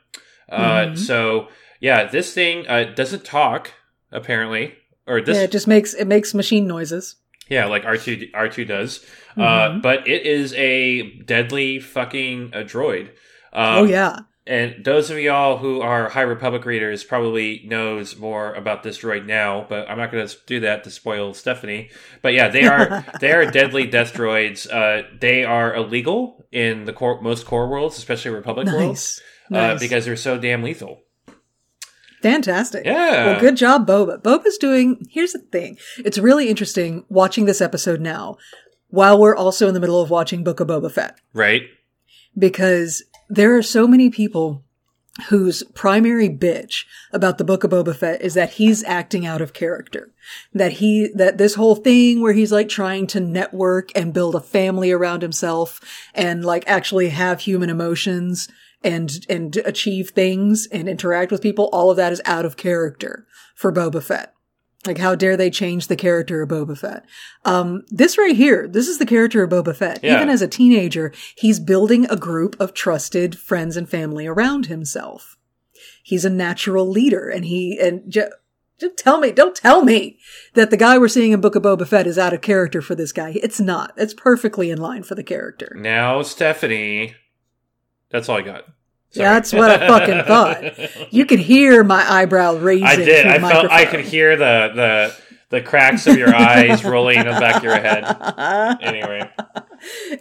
Uh, 0.48 0.58
Mm-hmm. 0.58 0.96
So 0.96 1.48
yeah, 1.80 2.04
this 2.04 2.32
thing 2.34 2.66
uh, 2.68 2.92
doesn't 2.94 3.24
talk 3.24 3.72
apparently. 4.10 4.74
or 5.06 5.20
this 5.20 5.36
yeah, 5.36 5.44
it 5.44 5.52
just 5.52 5.66
makes 5.66 5.94
it 5.94 6.06
makes 6.06 6.32
machine 6.34 6.66
noises. 6.66 7.16
Yeah, 7.48 7.66
like 7.66 7.84
R 7.84 7.96
two 7.98 8.28
R 8.32 8.48
two 8.48 8.64
does. 8.64 9.00
Mm-hmm. 9.36 9.40
Uh, 9.42 9.78
but 9.80 10.08
it 10.08 10.24
is 10.26 10.54
a 10.54 11.10
deadly 11.20 11.78
fucking 11.80 12.52
uh, 12.54 12.58
droid. 12.58 13.08
Um, 13.52 13.78
oh 13.78 13.84
yeah. 13.84 14.20
And 14.46 14.84
those 14.84 15.08
of 15.10 15.18
y'all 15.18 15.56
who 15.56 15.80
are 15.80 16.10
High 16.10 16.20
Republic 16.22 16.66
readers 16.66 17.02
probably 17.02 17.62
knows 17.64 18.16
more 18.18 18.52
about 18.52 18.82
this 18.82 18.98
droid 18.98 19.24
now, 19.24 19.64
but 19.68 19.88
I'm 19.88 19.96
not 19.96 20.12
going 20.12 20.26
to 20.28 20.36
do 20.46 20.60
that 20.60 20.84
to 20.84 20.90
spoil 20.90 21.32
Stephanie. 21.32 21.88
But 22.20 22.34
yeah, 22.34 22.48
they 22.48 22.64
are 22.66 23.06
they 23.20 23.32
are 23.32 23.50
deadly 23.50 23.86
death 23.86 24.12
droids. 24.12 24.70
Uh, 24.70 25.06
they 25.18 25.44
are 25.44 25.74
illegal 25.74 26.44
in 26.52 26.84
the 26.84 26.92
core, 26.92 27.22
most 27.22 27.46
core 27.46 27.68
worlds, 27.68 27.96
especially 27.96 28.32
Republic 28.32 28.66
worlds, 28.66 29.22
Nice. 29.48 29.76
uh, 29.76 29.78
because 29.80 30.04
they're 30.04 30.14
so 30.16 30.38
damn 30.38 30.62
lethal. 30.62 31.00
Fantastic. 32.22 32.86
Yeah. 32.86 33.26
Well, 33.26 33.40
good 33.40 33.56
job, 33.56 33.86
Boba. 33.86 34.22
Boba's 34.22 34.56
doing, 34.56 35.06
here's 35.10 35.32
the 35.32 35.40
thing. 35.40 35.76
It's 35.98 36.16
really 36.16 36.48
interesting 36.48 37.04
watching 37.10 37.44
this 37.44 37.60
episode 37.60 38.00
now 38.00 38.36
while 38.88 39.18
we're 39.20 39.36
also 39.36 39.68
in 39.68 39.74
the 39.74 39.80
middle 39.80 40.00
of 40.00 40.08
watching 40.08 40.42
Book 40.42 40.60
of 40.60 40.68
Boba 40.68 40.90
Fett 40.90 41.18
Right? 41.34 41.62
Because 42.38 43.02
there 43.28 43.56
are 43.56 43.62
so 43.62 43.86
many 43.86 44.10
people 44.10 44.64
whose 45.28 45.62
primary 45.74 46.28
bitch 46.28 46.84
about 47.12 47.38
the 47.38 47.44
book 47.44 47.62
of 47.62 47.70
Boba 47.70 47.94
Fett 47.94 48.20
is 48.20 48.34
that 48.34 48.54
he's 48.54 48.82
acting 48.82 49.24
out 49.24 49.40
of 49.40 49.52
character. 49.52 50.12
That 50.52 50.72
he, 50.72 51.08
that 51.14 51.38
this 51.38 51.54
whole 51.54 51.76
thing 51.76 52.20
where 52.20 52.32
he's 52.32 52.50
like 52.50 52.68
trying 52.68 53.06
to 53.08 53.20
network 53.20 53.90
and 53.94 54.12
build 54.12 54.34
a 54.34 54.40
family 54.40 54.90
around 54.90 55.22
himself 55.22 55.80
and 56.14 56.44
like 56.44 56.64
actually 56.66 57.10
have 57.10 57.40
human 57.40 57.70
emotions 57.70 58.48
and, 58.82 59.24
and 59.28 59.56
achieve 59.58 60.10
things 60.10 60.66
and 60.72 60.88
interact 60.88 61.30
with 61.30 61.42
people, 61.42 61.68
all 61.72 61.90
of 61.90 61.96
that 61.96 62.12
is 62.12 62.22
out 62.24 62.44
of 62.44 62.56
character 62.56 63.26
for 63.54 63.72
Boba 63.72 64.02
Fett. 64.02 64.33
Like, 64.86 64.98
how 64.98 65.14
dare 65.14 65.36
they 65.36 65.50
change 65.50 65.86
the 65.86 65.96
character 65.96 66.42
of 66.42 66.50
Boba 66.50 66.76
Fett? 66.76 67.04
Um, 67.44 67.84
this 67.88 68.18
right 68.18 68.36
here, 68.36 68.68
this 68.68 68.88
is 68.88 68.98
the 68.98 69.06
character 69.06 69.42
of 69.42 69.50
Boba 69.50 69.74
Fett. 69.74 70.00
Yeah. 70.02 70.16
Even 70.16 70.28
as 70.28 70.42
a 70.42 70.48
teenager, 70.48 71.12
he's 71.36 71.58
building 71.58 72.06
a 72.10 72.16
group 72.16 72.58
of 72.60 72.74
trusted 72.74 73.38
friends 73.38 73.76
and 73.76 73.88
family 73.88 74.26
around 74.26 74.66
himself. 74.66 75.36
He's 76.02 76.24
a 76.24 76.30
natural 76.30 76.86
leader, 76.86 77.28
and 77.28 77.44
he 77.46 77.78
and 77.80 78.02
ju- 78.10 78.30
just 78.78 78.96
tell 78.96 79.18
me, 79.18 79.32
don't 79.32 79.56
tell 79.56 79.82
me 79.82 80.18
that 80.54 80.70
the 80.70 80.76
guy 80.76 80.98
we're 80.98 81.08
seeing 81.08 81.32
in 81.32 81.40
Book 81.40 81.54
of 81.54 81.62
Boba 81.62 81.86
Fett 81.86 82.06
is 82.06 82.18
out 82.18 82.34
of 82.34 82.40
character 82.40 82.82
for 82.82 82.94
this 82.94 83.12
guy. 83.12 83.38
It's 83.42 83.60
not. 83.60 83.92
It's 83.96 84.14
perfectly 84.14 84.70
in 84.70 84.78
line 84.78 85.02
for 85.02 85.14
the 85.14 85.22
character. 85.22 85.74
Now, 85.78 86.22
Stephanie. 86.22 87.14
That's 88.10 88.28
all 88.28 88.36
I 88.36 88.42
got. 88.42 88.64
Sorry. 89.14 89.28
That's 89.28 89.52
what 89.52 89.70
I 89.70 89.86
fucking 89.86 90.24
thought. 90.26 91.12
You 91.12 91.24
could 91.24 91.38
hear 91.38 91.84
my 91.84 92.04
eyebrow 92.08 92.56
raising. 92.56 92.86
I 92.86 92.96
did. 92.96 93.26
I 93.26 93.38
the 93.38 93.48
felt 93.48 93.70
I 93.70 93.84
could 93.84 94.00
hear 94.00 94.36
the 94.36 94.72
the 94.74 95.16
the 95.50 95.60
cracks 95.62 96.06
of 96.08 96.16
your 96.18 96.34
eyes 96.34 96.84
rolling 96.84 97.20
in 97.20 97.26
the 97.26 97.32
back 97.32 97.56
of 97.56 97.62
your 97.64 97.78
head. 97.80 98.04
Anyway, 98.82 99.30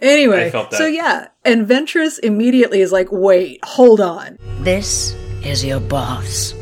Anyway, 0.00 0.46
I 0.46 0.50
felt 0.50 0.70
that. 0.70 0.76
so 0.76 0.86
yeah, 0.86 1.28
and 1.44 1.66
Ventress 1.66 2.18
immediately 2.22 2.80
is 2.80 2.92
like, 2.92 3.08
"Wait, 3.10 3.58
hold 3.64 4.00
on, 4.00 4.38
This 4.60 5.14
is 5.42 5.64
your 5.64 5.80
boss. 5.80 6.54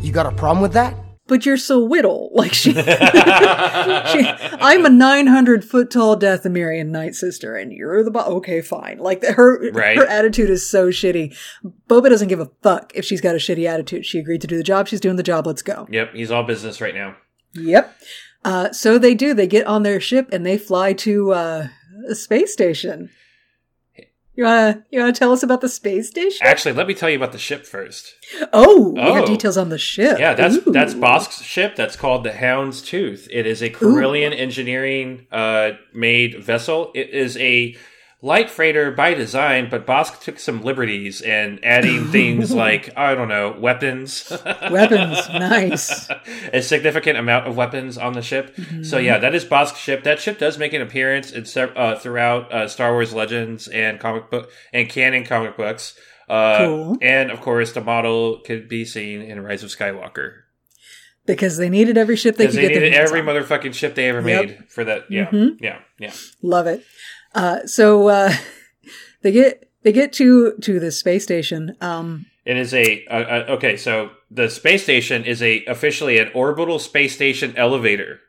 You 0.00 0.12
got 0.12 0.26
a 0.26 0.32
problem 0.32 0.60
with 0.62 0.72
that? 0.72 0.94
But 1.28 1.46
you're 1.46 1.56
so 1.56 1.84
whittle." 1.84 2.30
Like 2.38 2.52
she, 2.54 2.72
she 2.72 2.80
I'm 2.82 4.84
a 4.84 4.90
900 4.90 5.64
foot 5.64 5.90
tall 5.90 6.16
Dathomirian 6.18 6.88
Night 6.88 7.14
Sister, 7.14 7.56
and 7.56 7.72
you're 7.72 8.04
the 8.04 8.10
bo- 8.10 8.36
okay, 8.38 8.60
fine. 8.60 8.98
Like 8.98 9.24
her, 9.24 9.70
Right. 9.72 9.96
her 9.96 10.06
attitude 10.06 10.50
is 10.50 10.68
so 10.68 10.88
shitty. 10.88 11.36
Boba 11.88 12.08
doesn't 12.10 12.28
give 12.28 12.40
a 12.40 12.50
fuck 12.62 12.92
if 12.94 13.04
she's 13.04 13.20
got 13.20 13.34
a 13.34 13.38
shitty 13.38 13.66
attitude. 13.68 14.06
She 14.06 14.18
agreed 14.18 14.40
to 14.42 14.46
do 14.46 14.56
the 14.56 14.62
job. 14.62 14.88
She's 14.88 15.00
doing 15.00 15.16
the 15.16 15.22
job. 15.22 15.46
Let's 15.46 15.62
go. 15.62 15.86
yep, 15.90 16.14
he's 16.14 16.30
all 16.30 16.44
business 16.44 16.80
right 16.80 16.94
now. 16.94 17.16
Yep. 17.54 17.94
Uh, 18.44 18.72
so 18.72 18.98
they 18.98 19.14
do. 19.14 19.34
They 19.34 19.46
get 19.48 19.66
on 19.66 19.82
their 19.82 20.00
ship 20.00 20.28
and 20.32 20.46
they 20.46 20.58
fly 20.58 20.92
to 20.94 21.32
uh, 21.32 21.68
a 22.08 22.14
space 22.14 22.52
station. 22.52 23.10
You 24.38 24.44
wanna 24.44 24.84
you 24.92 25.00
wanna 25.00 25.12
tell 25.12 25.32
us 25.32 25.42
about 25.42 25.62
the 25.62 25.68
space 25.68 26.10
station? 26.10 26.46
Actually, 26.46 26.74
let 26.74 26.86
me 26.86 26.94
tell 26.94 27.10
you 27.10 27.16
about 27.16 27.32
the 27.32 27.38
ship 27.38 27.66
first. 27.66 28.14
Oh, 28.52 28.90
we 28.90 29.00
Oh. 29.00 29.14
got 29.16 29.26
details 29.26 29.56
on 29.56 29.68
the 29.68 29.78
ship. 29.78 30.16
Yeah, 30.20 30.34
that's 30.34 30.54
Ooh. 30.64 30.70
that's 30.70 30.94
Bosk's 30.94 31.42
ship. 31.42 31.74
That's 31.74 31.96
called 31.96 32.22
the 32.22 32.32
Hound's 32.32 32.80
Tooth. 32.80 33.26
It 33.32 33.46
is 33.48 33.62
a 33.64 33.68
Corellian 33.70 34.32
engineering 34.32 35.26
uh, 35.32 35.70
made 35.92 36.40
vessel. 36.40 36.92
It 36.94 37.10
is 37.10 37.36
a 37.38 37.74
light 38.20 38.50
freighter 38.50 38.90
by 38.90 39.14
design, 39.14 39.68
but 39.70 39.86
Bosk 39.86 40.20
took 40.20 40.38
some 40.40 40.62
liberties 40.62 41.20
and 41.20 41.64
adding 41.64 42.06
things 42.10 42.52
like 42.52 42.90
I 42.96 43.14
don't 43.14 43.28
know 43.28 43.54
weapons. 43.58 44.30
weapons. 44.70 45.28
nice. 45.28 46.08
a 46.52 46.60
significant 46.62 47.18
amount 47.18 47.46
of 47.46 47.56
weapons 47.56 47.96
on 47.96 48.14
the 48.14 48.22
ship. 48.22 48.56
Mm-hmm. 48.56 48.82
So 48.82 48.98
yeah, 48.98 49.18
that 49.18 49.34
is 49.34 49.44
Bosk's 49.44 49.78
ship. 49.78 50.02
That 50.04 50.20
ship 50.20 50.38
does 50.38 50.58
make 50.58 50.72
an 50.72 50.82
appearance 50.82 51.30
in 51.32 51.44
uh, 51.76 51.96
throughout 51.96 52.52
uh, 52.52 52.66
Star 52.68 52.92
Wars 52.92 53.14
Legends 53.14 53.68
and 53.68 54.00
comic 54.00 54.30
book 54.30 54.50
and 54.72 54.88
canon 54.88 55.24
comic 55.24 55.56
books. 55.56 55.96
Uh, 56.28 56.58
Cool. 56.58 56.98
And 57.00 57.30
of 57.30 57.40
course, 57.40 57.72
the 57.72 57.80
model 57.80 58.40
could 58.40 58.68
be 58.68 58.84
seen 58.84 59.22
in 59.22 59.40
Rise 59.42 59.62
of 59.64 59.70
Skywalker 59.70 60.32
Because 61.24 61.56
they 61.56 61.70
needed 61.70 61.96
every 61.96 62.16
ship 62.16 62.36
they 62.36 62.46
could 62.48 62.56
they 62.56 62.62
get 62.62 62.68
their 62.74 62.80
needed 62.82 62.94
every 62.98 63.20
on. 63.20 63.26
motherfucking 63.26 63.72
ship 63.72 63.94
they 63.94 64.08
ever 64.10 64.20
Yep. 64.28 64.46
made 64.46 64.64
for 64.68 64.84
that. 64.84 65.04
Yeah, 65.10 65.26
Mhm. 65.30 65.56
yeah, 65.60 65.78
yeah. 65.98 66.12
Love 66.42 66.66
it. 66.66 66.84
Uh, 67.34 67.66
so 67.66 68.08
uh, 68.08 68.32
they 69.22 69.32
get 69.32 69.70
they 69.82 69.92
get 69.92 70.12
to 70.14 70.54
to 70.62 70.80
the 70.80 70.90
space 70.90 71.24
station. 71.24 71.76
Um, 71.80 72.26
It 72.44 72.56
is 72.56 72.72
a 72.74 73.04
uh, 73.06 73.54
okay. 73.56 73.76
So 73.76 74.10
the 74.30 74.48
space 74.48 74.82
station 74.82 75.24
is 75.24 75.42
a 75.42 75.64
officially 75.66 76.18
an 76.18 76.30
orbital 76.34 76.78
space 76.78 77.14
station 77.14 77.54
elevator. 77.56 78.20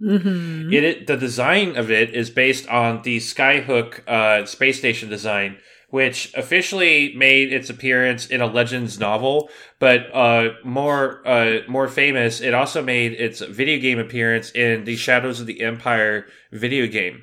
mhm. 0.00 0.72
It, 0.72 0.84
it 0.84 1.06
the 1.06 1.16
design 1.16 1.76
of 1.76 1.90
it 1.90 2.10
is 2.14 2.30
based 2.30 2.68
on 2.68 3.02
the 3.02 3.18
Skyhook 3.18 4.06
uh, 4.08 4.46
space 4.46 4.78
station 4.78 5.08
design, 5.08 5.58
which 5.90 6.32
officially 6.34 7.14
made 7.16 7.52
its 7.52 7.70
appearance 7.70 8.26
in 8.26 8.40
a 8.40 8.46
Legends 8.46 8.98
novel, 8.98 9.48
but 9.78 10.06
uh, 10.14 10.50
more 10.64 11.26
uh, 11.26 11.60
more 11.68 11.88
famous, 11.88 12.40
it 12.40 12.54
also 12.54 12.82
made 12.82 13.12
its 13.12 13.40
video 13.40 13.78
game 13.80 13.98
appearance 13.98 14.50
in 14.52 14.84
the 14.84 14.96
Shadows 14.96 15.40
of 15.40 15.46
the 15.46 15.60
Empire 15.62 16.26
video 16.52 16.86
game. 16.86 17.22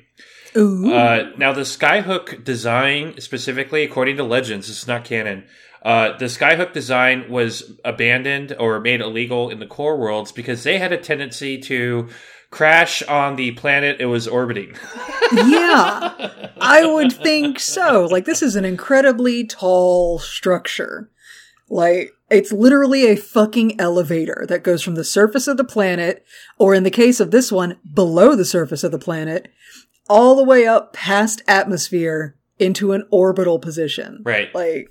Ooh. 0.56 0.92
Uh, 0.92 1.32
now, 1.38 1.52
the 1.52 1.62
Skyhook 1.62 2.44
design, 2.44 3.20
specifically, 3.20 3.84
according 3.84 4.16
to 4.18 4.24
Legends, 4.24 4.68
it's 4.68 4.86
not 4.86 5.04
canon. 5.04 5.44
Uh, 5.82 6.16
the 6.16 6.26
Skyhook 6.26 6.72
design 6.72 7.28
was 7.28 7.72
abandoned 7.84 8.54
or 8.58 8.78
made 8.80 9.00
illegal 9.00 9.50
in 9.50 9.58
the 9.58 9.66
core 9.66 9.96
worlds 9.96 10.30
because 10.30 10.62
they 10.62 10.78
had 10.78 10.92
a 10.92 10.98
tendency 10.98 11.58
to 11.58 12.08
crash 12.50 13.02
on 13.04 13.34
the 13.34 13.50
planet 13.52 13.96
it 13.98 14.06
was 14.06 14.28
orbiting. 14.28 14.76
yeah, 15.32 16.30
I 16.60 16.84
would 16.84 17.12
think 17.12 17.58
so. 17.58 18.06
Like 18.10 18.26
this 18.26 18.42
is 18.42 18.54
an 18.54 18.64
incredibly 18.64 19.44
tall 19.44 20.20
structure. 20.20 21.10
Like 21.68 22.12
it's 22.30 22.52
literally 22.52 23.06
a 23.06 23.16
fucking 23.16 23.80
elevator 23.80 24.44
that 24.48 24.62
goes 24.62 24.82
from 24.82 24.94
the 24.94 25.04
surface 25.04 25.48
of 25.48 25.56
the 25.56 25.64
planet, 25.64 26.24
or 26.58 26.74
in 26.74 26.84
the 26.84 26.90
case 26.90 27.18
of 27.18 27.30
this 27.30 27.50
one, 27.50 27.78
below 27.92 28.36
the 28.36 28.44
surface 28.44 28.84
of 28.84 28.92
the 28.92 28.98
planet, 28.98 29.50
all 30.12 30.36
the 30.36 30.44
way 30.44 30.66
up 30.66 30.92
past 30.92 31.40
atmosphere 31.48 32.36
into 32.58 32.92
an 32.92 33.04
orbital 33.10 33.58
position. 33.58 34.20
Right. 34.24 34.54
Like, 34.54 34.90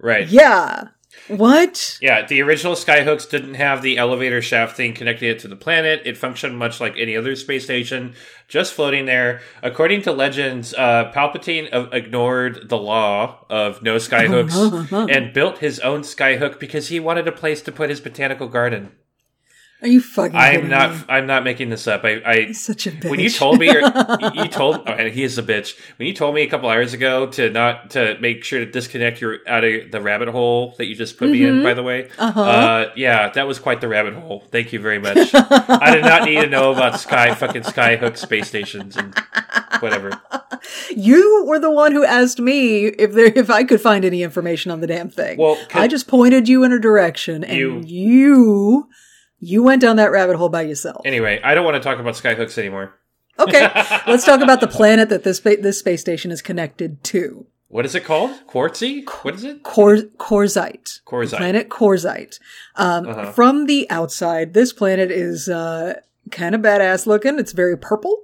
right. 0.00 0.26
yeah. 0.26 0.88
What? 1.28 1.98
Yeah, 2.02 2.26
the 2.26 2.42
original 2.42 2.74
Skyhooks 2.74 3.28
didn't 3.28 3.54
have 3.54 3.82
the 3.82 3.98
elevator 3.98 4.42
shaft 4.42 4.76
thing 4.76 4.94
connecting 4.94 5.28
it 5.28 5.38
to 5.40 5.48
the 5.48 5.54
planet. 5.54 6.02
It 6.06 6.16
functioned 6.16 6.58
much 6.58 6.80
like 6.80 6.96
any 6.96 7.14
other 7.14 7.36
space 7.36 7.64
station, 7.64 8.14
just 8.48 8.72
floating 8.72 9.04
there. 9.04 9.42
According 9.62 10.02
to 10.02 10.12
legends, 10.12 10.74
uh, 10.74 11.12
Palpatine 11.14 11.72
uh, 11.72 11.88
ignored 11.92 12.68
the 12.68 12.78
law 12.78 13.44
of 13.48 13.82
no 13.82 13.96
Skyhooks 13.96 15.10
and 15.14 15.32
built 15.32 15.58
his 15.58 15.78
own 15.80 16.00
Skyhook 16.00 16.58
because 16.58 16.88
he 16.88 16.98
wanted 16.98 17.28
a 17.28 17.32
place 17.32 17.62
to 17.62 17.72
put 17.72 17.90
his 17.90 18.00
botanical 18.00 18.48
garden. 18.48 18.92
Are 19.84 19.88
you 19.88 20.00
fucking 20.00 20.34
I'm 20.34 20.68
not. 20.70 20.90
me? 20.92 20.96
I'm 21.10 21.26
not 21.26 21.44
making 21.44 21.68
this 21.68 21.86
up. 21.86 22.04
I. 22.04 22.22
I 22.24 22.40
He's 22.46 22.64
such 22.64 22.86
a 22.86 22.90
bitch. 22.90 23.10
when 23.10 23.20
you 23.20 23.28
told 23.28 23.58
me, 23.60 23.66
you 24.34 24.48
told, 24.48 24.76
oh, 24.86 24.92
and 24.92 25.12
he 25.12 25.22
is 25.22 25.36
a 25.36 25.42
bitch. 25.42 25.78
When 25.98 26.08
you 26.08 26.14
told 26.14 26.34
me 26.34 26.40
a 26.42 26.46
couple 26.48 26.70
hours 26.70 26.94
ago 26.94 27.26
to 27.28 27.50
not 27.50 27.90
to 27.90 28.16
make 28.18 28.42
sure 28.44 28.60
to 28.60 28.66
disconnect 28.66 29.20
your 29.20 29.38
out 29.46 29.62
of 29.62 29.90
the 29.90 30.00
rabbit 30.00 30.28
hole 30.28 30.74
that 30.78 30.86
you 30.86 30.94
just 30.94 31.18
put 31.18 31.28
me 31.30 31.44
in. 31.44 31.62
By 31.62 31.74
the 31.74 31.82
way, 31.82 32.08
Uh-huh. 32.18 32.40
uh, 32.42 32.92
yeah, 32.96 33.28
that 33.28 33.46
was 33.46 33.58
quite 33.58 33.80
the 33.82 33.88
rabbit 33.88 34.14
hole. 34.14 34.42
Thank 34.50 34.72
you 34.72 34.80
very 34.80 34.98
much. 34.98 35.18
I 35.34 35.90
did 35.94 36.04
not 36.04 36.24
need 36.24 36.40
to 36.40 36.48
know 36.48 36.72
about 36.72 36.98
Sky 36.98 37.34
fucking 37.34 37.62
Skyhook 37.62 38.16
space 38.16 38.48
stations 38.48 38.96
and 38.96 39.14
whatever. 39.80 40.18
You 40.96 41.44
were 41.46 41.58
the 41.58 41.70
one 41.70 41.92
who 41.92 42.04
asked 42.04 42.40
me 42.40 42.86
if 42.86 43.12
there 43.12 43.26
if 43.34 43.50
I 43.50 43.64
could 43.64 43.80
find 43.82 44.04
any 44.04 44.22
information 44.22 44.70
on 44.70 44.80
the 44.80 44.86
damn 44.86 45.10
thing. 45.10 45.36
Well, 45.38 45.58
I 45.74 45.88
just 45.88 46.08
pointed 46.08 46.48
you 46.48 46.64
in 46.64 46.72
a 46.72 46.78
direction, 46.78 47.44
and 47.44 47.58
You- 47.58 47.82
you 47.84 48.88
you, 49.44 49.62
went 49.62 49.82
down 49.82 49.96
that 49.96 50.10
rabbit 50.10 50.36
hole 50.36 50.48
by 50.48 50.62
yourself. 50.62 51.02
Anyway, 51.04 51.40
I 51.42 51.54
don't 51.54 51.64
want 51.64 51.76
to 51.76 51.80
talk 51.80 51.98
about 51.98 52.14
Skyhooks 52.14 52.56
anymore. 52.58 52.94
Okay, 53.38 53.60
let's 54.06 54.24
talk 54.24 54.40
about 54.40 54.60
the 54.60 54.68
planet 54.68 55.08
that 55.08 55.24
this 55.24 55.38
spa- 55.38 55.60
this 55.60 55.78
space 55.78 56.00
station 56.00 56.30
is 56.30 56.40
connected 56.42 57.02
to. 57.04 57.46
What 57.68 57.84
is 57.84 57.94
it 57.96 58.04
called? 58.04 58.30
Quartzy? 58.46 59.08
What 59.24 59.34
is 59.34 59.42
it? 59.42 59.64
Cor- 59.64 59.96
Quarzite. 59.96 61.00
Quarzite. 61.04 61.36
Planet 61.38 61.68
Quarzite. 61.68 62.38
Um, 62.76 63.08
Uh-huh. 63.08 63.32
From 63.32 63.66
the 63.66 63.90
outside, 63.90 64.54
this 64.54 64.72
planet 64.72 65.10
is 65.10 65.48
uh, 65.48 65.94
kind 66.30 66.54
of 66.54 66.60
badass 66.60 67.06
looking. 67.06 67.38
It's 67.40 67.50
very 67.50 67.76
purple. 67.76 68.16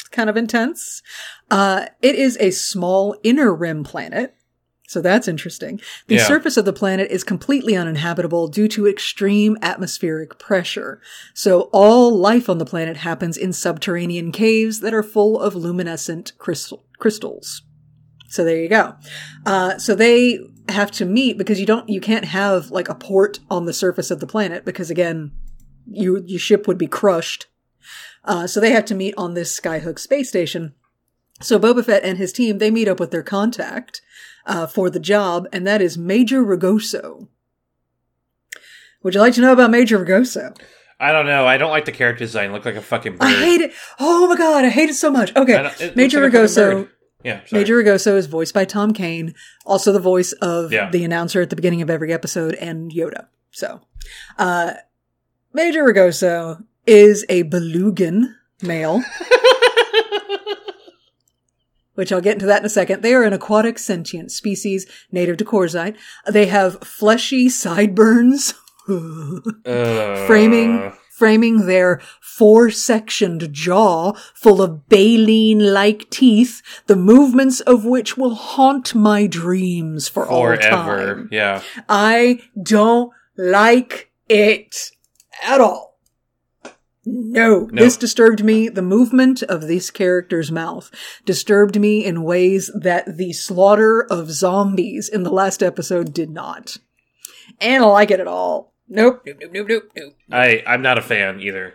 It's 0.00 0.08
kind 0.10 0.28
of 0.28 0.36
intense. 0.36 1.02
Uh, 1.50 1.86
it 2.02 2.14
is 2.16 2.36
a 2.38 2.50
small 2.50 3.16
inner 3.22 3.54
rim 3.54 3.82
planet. 3.82 4.34
So 4.90 5.00
that's 5.00 5.28
interesting. 5.28 5.80
The 6.08 6.16
Yeah. 6.16 6.26
surface 6.26 6.56
of 6.56 6.64
the 6.64 6.72
planet 6.72 7.12
is 7.12 7.22
completely 7.22 7.76
uninhabitable 7.76 8.48
due 8.48 8.66
to 8.66 8.88
extreme 8.88 9.56
atmospheric 9.62 10.36
pressure. 10.40 11.00
So 11.32 11.70
all 11.72 12.18
life 12.18 12.48
on 12.50 12.58
the 12.58 12.64
planet 12.64 12.96
happens 12.96 13.36
in 13.36 13.52
subterranean 13.52 14.32
caves 14.32 14.80
that 14.80 14.92
are 14.92 15.04
full 15.04 15.38
of 15.38 15.54
luminescent 15.54 16.32
crystal- 16.38 16.82
crystals. 16.98 17.62
So 18.30 18.42
there 18.42 18.56
you 18.60 18.68
go. 18.68 18.96
Uh, 19.46 19.78
so 19.78 19.94
they 19.94 20.40
have 20.68 20.90
to 20.92 21.04
meet 21.04 21.38
because 21.38 21.60
you 21.60 21.66
don't, 21.66 21.88
you 21.88 22.00
can't 22.00 22.24
have 22.24 22.72
like 22.72 22.88
a 22.88 22.94
port 22.96 23.38
on 23.48 23.66
the 23.66 23.72
surface 23.72 24.10
of 24.10 24.18
the 24.18 24.26
planet 24.26 24.64
because 24.64 24.90
again, 24.90 25.30
you, 25.88 26.24
your 26.26 26.40
ship 26.40 26.66
would 26.66 26.78
be 26.78 26.88
crushed. 26.88 27.46
Uh, 28.24 28.48
so 28.48 28.58
they 28.58 28.72
have 28.72 28.86
to 28.86 28.96
meet 28.96 29.14
on 29.16 29.34
this 29.34 29.56
Skyhook 29.56 30.00
space 30.00 30.28
station. 30.28 30.74
So 31.40 31.60
Boba 31.60 31.84
Fett 31.84 32.02
and 32.02 32.18
his 32.18 32.32
team, 32.32 32.58
they 32.58 32.72
meet 32.72 32.88
up 32.88 32.98
with 32.98 33.12
their 33.12 33.22
contact, 33.22 34.02
uh, 34.46 34.66
for 34.66 34.90
the 34.90 35.00
job, 35.00 35.46
and 35.52 35.66
that 35.66 35.80
is 35.82 35.96
Major 35.98 36.42
Rigosso. 36.44 37.28
Would 39.02 39.14
you 39.14 39.20
like 39.20 39.34
to 39.34 39.40
know 39.40 39.52
about 39.52 39.70
Major 39.70 39.98
Rigosso? 40.04 40.56
I 40.98 41.12
don't 41.12 41.24
know. 41.26 41.46
I 41.46 41.56
don't 41.56 41.70
like 41.70 41.86
the 41.86 41.92
character 41.92 42.24
design. 42.24 42.52
Look 42.52 42.66
like 42.66 42.74
a 42.74 42.82
fucking 42.82 43.12
bird. 43.16 43.22
I 43.26 43.32
hate 43.32 43.60
it. 43.62 43.72
Oh 43.98 44.28
my 44.28 44.36
god, 44.36 44.64
I 44.64 44.68
hate 44.68 44.90
it 44.90 44.94
so 44.94 45.10
much. 45.10 45.34
Okay. 45.34 45.52
don't- 45.54 45.66
it 45.80 45.80
looks 45.80 45.96
Major 45.96 46.20
like 46.22 46.32
Rigosso. 46.32 46.88
Yeah, 47.24 47.40
sorry. 47.46 47.60
Major 47.62 47.82
Rigosso 47.82 48.16
is 48.16 48.26
voiced 48.26 48.54
by 48.54 48.64
Tom 48.64 48.92
Kane, 48.92 49.34
also 49.66 49.92
the 49.92 49.98
voice 49.98 50.32
of 50.32 50.72
Yeah. 50.72 50.90
the 50.90 51.04
announcer 51.04 51.40
at 51.40 51.50
the 51.50 51.56
beginning 51.56 51.82
of 51.82 51.90
every 51.90 52.12
episode 52.12 52.54
and 52.54 52.90
Yoda. 52.92 53.26
So, 53.50 53.80
uh, 54.38 54.72
Major 55.52 55.84
Rigosso 55.84 56.64
is 56.86 57.24
a 57.28 57.44
belugan 57.44 58.34
male, 58.62 59.02
which 62.00 62.12
I'll 62.12 62.22
get 62.22 62.32
into 62.32 62.46
that 62.46 62.60
in 62.60 62.64
a 62.64 62.70
second. 62.70 63.02
They 63.02 63.12
are 63.12 63.24
an 63.24 63.34
aquatic 63.34 63.78
sentient 63.78 64.32
species 64.32 64.86
native 65.12 65.36
to 65.36 65.44
Quarzite. 65.44 65.98
They 66.26 66.46
have 66.46 66.80
fleshy 66.80 67.48
sideburns. 67.50 68.54
Uh, 68.88 70.26
framing 70.26 70.92
framing 71.12 71.66
their 71.66 72.00
four-sectioned 72.20 73.52
jaw 73.52 74.12
full 74.34 74.60
of 74.60 74.88
baleen-like 74.88 76.10
teeth, 76.10 76.60
the 76.86 76.96
movements 76.96 77.60
of 77.60 77.84
which 77.84 78.16
will 78.16 78.34
haunt 78.34 78.92
my 78.94 79.28
dreams 79.28 80.08
for 80.08 80.26
all 80.26 80.42
forever. 80.42 81.14
time. 81.14 81.28
Yeah. 81.30 81.62
I 81.88 82.40
don't 82.60 83.12
like 83.36 84.10
it 84.28 84.90
at 85.44 85.60
all. 85.60 85.89
No, 87.06 87.68
No. 87.72 87.82
this 87.82 87.96
disturbed 87.96 88.44
me. 88.44 88.68
The 88.68 88.82
movement 88.82 89.42
of 89.44 89.62
this 89.62 89.90
character's 89.90 90.52
mouth 90.52 90.90
disturbed 91.24 91.80
me 91.80 92.04
in 92.04 92.22
ways 92.22 92.70
that 92.78 93.16
the 93.16 93.32
slaughter 93.32 94.06
of 94.10 94.30
zombies 94.30 95.08
in 95.08 95.22
the 95.22 95.32
last 95.32 95.62
episode 95.62 96.12
did 96.12 96.30
not. 96.30 96.76
And 97.60 97.82
I 97.82 97.86
like 97.86 98.10
it 98.10 98.20
at 98.20 98.26
all. 98.26 98.74
Nope, 98.88 99.22
nope, 99.24 99.36
nope, 99.40 99.50
nope, 99.52 99.66
nope, 99.68 99.82
nope. 99.96 100.14
I 100.30 100.62
I'm 100.66 100.82
not 100.82 100.98
a 100.98 101.02
fan 101.02 101.40
either. 101.40 101.74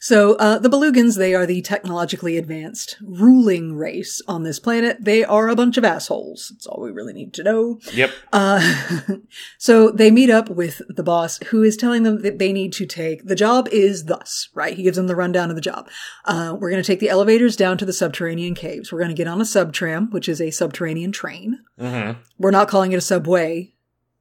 So, 0.00 0.34
uh, 0.36 0.58
the 0.58 0.68
Belugans, 0.68 1.16
they 1.16 1.34
are 1.34 1.46
the 1.46 1.62
technologically 1.62 2.36
advanced 2.36 2.96
ruling 3.02 3.74
race 3.74 4.20
on 4.28 4.42
this 4.42 4.60
planet. 4.60 4.98
They 5.00 5.24
are 5.24 5.48
a 5.48 5.56
bunch 5.56 5.78
of 5.78 5.84
assholes. 5.84 6.50
That's 6.52 6.66
all 6.66 6.82
we 6.82 6.90
really 6.90 7.14
need 7.14 7.32
to 7.34 7.42
know. 7.42 7.80
Yep. 7.92 8.10
Uh, 8.32 8.90
so 9.58 9.90
they 9.90 10.10
meet 10.10 10.30
up 10.30 10.50
with 10.50 10.82
the 10.88 11.02
boss 11.02 11.38
who 11.46 11.62
is 11.62 11.76
telling 11.76 12.02
them 12.02 12.22
that 12.22 12.38
they 12.38 12.52
need 12.52 12.72
to 12.74 12.86
take, 12.86 13.24
the 13.24 13.34
job 13.34 13.68
is 13.72 14.04
thus, 14.04 14.48
right? 14.54 14.76
He 14.76 14.82
gives 14.82 14.96
them 14.96 15.06
the 15.06 15.16
rundown 15.16 15.48
of 15.48 15.56
the 15.56 15.62
job. 15.62 15.88
Uh, 16.24 16.54
we're 16.58 16.70
going 16.70 16.82
to 16.82 16.86
take 16.86 17.00
the 17.00 17.08
elevators 17.08 17.56
down 17.56 17.78
to 17.78 17.86
the 17.86 17.92
subterranean 17.92 18.54
caves. 18.54 18.92
We're 18.92 19.00
going 19.00 19.08
to 19.08 19.14
get 19.14 19.28
on 19.28 19.40
a 19.40 19.44
subtram, 19.44 20.12
which 20.12 20.28
is 20.28 20.40
a 20.40 20.50
subterranean 20.50 21.12
train. 21.12 21.60
Mm-hmm. 21.78 22.20
We're 22.38 22.50
not 22.50 22.68
calling 22.68 22.92
it 22.92 22.96
a 22.96 23.00
subway, 23.00 23.74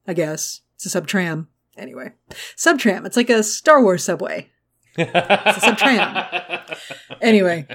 I 0.07 0.14
guess. 0.14 0.61
It's 0.76 0.93
a 0.93 1.01
subtram. 1.01 1.47
Anyway, 1.76 2.14
subtram. 2.55 3.05
It's 3.05 3.18
like 3.18 3.30
a 3.30 3.43
Star 3.43 3.81
Wars 3.81 4.03
subway. 4.03 4.49
It's 4.98 5.57
a 5.57 5.72
subtram. 5.72 6.78
Anyway. 7.22 7.68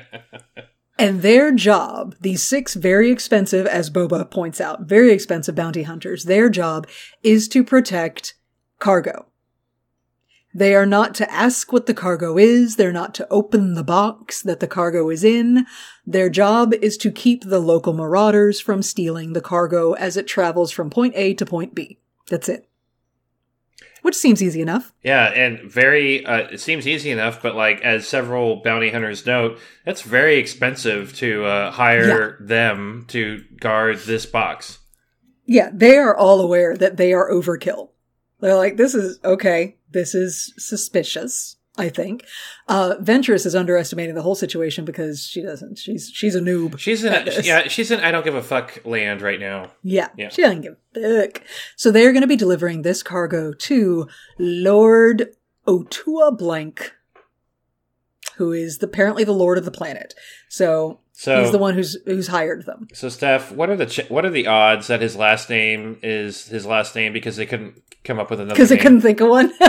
And 0.98 1.22
their 1.22 1.52
job, 1.52 2.16
these 2.20 2.42
six 2.42 2.74
very 2.74 3.10
expensive, 3.10 3.66
as 3.66 3.88
Boba 3.88 4.28
points 4.28 4.60
out, 4.60 4.82
very 4.82 5.12
expensive 5.12 5.54
bounty 5.54 5.84
hunters, 5.84 6.24
their 6.24 6.48
job 6.48 6.88
is 7.22 7.46
to 7.48 7.62
protect 7.62 8.34
cargo. 8.80 9.26
They 10.52 10.74
are 10.74 10.86
not 10.86 11.14
to 11.16 11.30
ask 11.30 11.72
what 11.72 11.86
the 11.86 11.94
cargo 11.94 12.36
is. 12.36 12.76
They're 12.76 12.90
not 12.90 13.14
to 13.14 13.28
open 13.30 13.74
the 13.74 13.84
box 13.84 14.42
that 14.42 14.58
the 14.58 14.66
cargo 14.66 15.08
is 15.08 15.22
in. 15.22 15.66
Their 16.04 16.28
job 16.30 16.74
is 16.74 16.96
to 16.98 17.12
keep 17.12 17.44
the 17.44 17.60
local 17.60 17.92
marauders 17.92 18.60
from 18.60 18.82
stealing 18.82 19.34
the 19.34 19.40
cargo 19.40 19.92
as 19.92 20.16
it 20.16 20.26
travels 20.26 20.72
from 20.72 20.90
point 20.90 21.12
A 21.16 21.34
to 21.34 21.46
point 21.46 21.76
B. 21.76 22.00
That's 22.28 22.48
it. 22.48 22.68
Which 24.02 24.14
seems 24.14 24.42
easy 24.42 24.60
enough. 24.60 24.92
Yeah, 25.02 25.26
and 25.26 25.70
very. 25.70 26.24
Uh, 26.24 26.48
it 26.52 26.60
seems 26.60 26.86
easy 26.86 27.10
enough, 27.10 27.42
but 27.42 27.54
like 27.54 27.80
as 27.82 28.06
several 28.06 28.56
bounty 28.62 28.90
hunters 28.90 29.26
note, 29.26 29.58
that's 29.84 30.02
very 30.02 30.38
expensive 30.38 31.14
to 31.16 31.44
uh, 31.44 31.70
hire 31.70 32.36
them 32.40 33.04
to 33.08 33.44
guard 33.60 33.98
this 33.98 34.26
box. 34.26 34.78
Yeah, 35.46 35.70
they 35.72 35.96
are 35.96 36.16
all 36.16 36.40
aware 36.40 36.76
that 36.76 36.96
they 36.96 37.12
are 37.12 37.30
overkill. 37.30 37.90
They're 38.40 38.54
like, 38.54 38.76
this 38.76 38.94
is 38.94 39.18
okay. 39.24 39.76
This 39.90 40.14
is 40.14 40.52
suspicious. 40.58 41.56
I 41.78 41.88
think. 41.88 42.24
Uh, 42.66 42.96
Ventress 43.00 43.46
is 43.46 43.54
underestimating 43.54 44.14
the 44.14 44.22
whole 44.22 44.34
situation 44.34 44.84
because 44.84 45.24
she 45.24 45.40
doesn't. 45.42 45.78
She's 45.78 46.10
she's 46.12 46.34
a 46.34 46.40
noob. 46.40 46.78
She's 46.78 47.04
in. 47.04 47.12
A, 47.12 47.40
yeah, 47.42 47.68
she's 47.68 47.90
in. 47.90 48.00
I 48.00 48.10
don't 48.10 48.24
give 48.24 48.34
a 48.34 48.42
fuck 48.42 48.80
land 48.84 49.22
right 49.22 49.38
now. 49.40 49.70
Yeah, 49.82 50.08
Yeah. 50.16 50.28
she 50.30 50.42
doesn't 50.42 50.62
give 50.62 50.76
a 50.96 51.22
fuck. 51.26 51.42
So 51.76 51.90
they're 51.90 52.12
going 52.12 52.22
to 52.22 52.26
be 52.28 52.36
delivering 52.36 52.82
this 52.82 53.02
cargo 53.02 53.52
to 53.52 54.08
Lord 54.38 55.28
Otua 55.66 56.36
Blank, 56.36 56.92
who 58.36 58.52
is 58.52 58.78
the, 58.78 58.86
apparently 58.86 59.22
the 59.24 59.32
lord 59.32 59.58
of 59.58 59.64
the 59.64 59.70
planet. 59.70 60.14
So, 60.48 61.00
So 61.12 61.42
he's 61.42 61.52
the 61.52 61.58
one 61.58 61.74
who's 61.74 61.96
who's 62.06 62.26
hired 62.28 62.64
them. 62.66 62.88
So, 62.94 63.08
Steph, 63.08 63.52
what 63.52 63.70
are 63.70 63.76
the 63.76 63.86
ch- 63.86 64.08
what 64.08 64.24
are 64.24 64.30
the 64.30 64.46
odds 64.46 64.86
that 64.88 65.00
his 65.00 65.14
last 65.14 65.48
name 65.50 65.98
is 66.02 66.46
his 66.48 66.66
last 66.66 66.94
name 66.96 67.12
because 67.12 67.36
they 67.36 67.46
couldn't 67.46 67.82
come 68.04 68.18
up 68.18 68.30
with 68.30 68.40
another? 68.40 68.54
Because 68.54 68.70
they 68.70 68.78
couldn't 68.78 69.02
think 69.02 69.20
of 69.20 69.28
one. 69.28 69.52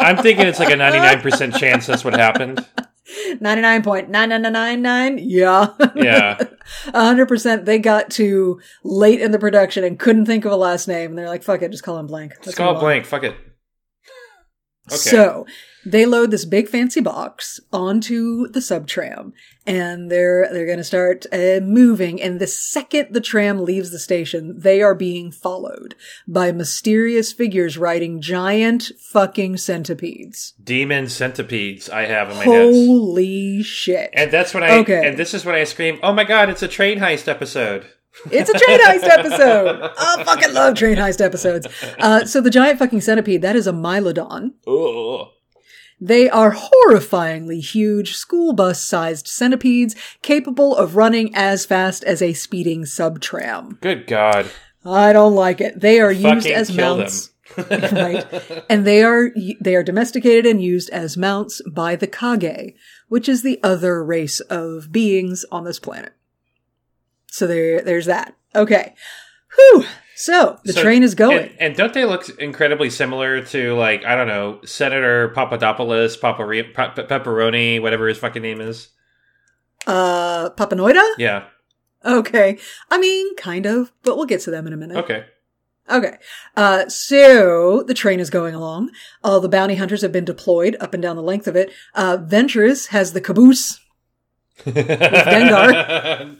I'm 0.00 0.16
thinking 0.16 0.46
it's 0.46 0.58
like 0.58 0.72
a 0.72 0.76
99 0.76 1.20
percent 1.20 1.54
chance 1.54 1.86
that's 1.86 2.04
what 2.04 2.14
happened. 2.14 2.66
Ninety 3.40 3.62
nine 3.62 3.82
point 3.82 4.08
nine 4.08 4.28
nine 4.28 4.42
nine 4.42 4.82
nine. 4.82 5.18
Yeah. 5.18 5.68
Yeah, 5.96 6.38
hundred 6.94 7.26
percent. 7.26 7.64
They 7.64 7.78
got 7.78 8.10
to 8.12 8.60
late 8.84 9.20
in 9.20 9.32
the 9.32 9.38
production 9.38 9.82
and 9.82 9.98
couldn't 9.98 10.26
think 10.26 10.44
of 10.44 10.52
a 10.52 10.56
last 10.56 10.86
name, 10.86 11.10
and 11.10 11.18
they're 11.18 11.28
like, 11.28 11.42
"Fuck 11.42 11.62
it, 11.62 11.72
just 11.72 11.82
call 11.82 11.98
him 11.98 12.06
blank." 12.06 12.34
just 12.34 12.46
Let's 12.46 12.58
call 12.58 12.74
move 12.74 12.82
it 12.82 12.84
blank. 12.84 13.06
Fuck 13.06 13.24
it. 13.24 13.34
Okay. 14.88 14.96
So 14.96 15.46
they 15.84 16.06
load 16.06 16.30
this 16.30 16.44
big 16.44 16.68
fancy 16.68 17.00
box 17.00 17.60
onto 17.72 18.48
the 18.48 18.60
sub 18.60 18.86
tram, 18.86 19.32
and 19.66 20.10
they're 20.10 20.48
they're 20.52 20.66
going 20.66 20.78
to 20.78 20.84
start 20.84 21.26
uh, 21.32 21.60
moving. 21.62 22.20
And 22.20 22.40
the 22.40 22.46
second 22.46 23.12
the 23.12 23.20
tram 23.20 23.64
leaves 23.64 23.90
the 23.90 23.98
station, 23.98 24.58
they 24.58 24.82
are 24.82 24.94
being 24.94 25.30
followed 25.32 25.94
by 26.28 26.52
mysterious 26.52 27.32
figures 27.32 27.78
riding 27.78 28.20
giant 28.20 28.90
fucking 28.98 29.56
centipedes. 29.56 30.54
Demon 30.62 31.08
centipedes. 31.08 31.88
I 31.88 32.02
have 32.02 32.30
in 32.30 32.36
my 32.36 32.44
notes. 32.44 32.76
Holy 32.76 33.62
shit! 33.62 34.10
And 34.12 34.30
that's 34.30 34.52
when 34.52 34.62
I. 34.62 34.78
Okay. 34.78 35.08
And 35.08 35.16
this 35.16 35.34
is 35.34 35.44
when 35.44 35.54
I 35.54 35.64
scream, 35.64 35.98
"Oh 36.02 36.12
my 36.12 36.24
god! 36.24 36.50
It's 36.50 36.62
a 36.62 36.68
train 36.68 36.98
heist 36.98 37.28
episode." 37.28 37.86
It's 38.30 38.50
a 38.50 38.58
train 38.58 38.80
heist 38.80 39.04
episode. 39.08 39.90
I 39.96 40.24
fucking 40.24 40.52
love 40.52 40.74
train 40.74 40.96
heist 40.96 41.20
episodes. 41.20 41.68
Uh, 41.98 42.24
so 42.24 42.40
the 42.40 42.50
giant 42.50 42.78
fucking 42.78 43.00
centipede, 43.00 43.42
that 43.42 43.54
is 43.54 43.68
a 43.68 43.72
Mylodon. 43.72 44.52
Ugh. 44.66 45.28
They 46.00 46.30
are 46.30 46.54
horrifyingly 46.54 47.60
huge, 47.60 48.14
school 48.14 48.52
bus 48.52 48.82
sized 48.82 49.28
centipedes 49.28 49.94
capable 50.22 50.74
of 50.74 50.96
running 50.96 51.34
as 51.34 51.66
fast 51.66 52.04
as 52.04 52.22
a 52.22 52.32
speeding 52.32 52.86
sub-tram. 52.86 53.78
Good 53.80 54.06
god! 54.06 54.50
I 54.84 55.12
don't 55.12 55.34
like 55.34 55.60
it. 55.60 55.80
They 55.80 56.00
are 56.00 56.12
used 56.12 56.46
as 56.46 56.70
kill 56.70 56.96
mounts. 56.96 57.30
right. 57.56 58.26
And 58.70 58.86
they 58.86 59.02
are 59.02 59.30
they 59.60 59.74
are 59.74 59.82
domesticated 59.82 60.46
and 60.46 60.62
used 60.62 60.88
as 60.90 61.16
mounts 61.16 61.60
by 61.68 61.96
the 61.96 62.06
Kage, 62.06 62.74
which 63.08 63.28
is 63.28 63.42
the 63.42 63.60
other 63.62 64.02
race 64.02 64.40
of 64.40 64.92
beings 64.92 65.44
on 65.50 65.64
this 65.64 65.78
planet. 65.78 66.12
So 67.26 67.46
there 67.46 67.82
there's 67.82 68.06
that. 68.06 68.34
Okay. 68.54 68.94
Whew. 69.56 69.84
So 70.16 70.58
the 70.64 70.72
So- 70.74 70.82
train 70.82 71.02
is 71.02 71.14
going. 71.14 71.38
And, 71.38 71.52
and 71.60 71.76
don't 71.76 71.94
they 71.94 72.04
look 72.04 72.28
incredibly 72.38 72.90
similar 72.90 73.42
to 73.46 73.74
like 73.74 74.04
I 74.04 74.14
don't 74.16 74.26
know 74.28 74.60
Senator 74.64 75.28
Papadopoulos, 75.30 76.16
Papari- 76.18 76.74
Pa- 76.74 76.90
Pa- 76.90 77.02
Pepperoni, 77.04 77.80
whatever 77.80 78.06
his 78.08 78.18
fucking 78.18 78.42
name 78.42 78.60
is? 78.60 78.88
uh 79.86 80.50
Papanoida? 80.50 81.02
Yeah. 81.18 81.44
Okay. 82.04 82.58
I 82.90 82.98
mean, 82.98 83.34
kind 83.36 83.64
of, 83.66 83.92
but 84.02 84.16
we'll 84.16 84.26
get 84.26 84.40
to 84.42 84.50
them 84.50 84.66
in 84.66 84.72
a 84.72 84.76
minute. 84.76 84.96
Okay. 84.98 85.24
Okay. 85.90 86.16
Uh, 86.56 86.88
so 86.88 87.82
the 87.82 87.94
train 87.94 88.20
is 88.20 88.30
going 88.30 88.54
along. 88.54 88.90
All 89.24 89.40
the 89.40 89.48
bounty 89.48 89.74
hunters 89.74 90.02
have 90.02 90.12
been 90.12 90.24
deployed 90.24 90.76
up 90.80 90.94
and 90.94 91.02
down 91.02 91.16
the 91.16 91.22
length 91.22 91.48
of 91.48 91.56
it. 91.56 91.72
Uh, 91.94 92.16
Ventress 92.18 92.88
has 92.88 93.12
the 93.12 93.20
caboose. 93.20 93.80
Dengar. 94.64 96.36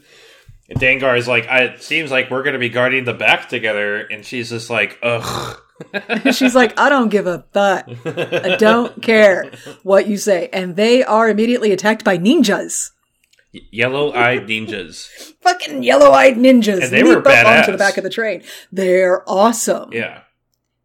And 0.71 0.79
Dengar 0.79 1.17
is 1.17 1.27
like, 1.27 1.49
I, 1.49 1.63
it 1.63 1.83
seems 1.83 2.11
like 2.11 2.31
we're 2.31 2.43
going 2.43 2.53
to 2.53 2.59
be 2.59 2.69
guarding 2.69 3.03
the 3.03 3.13
back 3.13 3.49
together. 3.49 3.97
And 3.97 4.25
she's 4.25 4.49
just 4.49 4.69
like, 4.69 4.97
ugh. 5.03 5.61
She's 6.31 6.53
like, 6.53 6.79
I 6.79 6.89
don't 6.89 7.09
give 7.09 7.25
a 7.25 7.43
fuck. 7.51 7.89
I 8.05 8.55
don't 8.55 9.01
care 9.01 9.51
what 9.81 10.07
you 10.07 10.15
say. 10.15 10.47
And 10.53 10.75
they 10.75 11.03
are 11.03 11.27
immediately 11.27 11.71
attacked 11.71 12.03
by 12.05 12.19
ninjas. 12.19 12.91
Yellow 13.51 14.13
eyed 14.13 14.43
ninjas. 14.43 15.07
Fucking 15.41 15.81
yellow 15.81 16.11
eyed 16.11 16.35
ninjas. 16.35 16.83
And 16.83 16.91
they 16.91 17.03
were 17.03 17.27
up 17.27 17.45
onto 17.47 17.71
the 17.71 17.79
back 17.79 17.97
of 17.97 18.03
the 18.03 18.11
train. 18.11 18.43
They're 18.71 19.27
awesome. 19.27 19.91
Yeah. 19.91 20.21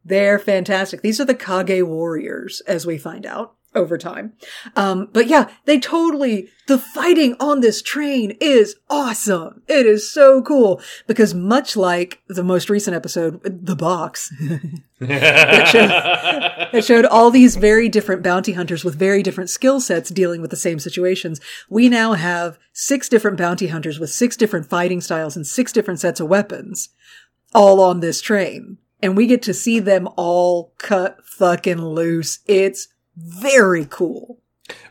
They're 0.02 0.38
fantastic. 0.38 1.02
These 1.02 1.20
are 1.20 1.26
the 1.26 1.34
Kage 1.34 1.82
warriors, 1.82 2.62
as 2.66 2.86
we 2.86 2.96
find 2.96 3.26
out 3.26 3.55
over 3.76 3.98
time. 3.98 4.32
Um, 4.74 5.08
but 5.12 5.28
yeah, 5.28 5.50
they 5.66 5.78
totally, 5.78 6.48
the 6.66 6.78
fighting 6.78 7.36
on 7.38 7.60
this 7.60 7.82
train 7.82 8.36
is 8.40 8.76
awesome. 8.90 9.62
It 9.68 9.86
is 9.86 10.10
so 10.10 10.42
cool 10.42 10.80
because 11.06 11.34
much 11.34 11.76
like 11.76 12.22
the 12.28 12.42
most 12.42 12.68
recent 12.70 12.96
episode, 12.96 13.40
The 13.44 13.76
Box, 13.76 14.32
it, 15.00 15.68
showed, 15.68 15.90
it 16.72 16.84
showed 16.84 17.04
all 17.04 17.30
these 17.30 17.56
very 17.56 17.88
different 17.88 18.22
bounty 18.22 18.54
hunters 18.54 18.84
with 18.84 18.96
very 18.96 19.22
different 19.22 19.50
skill 19.50 19.80
sets 19.80 20.10
dealing 20.10 20.40
with 20.40 20.50
the 20.50 20.56
same 20.56 20.78
situations. 20.78 21.40
We 21.68 21.88
now 21.88 22.14
have 22.14 22.58
six 22.72 23.08
different 23.08 23.36
bounty 23.36 23.68
hunters 23.68 24.00
with 24.00 24.10
six 24.10 24.36
different 24.36 24.66
fighting 24.66 25.00
styles 25.00 25.36
and 25.36 25.46
six 25.46 25.72
different 25.72 26.00
sets 26.00 26.18
of 26.18 26.28
weapons 26.28 26.88
all 27.54 27.80
on 27.80 28.00
this 28.00 28.20
train. 28.20 28.78
And 29.02 29.16
we 29.16 29.26
get 29.26 29.42
to 29.42 29.54
see 29.54 29.78
them 29.78 30.08
all 30.16 30.72
cut 30.78 31.18
fucking 31.24 31.80
loose. 31.80 32.40
It's 32.46 32.88
very 33.16 33.86
cool. 33.88 34.38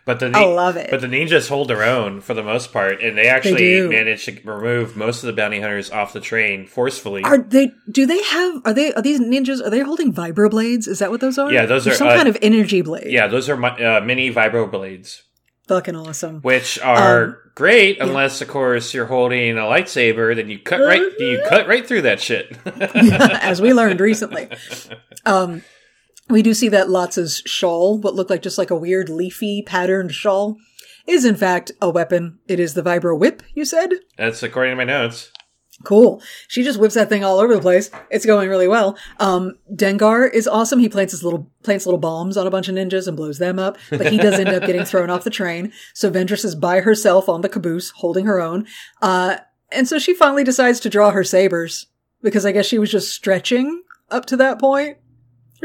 But 0.05 0.19
the 0.19 0.31
I 0.33 0.45
love 0.45 0.77
it. 0.77 0.89
But 0.89 1.01
the 1.01 1.07
ninjas 1.07 1.49
hold 1.49 1.67
their 1.67 1.83
own 1.83 2.21
for 2.21 2.33
the 2.33 2.43
most 2.43 2.71
part, 2.71 3.01
and 3.01 3.17
they 3.17 3.27
actually 3.27 3.57
do. 3.57 3.89
manage 3.89 4.23
to 4.25 4.39
remove 4.45 4.95
most 4.95 5.23
of 5.23 5.27
the 5.27 5.33
bounty 5.33 5.59
hunters 5.59 5.89
off 5.91 6.13
the 6.13 6.21
train 6.21 6.65
forcefully. 6.67 7.23
Are 7.23 7.39
they, 7.39 7.71
do 7.91 8.05
they 8.05 8.21
have, 8.23 8.61
are 8.65 8.73
they, 8.73 8.93
are 8.93 9.01
these 9.01 9.19
ninjas, 9.19 9.65
are 9.65 9.69
they 9.69 9.81
holding 9.81 10.13
vibroblades? 10.13 10.87
Is 10.87 10.99
that 10.99 11.11
what 11.11 11.19
those 11.21 11.37
are? 11.37 11.51
Yeah, 11.51 11.65
those 11.65 11.87
are, 11.87 11.93
some 11.93 12.07
uh, 12.07 12.15
kind 12.15 12.29
of 12.29 12.37
energy 12.41 12.83
blade. 12.83 13.11
yeah, 13.11 13.27
those 13.27 13.49
are 13.49 13.61
uh, 13.65 13.99
mini 14.01 14.31
vibro 14.31 14.69
blades, 14.71 15.23
Fucking 15.67 15.95
awesome. 15.95 16.39
which 16.41 16.79
are 16.79 17.23
Um, 17.25 17.37
great 17.55 17.99
unless, 17.99 18.39
of 18.41 18.47
course, 18.47 18.93
you're 18.93 19.07
holding 19.07 19.57
a 19.57 19.61
lightsaber. 19.61 20.35
Then 20.35 20.49
you 20.49 20.59
cut 20.59 20.79
right, 20.79 21.01
you 21.19 21.43
cut 21.49 21.67
right 21.67 21.85
through 21.85 22.03
that 22.03 22.21
shit. 22.21 22.55
as 22.65 23.59
we 23.61 23.73
learned 23.73 23.99
recently. 23.99 24.47
Um, 25.25 25.63
we 26.29 26.41
do 26.41 26.53
see 26.53 26.69
that 26.69 26.89
Latts's 26.89 27.41
shawl, 27.45 27.97
what 27.97 28.15
looked 28.15 28.29
like 28.29 28.41
just 28.41 28.57
like 28.57 28.71
a 28.71 28.75
weird 28.75 29.09
leafy 29.09 29.61
patterned 29.61 30.13
shawl, 30.13 30.57
is 31.07 31.25
in 31.25 31.35
fact 31.35 31.71
a 31.81 31.89
weapon. 31.89 32.39
It 32.47 32.59
is 32.59 32.73
the 32.73 32.81
vibro 32.81 33.17
whip, 33.17 33.43
you 33.53 33.65
said? 33.65 33.91
That's 34.17 34.43
according 34.43 34.71
to 34.71 34.77
my 34.77 34.83
notes. 34.85 35.31
Cool. 35.83 36.21
She 36.47 36.63
just 36.63 36.79
whips 36.79 36.93
that 36.93 37.09
thing 37.09 37.23
all 37.23 37.37
over 37.37 37.53
the 37.53 37.61
place. 37.61 37.91
It's 38.09 38.25
going 38.25 38.49
really 38.49 38.67
well. 38.67 38.97
Um, 39.19 39.57
Dengar 39.73 40.31
is 40.33 40.47
awesome. 40.47 40.79
He 40.79 40.87
plants 40.87 41.11
his 41.11 41.23
little, 41.23 41.51
plants 41.63 41.85
little 41.85 41.99
bombs 41.99 42.37
on 42.37 42.47
a 42.47 42.49
bunch 42.49 42.69
of 42.69 42.75
ninjas 42.75 43.07
and 43.07 43.17
blows 43.17 43.39
them 43.39 43.59
up, 43.59 43.77
but 43.89 44.11
he 44.11 44.17
does 44.17 44.39
end 44.39 44.49
up 44.49 44.65
getting 44.65 44.85
thrown 44.85 45.09
off 45.09 45.25
the 45.25 45.29
train. 45.29 45.73
So 45.93 46.09
Ventress 46.09 46.45
is 46.45 46.55
by 46.55 46.79
herself 46.79 47.27
on 47.27 47.41
the 47.41 47.49
caboose, 47.49 47.89
holding 47.91 48.25
her 48.25 48.39
own. 48.39 48.67
Uh, 49.01 49.37
and 49.71 49.87
so 49.87 49.99
she 49.99 50.13
finally 50.13 50.45
decides 50.45 50.79
to 50.81 50.89
draw 50.89 51.11
her 51.11 51.23
sabers 51.25 51.87
because 52.21 52.45
I 52.45 52.53
guess 52.53 52.65
she 52.65 52.79
was 52.79 52.91
just 52.91 53.11
stretching 53.13 53.83
up 54.09 54.25
to 54.27 54.37
that 54.37 54.59
point. 54.59 54.97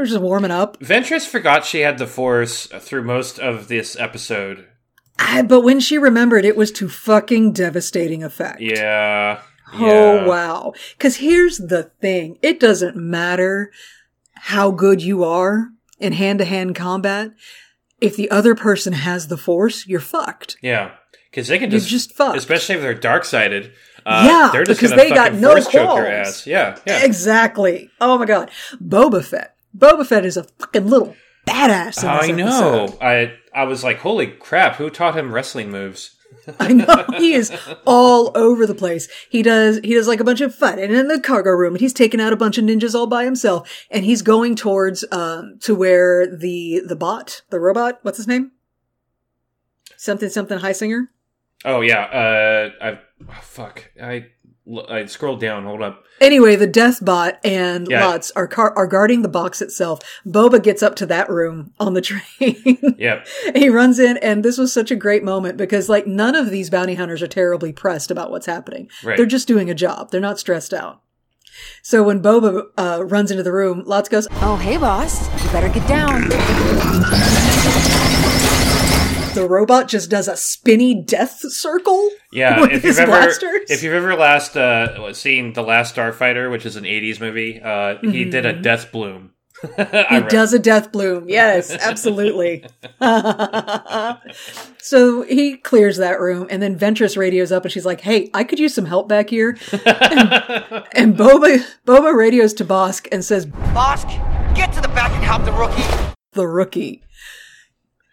Just 0.06 0.20
warming 0.20 0.51
up. 0.51 0.78
Ventress 0.81 1.27
forgot 1.27 1.64
she 1.64 1.81
had 1.81 1.98
the 1.98 2.06
Force 2.06 2.66
through 2.66 3.05
most 3.05 3.39
of 3.39 3.68
this 3.68 3.97
episode. 3.98 4.66
Ah, 5.18 5.43
but 5.47 5.60
when 5.60 5.81
she 5.81 5.98
remembered, 5.98 6.44
it 6.44 6.56
was 6.56 6.72
to 6.72 6.89
fucking 6.89 7.52
devastating 7.52 8.22
effect. 8.24 8.60
Yeah. 8.60 9.40
Oh 9.72 10.14
yeah. 10.16 10.27
wow. 10.27 10.72
Cause 10.98 11.16
here's 11.16 11.59
the 11.59 11.85
thing. 12.01 12.39
It 12.43 12.59
doesn't 12.59 12.97
matter 12.97 13.70
how 14.35 14.70
good 14.70 15.02
you 15.02 15.22
are 15.24 15.68
in 15.98 16.12
hand 16.14 16.39
to 16.39 16.44
hand 16.44 16.74
combat. 16.74 17.32
If 18.01 18.16
the 18.16 18.31
other 18.31 18.55
person 18.55 18.94
has 18.94 19.28
the 19.28 19.36
force, 19.36 19.86
you're 19.86 20.01
fucked. 20.01 20.56
Yeah, 20.62 20.93
because 21.31 21.48
they 21.48 21.59
can 21.59 21.70
You're 21.70 21.81
just, 21.81 21.90
just 21.90 22.12
fucked. 22.14 22.39
especially 22.39 22.77
if 22.77 22.81
they're 22.81 22.94
dark 22.94 23.27
sided. 23.27 23.72
Uh, 24.06 24.24
Yeah, 24.27 24.48
they're 24.52 24.64
just 24.64 24.81
because 24.81 24.97
they 24.97 25.10
got 25.10 25.35
no 25.35 25.60
choke. 25.60 26.47
Yeah, 26.47 26.78
yeah. 26.86 27.05
Exactly. 27.05 27.90
Oh 28.01 28.16
my 28.16 28.24
god. 28.24 28.51
Boba 28.82 29.22
Fett. 29.22 29.55
Boba 29.76 30.06
Fett 30.06 30.24
is 30.24 30.36
a 30.36 30.44
fucking 30.44 30.88
little 30.88 31.14
badass. 31.47 32.02
In 32.02 32.09
I 32.09 32.36
know. 32.36 32.84
episode. 32.84 32.98
I 33.02 33.34
I 33.55 33.64
was 33.64 33.84
like, 33.84 33.98
holy 33.98 34.28
crap! 34.28 34.76
Who 34.76 34.90
taught 34.90 35.16
him 35.16 35.32
wrestling 35.32 35.70
moves? 35.70 36.16
I 36.60 36.72
know 36.72 37.05
he 37.18 37.34
is 37.34 37.52
all 37.86 38.36
over 38.36 38.66
the 38.66 38.74
place. 38.74 39.09
He 39.28 39.42
does 39.42 39.80
he 39.82 39.94
does 39.94 40.09
like 40.09 40.20
a 40.20 40.24
bunch 40.24 40.40
of 40.40 40.55
fighting 40.55 40.92
in 40.92 41.09
the 41.09 41.20
cargo 41.20 41.51
room, 41.51 41.74
and 41.74 41.80
he's 41.80 41.92
taking 41.92 42.20
out 42.20 42.32
a 42.32 42.36
bunch 42.36 42.59
of 42.59 42.64
ninjas 42.64 42.94
all 42.94 43.06
by 43.06 43.24
himself. 43.24 43.86
And 43.90 44.05
he's 44.05 44.22
going 44.22 44.56
towards 44.56 45.05
um 45.12 45.59
to 45.62 45.74
where 45.74 46.26
the 46.26 46.82
the 46.86 46.97
bot, 46.97 47.42
the 47.51 47.60
robot, 47.60 47.98
what's 48.02 48.16
his 48.16 48.28
name? 48.28 48.52
Something 49.97 50.28
something 50.28 50.59
Highsinger. 50.59 51.09
Oh 51.64 51.80
yeah. 51.80 52.05
Uh, 52.05 52.84
I 52.84 52.98
oh, 53.28 53.40
fuck. 53.42 53.90
I 54.02 54.26
I 54.88 55.06
scrolled 55.06 55.40
down. 55.40 55.64
Hold 55.64 55.82
up. 55.82 56.05
Anyway, 56.20 56.55
the 56.55 56.66
death 56.66 57.02
bot 57.05 57.38
and 57.42 57.88
Yeah. 57.88 58.06
Latts 58.06 58.30
are 58.36 58.47
car- 58.47 58.76
are 58.76 58.86
guarding 58.86 59.22
the 59.22 59.28
box 59.28 59.62
itself. 59.62 60.01
Boba 60.26 60.62
gets 60.62 60.82
up 60.82 60.94
to 60.97 61.06
that 61.06 61.30
room 61.30 61.72
on 61.80 61.94
the 61.94 62.01
train. 62.02 62.94
Yep. 62.98 63.26
he 63.55 63.68
runs 63.68 63.98
in, 63.98 64.16
and 64.18 64.44
this 64.44 64.59
was 64.59 64.72
such 64.72 64.90
a 64.90 64.97
great 64.97 65.24
moment 65.24 65.56
because, 65.56 65.88
like, 65.88 66.06
none 66.06 66.34
of 66.34 66.51
these 66.51 66.68
bounty 66.70 66.94
hunters 66.94 67.22
are 67.22 67.26
terribly 67.26 67.72
pressed 67.72 68.10
about 68.10 68.30
what's 68.30 68.47
happening. 68.47 68.88
Right. 69.02 69.16
They're 69.16 69.26
just 69.26 69.48
doing 69.48 69.70
a 69.70 69.74
job. 69.74 70.10
They're 70.10 70.20
not 70.20 70.38
stressed 70.38 70.74
out. 70.74 71.01
So 71.82 72.02
when 72.02 72.22
Boba 72.22 72.66
uh, 72.78 73.05
runs 73.05 73.30
into 73.30 73.42
the 73.42 73.52
room, 73.52 73.82
Latts 73.84 74.09
goes, 74.09 74.28
Oh, 74.42 74.56
hey, 74.56 74.76
boss. 74.76 75.28
You 75.44 75.51
better 75.51 75.68
get 75.68 75.86
down. 75.88 76.28
The 79.40 79.48
robot 79.48 79.88
just 79.88 80.10
does 80.10 80.28
a 80.28 80.36
spinny 80.36 81.02
death 81.02 81.40
circle. 81.50 82.10
Yeah. 82.32 82.60
with 82.62 82.72
if 82.72 82.82
his 82.82 82.98
you've 82.98 83.08
ever 83.08 83.12
blasters. 83.12 83.70
if 83.70 83.82
you've 83.82 83.94
ever 83.94 84.14
last 84.14 84.56
uh, 84.56 85.12
seen 85.14 85.52
the 85.54 85.62
Last 85.62 85.96
Starfighter, 85.96 86.50
which 86.50 86.66
is 86.66 86.76
an 86.76 86.84
'80s 86.84 87.20
movie, 87.20 87.60
uh, 87.60 87.96
he 88.02 88.24
did 88.24 88.46
a 88.46 88.52
death 88.52 88.92
bloom. 88.92 89.32
He 90.10 90.20
does 90.22 90.54
a 90.54 90.58
death 90.58 90.90
bloom. 90.90 91.28
Yes, 91.28 91.70
absolutely. 91.82 92.64
so 94.78 95.22
he 95.22 95.58
clears 95.58 95.98
that 95.98 96.18
room, 96.18 96.46
and 96.48 96.62
then 96.62 96.78
Ventress 96.78 97.14
radios 97.18 97.52
up, 97.52 97.64
and 97.64 97.72
she's 97.72 97.84
like, 97.84 98.00
"Hey, 98.00 98.30
I 98.32 98.42
could 98.42 98.58
use 98.58 98.72
some 98.72 98.86
help 98.86 99.06
back 99.06 99.28
here." 99.28 99.58
and, 99.72 99.82
and 100.94 101.14
Boba 101.14 101.62
Boba 101.86 102.14
radios 102.14 102.54
to 102.54 102.64
Bosk 102.64 103.06
and 103.12 103.22
says, 103.22 103.44
Bosk, 103.44 104.08
get 104.54 104.72
to 104.72 104.80
the 104.80 104.88
back 104.88 105.12
and 105.12 105.24
help 105.24 105.44
the 105.44 105.52
rookie. 105.52 106.14
"The 106.32 106.46
rookie." 106.46 107.02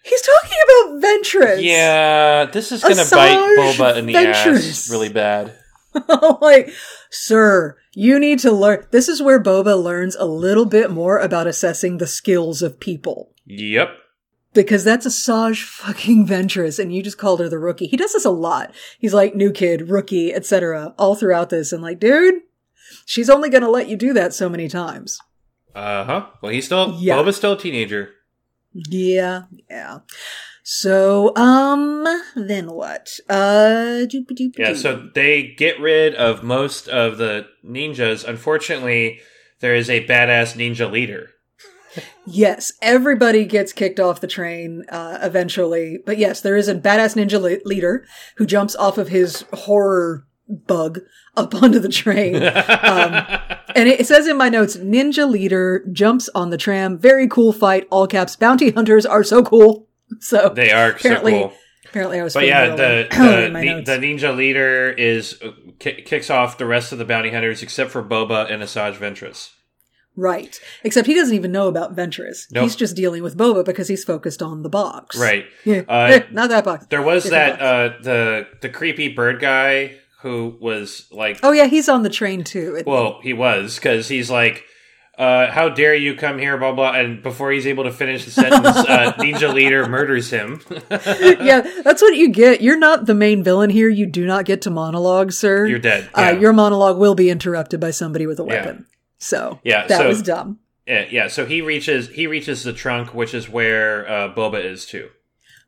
He's 0.08 0.22
talking 0.22 0.58
about 0.64 1.02
Ventress. 1.04 1.64
Yeah, 1.64 2.46
this 2.46 2.72
is 2.72 2.82
gonna 2.82 2.96
bite 3.12 3.38
Boba 3.60 3.98
in 3.98 4.06
the 4.06 4.14
Ventress. 4.14 4.70
ass 4.70 4.90
really 4.90 5.10
bad. 5.10 5.54
like, 6.42 6.70
sir, 7.10 7.76
you 7.94 8.20
need 8.20 8.40
to 8.40 8.52
learn. 8.52 8.86
This 8.92 9.08
is 9.10 9.22
where 9.22 9.42
Boba 9.42 9.82
learns 9.82 10.16
a 10.16 10.26
little 10.26 10.66
bit 10.66 10.92
more 10.92 11.18
about 11.20 11.48
assessing 11.48 11.98
the 11.98 12.08
skills 12.08 12.62
of 12.62 12.80
people. 12.80 13.34
Yep. 13.46 13.90
because 14.54 14.84
that's 14.84 15.08
Asajj 15.08 15.64
fucking 15.64 16.28
Ventress, 16.28 16.80
and 16.80 16.94
you 16.94 17.02
just 17.02 17.18
called 17.18 17.40
her 17.40 17.50
the 17.50 17.58
rookie. 17.60 17.88
He 17.88 17.98
does 17.98 18.14
this 18.14 18.26
a 18.26 18.30
lot. 18.30 18.74
He's 19.00 19.14
like 19.14 19.36
new 19.36 19.52
kid, 19.52 19.90
rookie, 19.90 20.34
etc. 20.34 20.94
All 20.98 21.16
throughout 21.16 21.50
this, 21.50 21.72
and 21.72 21.82
like, 21.82 22.00
dude, 22.00 22.42
she's 23.06 23.30
only 23.30 23.50
gonna 23.50 23.70
let 23.70 23.88
you 23.88 23.96
do 23.96 24.14
that 24.14 24.34
so 24.34 24.50
many 24.50 24.68
times. 24.68 25.20
Uh 25.74 26.04
huh. 26.04 26.26
Well, 26.42 26.52
he's 26.52 26.66
still 26.66 26.96
Yeah. 27.00 27.16
Boba's 27.18 27.38
still 27.38 27.54
a 27.54 27.58
teenager. 27.60 28.10
Yeah, 28.90 29.44
yeah. 29.70 30.00
So, 30.64 31.36
um, 31.36 32.06
then 32.36 32.70
what? 32.72 33.20
Uh. 33.30 34.06
Yeah. 34.58 34.74
So 34.74 35.10
they 35.16 35.44
get 35.58 35.80
rid 35.80 36.14
of 36.16 36.44
most 36.44 36.88
of 36.90 37.18
the 37.18 37.48
ninjas. 37.66 38.28
Unfortunately, 38.28 39.22
there 39.62 39.76
is 39.76 39.90
a 39.90 40.06
badass 40.06 40.56
ninja 40.56 40.92
leader. 40.92 41.30
Yes, 42.26 42.74
everybody 42.82 43.46
gets 43.46 43.74
kicked 43.74 44.00
off 44.00 44.22
the 44.22 44.28
train 44.28 44.84
uh, 44.90 45.18
eventually. 45.22 46.00
But 46.06 46.18
yes, 46.18 46.42
there 46.42 46.58
is 46.58 46.68
a 46.68 46.76
badass 46.76 47.16
ninja 47.16 47.42
le- 47.42 47.66
leader 47.66 48.06
who 48.36 48.46
jumps 48.46 48.76
off 48.76 48.98
of 48.98 49.08
his 49.08 49.46
horror 49.54 50.27
bug 50.50 51.00
up 51.36 51.54
onto 51.62 51.80
the 51.80 51.90
train. 51.90 52.36
Um, 52.36 52.44
and 53.76 53.88
it 53.90 54.06
says 54.08 54.28
in 54.28 54.38
my 54.38 54.50
notes, 54.50 54.78
ninja 54.78 55.30
leader 55.30 55.86
jumps 55.92 56.30
on 56.36 56.50
the 56.50 56.58
tram. 56.58 56.98
Very 56.98 57.28
cool 57.28 57.54
fight. 57.54 57.88
All 57.90 58.08
caps. 58.08 58.36
Bounty 58.36 58.72
hunters 58.72 59.06
are 59.06 59.24
so 59.24 59.44
cool. 59.44 59.88
So 60.22 60.54
They 60.56 60.72
are 60.72 60.92
apparently, 60.92 61.34
so 61.34 61.48
cool. 61.50 61.54
apparently 61.90 62.20
I 62.22 62.24
was. 62.24 62.34
But 62.34 62.46
yeah, 62.46 62.70
the 62.78 63.08
the, 63.12 63.84
the, 63.86 63.98
ninja 63.98 64.34
leader 64.34 64.90
is 64.90 65.38
uh, 65.44 65.52
ki- 65.80 66.02
kicks 66.04 66.30
off 66.30 66.58
the 66.58 66.66
rest 66.66 66.94
of 66.94 66.98
the 66.98 67.04
bounty 67.04 67.30
hunters 67.30 67.62
except 67.62 67.92
for 67.92 68.02
Boba 68.02 68.50
and 68.50 68.64
Asajj 68.64 68.94
Ventress. 68.96 69.50
Right. 70.16 70.60
Except 70.86 71.08
he 71.08 71.14
doesn't 71.14 71.36
even 71.36 71.52
know 71.52 71.68
about 71.68 71.94
Ventress. 71.94 72.46
Nope. 72.52 72.64
He's 72.64 72.78
just 72.78 72.96
dealing 72.96 73.22
with 73.22 73.38
Boba 73.38 73.66
because 73.66 73.90
he's 73.90 74.06
focused 74.06 74.42
on 74.42 74.64
the 74.64 74.70
box. 74.70 75.18
Right. 75.20 75.46
Yeah. 75.66 75.82
Uh, 75.90 76.22
Not 76.32 76.50
that 76.50 76.64
box. 76.64 76.86
There 76.90 77.02
was 77.02 77.24
Different 77.26 77.60
that 77.60 77.90
box. 77.90 78.00
uh 78.00 78.04
the 78.04 78.48
the 78.62 78.70
creepy 78.70 79.10
bird 79.10 79.42
guy 79.42 79.98
who 80.22 80.58
was 80.60 81.08
like 81.12 81.40
Oh 81.44 81.52
yeah, 81.52 81.66
he's 81.68 81.88
on 81.90 82.04
the 82.04 82.10
train 82.10 82.44
too. 82.44 82.82
well, 82.86 83.20
he 83.22 83.34
was 83.34 83.76
because 83.76 84.08
he's 84.08 84.30
like 84.30 84.64
uh, 85.18 85.50
how 85.52 85.68
dare 85.68 85.96
you 85.96 86.14
come 86.16 86.38
here, 86.38 86.58
blah 86.60 86.72
blah, 86.74 86.92
and 86.94 87.24
before 87.24 87.52
he's 87.52 87.66
able 87.66 87.84
to 87.86 87.92
finish 87.92 88.24
the 88.26 88.30
sentence, 88.30 88.68
uh, 88.68 89.14
Ninja 89.18 89.52
Leader 89.52 89.88
murders 89.90 90.30
him. 90.30 90.62
yeah, 90.92 91.62
that's 91.84 92.04
what 92.04 92.16
you 92.16 92.30
get. 92.30 92.62
You're 92.62 92.78
not 92.78 93.08
the 93.08 93.16
main 93.16 93.44
villain 93.44 93.72
here. 93.72 93.90
You 93.90 94.06
do 94.06 94.28
not 94.28 94.46
get 94.46 94.62
to 94.64 94.70
monologue, 94.70 95.32
sir. 95.32 95.66
You're 95.66 95.80
dead. 95.80 96.08
Uh, 96.14 96.38
your 96.40 96.54
monologue 96.54 97.00
will 97.00 97.16
be 97.16 97.32
interrupted 97.32 97.80
by 97.80 97.90
somebody 97.90 98.28
with 98.28 98.38
a 98.40 98.44
weapon. 98.44 98.86
So 99.18 99.60
Yeah, 99.64 99.88
that 99.88 99.98
so- 100.02 100.08
was 100.08 100.22
dumb. 100.22 100.60
yeah, 100.86 101.08
yeah. 101.10 101.28
So 101.30 101.48
he 101.48 101.62
reaches 101.64 102.10
he 102.10 102.28
reaches 102.28 102.62
the 102.62 102.74
trunk, 102.74 103.16
which 103.16 103.34
is 103.34 103.50
where 103.50 104.08
uh, 104.08 104.34
Boba 104.36 104.64
is 104.64 104.86
too. 104.86 105.10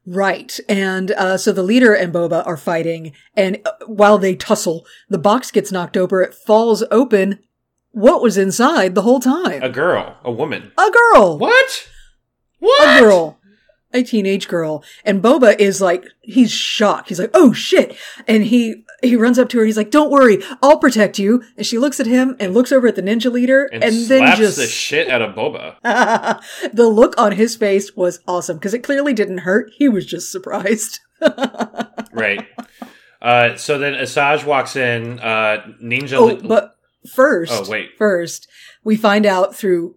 Right. 0.05 0.59
And 0.67 1.11
uh, 1.11 1.37
so 1.37 1.51
the 1.51 1.63
leader 1.63 1.93
and 1.93 2.13
Boba 2.13 2.45
are 2.45 2.57
fighting, 2.57 3.13
and 3.35 3.59
uh, 3.65 3.71
while 3.85 4.17
they 4.17 4.35
tussle, 4.35 4.85
the 5.09 5.17
box 5.17 5.51
gets 5.51 5.71
knocked 5.71 5.97
over. 5.97 6.21
It 6.21 6.33
falls 6.33 6.83
open. 6.89 7.39
What 7.91 8.21
was 8.21 8.37
inside 8.37 8.95
the 8.95 9.01
whole 9.01 9.19
time? 9.19 9.61
A 9.63 9.69
girl, 9.69 10.17
a 10.23 10.31
woman. 10.31 10.71
A 10.77 10.91
girl. 10.91 11.37
What? 11.37 11.89
What? 12.59 12.97
A 12.97 13.01
girl. 13.01 13.38
A 13.91 14.03
teenage 14.03 14.47
girl. 14.47 14.83
And 15.03 15.21
Boba 15.21 15.59
is 15.59 15.81
like, 15.81 16.05
he's 16.21 16.51
shocked. 16.51 17.09
He's 17.09 17.19
like, 17.19 17.31
oh 17.33 17.53
shit. 17.53 17.97
And 18.27 18.43
he, 18.43 18.83
he 19.01 19.15
runs 19.15 19.39
up 19.39 19.49
to 19.49 19.57
her. 19.59 19.65
He's 19.65 19.77
like, 19.77 19.89
don't 19.89 20.11
worry. 20.11 20.43
I'll 20.61 20.77
protect 20.77 21.17
you. 21.17 21.43
And 21.57 21.65
she 21.65 21.79
looks 21.79 21.99
at 21.99 22.05
him 22.05 22.35
and 22.39 22.53
looks 22.53 22.71
over 22.71 22.87
at 22.87 22.95
the 22.95 23.01
ninja 23.01 23.31
leader 23.31 23.65
And, 23.71 23.83
and, 23.83 23.95
then 24.05 24.19
slaps 24.19 24.37
just, 24.37 24.57
the 24.57 24.67
shit 24.67 25.09
out 25.09 25.23
of 25.23 25.33
Boba. 25.35 25.75
the 26.73 26.87
look 26.87 27.15
on 27.17 27.31
his 27.31 27.55
face 27.55 27.95
was 27.95 28.19
awesome 28.27 28.57
because 28.57 28.75
it 28.75 28.83
clearly 28.83 29.13
didn't 29.13 29.39
hurt. 29.39 29.71
He 29.75 29.89
was 29.89 30.05
just 30.05 30.31
surprised. 30.31 30.99
right. 32.11 32.45
Uh, 33.21 33.55
so 33.55 33.77
then 33.77 33.93
Asajj 33.93 34.45
walks 34.45 34.75
in. 34.75 35.19
Uh, 35.19 35.65
Ninja. 35.81 36.13
Oh, 36.13 36.35
but 36.35 36.75
first, 37.13 37.51
Oh, 37.53 37.69
wait. 37.69 37.91
first 37.97 38.47
we 38.83 38.95
find 38.95 39.25
out 39.25 39.55
through 39.55 39.95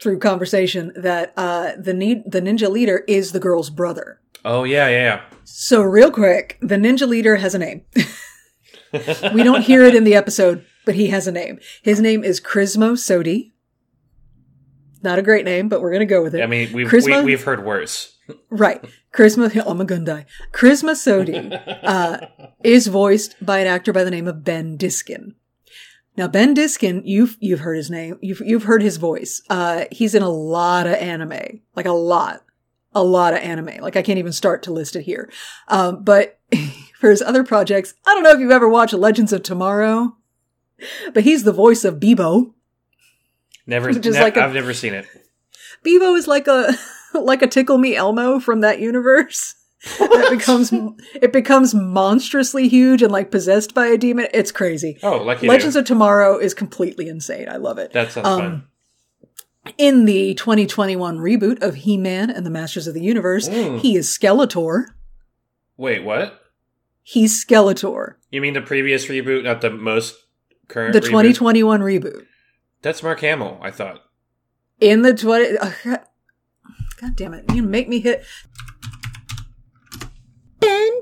through 0.00 0.18
conversation 0.18 0.92
that 0.96 1.32
uh, 1.36 1.72
the 1.78 1.94
need 1.94 2.22
the 2.30 2.40
ninja 2.40 2.70
leader 2.70 3.04
is 3.08 3.32
the 3.32 3.40
girl's 3.40 3.70
brother. 3.70 4.20
oh 4.44 4.64
yeah, 4.64 4.88
yeah, 4.88 4.96
yeah. 5.00 5.20
So 5.44 5.82
real 5.82 6.10
quick, 6.10 6.58
the 6.60 6.76
ninja 6.76 7.06
leader 7.06 7.36
has 7.36 7.54
a 7.54 7.58
name. 7.58 7.82
we 9.34 9.42
don't 9.42 9.62
hear 9.62 9.84
it 9.84 9.94
in 9.94 10.04
the 10.04 10.14
episode, 10.14 10.64
but 10.84 10.94
he 10.94 11.08
has 11.08 11.26
a 11.26 11.32
name. 11.32 11.58
His 11.82 12.00
name 12.00 12.24
is 12.24 12.40
Krismo 12.40 12.92
Sodi. 12.92 13.52
Not 15.02 15.18
a 15.18 15.22
great 15.22 15.44
name, 15.44 15.68
but 15.68 15.82
we're 15.82 15.92
gonna 15.92 16.06
go 16.06 16.22
with 16.22 16.34
it. 16.34 16.42
I 16.42 16.46
mean, 16.46 16.72
we've 16.72 16.88
Chrisma- 16.88 17.18
we, 17.18 17.24
we've 17.24 17.44
heard 17.44 17.64
worse. 17.64 18.16
Right. 18.50 18.82
Chrisma, 19.12 19.50
I'm 19.66 19.80
a 19.80 19.84
gun 19.84 20.04
die. 20.04 20.26
Chrisma 20.52 20.92
Sodi 20.92 21.60
uh, 21.82 22.26
is 22.62 22.86
voiced 22.86 23.36
by 23.44 23.58
an 23.58 23.66
actor 23.66 23.92
by 23.92 24.04
the 24.04 24.10
name 24.10 24.26
of 24.26 24.44
Ben 24.44 24.76
Diskin. 24.76 25.34
Now, 26.16 26.28
Ben 26.28 26.54
Diskin, 26.54 27.02
you've, 27.04 27.36
you've 27.40 27.60
heard 27.60 27.76
his 27.76 27.90
name. 27.90 28.18
You've, 28.22 28.40
you've 28.40 28.62
heard 28.64 28.82
his 28.82 28.98
voice. 28.98 29.42
Uh, 29.50 29.86
he's 29.90 30.14
in 30.14 30.22
a 30.22 30.28
lot 30.28 30.86
of 30.86 30.94
anime. 30.94 31.60
Like 31.74 31.86
a 31.86 31.92
lot. 31.92 32.44
A 32.94 33.02
lot 33.02 33.32
of 33.34 33.40
anime. 33.40 33.80
Like 33.80 33.96
I 33.96 34.02
can't 34.02 34.20
even 34.20 34.32
start 34.32 34.62
to 34.64 34.72
list 34.72 34.94
it 34.94 35.02
here. 35.02 35.28
Um, 35.66 36.04
but 36.04 36.38
for 37.00 37.10
his 37.10 37.20
other 37.20 37.42
projects, 37.42 37.94
I 38.06 38.14
don't 38.14 38.22
know 38.22 38.30
if 38.30 38.38
you've 38.38 38.52
ever 38.52 38.68
watched 38.68 38.94
Legends 38.94 39.32
of 39.32 39.42
Tomorrow, 39.42 40.16
but 41.12 41.24
he's 41.24 41.42
the 41.42 41.52
voice 41.52 41.84
of 41.84 41.96
Beebo. 41.98 42.52
Never. 43.66 43.88
Which 43.88 44.06
is 44.06 44.14
ne- 44.14 44.22
like 44.22 44.36
a- 44.36 44.44
I've 44.44 44.54
never 44.54 44.72
seen 44.72 44.94
it. 44.94 45.06
Beebo 45.84 46.16
is 46.16 46.28
like 46.28 46.46
a 46.46 46.72
like 47.14 47.42
a 47.42 47.48
tickle 47.48 47.78
me 47.78 47.96
Elmo 47.96 48.38
from 48.38 48.60
that 48.60 48.78
universe. 48.78 49.56
It 50.00 50.30
becomes 50.38 50.72
it 51.14 51.32
becomes 51.32 51.74
monstrously 51.74 52.68
huge 52.68 53.02
and 53.02 53.12
like 53.12 53.30
possessed 53.30 53.74
by 53.74 53.86
a 53.86 53.98
demon. 53.98 54.28
It's 54.32 54.50
crazy. 54.52 54.98
Oh, 55.02 55.18
lucky 55.18 55.46
Legends 55.46 55.74
you. 55.74 55.80
of 55.80 55.86
Tomorrow 55.86 56.38
is 56.38 56.54
completely 56.54 57.08
insane. 57.08 57.48
I 57.48 57.56
love 57.56 57.78
it. 57.78 57.92
That 57.92 58.12
sounds 58.12 58.26
Um, 58.26 58.40
fun. 58.40 59.74
In 59.78 60.04
the 60.04 60.34
2021 60.34 61.18
reboot 61.18 61.62
of 61.62 61.74
He-Man 61.74 62.30
and 62.30 62.44
the 62.44 62.50
Masters 62.50 62.86
of 62.86 62.94
the 62.94 63.02
Universe, 63.02 63.48
Mm. 63.48 63.80
he 63.80 63.96
is 63.96 64.08
Skeletor. 64.08 64.86
Wait, 65.76 66.04
what? 66.04 66.40
He's 67.02 67.44
Skeletor. 67.44 68.14
You 68.30 68.40
mean 68.40 68.54
the 68.54 68.60
previous 68.62 69.06
reboot, 69.06 69.42
not 69.44 69.60
the 69.62 69.70
most 69.70 70.16
current? 70.68 70.92
The 70.92 71.00
reboot? 71.00 71.04
2021 71.06 71.80
reboot. 71.80 72.24
That's 72.82 73.02
Mark 73.02 73.20
Hamill. 73.20 73.58
I 73.62 73.70
thought. 73.70 74.00
In 74.80 75.02
the 75.02 75.14
20 75.14 75.56
uh, 75.58 75.70
God, 75.84 76.00
God 77.00 77.16
damn 77.16 77.34
it. 77.34 77.44
You 77.54 77.62
make 77.62 77.88
me 77.88 78.00
hit 78.00 78.24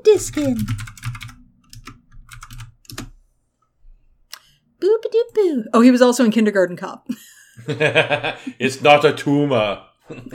Ben 0.03 0.13
Diskin. 0.13 0.57
Boop 4.79 5.03
boo. 5.33 5.63
Oh, 5.73 5.81
he 5.81 5.91
was 5.91 6.01
also 6.01 6.23
in 6.25 6.31
Kindergarten 6.31 6.75
Cop. 6.75 7.07
it's 7.67 8.81
not 8.81 9.05
a 9.05 9.13
tumor. 9.13 9.83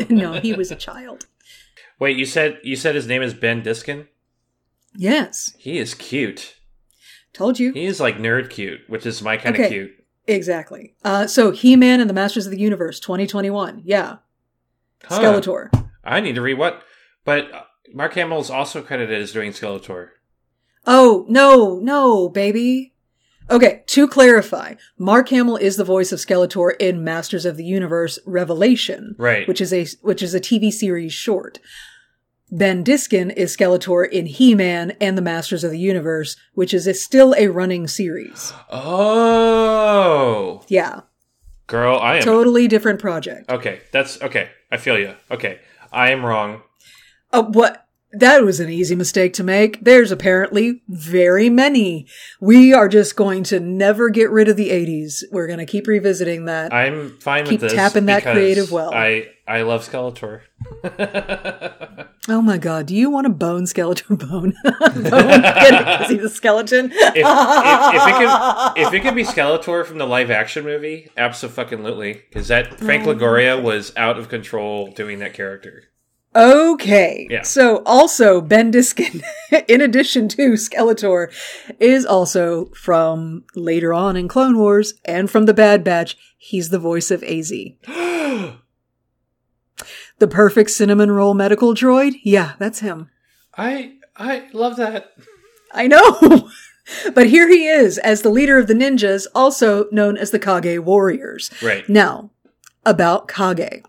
no, 0.09 0.35
he 0.35 0.53
was 0.55 0.71
a 0.71 0.77
child. 0.77 1.27
Wait, 1.99 2.17
you 2.17 2.25
said 2.25 2.59
you 2.63 2.77
said 2.77 2.95
his 2.95 3.07
name 3.07 3.23
is 3.23 3.35
Ben 3.35 3.63
Diskin. 3.63 4.07
Yes, 4.95 5.55
He 5.59 5.79
is 5.79 5.95
cute. 5.95 6.57
told 7.33 7.59
you. 7.61 7.73
He 7.73 7.85
is 7.85 8.01
like 8.01 8.17
nerd 8.17 8.51
cute, 8.51 8.81
which 8.89 9.05
is 9.07 9.23
my 9.23 9.37
kind 9.37 9.55
of 9.55 9.61
Okay. 9.61 9.69
cute. 9.69 9.91
Exactly. 10.27 10.95
Uh, 11.05 11.27
so 11.27 11.51
He-Man 11.53 12.01
and 12.01 12.09
the 12.11 12.15
Masters 12.15 12.47
of 12.47 12.51
the 12.53 12.59
Universe 12.59 12.99
2021. 13.01 13.83
Yeah. 13.85 14.17
Huh. 15.05 15.21
Skeletor. 15.21 15.71
I 16.05 16.21
need 16.21 16.35
to 16.35 16.43
read 16.43 16.59
what, 16.59 16.83
but 17.25 17.53
uh, 17.53 17.63
Mark 17.95 18.15
Hamill 18.15 18.41
is 18.41 18.51
also 18.51 18.83
credited 18.83 19.21
as 19.21 19.33
doing 19.33 19.53
Skeletor. 19.53 20.11
Oh, 20.87 21.25
no, 21.29 21.79
no, 21.81 22.29
baby. 22.29 22.95
Okay, 23.51 23.83
to 23.87 24.07
clarify, 24.07 24.75
Mark 24.99 25.31
Hamill 25.31 25.57
is 25.57 25.77
the 25.77 25.85
voice 25.85 26.13
of 26.13 26.19
Skeletor 26.19 26.73
in 26.79 27.03
Masters 27.03 27.47
of 27.47 27.57
the 27.57 27.65
Universe 27.65 28.19
Revelation, 28.27 29.15
Right. 29.19 29.49
which 29.49 29.61
is 29.63 29.73
a 29.73 29.87
which 30.03 30.23
is 30.23 30.35
a 30.35 30.41
TV 30.41 30.71
series 30.71 31.15
short. 31.15 31.59
Ben 32.51 32.83
Diskin 32.83 33.31
is 33.31 33.55
Skeletor 33.57 34.09
in 34.09 34.27
He-Man 34.27 34.93
and 35.01 35.17
the 35.19 35.23
Masters 35.23 35.65
of 35.65 35.71
the 35.71 35.79
Universe, 35.79 36.37
which 36.55 36.73
is 36.75 36.87
a, 36.87 36.95
still 36.95 37.35
a 37.39 37.49
running 37.49 37.87
series. 37.87 38.53
Oh, 38.71 40.63
Yeah, 40.69 41.01
girl, 41.67 41.99
I 41.99 42.17
am 42.17 42.23
totally 42.23 42.69
different 42.69 43.01
project. 43.01 43.51
okay. 43.51 43.81
That's 43.93 44.21
okay. 44.23 44.51
I 44.71 44.77
feel 44.77 44.99
you. 44.99 45.15
Okay, 45.31 45.61
I 45.93 46.11
am 46.11 46.25
wrong. 46.25 46.63
Oh, 47.33 47.43
what? 47.45 47.85
That 48.13 48.43
was 48.43 48.59
an 48.59 48.71
easy 48.71 48.95
mistake 48.95 49.35
to 49.35 49.45
make. 49.45 49.85
There's 49.85 50.11
apparently 50.11 50.81
very 50.89 51.51
many. 51.51 52.07
We 52.41 52.73
are 52.73 52.89
just 52.89 53.17
going 53.17 53.43
to 53.45 53.61
never 53.61 54.09
get 54.09 54.31
rid 54.31 54.49
of 54.49 54.57
the 54.57 54.71
80s. 54.71 55.25
We're 55.31 55.47
going 55.47 55.59
to 55.59 55.67
keep 55.67 55.87
revisiting 55.87 56.47
that. 56.47 56.73
I'm 56.73 57.19
fine 57.19 57.45
Keep 57.45 57.61
with 57.61 57.71
this. 57.71 57.75
tapping 57.75 58.07
that 58.07 58.23
creative 58.23 58.73
well. 58.73 58.95
I 58.95 59.29
I 59.47 59.61
love 59.61 59.87
Skeletor. 59.87 60.41
oh 62.29 62.41
my 62.43 62.57
god, 62.57 62.87
do 62.87 62.95
you 62.95 63.11
want 63.11 63.27
a 63.27 63.31
bone 63.31 63.67
skeleton 63.67 64.17
bone? 64.17 64.55
bone? 64.65 65.03
Get 65.43 65.75
it? 65.75 66.01
Is 66.05 66.09
he 66.11 66.17
the 66.17 66.31
skeleton? 66.31 66.91
if, 66.93 67.15
if, 67.15 67.15
if 67.15 68.09
it 68.09 68.15
could 68.15 68.87
if 68.87 68.95
it 68.95 69.01
could 69.03 69.15
be 69.15 69.25
Skeletor 69.25 69.85
from 69.85 69.99
the 69.99 70.07
live 70.07 70.31
action 70.31 70.65
movie, 70.65 71.11
absolutely, 71.19 72.15
because 72.15 72.49
that 72.49 72.79
Frank 72.79 73.07
Oh. 73.07 73.15
Lagoria 73.15 73.63
was 73.63 73.93
out 73.97 74.19
of 74.19 74.29
control 74.31 74.91
doing 74.93 75.19
that 75.19 75.35
character. 75.35 75.85
Okay. 76.37 77.27
Yeah. 77.31 77.43
So 77.43 77.83
also 77.85 78.41
Ben 78.41 78.71
Diskin, 78.71 79.23
in 79.69 79.81
addition 79.81 80.29
to 80.29 80.53
Skeletor, 80.53 81.33
is 81.81 82.05
also 82.05 82.67
from 82.67 83.45
later 83.55 83.95
on 83.95 84.17
in 84.17 84.29
Clone 84.29 84.59
Wars 84.59 84.95
and 85.05 85.31
from 85.31 85.47
the 85.47 85.55
Bad 85.55 85.83
Batch. 85.83 86.17
He's 86.37 86.69
the 86.69 86.79
voice 86.79 87.11
of 87.11 87.23
AZ. 87.25 87.51
the 90.19 90.29
perfect 90.29 90.71
cinnamon 90.71 91.11
roll 91.11 91.35
medical 91.35 91.75
droid? 91.75 92.15
Yeah, 92.23 92.53
that's 92.59 92.81
him. 92.81 93.11
I 93.57 93.95
I 94.17 94.49
love 94.53 94.77
that. 94.77 95.15
I 95.73 95.87
know. 95.87 96.51
but 97.15 97.27
here 97.27 97.49
he 97.49 97.67
is 97.67 97.99
as 97.99 98.23
the 98.23 98.31
leader 98.31 98.59
of 98.59 98.67
the 98.67 98.75
ninjas, 98.75 99.27
also 99.35 99.87
known 99.91 100.17
as 100.17 100.31
the 100.31 100.39
Kage 100.39 100.79
Warriors. 100.79 101.51
Right. 101.63 101.89
Now, 101.89 102.31
about 102.85 103.29
Kage. 103.29 103.83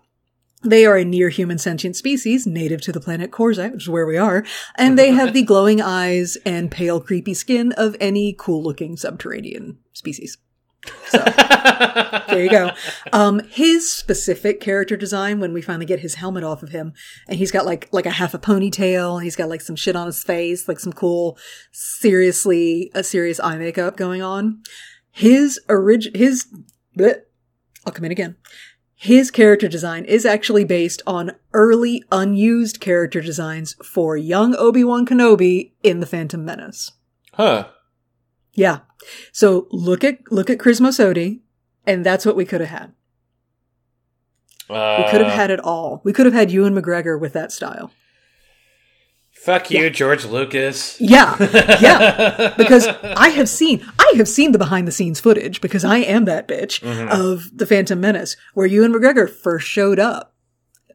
They 0.62 0.84
are 0.84 0.96
a 0.96 1.04
near 1.04 1.30
human 1.30 1.58
sentient 1.58 1.96
species 1.96 2.46
native 2.46 2.82
to 2.82 2.92
the 2.92 3.00
planet 3.00 3.30
Quarzite, 3.30 3.72
which 3.72 3.84
is 3.84 3.88
where 3.88 4.06
we 4.06 4.18
are, 4.18 4.44
and 4.76 4.98
they 4.98 5.10
have 5.10 5.32
the 5.34 5.42
glowing 5.42 5.80
eyes 5.80 6.36
and 6.44 6.70
pale, 6.70 7.00
creepy 7.00 7.34
skin 7.34 7.72
of 7.72 7.96
any 7.98 8.34
cool 8.38 8.62
looking 8.62 8.96
subterranean 8.96 9.78
species. 9.92 10.36
So, 11.08 11.18
there 12.28 12.42
you 12.42 12.50
go. 12.50 12.70
Um, 13.12 13.40
his 13.50 13.90
specific 13.90 14.60
character 14.60 14.96
design, 14.96 15.40
when 15.40 15.52
we 15.52 15.62
finally 15.62 15.86
get 15.86 16.00
his 16.00 16.14
helmet 16.14 16.44
off 16.44 16.62
of 16.62 16.70
him, 16.70 16.92
and 17.28 17.38
he's 17.38 17.50
got 17.50 17.66
like, 17.66 17.88
like 17.92 18.06
a 18.06 18.10
half 18.10 18.34
a 18.34 18.38
ponytail, 18.38 19.14
and 19.16 19.24
he's 19.24 19.36
got 19.36 19.48
like 19.48 19.60
some 19.60 19.76
shit 19.76 19.96
on 19.96 20.06
his 20.06 20.22
face, 20.22 20.68
like 20.68 20.80
some 20.80 20.92
cool, 20.92 21.38
seriously, 21.72 22.90
a 22.94 23.02
serious 23.02 23.40
eye 23.40 23.56
makeup 23.56 23.96
going 23.96 24.22
on. 24.22 24.62
His 25.10 25.58
orig, 25.68 26.14
his, 26.14 26.46
bleh, 26.96 27.16
I'll 27.86 27.92
come 27.92 28.04
in 28.04 28.12
again. 28.12 28.36
His 29.02 29.30
character 29.30 29.66
design 29.66 30.04
is 30.04 30.26
actually 30.26 30.64
based 30.64 31.00
on 31.06 31.32
early 31.54 32.04
unused 32.12 32.80
character 32.80 33.22
designs 33.22 33.74
for 33.82 34.14
young 34.14 34.54
Obi-Wan 34.54 35.06
Kenobi 35.06 35.72
in 35.82 36.00
The 36.00 36.06
Phantom 36.06 36.44
Menace. 36.44 36.92
Huh. 37.32 37.68
Yeah. 38.52 38.80
So 39.32 39.68
look 39.70 40.04
at 40.04 40.18
look 40.30 40.50
at 40.50 40.58
Krismo 40.58 40.88
Sodi, 40.90 41.40
and 41.86 42.04
that's 42.04 42.26
what 42.26 42.36
we 42.36 42.44
could 42.44 42.60
have 42.60 42.68
had. 42.68 42.92
Uh, 44.68 45.02
We 45.02 45.10
could 45.10 45.22
have 45.22 45.32
had 45.32 45.50
it 45.50 45.60
all. 45.60 46.02
We 46.04 46.12
could 46.12 46.26
have 46.26 46.34
had 46.34 46.50
Ewan 46.50 46.74
McGregor 46.74 47.18
with 47.18 47.32
that 47.32 47.52
style. 47.52 47.92
Fuck 49.30 49.70
you, 49.70 49.88
George 49.88 50.26
Lucas. 50.26 51.00
Yeah, 51.00 51.36
yeah. 51.80 52.52
Because 52.58 52.86
I 52.86 53.30
have 53.30 53.48
seen, 53.48 53.82
I 54.12 54.16
have 54.16 54.28
seen 54.28 54.52
the 54.52 54.58
behind 54.58 54.88
the 54.88 54.92
scenes 54.92 55.20
footage 55.20 55.60
because 55.60 55.84
I 55.84 55.98
am 55.98 56.24
that 56.24 56.48
bitch 56.48 56.80
mm-hmm. 56.80 57.08
of 57.08 57.56
the 57.56 57.66
Phantom 57.66 58.00
Menace 58.00 58.36
where 58.54 58.66
Ewan 58.66 58.92
McGregor 58.92 59.28
first 59.28 59.66
showed 59.66 59.98
up, 59.98 60.34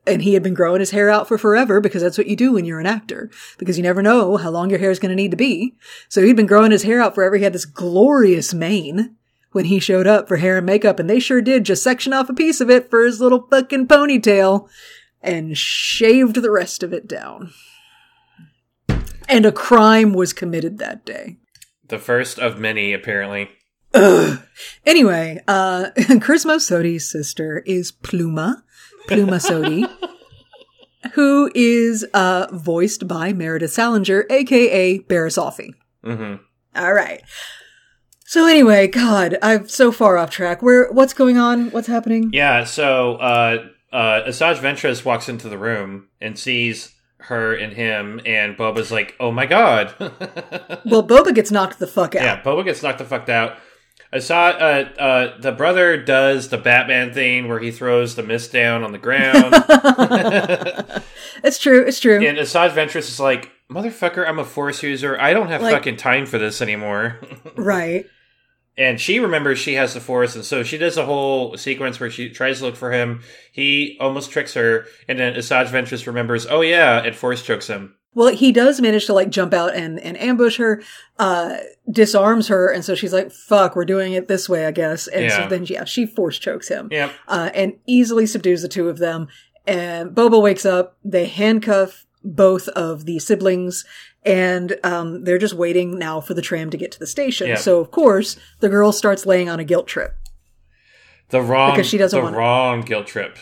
and 0.05 0.21
he 0.21 0.33
had 0.33 0.43
been 0.43 0.53
growing 0.53 0.79
his 0.79 0.91
hair 0.91 1.09
out 1.09 1.27
for 1.27 1.37
forever 1.37 1.79
because 1.79 2.01
that's 2.01 2.17
what 2.17 2.27
you 2.27 2.35
do 2.35 2.53
when 2.53 2.65
you're 2.65 2.79
an 2.79 2.85
actor 2.85 3.29
because 3.57 3.77
you 3.77 3.83
never 3.83 4.03
know 4.03 4.37
how 4.37 4.49
long 4.49 4.69
your 4.69 4.79
hair 4.79 4.91
is 4.91 4.99
going 4.99 5.09
to 5.09 5.15
need 5.15 5.31
to 5.31 5.37
be. 5.37 5.75
So 6.09 6.21
he'd 6.21 6.35
been 6.35 6.45
growing 6.45 6.71
his 6.71 6.83
hair 6.83 7.01
out 7.01 7.15
forever. 7.15 7.37
He 7.37 7.43
had 7.43 7.53
this 7.53 7.65
glorious 7.65 8.53
mane 8.53 9.15
when 9.51 9.65
he 9.65 9.79
showed 9.79 10.05
up 10.05 10.27
for 10.27 10.37
hair 10.37 10.57
and 10.57 10.65
makeup, 10.65 10.99
and 10.99 11.09
they 11.09 11.19
sure 11.19 11.41
did 11.41 11.63
just 11.63 11.81
section 11.81 12.11
off 12.11 12.29
a 12.29 12.33
piece 12.33 12.59
of 12.59 12.69
it 12.69 12.89
for 12.89 13.05
his 13.05 13.21
little 13.21 13.47
fucking 13.49 13.87
ponytail 13.87 14.67
and 15.21 15.57
shaved 15.57 16.35
the 16.35 16.51
rest 16.51 16.83
of 16.83 16.91
it 16.91 17.07
down. 17.07 17.51
And 19.27 19.45
a 19.45 19.51
crime 19.51 20.13
was 20.13 20.33
committed 20.33 20.77
that 20.77 21.05
day. 21.05 21.37
The 21.87 21.99
first 21.99 22.39
of 22.39 22.59
many, 22.59 22.93
apparently. 22.93 23.49
Anyway, 24.85 25.41
uh, 25.47 25.89
Krismo 25.97 26.57
Sodi's 26.57 27.09
sister 27.09 27.61
is 27.65 27.91
Pluma, 27.91 28.61
Pluma 29.07 29.39
Sodi, 29.41 29.89
who 31.13 31.51
is, 31.53 32.05
uh, 32.13 32.47
voiced 32.51 33.07
by 33.07 33.33
Meredith 33.33 33.71
Salenger, 33.71 34.25
aka 34.29 34.99
Barriss 34.99 35.37
Offee. 35.37 35.73
hmm 36.03 36.35
All 36.75 36.93
right. 36.93 37.21
So 38.25 38.47
anyway, 38.47 38.87
God, 38.87 39.37
I'm 39.41 39.67
so 39.67 39.91
far 39.91 40.17
off 40.17 40.29
track. 40.29 40.61
Where, 40.61 40.91
what's 40.91 41.13
going 41.13 41.37
on? 41.37 41.71
What's 41.71 41.87
happening? 41.87 42.31
Yeah, 42.33 42.63
so 42.63 43.15
uh, 43.15 43.67
uh, 43.91 44.21
Asajj 44.27 44.57
Ventress 44.57 45.03
walks 45.03 45.27
into 45.29 45.49
the 45.49 45.57
room 45.57 46.07
and 46.21 46.37
sees 46.37 46.94
her 47.27 47.53
and 47.55 47.73
him, 47.73 48.19
and 48.25 48.55
Boba's 48.57 48.91
like, 48.91 49.15
"Oh 49.19 49.31
my 49.31 49.45
god!" 49.45 49.93
Well, 50.85 51.05
Boba 51.05 51.33
gets 51.33 51.51
knocked 51.51 51.79
the 51.79 51.87
fuck 51.87 52.15
out. 52.15 52.23
yeah, 52.23 52.41
Boba 52.41 52.63
gets 52.65 52.81
knocked 52.83 52.99
the 52.99 53.05
fuck 53.05 53.27
out. 53.29 53.57
Asajj, 54.13 54.61
uh, 54.61 55.01
uh, 55.01 55.37
the 55.41 55.51
brother 55.51 55.97
does 56.01 56.49
the 56.49 56.57
Batman 56.57 57.13
thing 57.13 57.47
where 57.47 57.59
he 57.59 57.71
throws 57.71 58.15
the 58.15 58.23
mist 58.23 58.51
down 58.53 58.83
on 58.83 58.91
the 58.91 58.97
ground, 58.97 59.53
It's 61.43 61.59
true. 61.59 61.83
It's 61.85 61.99
true. 61.99 62.25
and 62.25 62.37
Asajj 62.37 62.71
Ventress 62.71 63.09
is 63.09 63.19
like, 63.19 63.51
"Motherfucker, 63.69 64.27
I'm 64.27 64.39
a 64.39 64.45
Force 64.45 64.81
user. 64.83 65.19
I 65.19 65.33
don't 65.33 65.47
have 65.49 65.61
Like- 65.61 65.73
fucking 65.73 65.97
time 65.97 66.25
for 66.25 66.37
this 66.37 66.61
anymore." 66.61 67.19
Right. 67.57 68.05
And 68.77 68.99
she 68.99 69.19
remembers 69.19 69.57
she 69.59 69.73
has 69.75 69.93
the 69.93 69.99
force 70.01 70.35
and 70.35 70.43
so 70.45 70.63
she 70.63 70.77
does 70.77 70.97
a 70.97 71.05
whole 71.05 71.55
sequence 71.57 71.99
where 71.99 72.09
she 72.11 72.29
tries 72.29 72.59
to 72.59 72.65
look 72.65 72.75
for 72.75 72.91
him 72.91 73.21
he 73.51 73.97
almost 73.99 74.31
tricks 74.31 74.53
her 74.53 74.85
and 75.07 75.17
then 75.19 75.33
asajj 75.33 75.67
ventress 75.67 76.05
remembers 76.07 76.45
oh 76.47 76.61
yeah 76.61 77.01
and 77.03 77.15
force 77.15 77.41
chokes 77.43 77.67
him 77.67 77.95
Well, 78.13 78.33
he 78.33 78.51
does 78.53 78.79
manage 78.81 79.05
to 79.07 79.13
like 79.13 79.29
jump 79.29 79.53
out 79.53 79.75
and, 79.75 79.99
and 79.99 80.15
ambush 80.17 80.55
her, 80.57 80.81
uh, 81.19 81.57
disarms 81.91 82.47
her. 82.47 82.71
And 82.71 82.83
so 82.85 82.95
she's 82.95 83.11
like, 83.11 83.29
fuck, 83.29 83.75
we're 83.75 83.83
doing 83.83 84.13
it 84.13 84.29
this 84.29 84.47
way, 84.47 84.65
I 84.65 84.71
guess. 84.71 85.07
And 85.07 85.25
Yeah. 85.25 85.43
so 85.43 85.49
then, 85.49 85.65
yeah, 85.65 85.83
she 85.83 86.05
force 86.05 86.37
chokes 86.39 86.69
him. 86.69 86.87
yep 86.91 87.11
uh, 87.27 87.49
and 87.53 87.73
easily 87.85 88.25
subdues 88.25 88.61
the 88.61 88.69
two 88.69 88.87
of 88.87 88.99
them. 88.99 89.27
And 89.67 90.11
Boba 90.11 90.41
wakes 90.41 90.65
up. 90.65 90.95
They 91.03 91.25
handcuff 91.25 92.04
both 92.25 92.67
of 92.69 93.05
the 93.05 93.19
siblings, 93.19 93.85
and 94.23 94.77
um, 94.83 95.23
they're 95.23 95.37
just 95.37 95.53
waiting 95.53 95.97
now 95.99 96.19
for 96.19 96.33
the 96.33 96.41
tram 96.41 96.69
to 96.71 96.77
get 96.77 96.91
to 96.91 96.99
the 96.99 97.07
station. 97.07 97.47
Yeah. 97.47 97.55
So, 97.55 97.79
of 97.79 97.91
course, 97.91 98.35
the 98.59 98.67
girl 98.69 98.91
starts 98.91 99.25
laying 99.25 99.47
on 99.47 99.59
a 99.59 99.63
guilt 99.63 99.87
trip, 99.87 100.15
the 101.29 101.41
wrong 101.41 101.71
Because 101.71 101.87
she 101.87 101.97
doesn't 101.97 102.17
the 102.19 102.23
wanna- 102.23 102.37
wrong 102.37 102.81
guilt 102.81 103.07
trip 103.07 103.37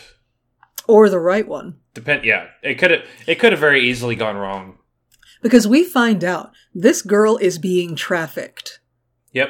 or 0.86 1.08
the 1.08 1.18
right 1.18 1.48
one. 1.48 1.76
depend 1.94 2.24
yeah 2.24 2.46
it 2.62 2.74
could 2.74 2.90
have 2.90 3.02
it 3.26 3.36
could 3.38 3.52
have 3.52 3.60
very 3.60 3.80
easily 3.88 4.14
gone 4.14 4.36
wrong 4.36 4.76
Because 5.42 5.66
we 5.66 5.82
find 5.84 6.22
out 6.22 6.50
this 6.74 7.00
girl 7.02 7.36
is 7.38 7.56
being 7.58 7.94
trafficked. 7.96 8.80
yep 9.32 9.48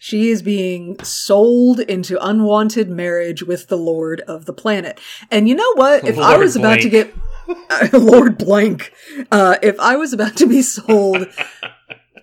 She 0.00 0.30
is 0.30 0.40
being 0.42 0.98
sold 1.02 1.80
into 1.80 2.16
unwanted 2.24 2.88
marriage 2.88 3.42
with 3.42 3.68
the 3.68 3.76
Lord 3.76 4.20
of 4.22 4.44
the 4.46 4.52
planet. 4.54 4.98
And 5.30 5.48
you 5.48 5.54
know 5.54 5.72
what? 5.74 6.04
If 6.08 6.16
I 6.18 6.30
Lord 6.30 6.40
was 6.40 6.56
about 6.56 6.80
to 6.80 6.88
get 6.88 7.12
Lord 7.92 8.38
Blank, 8.38 8.92
uh, 9.30 9.56
if 9.62 9.78
I 9.80 9.96
was 9.96 10.12
about 10.12 10.36
to 10.36 10.46
be 10.46 10.62
sold 10.62 11.26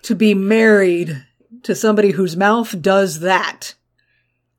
to 0.02 0.14
be 0.14 0.34
married 0.34 1.24
to 1.64 1.74
somebody 1.74 2.12
whose 2.12 2.36
mouth 2.36 2.80
does 2.80 3.20
that, 3.20 3.74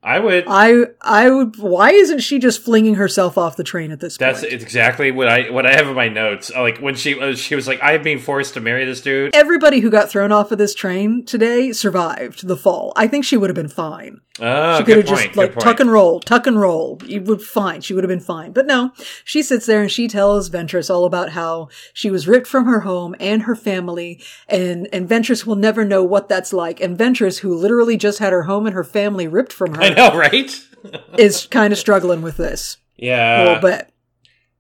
i 0.04 0.20
would 0.20 0.46
I 0.48 0.86
I 1.02 1.30
would. 1.30 1.58
Why 1.58 1.92
isn't 1.92 2.20
she 2.20 2.40
just 2.40 2.64
flinging 2.64 2.96
herself 2.96 3.38
off 3.38 3.56
the 3.56 3.64
train 3.64 3.92
at 3.92 4.00
this 4.00 4.18
point? 4.18 4.28
that's 4.32 4.42
point? 4.42 4.54
exactly 4.54 5.12
what 5.12 5.28
i 5.28 5.50
what 5.50 5.66
i 5.66 5.74
have 5.74 5.88
in 5.88 5.96
my 5.96 6.08
notes 6.10 6.52
like 6.52 6.78
when 6.80 6.96
she 6.96 7.20
uh, 7.20 7.36
she 7.36 7.56
was 7.56 7.68
like 7.68 7.80
i'm 7.82 8.04
being 8.04 8.20
forced 8.20 8.54
to 8.56 8.62
marry 8.62 8.86
this 8.86 9.02
dude 9.02 9.36
Everybody 9.36 9.80
who 9.80 9.90
got 9.90 10.10
thrown 10.10 10.32
off 10.32 10.52
of 10.52 10.58
this 10.58 10.74
train 10.74 11.26
today 11.26 11.72
survived 11.72 12.48
the 12.48 12.58
fall. 12.58 12.94
I 12.96 13.08
think 13.08 13.26
she 13.26 13.38
would 13.38 13.50
have 13.50 13.56
been 13.56 13.68
fine. 13.68 14.22
oh 14.40 14.78
she 14.78 14.84
could 14.84 14.98
have 14.98 15.06
just 15.06 15.36
like 15.36 15.58
tuck 15.58 15.80
and 15.80 15.92
roll, 15.92 16.20
tuck 16.20 16.48
and 16.48 16.60
roll. 16.60 17.00
You 17.06 17.22
would 17.22 17.42
fine. 17.42 17.82
She 17.82 17.94
would 17.94 18.04
have 18.04 18.10
been 18.10 18.20
fine. 18.20 18.52
But 18.52 18.66
no, 18.68 18.92
she 19.24 19.42
sits 19.42 19.66
there 19.66 19.82
and 19.82 19.92
she 19.92 20.08
tells 20.08 20.50
Ventress 20.50 20.90
all 20.94 21.06
about 21.06 21.30
how 21.30 21.70
she 21.94 22.10
was 22.12 22.28
ripped 22.28 22.48
from 22.48 22.66
her 22.66 22.82
home 22.82 23.16
and 23.20 23.44
her 23.44 23.56
family, 23.56 24.22
and 24.48 24.88
and 24.94 25.08
Ventress 25.10 25.46
will 25.46 25.56
never 25.56 25.84
know 25.86 26.04
what 26.04 26.30
that's 26.30 26.54
like. 26.54 26.80
And 26.82 26.98
Ventress, 26.98 27.40
who 27.40 27.56
literally 27.56 27.98
just 27.98 28.20
had 28.20 28.34
her 28.34 28.44
home 28.44 28.66
and 28.66 28.76
her 28.76 28.84
family 28.84 29.28
ripped 29.28 29.54
from 29.54 29.74
i 29.92 29.94
know 29.94 30.18
right 30.18 30.60
is 31.18 31.46
kind 31.48 31.74
of 31.74 31.80
struggling 31.80 32.22
with 32.22 32.38
this 32.38 32.78
yeah 32.98 33.42
a 33.42 33.44
little 33.46 33.62
bit. 33.62 33.92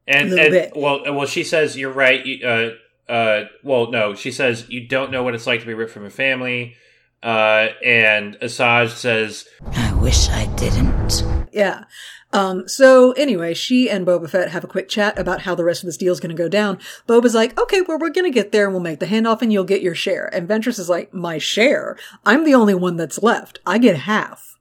and, 0.08 0.30
little 0.30 0.46
and 0.46 0.52
bit. 0.52 0.74
well, 0.76 1.02
well, 1.14 1.28
she 1.28 1.44
says 1.44 1.78
you're 1.78 1.92
right. 1.92 2.26
you- 2.26 2.46
Uh, 2.48 2.70
uh, 3.12 3.46
well, 3.64 3.90
no, 3.90 4.14
she 4.16 4.32
says 4.32 4.66
you 4.70 4.88
don't 4.88 5.12
know 5.12 5.24
what 5.24 5.34
it's 5.34 5.48
like 5.48 5.62
to 5.62 5.66
be 5.66 5.74
ripped 5.74 5.92
from 5.94 6.06
a 6.06 6.10
family. 6.10 6.76
Uh, 7.24 7.70
and 7.84 8.36
Asajj 8.42 8.90
says, 8.92 9.46
I 9.72 9.94
wish 9.94 10.30
I 10.30 10.46
didn't. 10.56 11.24
Yeah. 11.52 11.86
Um, 12.34 12.68
so 12.68 13.14
anyway, 13.14 13.54
she 13.54 13.90
and 13.90 14.06
Boba 14.06 14.30
Fett 14.30 14.52
have 14.52 14.64
a 14.64 14.68
quick 14.68 14.90
chat 14.90 15.18
about 15.18 15.42
how 15.42 15.56
the 15.56 15.64
rest 15.64 15.82
of 15.84 15.88
this 15.88 15.98
deal 15.98 16.12
is 16.12 16.20
going 16.20 16.36
to 16.36 16.42
go 16.44 16.50
down. 16.50 16.78
Boba's 17.08 17.34
like, 17.34 17.58
okay, 17.60 17.82
well, 17.82 17.98
we're 17.98 18.10
going 18.10 18.30
to 18.32 18.36
get 18.36 18.52
there 18.52 18.66
and 18.66 18.74
we'll 18.74 18.84
make 18.84 19.00
the 19.00 19.06
handoff 19.08 19.42
and 19.42 19.52
you'll 19.54 19.64
get 19.64 19.82
your 19.82 19.96
share. 19.96 20.28
And 20.34 20.48
Ventress 20.48 20.78
is 20.78 20.90
like, 20.90 21.14
my 21.14 21.38
share? 21.38 21.98
I'm 22.26 22.44
the 22.44 22.54
only 22.54 22.76
one 22.76 22.98
that's 22.98 23.24
left. 23.24 23.60
I 23.66 23.78
get 23.78 23.96
half. 24.00 24.57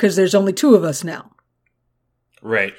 Cause 0.00 0.16
there's 0.16 0.34
only 0.34 0.52
two 0.54 0.74
of 0.74 0.82
us 0.82 1.04
now. 1.04 1.30
right. 2.42 2.74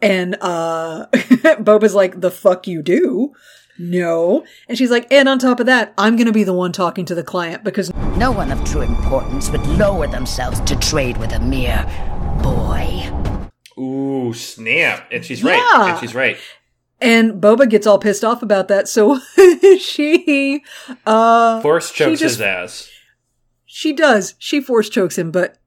And, 0.00 0.36
uh, 0.40 1.06
Boba's 1.12 1.94
like, 1.94 2.20
the 2.20 2.30
fuck 2.30 2.66
you 2.66 2.82
do? 2.82 3.32
No. 3.78 4.44
And 4.68 4.76
she's 4.78 4.90
like, 4.90 5.10
and 5.12 5.28
on 5.28 5.38
top 5.38 5.60
of 5.60 5.66
that, 5.66 5.92
I'm 5.98 6.16
going 6.16 6.26
to 6.26 6.32
be 6.32 6.44
the 6.44 6.52
one 6.52 6.72
talking 6.72 7.04
to 7.06 7.14
the 7.14 7.22
client 7.24 7.64
because 7.64 7.92
No 8.16 8.30
one 8.32 8.52
of 8.52 8.62
true 8.64 8.82
importance 8.82 9.50
would 9.50 9.66
lower 9.66 10.06
themselves 10.06 10.60
to 10.60 10.76
trade 10.76 11.16
with 11.18 11.32
a 11.32 11.40
mere 11.40 11.84
boy. 12.42 13.10
Ooh, 13.82 14.32
snap. 14.34 15.08
And 15.10 15.24
she's 15.24 15.42
right. 15.42 15.60
And 15.90 15.98
she's 16.00 16.14
right. 16.14 16.36
And 17.00 17.42
Boba 17.42 17.68
gets 17.68 17.86
all 17.86 17.98
pissed 17.98 18.24
off 18.24 18.42
about 18.42 18.68
that, 18.68 18.88
so 18.88 19.18
she 19.78 20.62
uh 21.04 21.60
Force 21.60 21.90
she 21.92 22.04
chokes 22.04 22.20
just- 22.20 22.34
his 22.36 22.40
ass. 22.40 22.90
she 23.66 23.92
does. 23.92 24.34
She 24.38 24.60
force 24.60 24.88
chokes 24.88 25.18
him, 25.18 25.30
but 25.30 25.58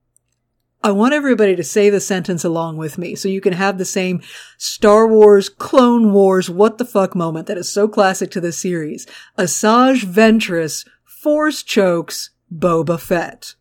I 0.88 0.92
want 0.92 1.14
everybody 1.14 1.54
to 1.58 1.66
say 1.66 1.90
the 1.90 2.00
sentence 2.00 2.46
along 2.46 2.78
with 2.78 2.98
me 2.98 3.14
so 3.14 3.28
you 3.28 3.42
can 3.42 3.52
have 3.52 3.78
the 3.78 3.84
same 3.84 4.22
Star 4.58 5.06
Wars, 5.06 5.50
Clone 5.50 6.14
Wars, 6.14 6.50
what 6.50 6.78
the 6.78 6.86
fuck 6.86 7.14
moment 7.14 7.48
that 7.48 7.58
is 7.58 7.68
so 7.68 7.90
classic 7.90 8.32
to 8.32 8.40
this 8.40 8.58
series. 8.58 9.06
Asajj 9.38 10.06
Ventress 10.06 10.88
force 11.04 11.62
chokes 11.62 12.30
Boba 12.50 12.98
Fett. 12.98 13.56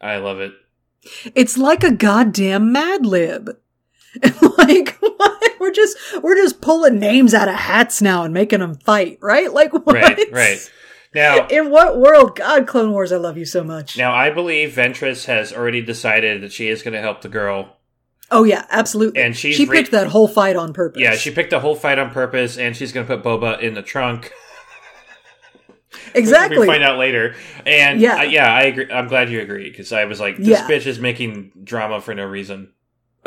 I 0.00 0.16
love 0.16 0.40
it. 0.40 0.54
It's 1.34 1.58
like 1.58 1.84
a 1.84 1.92
goddamn 1.92 2.72
Mad 2.72 3.04
Lib. 3.04 3.58
like 4.56 4.96
what? 5.00 5.60
We're 5.60 5.72
just 5.72 5.98
we're 6.22 6.36
just 6.36 6.62
pulling 6.62 6.98
names 6.98 7.34
out 7.34 7.48
of 7.48 7.54
hats 7.54 8.00
now 8.00 8.24
and 8.24 8.32
making 8.32 8.60
them 8.60 8.76
fight, 8.76 9.18
right? 9.20 9.52
Like 9.52 9.72
what? 9.86 9.94
Right, 9.94 10.32
right. 10.32 10.72
Now, 11.14 11.46
In 11.50 11.70
what 11.70 11.98
world? 11.98 12.36
God, 12.36 12.66
Clone 12.66 12.92
Wars, 12.92 13.12
I 13.12 13.16
love 13.16 13.36
you 13.36 13.44
so 13.44 13.64
much. 13.64 13.96
now 13.98 14.12
I 14.14 14.30
believe 14.30 14.70
Ventress 14.70 15.24
has 15.26 15.52
already 15.52 15.82
decided 15.82 16.42
that 16.42 16.52
she 16.52 16.68
is 16.68 16.82
going 16.82 16.94
to 16.94 17.00
help 17.00 17.20
the 17.22 17.28
girl. 17.28 17.76
oh 18.30 18.44
yeah, 18.44 18.64
absolutely. 18.70 19.20
And 19.20 19.36
she 19.36 19.66
re- 19.66 19.78
picked 19.78 19.90
that 19.92 20.06
whole 20.08 20.28
fight 20.28 20.56
on 20.56 20.72
purpose. 20.72 21.00
Yeah, 21.02 21.16
she 21.16 21.30
picked 21.30 21.50
the 21.50 21.60
whole 21.60 21.74
fight 21.74 21.98
on 21.98 22.10
purpose, 22.10 22.56
and 22.58 22.76
she's 22.76 22.92
going 22.92 23.06
to 23.06 23.16
put 23.16 23.24
Boba 23.24 23.60
in 23.60 23.74
the 23.74 23.82
trunk. 23.82 24.32
exactly. 26.14 26.58
We 26.60 26.66
find 26.66 26.82
out 26.82 26.98
later. 26.98 27.34
And 27.66 28.00
Yeah. 28.00 28.22
yeah, 28.22 28.30
yeah, 28.30 28.54
I 28.54 28.62
agree. 28.62 28.90
I'm 28.90 29.08
glad 29.08 29.30
you 29.30 29.40
agree 29.40 29.68
because 29.70 29.92
I 29.92 30.04
was 30.04 30.20
like, 30.20 30.36
this 30.36 30.46
Yeah. 30.48 30.68
bitch 30.68 30.86
is 30.86 30.98
making 31.00 31.52
drama 31.64 32.00
for 32.00 32.14
no 32.14 32.24
reason. 32.24 32.72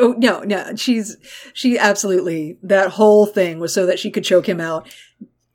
Oh 0.00 0.14
no, 0.18 0.40
no, 0.40 0.74
she's 0.74 1.16
she 1.52 1.78
absolutely 1.78 2.58
that 2.64 2.90
whole 2.92 3.26
thing 3.26 3.60
was 3.60 3.72
so 3.72 3.86
that 3.86 3.98
she 4.00 4.10
could 4.10 4.24
choke 4.24 4.48
him 4.48 4.60
out, 4.60 4.88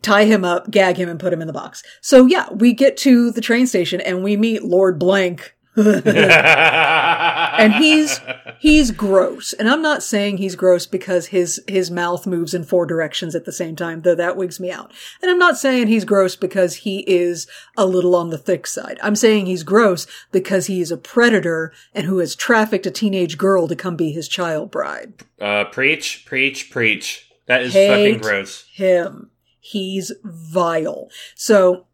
tie 0.02 0.26
him 0.26 0.44
up, 0.46 0.72
gag 0.72 0.98
him, 0.98 1.10
and 1.10 1.20
put 1.20 1.34
him 1.34 1.42
in 1.42 1.48
the 1.48 1.54
box. 1.54 1.84
So 2.02 2.26
yeah, 2.26 2.48
we 2.52 2.74
get 2.74 2.98
to 2.98 3.32
the 3.32 3.42
train 3.42 3.68
station 3.68 4.02
and 4.02 4.24
we 4.24 4.38
meet 4.38 4.64
Lord 4.64 4.98
Blank. 5.00 5.56
and 5.80 7.74
he's 7.76 8.20
he's 8.60 8.92
gross 8.92 9.54
and 9.54 9.70
i'm 9.70 9.82
not 9.82 10.04
saying 10.04 10.36
he's 10.38 10.56
gross 10.56 10.86
because 10.86 11.28
his 11.28 11.62
his 11.68 11.90
mouth 11.90 12.28
moves 12.28 12.54
in 12.54 12.64
four 12.66 12.86
directions 12.86 13.34
at 13.34 13.46
the 13.46 13.52
same 13.52 13.76
time 13.78 14.02
though 14.02 14.16
that 14.16 14.36
wigs 14.36 14.60
me 14.60 14.72
out 14.72 14.92
and 15.22 15.32
i'm 15.32 15.38
not 15.40 15.58
saying 15.58 15.88
he's 15.88 16.04
gross 16.04 16.36
because 16.36 16.76
he 16.78 17.00
is 17.10 17.48
a 17.78 17.86
little 17.86 18.16
on 18.16 18.30
the 18.30 18.38
thick 18.38 18.68
side 18.68 18.98
i'm 19.02 19.16
saying 19.16 19.46
he's 19.46 19.64
gross 19.64 20.06
because 20.32 20.66
he 20.66 20.82
is 20.82 20.92
a 20.92 20.98
predator 20.98 21.72
and 21.94 22.06
who 22.08 22.18
has 22.18 22.36
trafficked 22.36 22.86
a 22.86 22.92
teenage 22.92 23.38
girl 23.38 23.68
to 23.68 23.76
come 23.76 23.96
be 23.96 24.12
his 24.12 24.28
child 24.28 24.72
bride 24.72 25.14
Uh, 25.40 25.64
preach, 25.66 26.26
preach, 26.26 26.70
preach. 26.72 27.32
That 27.46 27.62
is 27.62 27.74
Hate 27.74 27.88
fucking 27.88 28.20
gross. 28.22 28.66
him 28.74 29.32
he's 29.72 30.12
vile 30.24 31.10
so 31.36 31.86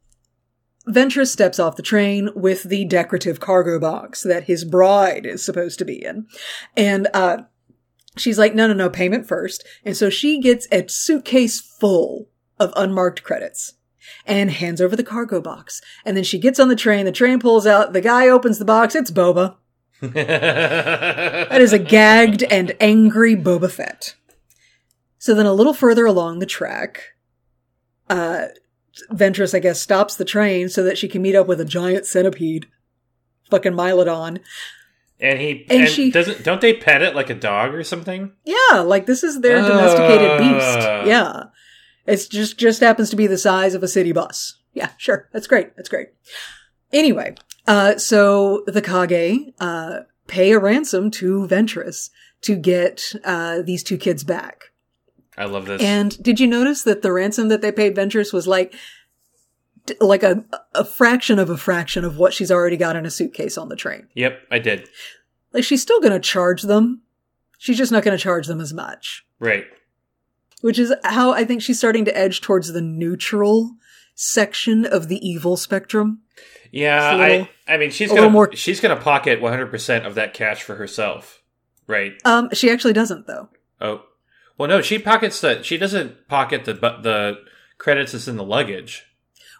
Ventress 0.88 1.32
steps 1.32 1.58
off 1.58 1.78
the 1.78 1.82
train 1.82 2.30
with 2.36 2.64
the 2.64 2.86
decorative 2.86 3.40
cargo 3.40 3.80
box 3.80 4.22
that 4.22 4.44
his 4.44 4.64
bride 4.64 5.26
is 5.26 5.44
supposed 5.44 5.80
to 5.80 5.86
be 5.86 6.06
in. 6.06 6.28
And, 6.78 7.08
uh, 7.12 7.38
she's 8.18 8.38
like, 8.38 8.54
no, 8.54 8.68
no, 8.68 8.74
no, 8.74 8.90
payment 8.90 9.28
first. 9.28 9.66
And 9.84 9.96
so 9.96 10.10
she 10.10 10.40
gets 10.40 10.68
a 10.72 10.88
suitcase 10.88 11.60
full 11.60 12.30
of 12.60 12.74
unmarked 12.76 13.24
credits 13.24 13.74
and 14.26 14.52
hands 14.52 14.82
over 14.82 14.96
the 14.96 15.04
cargo 15.04 15.42
box. 15.42 15.82
And 16.06 16.16
then 16.16 16.24
she 16.24 16.40
gets 16.40 16.60
on 16.60 16.70
the 16.70 16.76
train. 16.76 17.06
The 17.06 17.12
train 17.12 17.40
pulls 17.40 17.66
out. 17.66 17.94
The 17.94 18.02
guy 18.02 18.28
opens 18.28 18.60
the 18.60 18.66
box. 18.66 18.96
It's 18.96 19.12
Boba. 19.12 19.56
That 20.02 21.62
is 21.62 21.74
a 21.74 21.80
gagged 21.80 22.44
and 22.44 22.76
angry 22.80 23.36
Boba 23.36 23.72
Fett. 23.72 24.16
So 25.18 25.34
then 25.34 25.46
a 25.46 25.54
little 25.54 25.74
further 25.74 26.06
along 26.06 26.40
the 26.40 26.46
track, 26.46 27.15
uh, 28.10 28.46
Ventress, 29.12 29.54
I 29.54 29.60
guess, 29.60 29.82
stops 29.82 30.16
the 30.16 30.26
train 30.26 30.70
so 30.70 30.84
that 30.84 30.98
she 30.98 31.08
can 31.08 31.22
meet 31.22 31.36
up 31.36 31.48
with 31.48 31.60
a 31.60 31.66
giant 31.66 32.06
centipede. 32.06 32.66
Fucking 33.52 33.74
Mylodon. 33.74 34.40
and 35.20 35.40
he 35.40 35.66
And 35.70 35.82
and, 35.82 35.90
she- 35.90 36.12
doesn't 36.12 36.44
don't 36.44 36.62
they 36.62 36.74
pet 36.74 37.02
it 37.02 37.16
like 37.16 37.30
a 37.30 37.36
dog 37.36 37.74
or 37.76 37.84
something? 37.84 38.32
Yeah, 38.44 38.80
like 38.80 39.06
this 39.06 39.24
is 39.24 39.42
their 39.42 39.62
domesticated 39.62 40.32
Uh. 40.32 40.38
beast. 40.40 41.08
Yeah. 41.08 41.44
It's 42.08 42.28
just, 42.28 42.58
just 42.58 42.82
happens 42.82 43.10
to 43.10 43.16
be 43.16 43.26
the 43.28 43.38
size 43.38 43.74
of 43.74 43.82
a 43.84 43.88
city 43.88 44.12
bus. 44.12 44.60
Yeah, 44.74 44.92
sure. 44.98 45.28
That's 45.34 45.48
great. 45.48 45.76
That's 45.76 45.90
great. 45.90 46.10
Anyway, 46.94 47.34
uh, 47.68 47.98
so 47.98 48.64
the 48.68 48.82
Kage, 48.82 49.54
uh, 49.60 50.02
pay 50.28 50.52
a 50.52 50.60
ransom 50.60 51.10
to 51.12 51.48
Ventress 51.48 52.10
to 52.42 52.56
get, 52.56 53.02
uh, 53.24 53.62
these 53.64 53.84
two 53.84 53.98
kids 53.98 54.24
back. 54.24 54.66
I 55.38 55.46
love 55.46 55.66
this. 55.66 55.82
And 55.82 56.22
did 56.24 56.40
you 56.40 56.48
notice 56.48 56.84
that 56.84 57.02
the 57.02 57.12
ransom 57.12 57.48
that 57.50 57.62
they 57.62 57.72
paid 57.72 57.96
Ventress 57.96 58.32
was 58.32 58.48
like, 58.48 58.74
like 60.00 60.24
a, 60.24 60.44
a 60.74 60.84
fraction 60.86 61.38
of 61.40 61.50
a 61.50 61.58
fraction 61.58 62.04
of 62.06 62.18
what 62.18 62.34
she's 62.34 62.52
already 62.52 62.78
got 62.78 62.96
in 62.96 63.06
a 63.06 63.12
suitcase 63.12 63.58
on 63.58 63.70
the 63.70 63.76
train? 63.76 64.08
yep, 64.16 64.40
I 64.50 64.60
did. 64.60 64.88
Like 65.54 65.64
she's 65.64 65.82
still 65.82 66.02
gonna 66.02 66.20
charge 66.20 66.64
them. 66.64 67.02
She's 67.58 67.78
just 67.78 67.92
not 67.92 68.04
gonna 68.04 68.18
charge 68.18 68.48
them 68.48 68.60
as 68.60 68.74
much. 68.74 69.26
Right. 69.40 69.66
Which 70.62 70.80
is 70.80 70.94
how 71.04 71.32
I 71.32 71.46
think 71.46 71.62
she's 71.62 71.78
starting 71.78 72.06
to 72.06 72.18
edge 72.18 72.42
towards 72.42 72.74
the 72.74 72.82
neutral 72.82 73.76
section 74.16 74.86
of 74.86 75.08
the 75.08 75.18
evil 75.28 75.58
spectrum. 75.58 76.22
Yeah, 76.72 77.16
little- 77.16 77.48
I 77.68 77.74
I 77.74 77.78
mean 77.78 77.92
she's 77.92 78.10
gonna 78.12 78.30
more- 78.30 78.54
she's 78.56 78.80
gonna 78.80 78.96
pocket 78.96 79.40
100% 79.42 80.06
of 80.06 80.16
that 80.16 80.34
cash 80.34 80.64
for 80.64 80.76
herself. 80.76 81.42
Right. 81.88 82.14
Um, 82.26 82.50
she 82.54 82.70
actually 82.72 82.94
doesn't 82.94 83.28
though. 83.28 83.50
Oh. 83.80 84.02
Well, 84.58 84.70
no, 84.70 84.82
she 84.82 85.00
pockets 85.00 85.42
the 85.42 85.62
she 85.64 85.78
doesn't 85.78 86.28
pocket 86.28 86.66
the 86.66 86.74
the 86.74 87.40
credits 87.78 88.14
that's 88.14 88.28
in 88.28 88.38
the 88.38 88.44
luggage. 88.44 89.06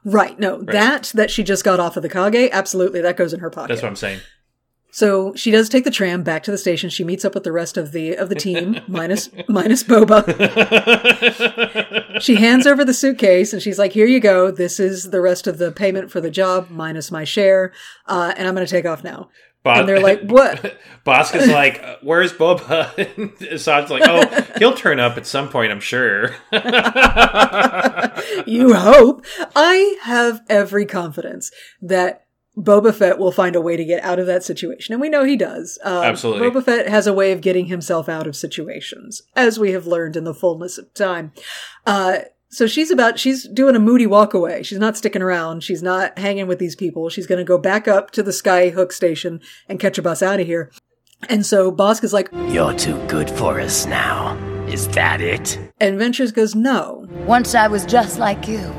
Right. 0.04 0.40
No, 0.40 0.62
that 0.64 1.12
that 1.16 1.32
she 1.32 1.44
just 1.44 1.64
got 1.64 1.80
off 1.80 1.98
of 1.98 2.04
the 2.04 2.10
Kage, 2.10 2.50
absolutely, 2.54 3.02
that 3.02 3.18
goes 3.18 3.34
in 3.34 3.40
her 3.40 3.50
pocket. 3.50 3.70
That's 3.70 3.82
what 3.82 3.90
I'm 3.90 3.96
saying. 3.96 4.20
So 4.92 5.34
she 5.36 5.52
does 5.52 5.68
take 5.68 5.84
the 5.84 5.92
tram 5.92 6.24
back 6.24 6.44
to 6.44 6.52
the 6.52 6.58
station. 6.58 6.90
She 6.90 7.04
meets 7.04 7.26
up 7.26 7.34
with 7.34 7.44
the 7.44 7.52
rest 7.52 7.76
of 7.76 7.92
the 7.92 8.16
of 8.16 8.30
the 8.30 8.36
team, 8.36 8.80
minus 8.88 9.30
minus 9.50 9.84
Boba. 9.84 10.22
she 12.22 12.36
hands 12.36 12.66
over 12.66 12.86
the 12.86 12.94
suitcase 12.94 13.52
and 13.52 13.62
she's 13.62 13.78
like, 13.78 13.92
"Here 13.92 14.06
you 14.06 14.22
go. 14.22 14.52
This 14.52 14.80
is 14.80 15.10
the 15.10 15.20
rest 15.20 15.48
of 15.48 15.58
the 15.58 15.74
payment 15.74 16.12
for 16.12 16.22
the 16.22 16.32
job 16.32 16.70
minus 16.70 17.12
my 17.12 17.26
share, 17.26 17.74
uh, 18.06 18.34
and 18.38 18.48
I'm 18.48 18.56
going 18.56 18.66
to 18.66 18.72
take 18.72 18.86
off 18.86 19.04
now." 19.04 19.30
And 19.66 19.88
they're 19.88 20.00
like, 20.00 20.22
"What?" 20.22 20.78
Bossk's 21.04 21.48
like, 21.48 21.82
"Uh, 21.84 21.96
"Where's 22.02 22.34
Boba?" 22.34 22.96
And 23.18 23.36
Asajj's 23.38 23.90
like, 23.90 24.04
"Oh, 24.06 24.46
he'll 24.58 24.76
turn 24.76 25.00
up 25.00 25.18
at 25.18 25.26
some 25.26 25.50
point, 25.50 25.72
I'm 25.72 25.80
sure." 25.80 26.36
you 28.46 28.74
hope. 28.74 29.26
I 29.56 29.98
have 30.04 30.42
every 30.50 30.86
confidence 30.86 31.52
that 31.82 32.26
Boba 32.58 32.94
Fett 32.94 33.18
will 33.18 33.32
find 33.32 33.56
a 33.56 33.62
way 33.62 33.76
to 33.76 33.84
get 33.84 34.04
out 34.04 34.20
of 34.20 34.28
that 34.28 34.44
situation. 34.44 34.94
And 34.94 35.02
we 35.02 35.10
know 35.10 35.24
he 35.24 35.36
does. 35.36 35.78
Uh, 35.84 36.04
Absolutely. 36.06 36.50
Boba 36.50 36.64
Fett 36.64 36.88
has 36.88 37.06
a 37.08 37.14
way 37.14 37.32
of 37.32 37.42
getting 37.42 37.66
himself 37.66 38.08
out 38.08 38.28
of 38.28 38.36
situations, 38.36 39.24
as 39.36 39.60
we 39.60 39.72
have 39.72 39.88
learned 39.88 40.16
in 40.16 40.24
the 40.24 40.34
fullness 40.34 40.78
of 40.78 40.94
time. 40.94 41.34
Uh, 41.86 42.20
so 42.56 42.68
she's 42.68 42.90
about, 42.90 43.20
she's 43.20 43.48
doing 43.48 43.76
a 43.76 43.80
moody 43.80 44.08
walk 44.08 44.34
away. 44.34 44.64
She's 44.64 44.80
not 44.80 44.96
sticking 44.96 45.22
around. 45.22 45.62
She's 45.62 45.84
not 45.84 46.18
hanging 46.18 46.48
with 46.48 46.58
these 46.58 46.76
people. 46.76 47.10
She's 47.10 47.28
going 47.28 47.40
to 47.40 47.44
go 47.44 47.58
back 47.58 47.88
up 47.88 48.12
to 48.12 48.24
the 48.24 48.32
Skyhook 48.32 48.94
station 48.94 49.42
and 49.68 49.80
catch 49.80 49.98
a 49.98 50.02
bus 50.02 50.24
out 50.24 50.40
of 50.40 50.48
here. 50.48 50.72
And 51.30 51.46
so 51.46 51.72
Bossk 51.72 52.04
is 52.04 52.14
like, 52.14 52.30
You're 52.48 52.74
too 52.74 52.98
good 53.08 53.30
for 53.30 53.60
us 53.60 53.86
now. 53.86 54.36
Is 54.68 54.88
that 54.90 55.20
it? 55.22 55.60
and 55.80 56.00
Ventress 56.00 56.34
goes, 56.34 56.56
no. 56.56 57.08
Once 57.28 57.54
I 57.54 57.68
was 57.68 57.86
just 57.86 58.18
like 58.20 58.48
you, 58.48 58.74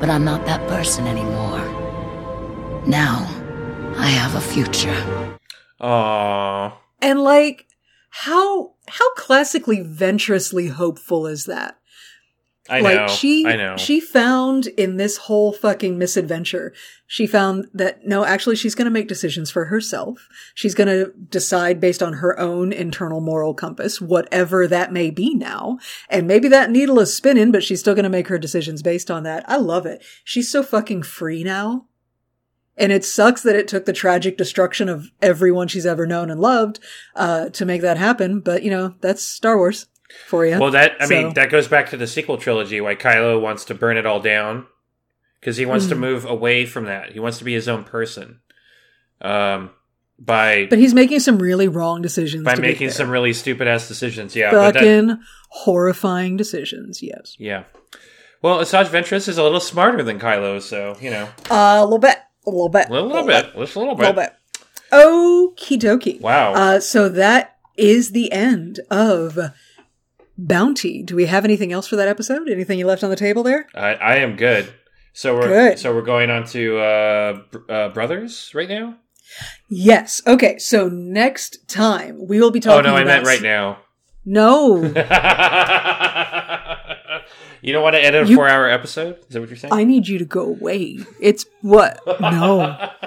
but 0.00 0.10
I'm 0.10 0.24
not 0.24 0.44
that 0.46 0.66
person 0.68 1.06
anymore. 1.06 1.64
Now, 2.86 3.26
I 3.96 4.08
have 4.08 4.34
a 4.34 4.40
future. 4.40 5.38
Aww. 5.80 6.72
And 7.00 7.20
like, 7.22 7.66
how, 8.10 8.74
how 8.88 9.14
classically 9.14 9.80
venturously 9.80 10.68
hopeful 10.68 11.26
is 11.26 11.44
that? 11.44 11.78
I 12.68 12.80
like 12.80 12.96
know. 12.96 13.08
she 13.08 13.46
I 13.46 13.56
know. 13.56 13.76
she 13.76 14.00
found 14.00 14.66
in 14.66 14.96
this 14.96 15.16
whole 15.16 15.52
fucking 15.52 15.98
misadventure 15.98 16.72
she 17.10 17.26
found 17.26 17.68
that 17.72 18.06
no 18.06 18.24
actually 18.26 18.54
she's 18.54 18.74
going 18.74 18.84
to 18.84 18.90
make 18.90 19.08
decisions 19.08 19.50
for 19.50 19.64
herself. 19.64 20.28
She's 20.54 20.74
going 20.74 20.88
to 20.88 21.10
decide 21.30 21.80
based 21.80 22.02
on 22.02 22.12
her 22.14 22.38
own 22.38 22.70
internal 22.70 23.22
moral 23.22 23.54
compass 23.54 23.98
whatever 23.98 24.68
that 24.68 24.92
may 24.92 25.10
be 25.10 25.34
now. 25.34 25.78
And 26.10 26.26
maybe 26.26 26.48
that 26.48 26.70
needle 26.70 27.00
is 27.00 27.16
spinning 27.16 27.50
but 27.50 27.64
she's 27.64 27.80
still 27.80 27.94
going 27.94 28.04
to 28.04 28.10
make 28.10 28.28
her 28.28 28.38
decisions 28.38 28.82
based 28.82 29.10
on 29.10 29.22
that. 29.22 29.48
I 29.48 29.56
love 29.56 29.86
it. 29.86 30.04
She's 30.22 30.52
so 30.52 30.62
fucking 30.62 31.02
free 31.02 31.42
now. 31.42 31.86
And 32.76 32.92
it 32.92 33.06
sucks 33.06 33.42
that 33.42 33.56
it 33.56 33.66
took 33.68 33.86
the 33.86 33.92
tragic 33.94 34.36
destruction 34.36 34.90
of 34.90 35.10
everyone 35.22 35.66
she's 35.66 35.86
ever 35.86 36.06
known 36.06 36.30
and 36.30 36.40
loved 36.40 36.78
uh, 37.16 37.48
to 37.48 37.64
make 37.64 37.80
that 37.80 37.96
happen 37.96 38.40
but 38.40 38.62
you 38.62 38.70
know 38.70 38.94
that's 39.00 39.22
star 39.22 39.56
wars 39.56 39.86
for 40.26 40.46
you 40.46 40.58
Well, 40.58 40.70
that 40.72 40.96
I 41.00 41.06
mean 41.06 41.34
that 41.34 41.50
goes 41.50 41.68
back 41.68 41.90
to 41.90 41.96
the 41.96 42.06
sequel 42.06 42.38
trilogy. 42.38 42.80
Why 42.80 42.94
Kylo 42.94 43.40
wants 43.40 43.64
to 43.66 43.74
burn 43.74 43.96
it 43.96 44.06
all 44.06 44.20
down 44.20 44.66
because 45.40 45.56
he 45.56 45.66
wants 45.66 45.86
to 45.88 45.94
Mm. 45.94 45.98
move 46.00 46.24
away 46.24 46.64
from 46.66 46.84
that. 46.86 47.12
He 47.12 47.20
wants 47.20 47.38
to 47.38 47.44
be 47.44 47.54
his 47.54 47.68
own 47.68 47.84
person. 47.84 48.40
Um, 49.20 49.70
by 50.18 50.66
But 50.68 50.78
he's 50.78 50.94
making 50.94 51.20
some 51.20 51.38
really 51.38 51.68
wrong 51.68 52.02
decisions. 52.02 52.44
by 52.44 52.56
making 52.56 52.90
some 52.90 53.08
really 53.10 53.32
stupid 53.32 53.68
ass 53.68 53.86
decisions. 53.86 54.34
Yeah, 54.34 54.50
but 54.50 54.72
that, 54.72 54.80
fucking 54.80 55.18
horrifying 55.50 56.36
decisions. 56.36 57.02
Yes, 57.02 57.36
yeah. 57.38 57.64
Well, 58.42 58.58
Asajj 58.60 58.86
Ventress 58.86 59.28
is 59.28 59.38
a 59.38 59.42
little 59.42 59.60
smarter 59.60 60.02
than 60.02 60.18
Kylo, 60.18 60.60
so 60.62 60.96
you 61.00 61.10
know, 61.10 61.28
uh, 61.50 61.78
a 61.80 61.84
little 61.84 61.98
bit, 61.98 62.16
a 62.46 62.50
little 62.50 62.68
bit, 62.68 62.88
a 62.88 62.92
little, 62.92 63.08
little 63.08 63.26
bit, 63.26 63.54
just 63.56 63.76
a 63.76 63.78
little 63.78 63.94
a 63.94 63.96
little 63.96 64.12
bit. 64.12 64.32
bit. 64.52 64.60
Okie 64.92 65.78
dokie. 65.78 66.20
Wow. 66.20 66.54
Uh, 66.54 66.80
so 66.80 67.08
that 67.08 67.56
is 67.76 68.10
the 68.12 68.32
end 68.32 68.80
of 68.90 69.38
Bounty. 70.38 71.02
Do 71.02 71.16
we 71.16 71.26
have 71.26 71.44
anything 71.44 71.72
else 71.72 71.86
for 71.88 71.96
that 71.96 72.06
episode? 72.08 72.48
Anything 72.48 72.78
you 72.78 72.86
left 72.86 73.02
on 73.02 73.10
the 73.10 73.16
table 73.16 73.42
there? 73.42 73.66
I, 73.74 73.94
I 73.94 74.14
am 74.16 74.36
good. 74.36 74.72
So 75.12 75.34
we're 75.34 75.48
Good. 75.48 75.78
so 75.80 75.92
we're 75.92 76.02
going 76.02 76.30
on 76.30 76.44
to 76.46 76.78
uh, 76.78 77.42
uh, 77.68 77.88
Brothers 77.88 78.52
right 78.54 78.68
now. 78.68 78.96
Yes. 79.68 80.22
Okay. 80.26 80.58
So 80.58 80.88
next 80.88 81.66
time 81.68 82.24
we 82.28 82.38
will 82.40 82.52
be 82.52 82.60
talking. 82.60 82.86
Oh 82.86 82.90
no, 82.94 82.96
I 82.96 83.02
meant 83.04 83.26
right 83.26 83.42
now. 83.42 83.78
No, 84.24 84.76
you 87.62 87.72
don't 87.72 87.82
want 87.82 87.94
to 87.96 88.04
edit 88.04 88.26
a 88.26 88.28
You- 88.28 88.36
four-hour 88.36 88.68
episode? 88.68 89.18
Is 89.20 89.26
that 89.30 89.40
what 89.40 89.48
you're 89.48 89.56
saying? 89.56 89.72
I 89.72 89.84
need 89.84 90.06
you 90.06 90.18
to 90.18 90.24
go 90.26 90.42
away. 90.42 90.98
It's 91.20 91.46
what? 91.62 92.00
No. 92.20 92.90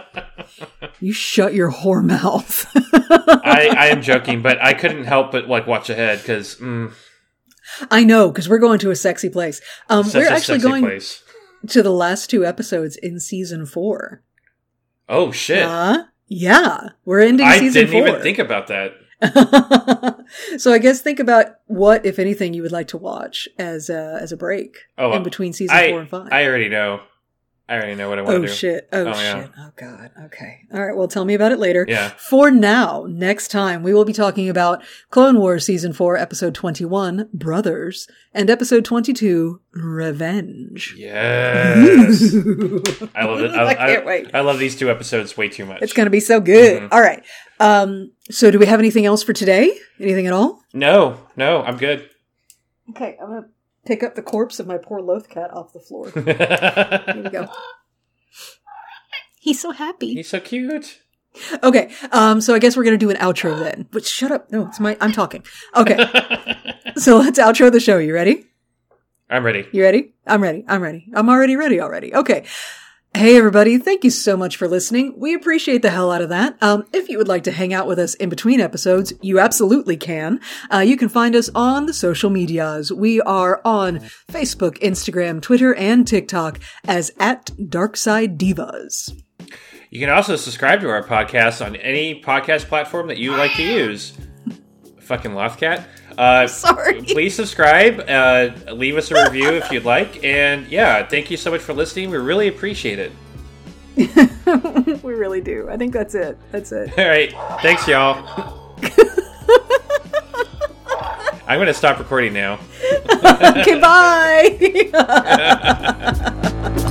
You 1.00 1.14
shut 1.14 1.54
your 1.54 1.72
whore 1.72 2.04
mouth. 2.04 2.66
I, 2.76 3.74
I 3.78 3.86
am 3.88 4.02
joking, 4.02 4.42
but 4.42 4.62
I 4.62 4.74
couldn't 4.74 5.06
help 5.06 5.32
but 5.32 5.48
like 5.48 5.66
watch 5.66 5.90
ahead 5.90 6.20
because 6.20 6.56
mm, 6.56 6.92
I 7.90 8.04
know 8.04 8.30
because 8.32 8.50
we're 8.50 8.60
going 8.60 8.80
to 8.80 8.92
a 8.92 8.96
sexy 8.96 9.30
place. 9.30 9.62
Um, 9.90 10.06
we're 10.14 10.30
actually 10.30 10.60
going 10.60 10.84
place. 10.84 11.24
to 11.70 11.82
the 11.84 11.92
last 11.92 12.30
two 12.30 12.46
episodes 12.46 12.96
in 12.98 13.20
season 13.20 13.66
four. 13.66 14.22
Oh 15.10 15.32
shit! 15.32 15.64
Uh, 15.64 16.04
yeah, 16.28 16.90
we're 17.06 17.20
ending 17.22 17.46
I 17.46 17.60
season 17.60 17.86
didn't 17.88 17.92
four. 17.92 18.08
even 18.08 18.22
think 18.22 18.40
about 18.40 18.68
that. 18.68 18.94
so 20.58 20.74
I 20.74 20.80
guess 20.80 21.02
think 21.02 21.20
about 21.20 21.48
what, 21.68 22.06
if 22.06 22.18
anything, 22.18 22.54
you 22.54 22.64
would 22.64 22.72
like 22.72 22.88
to 22.90 22.98
watch 22.98 23.48
as 23.60 23.90
a, 23.90 24.18
as 24.20 24.32
a 24.32 24.38
break 24.38 24.78
Oh, 24.98 25.14
in 25.14 25.22
between 25.24 25.54
season 25.54 25.76
I, 25.78 25.90
four 25.92 26.00
and 26.00 26.10
five. 26.10 26.30
I 26.32 26.46
already 26.46 26.70
know. 26.70 27.02
I 27.72 27.76
already 27.76 27.96
know 27.96 28.10
what 28.10 28.20
I 28.20 28.22
want 28.24 28.36
oh 28.36 28.42
to 28.42 28.48
do. 28.48 28.52
Oh 28.52 28.56
shit! 28.56 28.90
Oh, 28.92 29.06
Oh, 29.08 29.14
shit! 29.14 29.22
yeah. 29.24 29.48
Oh 29.58 29.72
god! 29.78 30.12
Okay. 30.26 30.58
All 30.74 30.86
right. 30.86 30.94
Well, 30.96 31.08
tell 31.08 31.24
me 31.24 31.34
about 31.36 31.54
it 31.54 31.58
later. 31.60 31.86
Yeah. 31.88 32.10
For 32.10 32.52
now, 32.52 33.06
next 33.08 33.48
time 33.50 33.82
we 33.82 33.94
will 33.94 34.04
be 34.04 34.12
talking 34.12 34.50
about 34.50 34.84
Clone 35.10 35.40
Wars 35.40 35.66
season 35.66 35.94
four, 35.94 36.18
episode 36.18 36.54
twenty-one, 36.54 37.30
Brothers, 37.34 38.08
and 38.34 38.50
episode 38.50 38.84
twenty-two, 38.84 39.62
Revenge. 39.72 40.96
Yes. 40.98 42.22
I 43.16 43.26
love 43.26 43.40
it. 43.42 43.52
I, 43.52 43.68
I 43.70 43.74
can't 43.76 44.06
wait. 44.06 44.32
I 44.34 44.42
love 44.42 44.60
these 44.60 44.76
two 44.76 44.90
episodes 44.92 45.38
way 45.38 45.48
too 45.48 45.66
much. 45.66 45.82
It's 45.82 45.94
going 45.94 46.08
to 46.08 46.12
be 46.12 46.20
so 46.20 46.42
good. 46.42 46.84
Mm-hmm. 46.84 46.94
All 46.94 47.02
right. 47.02 47.24
Um, 47.62 48.12
so 48.30 48.52
do 48.52 48.60
we 48.60 48.66
have 48.66 48.80
anything 48.80 49.06
else 49.06 49.24
for 49.24 49.34
today? 49.34 49.78
Anything 50.00 50.28
at 50.28 50.34
all? 50.34 50.62
No, 50.74 51.20
no, 51.38 51.62
I'm 51.62 51.78
good. 51.78 52.10
Okay, 52.90 53.18
I'm 53.22 53.30
going 53.30 53.44
to 53.44 53.50
pick 53.86 54.04
up 54.04 54.16
the 54.16 54.22
corpse 54.22 54.60
of 54.60 54.68
my 54.68 54.78
poor 54.78 55.02
Loth 55.02 55.30
cat 55.30 55.52
off 55.54 55.74
the 55.74 55.80
floor. 55.80 56.10
Here 57.14 57.24
we 57.24 57.30
go. 57.30 57.50
He's 59.40 59.60
so 59.60 59.72
happy. 59.72 60.14
He's 60.14 60.30
so 60.30 60.40
cute. 60.40 61.02
Okay, 61.64 61.92
um, 62.12 62.42
so 62.42 62.54
I 62.54 62.60
guess 62.60 62.76
we're 62.76 62.84
going 62.84 63.00
to 63.00 63.06
do 63.06 63.10
an 63.10 63.18
outro 63.18 63.58
then. 63.58 63.88
But 63.90 64.06
shut 64.06 64.32
up. 64.32 64.52
No, 64.52 64.68
it's 64.68 64.80
my, 64.80 64.98
I'm 65.00 65.14
talking. 65.14 65.44
Okay. 65.76 65.96
so 66.98 67.18
let's 67.18 67.40
outro 67.40 67.72
the 67.72 67.80
show. 67.80 67.98
You 67.98 68.14
ready? 68.14 68.46
I'm 69.30 69.46
ready. 69.46 69.66
You 69.72 69.82
ready? 69.82 70.14
I'm 70.28 70.44
ready. 70.44 70.66
I'm 70.68 70.82
ready. 70.82 71.08
I'm 71.16 71.30
already 71.30 71.56
ready 71.56 71.80
already. 71.80 72.14
Okay. 72.14 72.46
Hey 73.14 73.36
everybody, 73.36 73.78
thank 73.78 74.06
you 74.06 74.10
so 74.10 74.38
much 74.38 74.56
for 74.56 74.70
listening. 74.70 75.14
We 75.18 75.36
appreciate 75.36 75.82
the 75.82 75.92
hell 75.92 76.12
out 76.12 76.22
of 76.22 76.30
that. 76.30 76.56
Um, 76.62 76.86
if 76.94 77.10
you 77.10 77.18
would 77.18 77.28
like 77.28 77.44
to 77.44 77.52
hang 77.52 77.74
out 77.74 77.86
with 77.86 78.00
us 78.00 78.14
in 78.16 78.30
between 78.30 78.62
episodes, 78.62 79.12
you 79.22 79.38
absolutely 79.38 79.98
can. 79.98 80.40
Uh, 80.74 80.80
you 80.80 80.96
can 80.96 81.10
find 81.10 81.36
us 81.36 81.50
on 81.54 81.86
the 81.86 81.94
social 81.94 82.30
medias. 82.30 82.92
We 82.92 83.20
are 83.22 83.62
on 83.66 84.00
Facebook, 84.32 84.78
Instagram, 84.80 85.42
Twitter, 85.42 85.76
and 85.76 86.08
TikTok 86.08 86.60
as 86.86 87.12
at 87.20 87.48
Darkside 87.58 88.38
Divas. 88.38 89.22
You 89.90 90.00
can 90.00 90.10
also 90.10 90.38
subscribe 90.38 90.80
to 90.80 90.90
our 90.90 91.04
podcast 91.04 91.64
on 91.64 91.76
any 91.76 92.22
podcast 92.22 92.70
platform 92.70 93.08
that 93.08 93.18
you 93.18 93.36
like 93.36 93.54
to 93.56 93.64
use. 93.64 94.14
Fucking 95.02 95.32
Lothcat. 95.32 95.84
Uh, 96.18 96.48
Sorry. 96.52 97.02
Please 97.04 97.36
subscribe. 97.36 98.04
Uh, 98.08 98.52
leave 98.74 98.98
us 98.98 99.12
a 99.12 99.24
review 99.24 99.50
if 99.50 99.72
you'd 99.72 99.86
like. 99.86 100.24
And 100.24 100.68
yeah, 100.68 101.06
thank 101.06 101.32
you 101.32 101.38
so 101.38 101.52
much 101.52 101.62
for 101.62 101.74
listening. 101.74 102.10
We 102.10 102.18
really 102.18 102.48
appreciate 102.48 103.00
it. 103.00 103.12
we 105.04 105.14
really 105.14 105.42
do. 105.42 105.70
I 105.70 105.78
think 105.78 105.94
that's 105.94 106.16
it. 106.16 106.38
That's 106.52 106.72
it. 106.72 106.98
All 106.98 107.08
right. 107.08 107.32
Thanks, 107.62 107.88
y'all. 107.88 108.68
I'm 111.48 111.58
going 111.58 111.68
to 111.68 111.74
stop 111.74 112.00
recording 112.00 112.34
now. 112.34 112.60
okay, 113.24 113.80
bye. 116.72 116.88